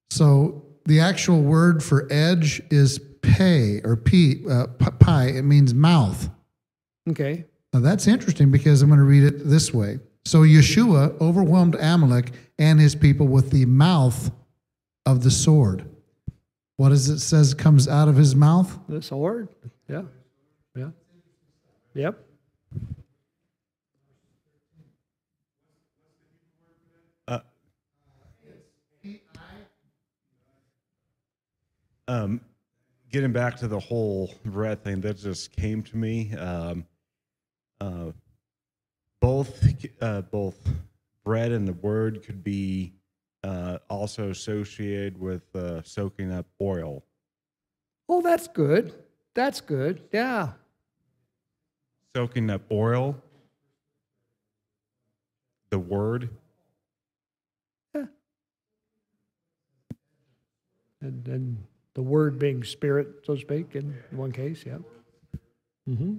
So 0.09 0.63
the 0.85 1.01
actual 1.01 1.41
word 1.41 1.83
for 1.83 2.07
edge 2.09 2.61
is 2.71 2.99
pay 3.21 3.81
or 3.83 3.97
p, 3.97 4.45
uh, 4.49 4.67
pi. 4.67 5.25
It 5.25 5.41
means 5.41 5.73
mouth. 5.73 6.29
Okay. 7.09 7.45
Now 7.73 7.81
that's 7.81 8.07
interesting 8.07 8.51
because 8.51 8.81
I'm 8.81 8.89
going 8.89 8.99
to 8.99 9.05
read 9.05 9.23
it 9.23 9.49
this 9.49 9.73
way. 9.73 9.99
So 10.25 10.41
Yeshua 10.41 11.19
overwhelmed 11.21 11.75
Amalek 11.75 12.31
and 12.57 12.79
his 12.79 12.95
people 12.95 13.27
with 13.27 13.51
the 13.51 13.65
mouth 13.65 14.31
of 15.05 15.23
the 15.23 15.31
sword. 15.31 15.89
What 16.77 16.89
does 16.89 17.09
it 17.09 17.19
says 17.19 17.53
comes 17.53 17.87
out 17.87 18.07
of 18.07 18.15
his 18.15 18.35
mouth? 18.35 18.77
The 18.87 19.01
sword. 19.01 19.49
Yeah. 19.89 20.03
Yeah. 20.75 20.89
Yep. 21.95 22.26
Um, 32.07 32.41
getting 33.11 33.31
back 33.31 33.57
to 33.57 33.67
the 33.67 33.79
whole 33.79 34.33
bread 34.45 34.83
thing, 34.83 35.01
that 35.01 35.17
just 35.17 35.51
came 35.51 35.83
to 35.83 35.97
me. 35.97 36.33
Um, 36.35 36.85
uh, 37.79 38.11
both 39.19 39.65
uh, 40.01 40.21
both 40.21 40.57
bread 41.23 41.51
and 41.51 41.67
the 41.67 41.73
word 41.73 42.23
could 42.23 42.43
be 42.43 42.93
uh, 43.43 43.77
also 43.89 44.29
associated 44.29 45.17
with 45.19 45.43
uh, 45.55 45.81
soaking 45.83 46.31
up 46.31 46.45
oil. 46.61 47.03
Oh, 48.09 48.21
that's 48.21 48.47
good. 48.47 48.93
That's 49.33 49.61
good. 49.61 50.01
Yeah. 50.11 50.51
Soaking 52.15 52.49
up 52.49 52.61
oil. 52.71 53.21
The 55.69 55.79
word. 55.79 56.29
Yeah. 57.93 58.05
And 61.01 61.23
then 61.23 61.57
the 61.97 62.03
word 62.03 62.37
being 62.37 62.63
spirit, 62.63 63.07
so 63.25 63.33
to 63.33 63.41
speak, 63.41 63.75
in 63.75 63.95
one 64.11 64.31
case. 64.31 64.63
Yeah. 64.63 64.77
Mm-hmm. 65.89 66.17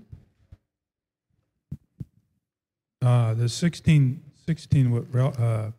Uh, 3.01 3.35
the 3.35 3.49
16, 3.49 4.21
16 4.45 4.91
what 4.91 5.05
Rel- 5.13 5.37
uh, 5.39 5.71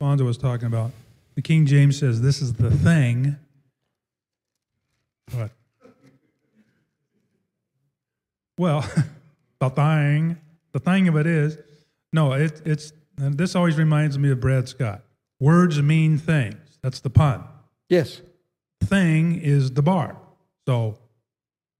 Fonzo 0.00 0.22
was 0.22 0.38
talking 0.38 0.66
about, 0.66 0.92
the 1.34 1.42
King 1.42 1.66
James 1.66 1.98
says 1.98 2.22
this 2.22 2.40
is 2.40 2.54
the 2.54 2.70
thing. 2.70 3.36
What? 5.34 5.50
Well, 8.56 8.80
the 9.60 9.68
thing, 9.68 10.38
the 10.72 10.80
thing 10.80 11.06
of 11.06 11.16
it 11.16 11.26
is, 11.26 11.58
no, 12.14 12.32
it, 12.32 12.62
it's, 12.64 12.94
and 13.18 13.36
this 13.36 13.54
always 13.54 13.76
reminds 13.76 14.18
me 14.18 14.30
of 14.30 14.40
Brad 14.40 14.70
Scott. 14.70 15.02
Words 15.38 15.82
mean 15.82 16.16
things. 16.16 16.78
That's 16.82 17.00
the 17.00 17.10
pun. 17.10 17.44
Yes. 17.90 18.22
Thing 18.84 19.40
is 19.40 19.70
debar. 19.70 20.16
So 20.66 20.98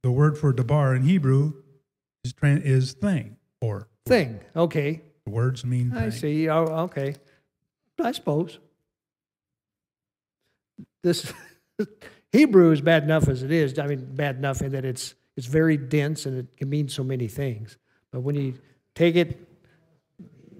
the 0.02 0.10
word 0.10 0.36
for 0.36 0.52
debar 0.52 0.94
in 0.94 1.02
Hebrew 1.02 1.54
is, 2.24 2.32
tran 2.32 2.62
is 2.62 2.92
thing 2.92 3.36
or 3.60 3.88
Thing. 4.06 4.40
Okay. 4.56 5.02
the 5.24 5.30
words 5.30 5.64
mean 5.64 5.92
I 5.94 6.10
see. 6.10 6.48
Oh, 6.48 6.64
okay. 6.84 7.14
I 8.00 8.12
suppose. 8.12 8.58
This 11.02 11.32
Hebrew 12.32 12.72
is 12.72 12.80
bad 12.80 13.04
enough 13.04 13.28
as 13.28 13.42
it 13.42 13.50
is. 13.50 13.78
I 13.78 13.86
mean, 13.86 14.14
bad 14.14 14.36
enough 14.36 14.62
in 14.62 14.72
that 14.72 14.84
it's 14.84 15.14
it's 15.36 15.46
very 15.46 15.76
dense 15.76 16.26
and 16.26 16.38
it 16.38 16.56
can 16.56 16.68
mean 16.68 16.88
so 16.88 17.04
many 17.04 17.28
things. 17.28 17.76
But 18.10 18.20
when 18.20 18.34
you 18.34 18.54
take 18.94 19.14
it 19.16 19.48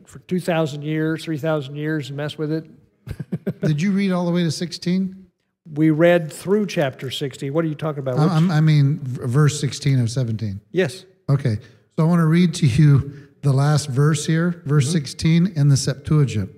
for 0.06 0.18
two 0.20 0.40
thousand 0.40 0.82
years, 0.82 1.24
three 1.24 1.38
thousand 1.38 1.76
years, 1.76 2.08
and 2.08 2.16
mess 2.16 2.36
with 2.36 2.52
it, 2.52 2.70
Did 3.62 3.80
you 3.82 3.92
read 3.92 4.12
all 4.12 4.26
the 4.26 4.32
way 4.32 4.44
to 4.44 4.50
16? 4.50 5.26
We 5.74 5.90
read 5.90 6.32
through 6.32 6.66
chapter 6.66 7.10
sixty. 7.10 7.50
What 7.50 7.64
are 7.64 7.68
you 7.68 7.74
talking 7.74 8.00
about? 8.00 8.18
I, 8.18 8.38
Which- 8.40 8.62
mean, 8.62 8.98
verse 9.02 9.60
16 9.60 9.98
of 10.00 10.10
17. 10.10 10.60
yes. 10.72 11.04
Okay. 11.28 11.58
So 11.96 12.04
I 12.04 12.08
want 12.08 12.20
to 12.20 12.26
read 12.26 12.54
to 12.54 12.66
you 12.66 13.28
the 13.42 13.52
last 13.52 13.88
verse 13.88 14.24
here, 14.24 14.62
verse 14.64 14.90
16 14.90 15.52
in 15.56 15.68
the 15.68 15.76
Septuagint. 15.76 16.50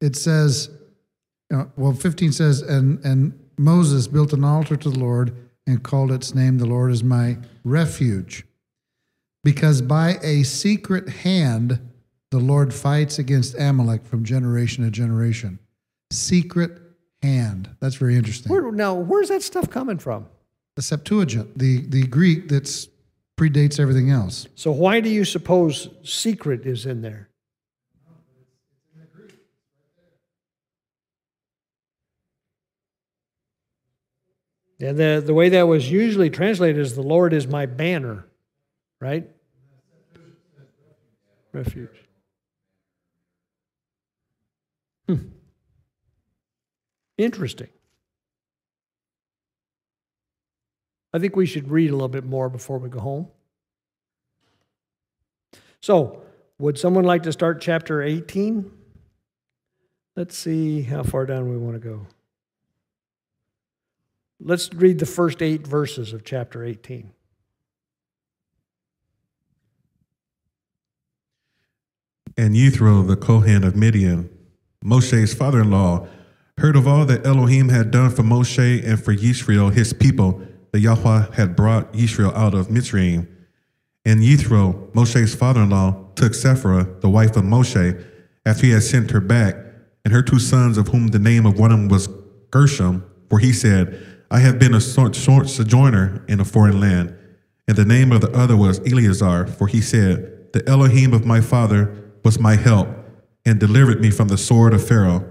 It 0.00 0.16
says, 0.16 0.70
uh, 1.52 1.64
well, 1.76 1.92
15 1.92 2.32
says, 2.32 2.62
and, 2.62 3.04
and 3.04 3.38
Moses 3.58 4.06
built 4.06 4.32
an 4.32 4.44
altar 4.44 4.76
to 4.76 4.90
the 4.90 4.98
Lord 4.98 5.34
and 5.66 5.82
called 5.82 6.12
its 6.12 6.34
name, 6.34 6.58
The 6.58 6.66
Lord 6.66 6.92
is 6.92 7.02
my 7.02 7.38
refuge. 7.64 8.44
Because 9.44 9.80
by 9.82 10.18
a 10.22 10.42
secret 10.42 11.08
hand, 11.08 11.80
the 12.30 12.38
Lord 12.38 12.72
fights 12.72 13.18
against 13.18 13.58
Amalek 13.58 14.04
from 14.06 14.24
generation 14.24 14.84
to 14.84 14.90
generation. 14.90 15.58
Secret 16.10 16.79
hand. 17.22 17.70
That's 17.80 17.96
very 17.96 18.16
interesting. 18.16 18.50
Where, 18.50 18.70
now, 18.72 18.94
where's 18.94 19.28
that 19.28 19.42
stuff 19.42 19.70
coming 19.70 19.98
from? 19.98 20.26
The 20.76 20.82
Septuagint, 20.82 21.58
the, 21.58 21.84
the 21.86 22.06
Greek 22.06 22.48
that's 22.48 22.88
predates 23.36 23.80
everything 23.80 24.10
else. 24.10 24.46
So 24.54 24.70
why 24.70 25.00
do 25.00 25.08
you 25.08 25.24
suppose 25.24 25.88
secret 26.02 26.66
is 26.66 26.86
in 26.86 27.00
there? 27.02 27.28
And 34.78 34.96
the, 34.96 35.22
the 35.24 35.34
way 35.34 35.50
that 35.50 35.62
was 35.62 35.90
usually 35.90 36.30
translated 36.30 36.80
is 36.80 36.94
the 36.94 37.02
Lord 37.02 37.34
is 37.34 37.46
my 37.46 37.66
banner, 37.66 38.26
right? 38.98 39.28
Refuge. 41.52 41.88
Hmm. 45.06 45.16
Interesting. 47.20 47.68
I 51.12 51.18
think 51.18 51.36
we 51.36 51.44
should 51.44 51.70
read 51.70 51.90
a 51.90 51.92
little 51.92 52.08
bit 52.08 52.24
more 52.24 52.48
before 52.48 52.78
we 52.78 52.88
go 52.88 53.00
home. 53.00 53.28
So, 55.82 56.22
would 56.58 56.78
someone 56.78 57.04
like 57.04 57.24
to 57.24 57.32
start 57.32 57.60
chapter 57.60 58.00
18? 58.02 58.70
Let's 60.16 60.34
see 60.34 60.80
how 60.80 61.02
far 61.02 61.26
down 61.26 61.50
we 61.50 61.58
want 61.58 61.74
to 61.74 61.86
go. 61.86 62.06
Let's 64.40 64.72
read 64.72 64.98
the 64.98 65.04
first 65.04 65.42
eight 65.42 65.66
verses 65.66 66.14
of 66.14 66.24
chapter 66.24 66.64
18. 66.64 67.12
And 72.38 72.54
Yethro, 72.54 73.06
the 73.06 73.16
Kohen 73.16 73.62
of 73.62 73.76
Midian, 73.76 74.30
Moshe's 74.82 75.34
father 75.34 75.60
in 75.60 75.70
law, 75.70 76.08
heard 76.60 76.76
of 76.76 76.86
all 76.86 77.06
that 77.06 77.24
Elohim 77.24 77.70
had 77.70 77.90
done 77.90 78.10
for 78.10 78.22
Moshe 78.22 78.86
and 78.86 79.02
for 79.02 79.14
Yisrael, 79.14 79.72
his 79.72 79.94
people, 79.94 80.42
that 80.72 80.80
Yahweh 80.80 81.32
had 81.32 81.56
brought 81.56 81.90
Yisrael 81.94 82.34
out 82.34 82.52
of 82.52 82.68
Mitzrayim. 82.68 83.26
And 84.04 84.20
Yethro, 84.20 84.92
Moshe's 84.92 85.34
father 85.34 85.62
in 85.62 85.70
law, 85.70 86.04
took 86.16 86.34
Sephora, 86.34 86.86
the 87.00 87.08
wife 87.08 87.34
of 87.36 87.44
Moshe, 87.44 88.04
after 88.44 88.66
he 88.66 88.72
had 88.72 88.82
sent 88.82 89.10
her 89.10 89.20
back, 89.20 89.56
and 90.04 90.12
her 90.12 90.22
two 90.22 90.38
sons, 90.38 90.76
of 90.76 90.88
whom 90.88 91.08
the 91.08 91.18
name 91.18 91.46
of 91.46 91.58
one 91.58 91.72
of 91.72 91.78
them 91.78 91.88
was 91.88 92.08
Gershom, 92.50 93.04
for 93.30 93.38
he 93.38 93.52
said, 93.52 93.98
I 94.30 94.40
have 94.40 94.58
been 94.58 94.74
a 94.74 94.80
short, 94.80 95.14
short 95.14 95.48
sojourner 95.48 96.24
in 96.28 96.40
a 96.40 96.44
foreign 96.44 96.78
land. 96.78 97.16
And 97.68 97.76
the 97.76 97.86
name 97.86 98.12
of 98.12 98.20
the 98.20 98.30
other 98.32 98.56
was 98.56 98.80
Eleazar, 98.80 99.46
for 99.46 99.66
he 99.66 99.80
said, 99.80 100.52
The 100.52 100.68
Elohim 100.68 101.14
of 101.14 101.24
my 101.24 101.40
father 101.40 102.12
was 102.22 102.38
my 102.38 102.56
help, 102.56 102.88
and 103.46 103.58
delivered 103.58 104.02
me 104.02 104.10
from 104.10 104.28
the 104.28 104.38
sword 104.38 104.74
of 104.74 104.86
Pharaoh. 104.86 105.24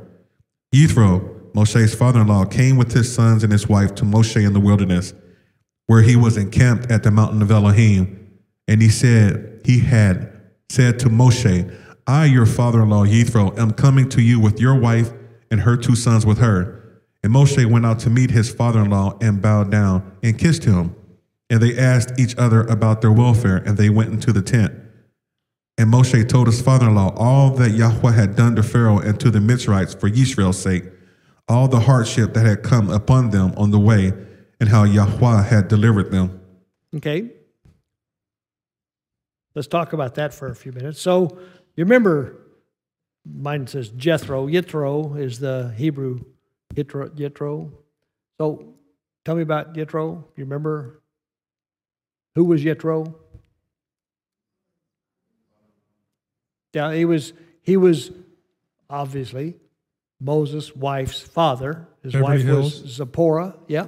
Yethro, 0.73 1.51
Moshe's 1.53 1.95
father 1.95 2.21
in 2.21 2.27
law, 2.27 2.45
came 2.45 2.77
with 2.77 2.93
his 2.93 3.13
sons 3.13 3.43
and 3.43 3.51
his 3.51 3.67
wife 3.67 3.95
to 3.95 4.05
Moshe 4.05 4.45
in 4.45 4.53
the 4.53 4.59
wilderness, 4.59 5.13
where 5.87 6.03
he 6.03 6.15
was 6.15 6.37
encamped 6.37 6.91
at 6.91 7.03
the 7.03 7.11
mountain 7.11 7.41
of 7.41 7.49
Elohim. 7.49 8.39
And 8.67 8.81
he 8.81 8.89
said 8.89 9.61
he 9.65 9.79
had 9.79 10.31
said 10.69 10.99
to 10.99 11.09
Moshe, 11.09 11.75
I, 12.05 12.25
your 12.25 12.45
father 12.45 12.81
in 12.83 12.89
law 12.89 13.05
Yethro, 13.05 13.57
am 13.57 13.71
coming 13.71 14.07
to 14.09 14.21
you 14.21 14.39
with 14.39 14.59
your 14.59 14.75
wife 14.75 15.11
and 15.51 15.61
her 15.61 15.75
two 15.75 15.95
sons 15.95 16.25
with 16.25 16.37
her. 16.37 17.01
And 17.23 17.33
Moshe 17.33 17.65
went 17.65 17.85
out 17.85 17.99
to 17.99 18.09
meet 18.09 18.31
his 18.31 18.53
father 18.53 18.81
in 18.81 18.89
law 18.89 19.17
and 19.21 19.41
bowed 19.41 19.71
down 19.71 20.17
and 20.23 20.37
kissed 20.37 20.63
him. 20.63 20.95
And 21.49 21.61
they 21.61 21.77
asked 21.77 22.19
each 22.19 22.37
other 22.37 22.61
about 22.61 23.01
their 23.01 23.11
welfare, 23.11 23.57
and 23.57 23.75
they 23.75 23.89
went 23.89 24.13
into 24.13 24.31
the 24.31 24.41
tent. 24.43 24.71
And 25.79 25.89
Moshe 25.93 26.27
told 26.27 26.47
his 26.47 26.61
father 26.61 26.87
in 26.87 26.95
law 26.95 27.13
all 27.15 27.51
that 27.51 27.71
Yahweh 27.71 28.11
had 28.11 28.35
done 28.35 28.53
to 28.57 28.63
Pharaoh 28.63 28.99
and 28.99 29.17
to 29.21 29.31
the 29.31 29.39
Mitzrites 29.39 29.97
for 29.97 30.09
Yisrael's 30.09 30.61
sake, 30.61 30.83
all 31.47 31.69
the 31.69 31.79
hardship 31.79 32.33
that 32.33 32.45
had 32.45 32.63
come 32.63 32.89
upon 32.89 33.29
them 33.29 33.53
on 33.55 33.71
the 33.71 33.79
way, 33.79 34.11
and 34.59 34.67
how 34.67 34.83
Yahweh 34.83 35.43
had 35.43 35.69
delivered 35.69 36.11
them. 36.11 36.41
Okay. 36.97 37.31
Let's 39.55 39.69
talk 39.69 39.93
about 39.93 40.15
that 40.15 40.33
for 40.33 40.47
a 40.47 40.55
few 40.55 40.73
minutes. 40.73 40.99
So, 40.99 41.39
you 41.77 41.85
remember, 41.85 42.35
mine 43.25 43.65
says 43.65 43.87
Jethro. 43.87 44.47
Yitro 44.47 45.17
is 45.17 45.39
the 45.39 45.73
Hebrew 45.77 46.19
Yitro. 46.75 47.09
Yitro. 47.11 47.71
So, 48.37 48.73
tell 49.23 49.35
me 49.35 49.43
about 49.43 49.75
Yitro. 49.75 50.25
You 50.35 50.43
remember 50.43 51.01
who 52.35 52.43
was 52.43 52.65
Yitro? 52.65 53.15
Yeah, 56.73 56.93
he 56.93 57.05
was. 57.05 57.33
He 57.61 57.77
was 57.77 58.11
obviously 58.89 59.55
Moses' 60.19 60.75
wife's 60.75 61.21
father. 61.21 61.87
His 62.03 62.13
Beverly 62.13 62.37
wife 62.37 62.45
Hills? 62.45 62.81
was 62.81 62.91
Zipporah. 62.93 63.55
Yeah, 63.67 63.87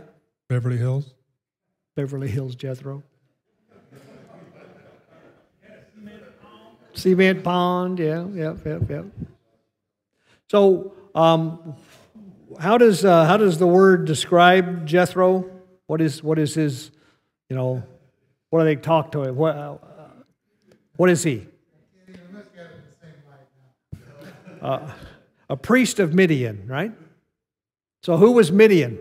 Beverly 0.49 0.77
Hills. 0.77 1.13
Beverly 1.95 2.27
Hills 2.29 2.55
Jethro. 2.55 3.03
Cement 6.93 7.43
Pond, 7.43 7.99
yeah, 7.99 8.25
yep, 8.27 8.65
yep, 8.65 8.89
yep. 8.89 9.05
So, 10.49 10.93
um, 11.15 11.75
how 12.59 12.77
does 12.77 13.05
uh, 13.05 13.25
how 13.25 13.37
does 13.37 13.57
the 13.57 13.67
word 13.67 14.05
describe 14.05 14.85
Jethro? 14.85 15.49
What 15.87 16.01
is 16.01 16.21
what 16.21 16.37
is 16.37 16.53
his, 16.53 16.91
you 17.49 17.55
know, 17.55 17.83
what 18.49 18.59
do 18.59 18.65
they 18.65 18.75
talk 18.75 19.13
to 19.13 19.23
him? 19.23 19.35
What 19.35 19.55
uh, 19.55 19.77
what 20.97 21.09
is 21.09 21.23
he? 21.23 21.47
Uh, 24.61 24.91
a 25.49 25.57
priest 25.57 25.99
of 25.99 26.13
Midian, 26.13 26.67
right? 26.67 26.91
So, 28.03 28.17
who 28.17 28.31
was 28.33 28.51
Midian? 28.51 28.97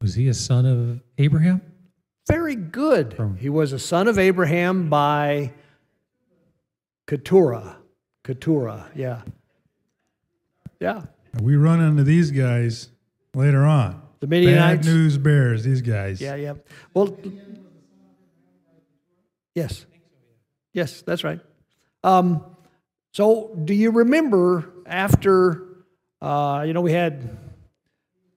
Was 0.00 0.14
he 0.14 0.28
a 0.28 0.34
son 0.34 0.66
of 0.66 1.00
Abraham? 1.18 1.60
Very 2.28 2.54
good. 2.56 3.14
From- 3.14 3.36
He 3.36 3.48
was 3.48 3.72
a 3.72 3.78
son 3.78 4.08
of 4.08 4.18
Abraham 4.18 4.88
by 4.88 5.52
Keturah. 7.06 7.76
Keturah, 8.24 8.90
yeah. 8.94 9.22
Yeah. 10.80 11.02
We 11.40 11.56
run 11.56 11.80
into 11.80 12.04
these 12.04 12.30
guys 12.30 12.88
later 13.34 13.64
on. 13.64 14.02
The 14.20 14.26
Midianites? 14.28 14.86
Bad 14.86 14.92
news 14.94 15.18
bears, 15.18 15.64
these 15.64 15.82
guys. 15.82 16.20
Yeah, 16.20 16.36
yeah. 16.36 16.54
Well, 16.94 17.16
yes. 19.54 19.84
Yes, 20.72 21.02
that's 21.02 21.24
right. 21.24 21.40
Um, 22.04 22.44
so, 23.12 23.54
do 23.64 23.74
you 23.74 23.90
remember 23.90 24.72
after, 24.86 25.84
uh, 26.22 26.64
you 26.66 26.72
know, 26.72 26.80
we 26.80 26.92
had, 26.92 27.36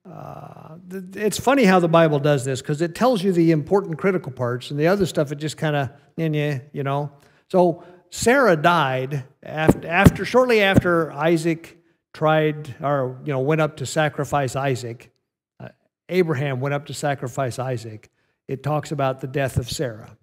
uh, 0.08 0.76
it's 1.14 1.40
funny 1.40 1.64
how 1.64 1.80
the 1.80 1.88
Bible 1.88 2.18
does 2.18 2.44
this 2.44 2.60
because 2.60 2.82
it 2.82 2.94
tells 2.94 3.24
you 3.24 3.32
the 3.32 3.52
important 3.52 3.98
critical 3.98 4.30
parts 4.30 4.70
and 4.70 4.78
the 4.78 4.86
other 4.86 5.06
stuff 5.06 5.32
it 5.32 5.36
just 5.36 5.56
kind 5.56 5.76
of, 5.76 5.90
you 6.18 6.82
know. 6.82 7.10
So, 7.50 7.84
Sarah 8.10 8.56
died 8.56 9.24
after, 9.42 9.88
after, 9.88 10.24
shortly 10.26 10.60
after 10.60 11.10
Isaac 11.10 11.78
tried, 12.12 12.76
or, 12.82 13.18
you 13.24 13.32
know, 13.32 13.40
went 13.40 13.62
up 13.62 13.78
to 13.78 13.86
sacrifice 13.86 14.56
Isaac. 14.56 15.10
Uh, 15.58 15.68
Abraham 16.10 16.60
went 16.60 16.74
up 16.74 16.86
to 16.86 16.94
sacrifice 16.94 17.58
Isaac. 17.58 18.10
It 18.46 18.62
talks 18.62 18.92
about 18.92 19.20
the 19.20 19.26
death 19.26 19.56
of 19.56 19.70
Sarah. 19.70 20.16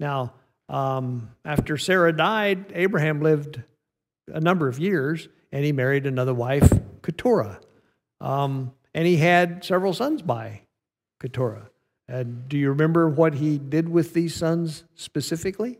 Now, 0.00 0.34
um, 0.68 1.30
after 1.44 1.76
Sarah 1.76 2.12
died, 2.12 2.72
Abraham 2.74 3.20
lived 3.20 3.62
a 4.28 4.40
number 4.40 4.68
of 4.68 4.78
years 4.78 5.28
and 5.52 5.64
he 5.64 5.72
married 5.72 6.06
another 6.06 6.34
wife, 6.34 6.72
Keturah. 7.02 7.60
Um, 8.20 8.72
and 8.94 9.06
he 9.06 9.16
had 9.16 9.64
several 9.64 9.92
sons 9.92 10.22
by 10.22 10.62
Keturah. 11.20 11.70
And 12.08 12.48
do 12.48 12.58
you 12.58 12.70
remember 12.70 13.08
what 13.08 13.34
he 13.34 13.58
did 13.58 13.88
with 13.88 14.12
these 14.14 14.34
sons 14.34 14.84
specifically? 14.94 15.78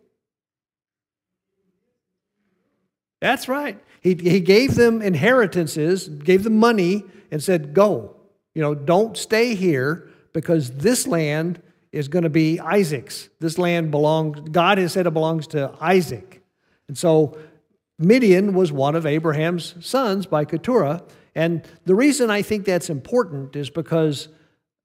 That's 3.20 3.48
right. 3.48 3.82
He, 4.00 4.14
he 4.14 4.40
gave 4.40 4.74
them 4.74 5.00
inheritances, 5.00 6.08
gave 6.08 6.44
them 6.44 6.58
money, 6.58 7.04
and 7.30 7.42
said, 7.42 7.74
Go. 7.74 8.16
You 8.54 8.62
know, 8.62 8.74
don't 8.74 9.16
stay 9.16 9.54
here 9.54 10.10
because 10.32 10.70
this 10.72 11.06
land 11.06 11.60
is 11.90 12.08
going 12.08 12.22
to 12.22 12.30
be 12.30 12.60
Isaac's. 12.60 13.28
This 13.40 13.58
land 13.58 13.90
belongs, 13.90 14.40
God 14.50 14.78
has 14.78 14.92
said 14.92 15.06
it 15.06 15.12
belongs 15.12 15.46
to 15.48 15.74
Isaac. 15.80 16.42
And 16.86 16.96
so 16.96 17.38
Midian 17.98 18.54
was 18.54 18.72
one 18.72 18.94
of 18.94 19.06
Abraham's 19.06 19.74
sons 19.80 20.26
by 20.26 20.44
Keturah. 20.44 21.02
And 21.34 21.66
the 21.84 21.94
reason 21.94 22.30
I 22.30 22.42
think 22.42 22.64
that's 22.64 22.90
important 22.90 23.56
is 23.56 23.70
because, 23.70 24.28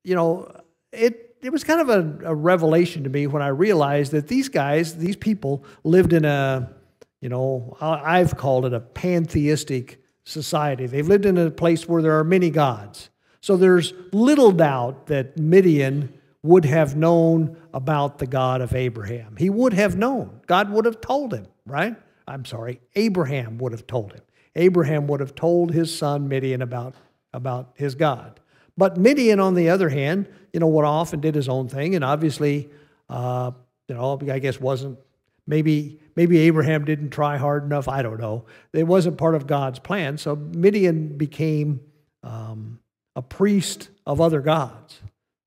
you 0.03 0.15
know, 0.15 0.51
it, 0.91 1.35
it 1.41 1.51
was 1.51 1.63
kind 1.63 1.81
of 1.81 1.89
a, 1.89 2.29
a 2.29 2.35
revelation 2.35 3.03
to 3.03 3.09
me 3.09 3.27
when 3.27 3.41
I 3.41 3.47
realized 3.47 4.11
that 4.11 4.27
these 4.27 4.49
guys, 4.49 4.95
these 4.95 5.15
people, 5.15 5.63
lived 5.83 6.13
in 6.13 6.25
a, 6.25 6.71
you 7.21 7.29
know, 7.29 7.77
I've 7.81 8.37
called 8.37 8.65
it 8.65 8.73
a 8.73 8.79
pantheistic 8.79 10.01
society. 10.23 10.85
They've 10.85 11.07
lived 11.07 11.25
in 11.25 11.37
a 11.37 11.51
place 11.51 11.87
where 11.87 12.01
there 12.01 12.17
are 12.17 12.23
many 12.23 12.49
gods. 12.49 13.09
So 13.41 13.57
there's 13.57 13.93
little 14.11 14.51
doubt 14.51 15.07
that 15.07 15.37
Midian 15.37 16.13
would 16.43 16.65
have 16.65 16.95
known 16.95 17.57
about 17.73 18.19
the 18.19 18.27
God 18.27 18.61
of 18.61 18.73
Abraham. 18.73 19.35
He 19.37 19.49
would 19.49 19.73
have 19.73 19.97
known. 19.97 20.41
God 20.47 20.71
would 20.71 20.85
have 20.85 21.01
told 21.01 21.33
him, 21.33 21.47
right? 21.65 21.95
I'm 22.29 22.45
sorry, 22.45 22.79
Abraham 22.95 23.57
would 23.57 23.71
have 23.71 23.87
told 23.87 24.13
him. 24.13 24.21
Abraham 24.55 25.07
would 25.07 25.19
have 25.19 25.35
told 25.35 25.73
his 25.73 25.95
son 25.95 26.27
Midian 26.27 26.61
about, 26.61 26.95
about 27.33 27.71
his 27.75 27.95
God. 27.95 28.39
But 28.77 28.97
Midian, 28.97 29.39
on 29.39 29.55
the 29.55 29.69
other 29.69 29.89
hand, 29.89 30.29
you 30.53 30.59
know, 30.59 30.67
went 30.67 30.85
off 30.85 31.11
and 31.11 31.21
did 31.21 31.35
his 31.35 31.49
own 31.49 31.67
thing, 31.67 31.95
and 31.95 32.03
obviously, 32.03 32.69
uh, 33.09 33.51
you 33.87 33.95
know, 33.95 34.19
I 34.31 34.39
guess 34.39 34.59
wasn't 34.59 34.99
maybe 35.47 35.99
maybe 36.15 36.37
Abraham 36.39 36.85
didn't 36.85 37.09
try 37.09 37.37
hard 37.37 37.63
enough. 37.63 37.87
I 37.87 38.01
don't 38.01 38.19
know. 38.19 38.45
It 38.73 38.83
wasn't 38.83 39.17
part 39.17 39.35
of 39.35 39.47
God's 39.47 39.79
plan. 39.79 40.17
So 40.17 40.35
Midian 40.35 41.17
became 41.17 41.81
um, 42.23 42.79
a 43.15 43.21
priest 43.21 43.89
of 44.05 44.21
other 44.21 44.41
gods. 44.41 45.01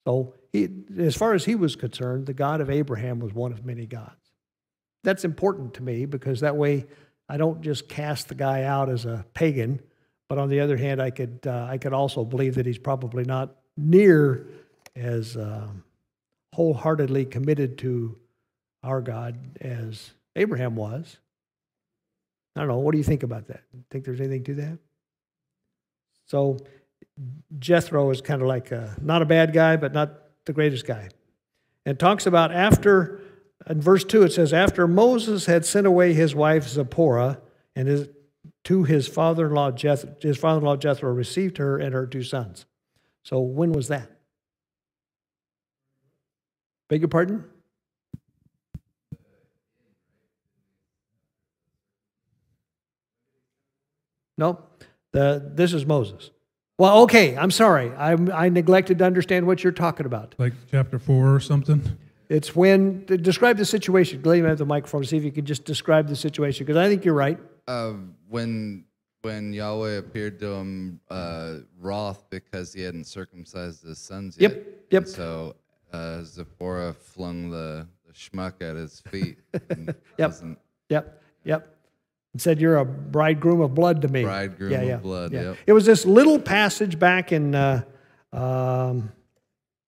So 0.07 0.35
he, 0.53 0.69
as 0.99 1.15
far 1.15 1.35
as 1.35 1.45
he 1.45 1.55
was 1.55 1.77
concerned, 1.77 2.27
the 2.27 2.35
God 2.35 2.61
of 2.61 2.69
Abraham 2.69 3.21
was 3.21 3.33
one 3.33 3.53
of 3.53 3.65
many 3.65 3.87
gods. 3.87 4.22
That's 5.05 5.25
important 5.25 5.75
to 5.75 5.83
me 5.83 6.07
because 6.07 6.41
that 6.41 6.57
way 6.57 6.87
I 7.29 7.37
don't 7.37 7.63
just 7.63 7.89
cast 7.89 8.29
the 8.29 8.35
guy 8.35 8.65
out 8.65 8.89
as 8.89 9.05
a 9.05 9.25
pagan, 9.35 9.81
but 10.29 10.39
on 10.39 10.49
the 10.49 10.61
other 10.61 10.77
hand, 10.77 11.01
I 11.01 11.11
could 11.11 11.41
uh, 11.47 11.67
I 11.69 11.79
could 11.79 11.93
also 11.93 12.25
believe 12.25 12.55
that 12.57 12.67
he's 12.67 12.79
probably 12.79 13.25
not 13.25 13.57
near 13.77 14.47
as 14.95 15.37
um, 15.37 15.85
wholeheartedly 16.55 17.27
committed 17.27 17.79
to 17.79 18.17
our 18.83 19.01
God 19.01 19.39
as 19.61 20.11
Abraham 20.37 20.77
was. 20.77 21.19
I 22.55 22.61
don't 22.61 22.69
know. 22.69 22.79
What 22.79 22.93
do 22.93 22.99
you 22.99 23.05
think 23.05 23.23
about 23.23 23.49
that? 23.49 23.63
Think 23.91 24.05
there's 24.05 24.21
anything 24.21 24.45
to 24.45 24.55
that? 24.57 24.79
So 26.27 26.59
Jethro 27.59 28.11
is 28.11 28.21
kind 28.21 28.43
of 28.43 28.49
like 28.49 28.71
a, 28.71 28.97
not 29.01 29.23
a 29.23 29.25
bad 29.25 29.53
guy, 29.53 29.77
but 29.77 29.93
not 29.93 30.15
the 30.45 30.53
greatest 30.53 30.87
guy. 30.87 31.09
And 31.87 31.99
talks 31.99 32.27
about 32.27 32.53
after, 32.53 33.21
in 33.69 33.81
verse 33.81 34.05
2, 34.05 34.23
it 34.23 34.33
says, 34.33 34.53
After 34.53 34.87
Moses 34.89 35.47
had 35.47 35.65
sent 35.65 35.87
away 35.87 36.13
his 36.15 36.35
wife 36.35 36.69
Zipporah 36.69 37.41
and 37.77 37.89
his, 37.89 38.09
to 38.65 38.85
his 38.85 39.09
father 39.09 39.47
in 39.47 39.55
law, 39.55 39.71
Jeth, 39.71 40.23
his 40.23 40.39
father 40.39 40.59
in 40.59 40.65
law 40.65 40.77
Jethro 40.77 41.13
received 41.13 41.59
her 41.59 41.79
and 41.79 41.95
her 41.95 42.07
two 42.07 42.23
sons. 42.23 42.67
So 43.23 43.41
when 43.41 43.73
was 43.73 43.89
that? 43.89 44.11
Beg 46.89 47.01
your 47.01 47.09
pardon? 47.09 47.45
No, 54.37 54.59
the, 55.13 55.53
this 55.55 55.73
is 55.73 55.87
Moses. 55.87 56.31
Well, 56.79 57.03
okay, 57.03 57.37
I'm 57.37 57.51
sorry. 57.51 57.93
I, 57.93 58.13
I 58.13 58.49
neglected 58.49 58.99
to 58.99 59.05
understand 59.05 59.47
what 59.47 59.63
you're 59.63 59.73
talking 59.73 60.07
about. 60.07 60.35
Like 60.39 60.55
chapter 60.71 60.99
four 60.99 61.35
or 61.35 61.39
something. 61.39 61.97
It's 62.33 62.57
when, 62.57 63.05
describe 63.05 63.59
the 63.59 63.65
situation. 63.67 64.23
Let 64.25 64.41
me 64.41 64.49
have 64.49 64.57
the 64.57 64.65
microphone, 64.65 65.05
see 65.05 65.19
if 65.19 65.23
you 65.23 65.31
can 65.31 65.45
just 65.45 65.67
describe 65.67 66.09
the 66.09 66.17
situation, 66.17 66.65
because 66.65 66.79
I 66.79 66.89
think 66.89 67.05
you're 67.05 67.13
right. 67.13 67.39
Uh, 67.69 67.93
when 68.31 68.87
when 69.21 69.53
Yahweh 69.53 69.99
appeared 69.99 70.41
to 70.41 70.47
him 70.47 70.99
uh, 71.11 71.59
wroth 71.79 72.25
because 72.31 72.73
he 72.73 72.81
hadn't 72.81 73.05
circumcised 73.05 73.85
his 73.85 73.99
sons 73.99 74.37
yet. 74.39 74.53
yep. 74.91 75.03
And 75.05 75.09
so 75.09 75.55
uh, 75.93 76.23
Zipporah 76.23 76.95
flung 76.95 77.51
the, 77.51 77.87
the 78.07 78.13
schmuck 78.15 78.55
at 78.63 78.77
his 78.77 79.01
feet. 79.01 79.37
and 79.69 79.95
Yep. 80.19 80.33
Yep, 80.89 81.23
yep. 81.45 81.77
And 82.33 82.41
said, 82.41 82.61
You're 82.61 82.79
a 82.79 82.85
bridegroom 82.85 83.61
of 83.61 83.75
blood 83.75 84.01
to 84.03 84.09
me. 84.09 84.23
Bridegroom 84.23 84.91
of 84.91 85.03
blood, 85.03 85.33
yep. 85.33 85.59
It 85.67 85.75
was 85.75 85.85
this 85.85 86.07
little 86.07 86.39
passage 86.39 86.99
back 86.99 87.31
in, 87.31 87.55
uh, 87.55 87.83
um, 88.33 89.13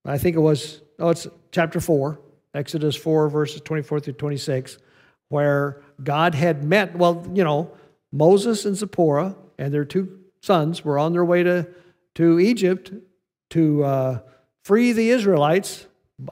I 0.05 0.19
think 0.19 0.37
it 0.37 0.41
was, 0.41 0.83
oh, 0.99 1.09
it's 1.09 1.27
chapter 1.51 1.81
4, 1.81 2.21
Exodus 2.55 2.97
4, 2.97 3.29
verses 3.29 3.61
24 3.61 4.01
through 4.01 4.13
26, 4.15 4.79
where 5.29 5.83
God 6.03 6.35
had 6.35 6.65
met, 6.65 6.97
well, 6.97 7.27
you 7.35 7.45
know, 7.45 7.73
Moses 8.13 8.65
and 8.65 8.77
Zipporah 8.77 9.37
and 9.59 9.75
their 9.75 9.85
two 9.85 10.21
sons 10.41 10.85
were 10.85 10.99
on 10.99 11.13
their 11.13 11.25
way 11.25 11.43
to, 11.43 11.67
to 12.15 12.39
Egypt 12.39 12.93
to 13.51 13.85
uh, 13.85 14.19
free 14.63 14.93
the 14.93 15.11
Israelites. 15.11 15.87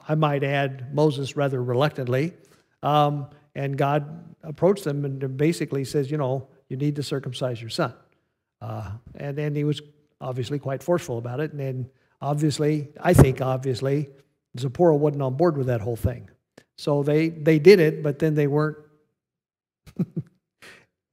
I 0.07 0.15
might 0.15 0.43
add, 0.43 0.93
Moses 0.93 1.35
rather 1.35 1.61
reluctantly. 1.61 2.33
Um, 2.81 3.27
and 3.55 3.77
God 3.77 4.35
approached 4.43 4.83
them 4.83 5.05
and 5.05 5.37
basically 5.37 5.83
says, 5.83 6.09
you 6.09 6.17
know, 6.17 6.47
you 6.69 6.77
need 6.77 6.95
to 6.95 7.03
circumcise 7.03 7.61
your 7.61 7.69
son. 7.69 7.93
Uh, 8.61 8.91
and 9.15 9.37
then 9.37 9.55
he 9.55 9.63
was 9.63 9.81
obviously 10.21 10.57
quite 10.57 10.81
forceful 10.81 11.17
about 11.17 11.39
it. 11.39 11.51
And 11.51 11.59
then 11.59 11.89
obviously, 12.21 12.89
I 12.99 13.13
think 13.13 13.41
obviously, 13.41 14.09
Zipporah 14.57 14.95
wasn't 14.95 15.21
on 15.21 15.35
board 15.35 15.57
with 15.57 15.67
that 15.67 15.81
whole 15.81 15.95
thing. 15.95 16.29
So 16.77 17.03
they, 17.03 17.29
they 17.29 17.59
did 17.59 17.79
it, 17.79 18.03
but 18.03 18.19
then 18.19 18.35
they 18.35 18.47
weren't 18.47 18.77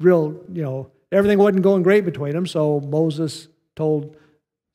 real, 0.01 0.41
you 0.53 0.63
know, 0.63 0.91
everything 1.13 1.39
wasn't 1.39 1.63
going 1.63 1.83
great 1.83 2.05
between 2.05 2.33
them. 2.33 2.47
So 2.47 2.81
Moses 2.81 3.49
told 3.77 4.17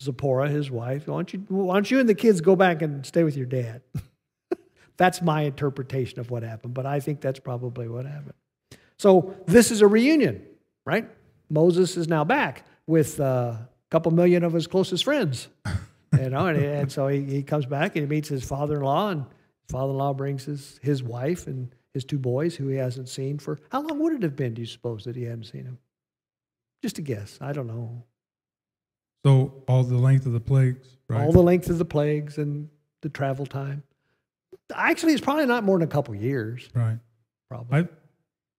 Zipporah, 0.01 0.49
his 0.49 0.69
wife, 0.69 1.07
why 1.07 1.15
don't 1.15 1.33
you, 1.33 1.45
why 1.47 1.75
don't 1.75 1.89
you 1.89 1.99
and 1.99 2.09
the 2.09 2.15
kids 2.15 2.41
go 2.41 2.55
back 2.55 2.81
and 2.81 3.05
stay 3.05 3.23
with 3.23 3.37
your 3.37 3.45
dad? 3.45 3.81
that's 4.97 5.21
my 5.21 5.41
interpretation 5.41 6.19
of 6.19 6.29
what 6.29 6.43
happened, 6.43 6.73
but 6.73 6.85
I 6.85 6.99
think 6.99 7.21
that's 7.21 7.39
probably 7.39 7.87
what 7.87 8.05
happened. 8.05 8.33
So 8.97 9.35
this 9.45 9.71
is 9.71 9.81
a 9.81 9.87
reunion, 9.87 10.45
right? 10.85 11.09
Moses 11.49 11.97
is 11.97 12.07
now 12.07 12.23
back 12.23 12.65
with 12.87 13.19
uh, 13.19 13.23
a 13.23 13.67
couple 13.89 14.11
million 14.11 14.43
of 14.43 14.53
his 14.53 14.67
closest 14.67 15.03
friends, 15.03 15.47
you 16.21 16.29
know, 16.29 16.47
and, 16.47 16.57
and 16.57 16.91
so 16.91 17.07
he, 17.07 17.23
he 17.23 17.43
comes 17.43 17.65
back 17.65 17.95
and 17.95 18.03
he 18.03 18.09
meets 18.09 18.29
his 18.29 18.43
father-in-law, 18.43 19.09
and 19.09 19.25
father-in-law 19.69 20.13
brings 20.13 20.45
his, 20.45 20.79
his 20.81 21.03
wife 21.03 21.47
and 21.47 21.73
his 21.93 22.03
two 22.03 22.19
boys 22.19 22.55
who 22.55 22.67
he 22.67 22.75
hasn't 22.77 23.09
seen 23.09 23.39
for, 23.39 23.59
how 23.71 23.81
long 23.81 23.99
would 23.99 24.13
it 24.13 24.23
have 24.23 24.35
been, 24.35 24.53
do 24.53 24.61
you 24.61 24.67
suppose, 24.67 25.05
that 25.05 25.15
he 25.15 25.23
hadn't 25.23 25.45
seen 25.45 25.65
him? 25.65 25.77
Just 26.81 26.97
a 26.97 27.01
guess, 27.01 27.37
I 27.41 27.53
don't 27.53 27.67
know. 27.67 28.03
So 29.25 29.63
all 29.67 29.83
the 29.83 29.97
length 29.97 30.25
of 30.25 30.33
the 30.33 30.39
plagues, 30.39 30.87
right? 31.07 31.23
All 31.23 31.31
the 31.31 31.41
length 31.41 31.69
of 31.69 31.77
the 31.77 31.85
plagues 31.85 32.37
and 32.37 32.69
the 33.01 33.09
travel 33.09 33.45
time. 33.45 33.81
Actually, 34.73 35.13
it's 35.13 35.21
probably 35.21 35.45
not 35.45 35.63
more 35.63 35.79
than 35.79 35.87
a 35.87 35.91
couple 35.91 36.13
years, 36.13 36.69
right. 36.75 36.99
probably. 37.49 37.79
I, 37.79 37.87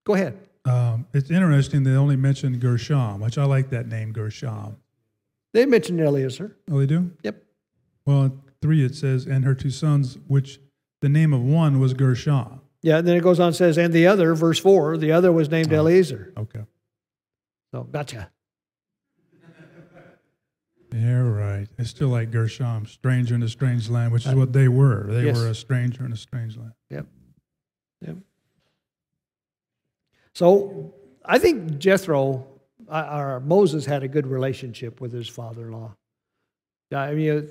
Go 0.05 0.15
ahead. 0.15 0.39
um, 0.65 1.07
it's 1.13 1.31
interesting 1.31 1.83
they 1.83 1.93
only 1.93 2.17
mentioned 2.17 2.61
Gershom, 2.61 3.21
which 3.21 3.39
I 3.39 3.45
like 3.45 3.71
that 3.71 3.87
name, 3.87 4.13
Gershom. 4.13 4.77
They 5.53 5.67
mentioned 5.67 6.01
Eliezer. 6.01 6.57
Oh, 6.71 6.79
they 6.79 6.87
do? 6.87 7.11
Yep. 7.23 7.43
Well, 8.07 8.37
three 8.63 8.85
it 8.85 8.95
says, 8.95 9.27
and 9.27 9.45
her 9.45 9.55
two 9.55 9.71
sons, 9.71 10.17
which 10.29 10.61
the 11.03 11.09
name 11.09 11.33
of 11.35 11.43
one 11.43 11.81
was 11.81 11.93
Gershon. 11.93 12.61
Yeah, 12.83 12.99
and 12.99 13.09
then 13.09 13.17
it 13.17 13.23
goes 13.23 13.41
on 13.41 13.49
and 13.49 13.57
says, 13.57 13.77
and 13.79 13.93
the 13.93 14.07
other, 14.07 14.35
verse 14.35 14.59
4, 14.61 14.97
the 14.97 15.11
other 15.13 15.33
was 15.33 15.51
named 15.51 15.73
Eliezer. 15.73 16.33
Okay. 16.37 16.63
So, 17.73 17.83
gotcha. 17.83 18.31
Yeah, 20.95 21.19
right. 21.19 21.67
It's 21.79 21.91
still 21.91 22.09
like 22.09 22.31
Gershom, 22.31 22.87
stranger 22.87 23.35
in 23.35 23.43
a 23.43 23.49
strange 23.49 23.91
land, 23.91 24.13
which 24.13 24.25
is 24.25 24.35
what 24.35 24.53
they 24.53 24.69
were. 24.69 25.07
They 25.11 25.25
Yes. 25.25 25.37
were 25.37 25.49
a 25.49 25.55
stranger 25.55 26.07
in 26.07 26.13
a 26.13 26.17
strange 26.17 26.57
land. 26.57 26.73
Yep. 26.91 27.07
Yep. 28.07 28.17
So, 30.33 30.95
I 31.25 31.39
think 31.39 31.79
Jethro, 31.79 32.47
uh, 32.89 33.09
or 33.13 33.41
Moses, 33.41 33.85
had 33.85 34.05
a 34.05 34.09
good 34.09 34.27
relationship 34.27 35.01
with 35.01 35.13
his 35.13 35.29
father 35.29 35.67
in 35.67 35.73
law. 35.73 35.97
I 36.93 37.15
mean, 37.15 37.31
uh, 37.31 37.43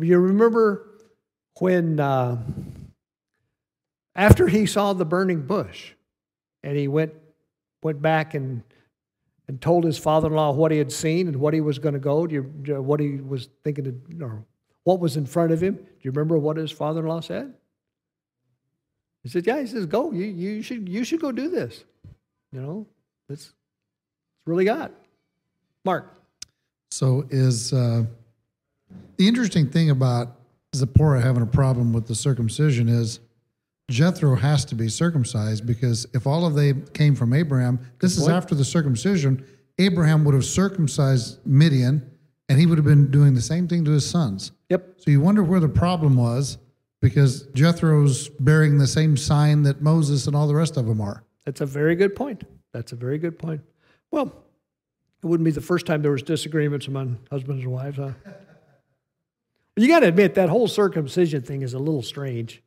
you 0.00 0.18
remember 0.18 0.88
when, 1.58 2.00
uh, 2.00 2.42
after 4.14 4.46
he 4.46 4.66
saw 4.66 4.92
the 4.92 5.04
burning 5.04 5.42
bush, 5.42 5.92
and 6.62 6.76
he 6.76 6.88
went, 6.88 7.12
went 7.82 8.00
back 8.00 8.34
and 8.34 8.62
and 9.48 9.60
told 9.60 9.84
his 9.84 9.98
father-in-law 9.98 10.52
what 10.52 10.70
he 10.70 10.78
had 10.78 10.92
seen 10.92 11.26
and 11.26 11.36
what 11.36 11.52
he 11.52 11.60
was 11.60 11.78
going 11.78 11.94
to 11.94 12.00
go. 12.00 12.26
Do 12.26 12.34
you, 12.34 12.80
what 12.80 13.00
he 13.00 13.16
was 13.16 13.48
thinking, 13.64 14.00
or 14.22 14.44
what 14.84 15.00
was 15.00 15.16
in 15.16 15.26
front 15.26 15.52
of 15.52 15.62
him? 15.62 15.74
Do 15.74 15.82
you 16.00 16.10
remember 16.10 16.38
what 16.38 16.56
his 16.56 16.70
father-in-law 16.70 17.20
said? 17.20 17.52
He 19.22 19.28
said, 19.28 19.46
"Yeah." 19.46 19.60
He 19.60 19.66
says, 19.66 19.86
"Go. 19.86 20.10
You, 20.12 20.24
you 20.24 20.62
should 20.62 20.88
you 20.88 21.04
should 21.04 21.20
go 21.20 21.32
do 21.32 21.48
this. 21.48 21.84
You 22.52 22.60
know, 22.60 22.86
it's 23.28 23.46
it's 23.46 24.46
really 24.46 24.64
God." 24.64 24.92
Mark. 25.84 26.14
So 26.90 27.26
is 27.30 27.72
uh, 27.72 28.04
the 29.22 29.28
interesting 29.28 29.70
thing 29.70 29.88
about 29.88 30.34
Zipporah 30.74 31.22
having 31.22 31.44
a 31.44 31.46
problem 31.46 31.92
with 31.92 32.08
the 32.08 32.14
circumcision 32.14 32.88
is 32.88 33.20
Jethro 33.88 34.34
has 34.34 34.64
to 34.64 34.74
be 34.74 34.88
circumcised 34.88 35.64
because 35.64 36.08
if 36.12 36.26
all 36.26 36.44
of 36.44 36.54
they 36.56 36.72
came 36.92 37.14
from 37.14 37.32
Abraham, 37.32 37.78
this 38.00 38.16
is 38.16 38.24
point. 38.24 38.32
after 38.32 38.56
the 38.56 38.64
circumcision. 38.64 39.46
Abraham 39.78 40.24
would 40.24 40.34
have 40.34 40.44
circumcised 40.44 41.38
Midian, 41.46 42.04
and 42.48 42.58
he 42.58 42.66
would 42.66 42.78
have 42.78 42.84
been 42.84 43.12
doing 43.12 43.32
the 43.34 43.40
same 43.40 43.68
thing 43.68 43.84
to 43.84 43.92
his 43.92 44.04
sons. 44.04 44.50
Yep. 44.70 44.94
So 44.96 45.12
you 45.12 45.20
wonder 45.20 45.44
where 45.44 45.60
the 45.60 45.68
problem 45.68 46.16
was 46.16 46.58
because 47.00 47.42
Jethro's 47.54 48.28
bearing 48.40 48.76
the 48.76 48.88
same 48.88 49.16
sign 49.16 49.62
that 49.62 49.82
Moses 49.82 50.26
and 50.26 50.34
all 50.34 50.48
the 50.48 50.54
rest 50.56 50.76
of 50.76 50.86
them 50.86 51.00
are. 51.00 51.22
That's 51.44 51.60
a 51.60 51.66
very 51.66 51.94
good 51.94 52.16
point. 52.16 52.42
That's 52.72 52.90
a 52.90 52.96
very 52.96 53.18
good 53.18 53.38
point. 53.38 53.60
Well, 54.10 54.34
it 55.22 55.26
wouldn't 55.26 55.44
be 55.44 55.52
the 55.52 55.60
first 55.60 55.86
time 55.86 56.02
there 56.02 56.10
was 56.10 56.24
disagreements 56.24 56.88
among 56.88 57.20
husbands 57.30 57.62
and 57.62 57.72
wives, 57.72 57.98
huh? 57.98 58.10
You 59.76 59.88
got 59.88 60.00
to 60.00 60.08
admit 60.08 60.34
that 60.34 60.48
whole 60.48 60.68
circumcision 60.68 61.42
thing 61.42 61.62
is 61.62 61.72
a 61.72 61.78
little 61.78 62.02
strange. 62.02 62.62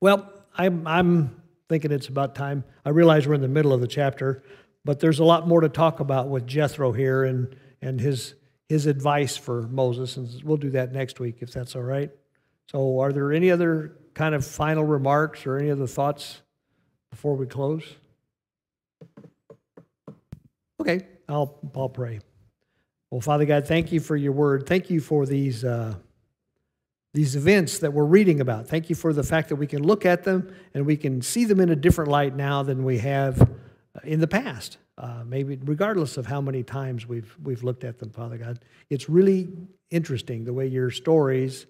Well, 0.00 0.32
I'm 0.54 0.86
I'm 0.86 1.42
thinking 1.68 1.90
it's 1.92 2.08
about 2.08 2.34
time. 2.34 2.64
I 2.84 2.90
realize 2.90 3.26
we're 3.26 3.34
in 3.34 3.42
the 3.42 3.48
middle 3.48 3.72
of 3.72 3.80
the 3.80 3.86
chapter, 3.86 4.42
but 4.84 5.00
there's 5.00 5.18
a 5.18 5.24
lot 5.24 5.46
more 5.46 5.60
to 5.60 5.68
talk 5.68 6.00
about 6.00 6.28
with 6.28 6.46
Jethro 6.46 6.92
here 6.92 7.24
and 7.24 7.54
and 7.82 8.00
his 8.00 8.34
his 8.68 8.86
advice 8.86 9.36
for 9.36 9.62
Moses, 9.62 10.16
and 10.16 10.42
we'll 10.44 10.56
do 10.56 10.70
that 10.70 10.92
next 10.92 11.20
week 11.20 11.38
if 11.40 11.52
that's 11.52 11.74
all 11.74 11.82
right. 11.82 12.10
So, 12.70 13.00
are 13.00 13.12
there 13.12 13.32
any 13.32 13.50
other 13.50 13.96
kind 14.14 14.34
of 14.34 14.46
final 14.46 14.84
remarks 14.84 15.46
or 15.46 15.58
any 15.58 15.70
other 15.70 15.86
thoughts 15.86 16.42
before 17.10 17.34
we 17.34 17.46
close? 17.46 17.84
Okay, 20.80 21.00
I'll, 21.28 21.58
I'll 21.74 21.88
pray. 21.88 22.20
Well, 23.10 23.20
Father 23.20 23.44
God, 23.44 23.66
thank 23.66 23.92
you 23.92 24.00
for 24.00 24.16
your 24.16 24.32
word. 24.32 24.66
Thank 24.66 24.90
you 24.90 25.00
for 25.00 25.26
these, 25.26 25.64
uh, 25.64 25.94
these 27.14 27.36
events 27.36 27.78
that 27.78 27.92
we're 27.92 28.04
reading 28.04 28.40
about. 28.40 28.68
Thank 28.68 28.90
you 28.90 28.96
for 28.96 29.12
the 29.12 29.22
fact 29.22 29.48
that 29.48 29.56
we 29.56 29.66
can 29.66 29.82
look 29.82 30.04
at 30.04 30.24
them 30.24 30.54
and 30.74 30.84
we 30.84 30.96
can 30.96 31.22
see 31.22 31.44
them 31.44 31.60
in 31.60 31.70
a 31.70 31.76
different 31.76 32.10
light 32.10 32.36
now 32.36 32.62
than 32.62 32.84
we 32.84 32.98
have 32.98 33.40
uh, 33.42 33.46
in 34.04 34.20
the 34.20 34.26
past. 34.26 34.78
Uh, 34.98 35.22
maybe 35.24 35.56
regardless 35.64 36.16
of 36.16 36.26
how 36.26 36.40
many 36.40 36.62
times 36.62 37.06
we've, 37.06 37.36
we've 37.42 37.62
looked 37.62 37.84
at 37.84 37.98
them, 37.98 38.10
Father 38.10 38.36
God. 38.36 38.58
It's 38.90 39.08
really 39.08 39.48
interesting 39.90 40.44
the 40.44 40.52
way 40.52 40.66
your 40.66 40.90
stories 40.90 41.66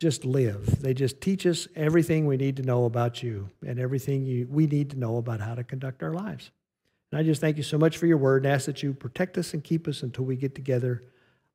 just 0.00 0.24
live. 0.24 0.82
They 0.82 0.94
just 0.94 1.20
teach 1.20 1.46
us 1.46 1.68
everything 1.76 2.26
we 2.26 2.36
need 2.36 2.56
to 2.56 2.62
know 2.62 2.86
about 2.86 3.22
you 3.22 3.50
and 3.64 3.78
everything 3.78 4.24
you, 4.24 4.46
we 4.50 4.66
need 4.66 4.90
to 4.90 4.98
know 4.98 5.18
about 5.18 5.40
how 5.40 5.54
to 5.54 5.62
conduct 5.62 6.02
our 6.02 6.12
lives. 6.12 6.50
And 7.10 7.18
I 7.18 7.22
just 7.22 7.40
thank 7.40 7.56
you 7.56 7.62
so 7.62 7.78
much 7.78 7.98
for 7.98 8.06
your 8.06 8.16
word 8.16 8.44
and 8.44 8.52
ask 8.52 8.66
that 8.66 8.82
you 8.82 8.94
protect 8.94 9.36
us 9.36 9.52
and 9.52 9.64
keep 9.64 9.88
us 9.88 10.02
until 10.02 10.24
we 10.24 10.36
get 10.36 10.54
together 10.54 11.02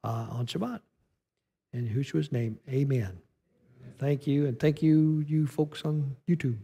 uh, 0.04 0.28
on 0.30 0.46
Shabbat. 0.46 0.82
In 1.74 1.88
Yahushua's 1.88 2.32
name, 2.32 2.60
amen. 2.70 3.18
Thank 3.98 4.28
you. 4.28 4.46
And 4.48 4.60
thank 4.60 4.82
you, 4.82 5.24
you 5.28 5.48
folks 5.48 5.84
on 5.84 6.16
YouTube. 6.28 6.58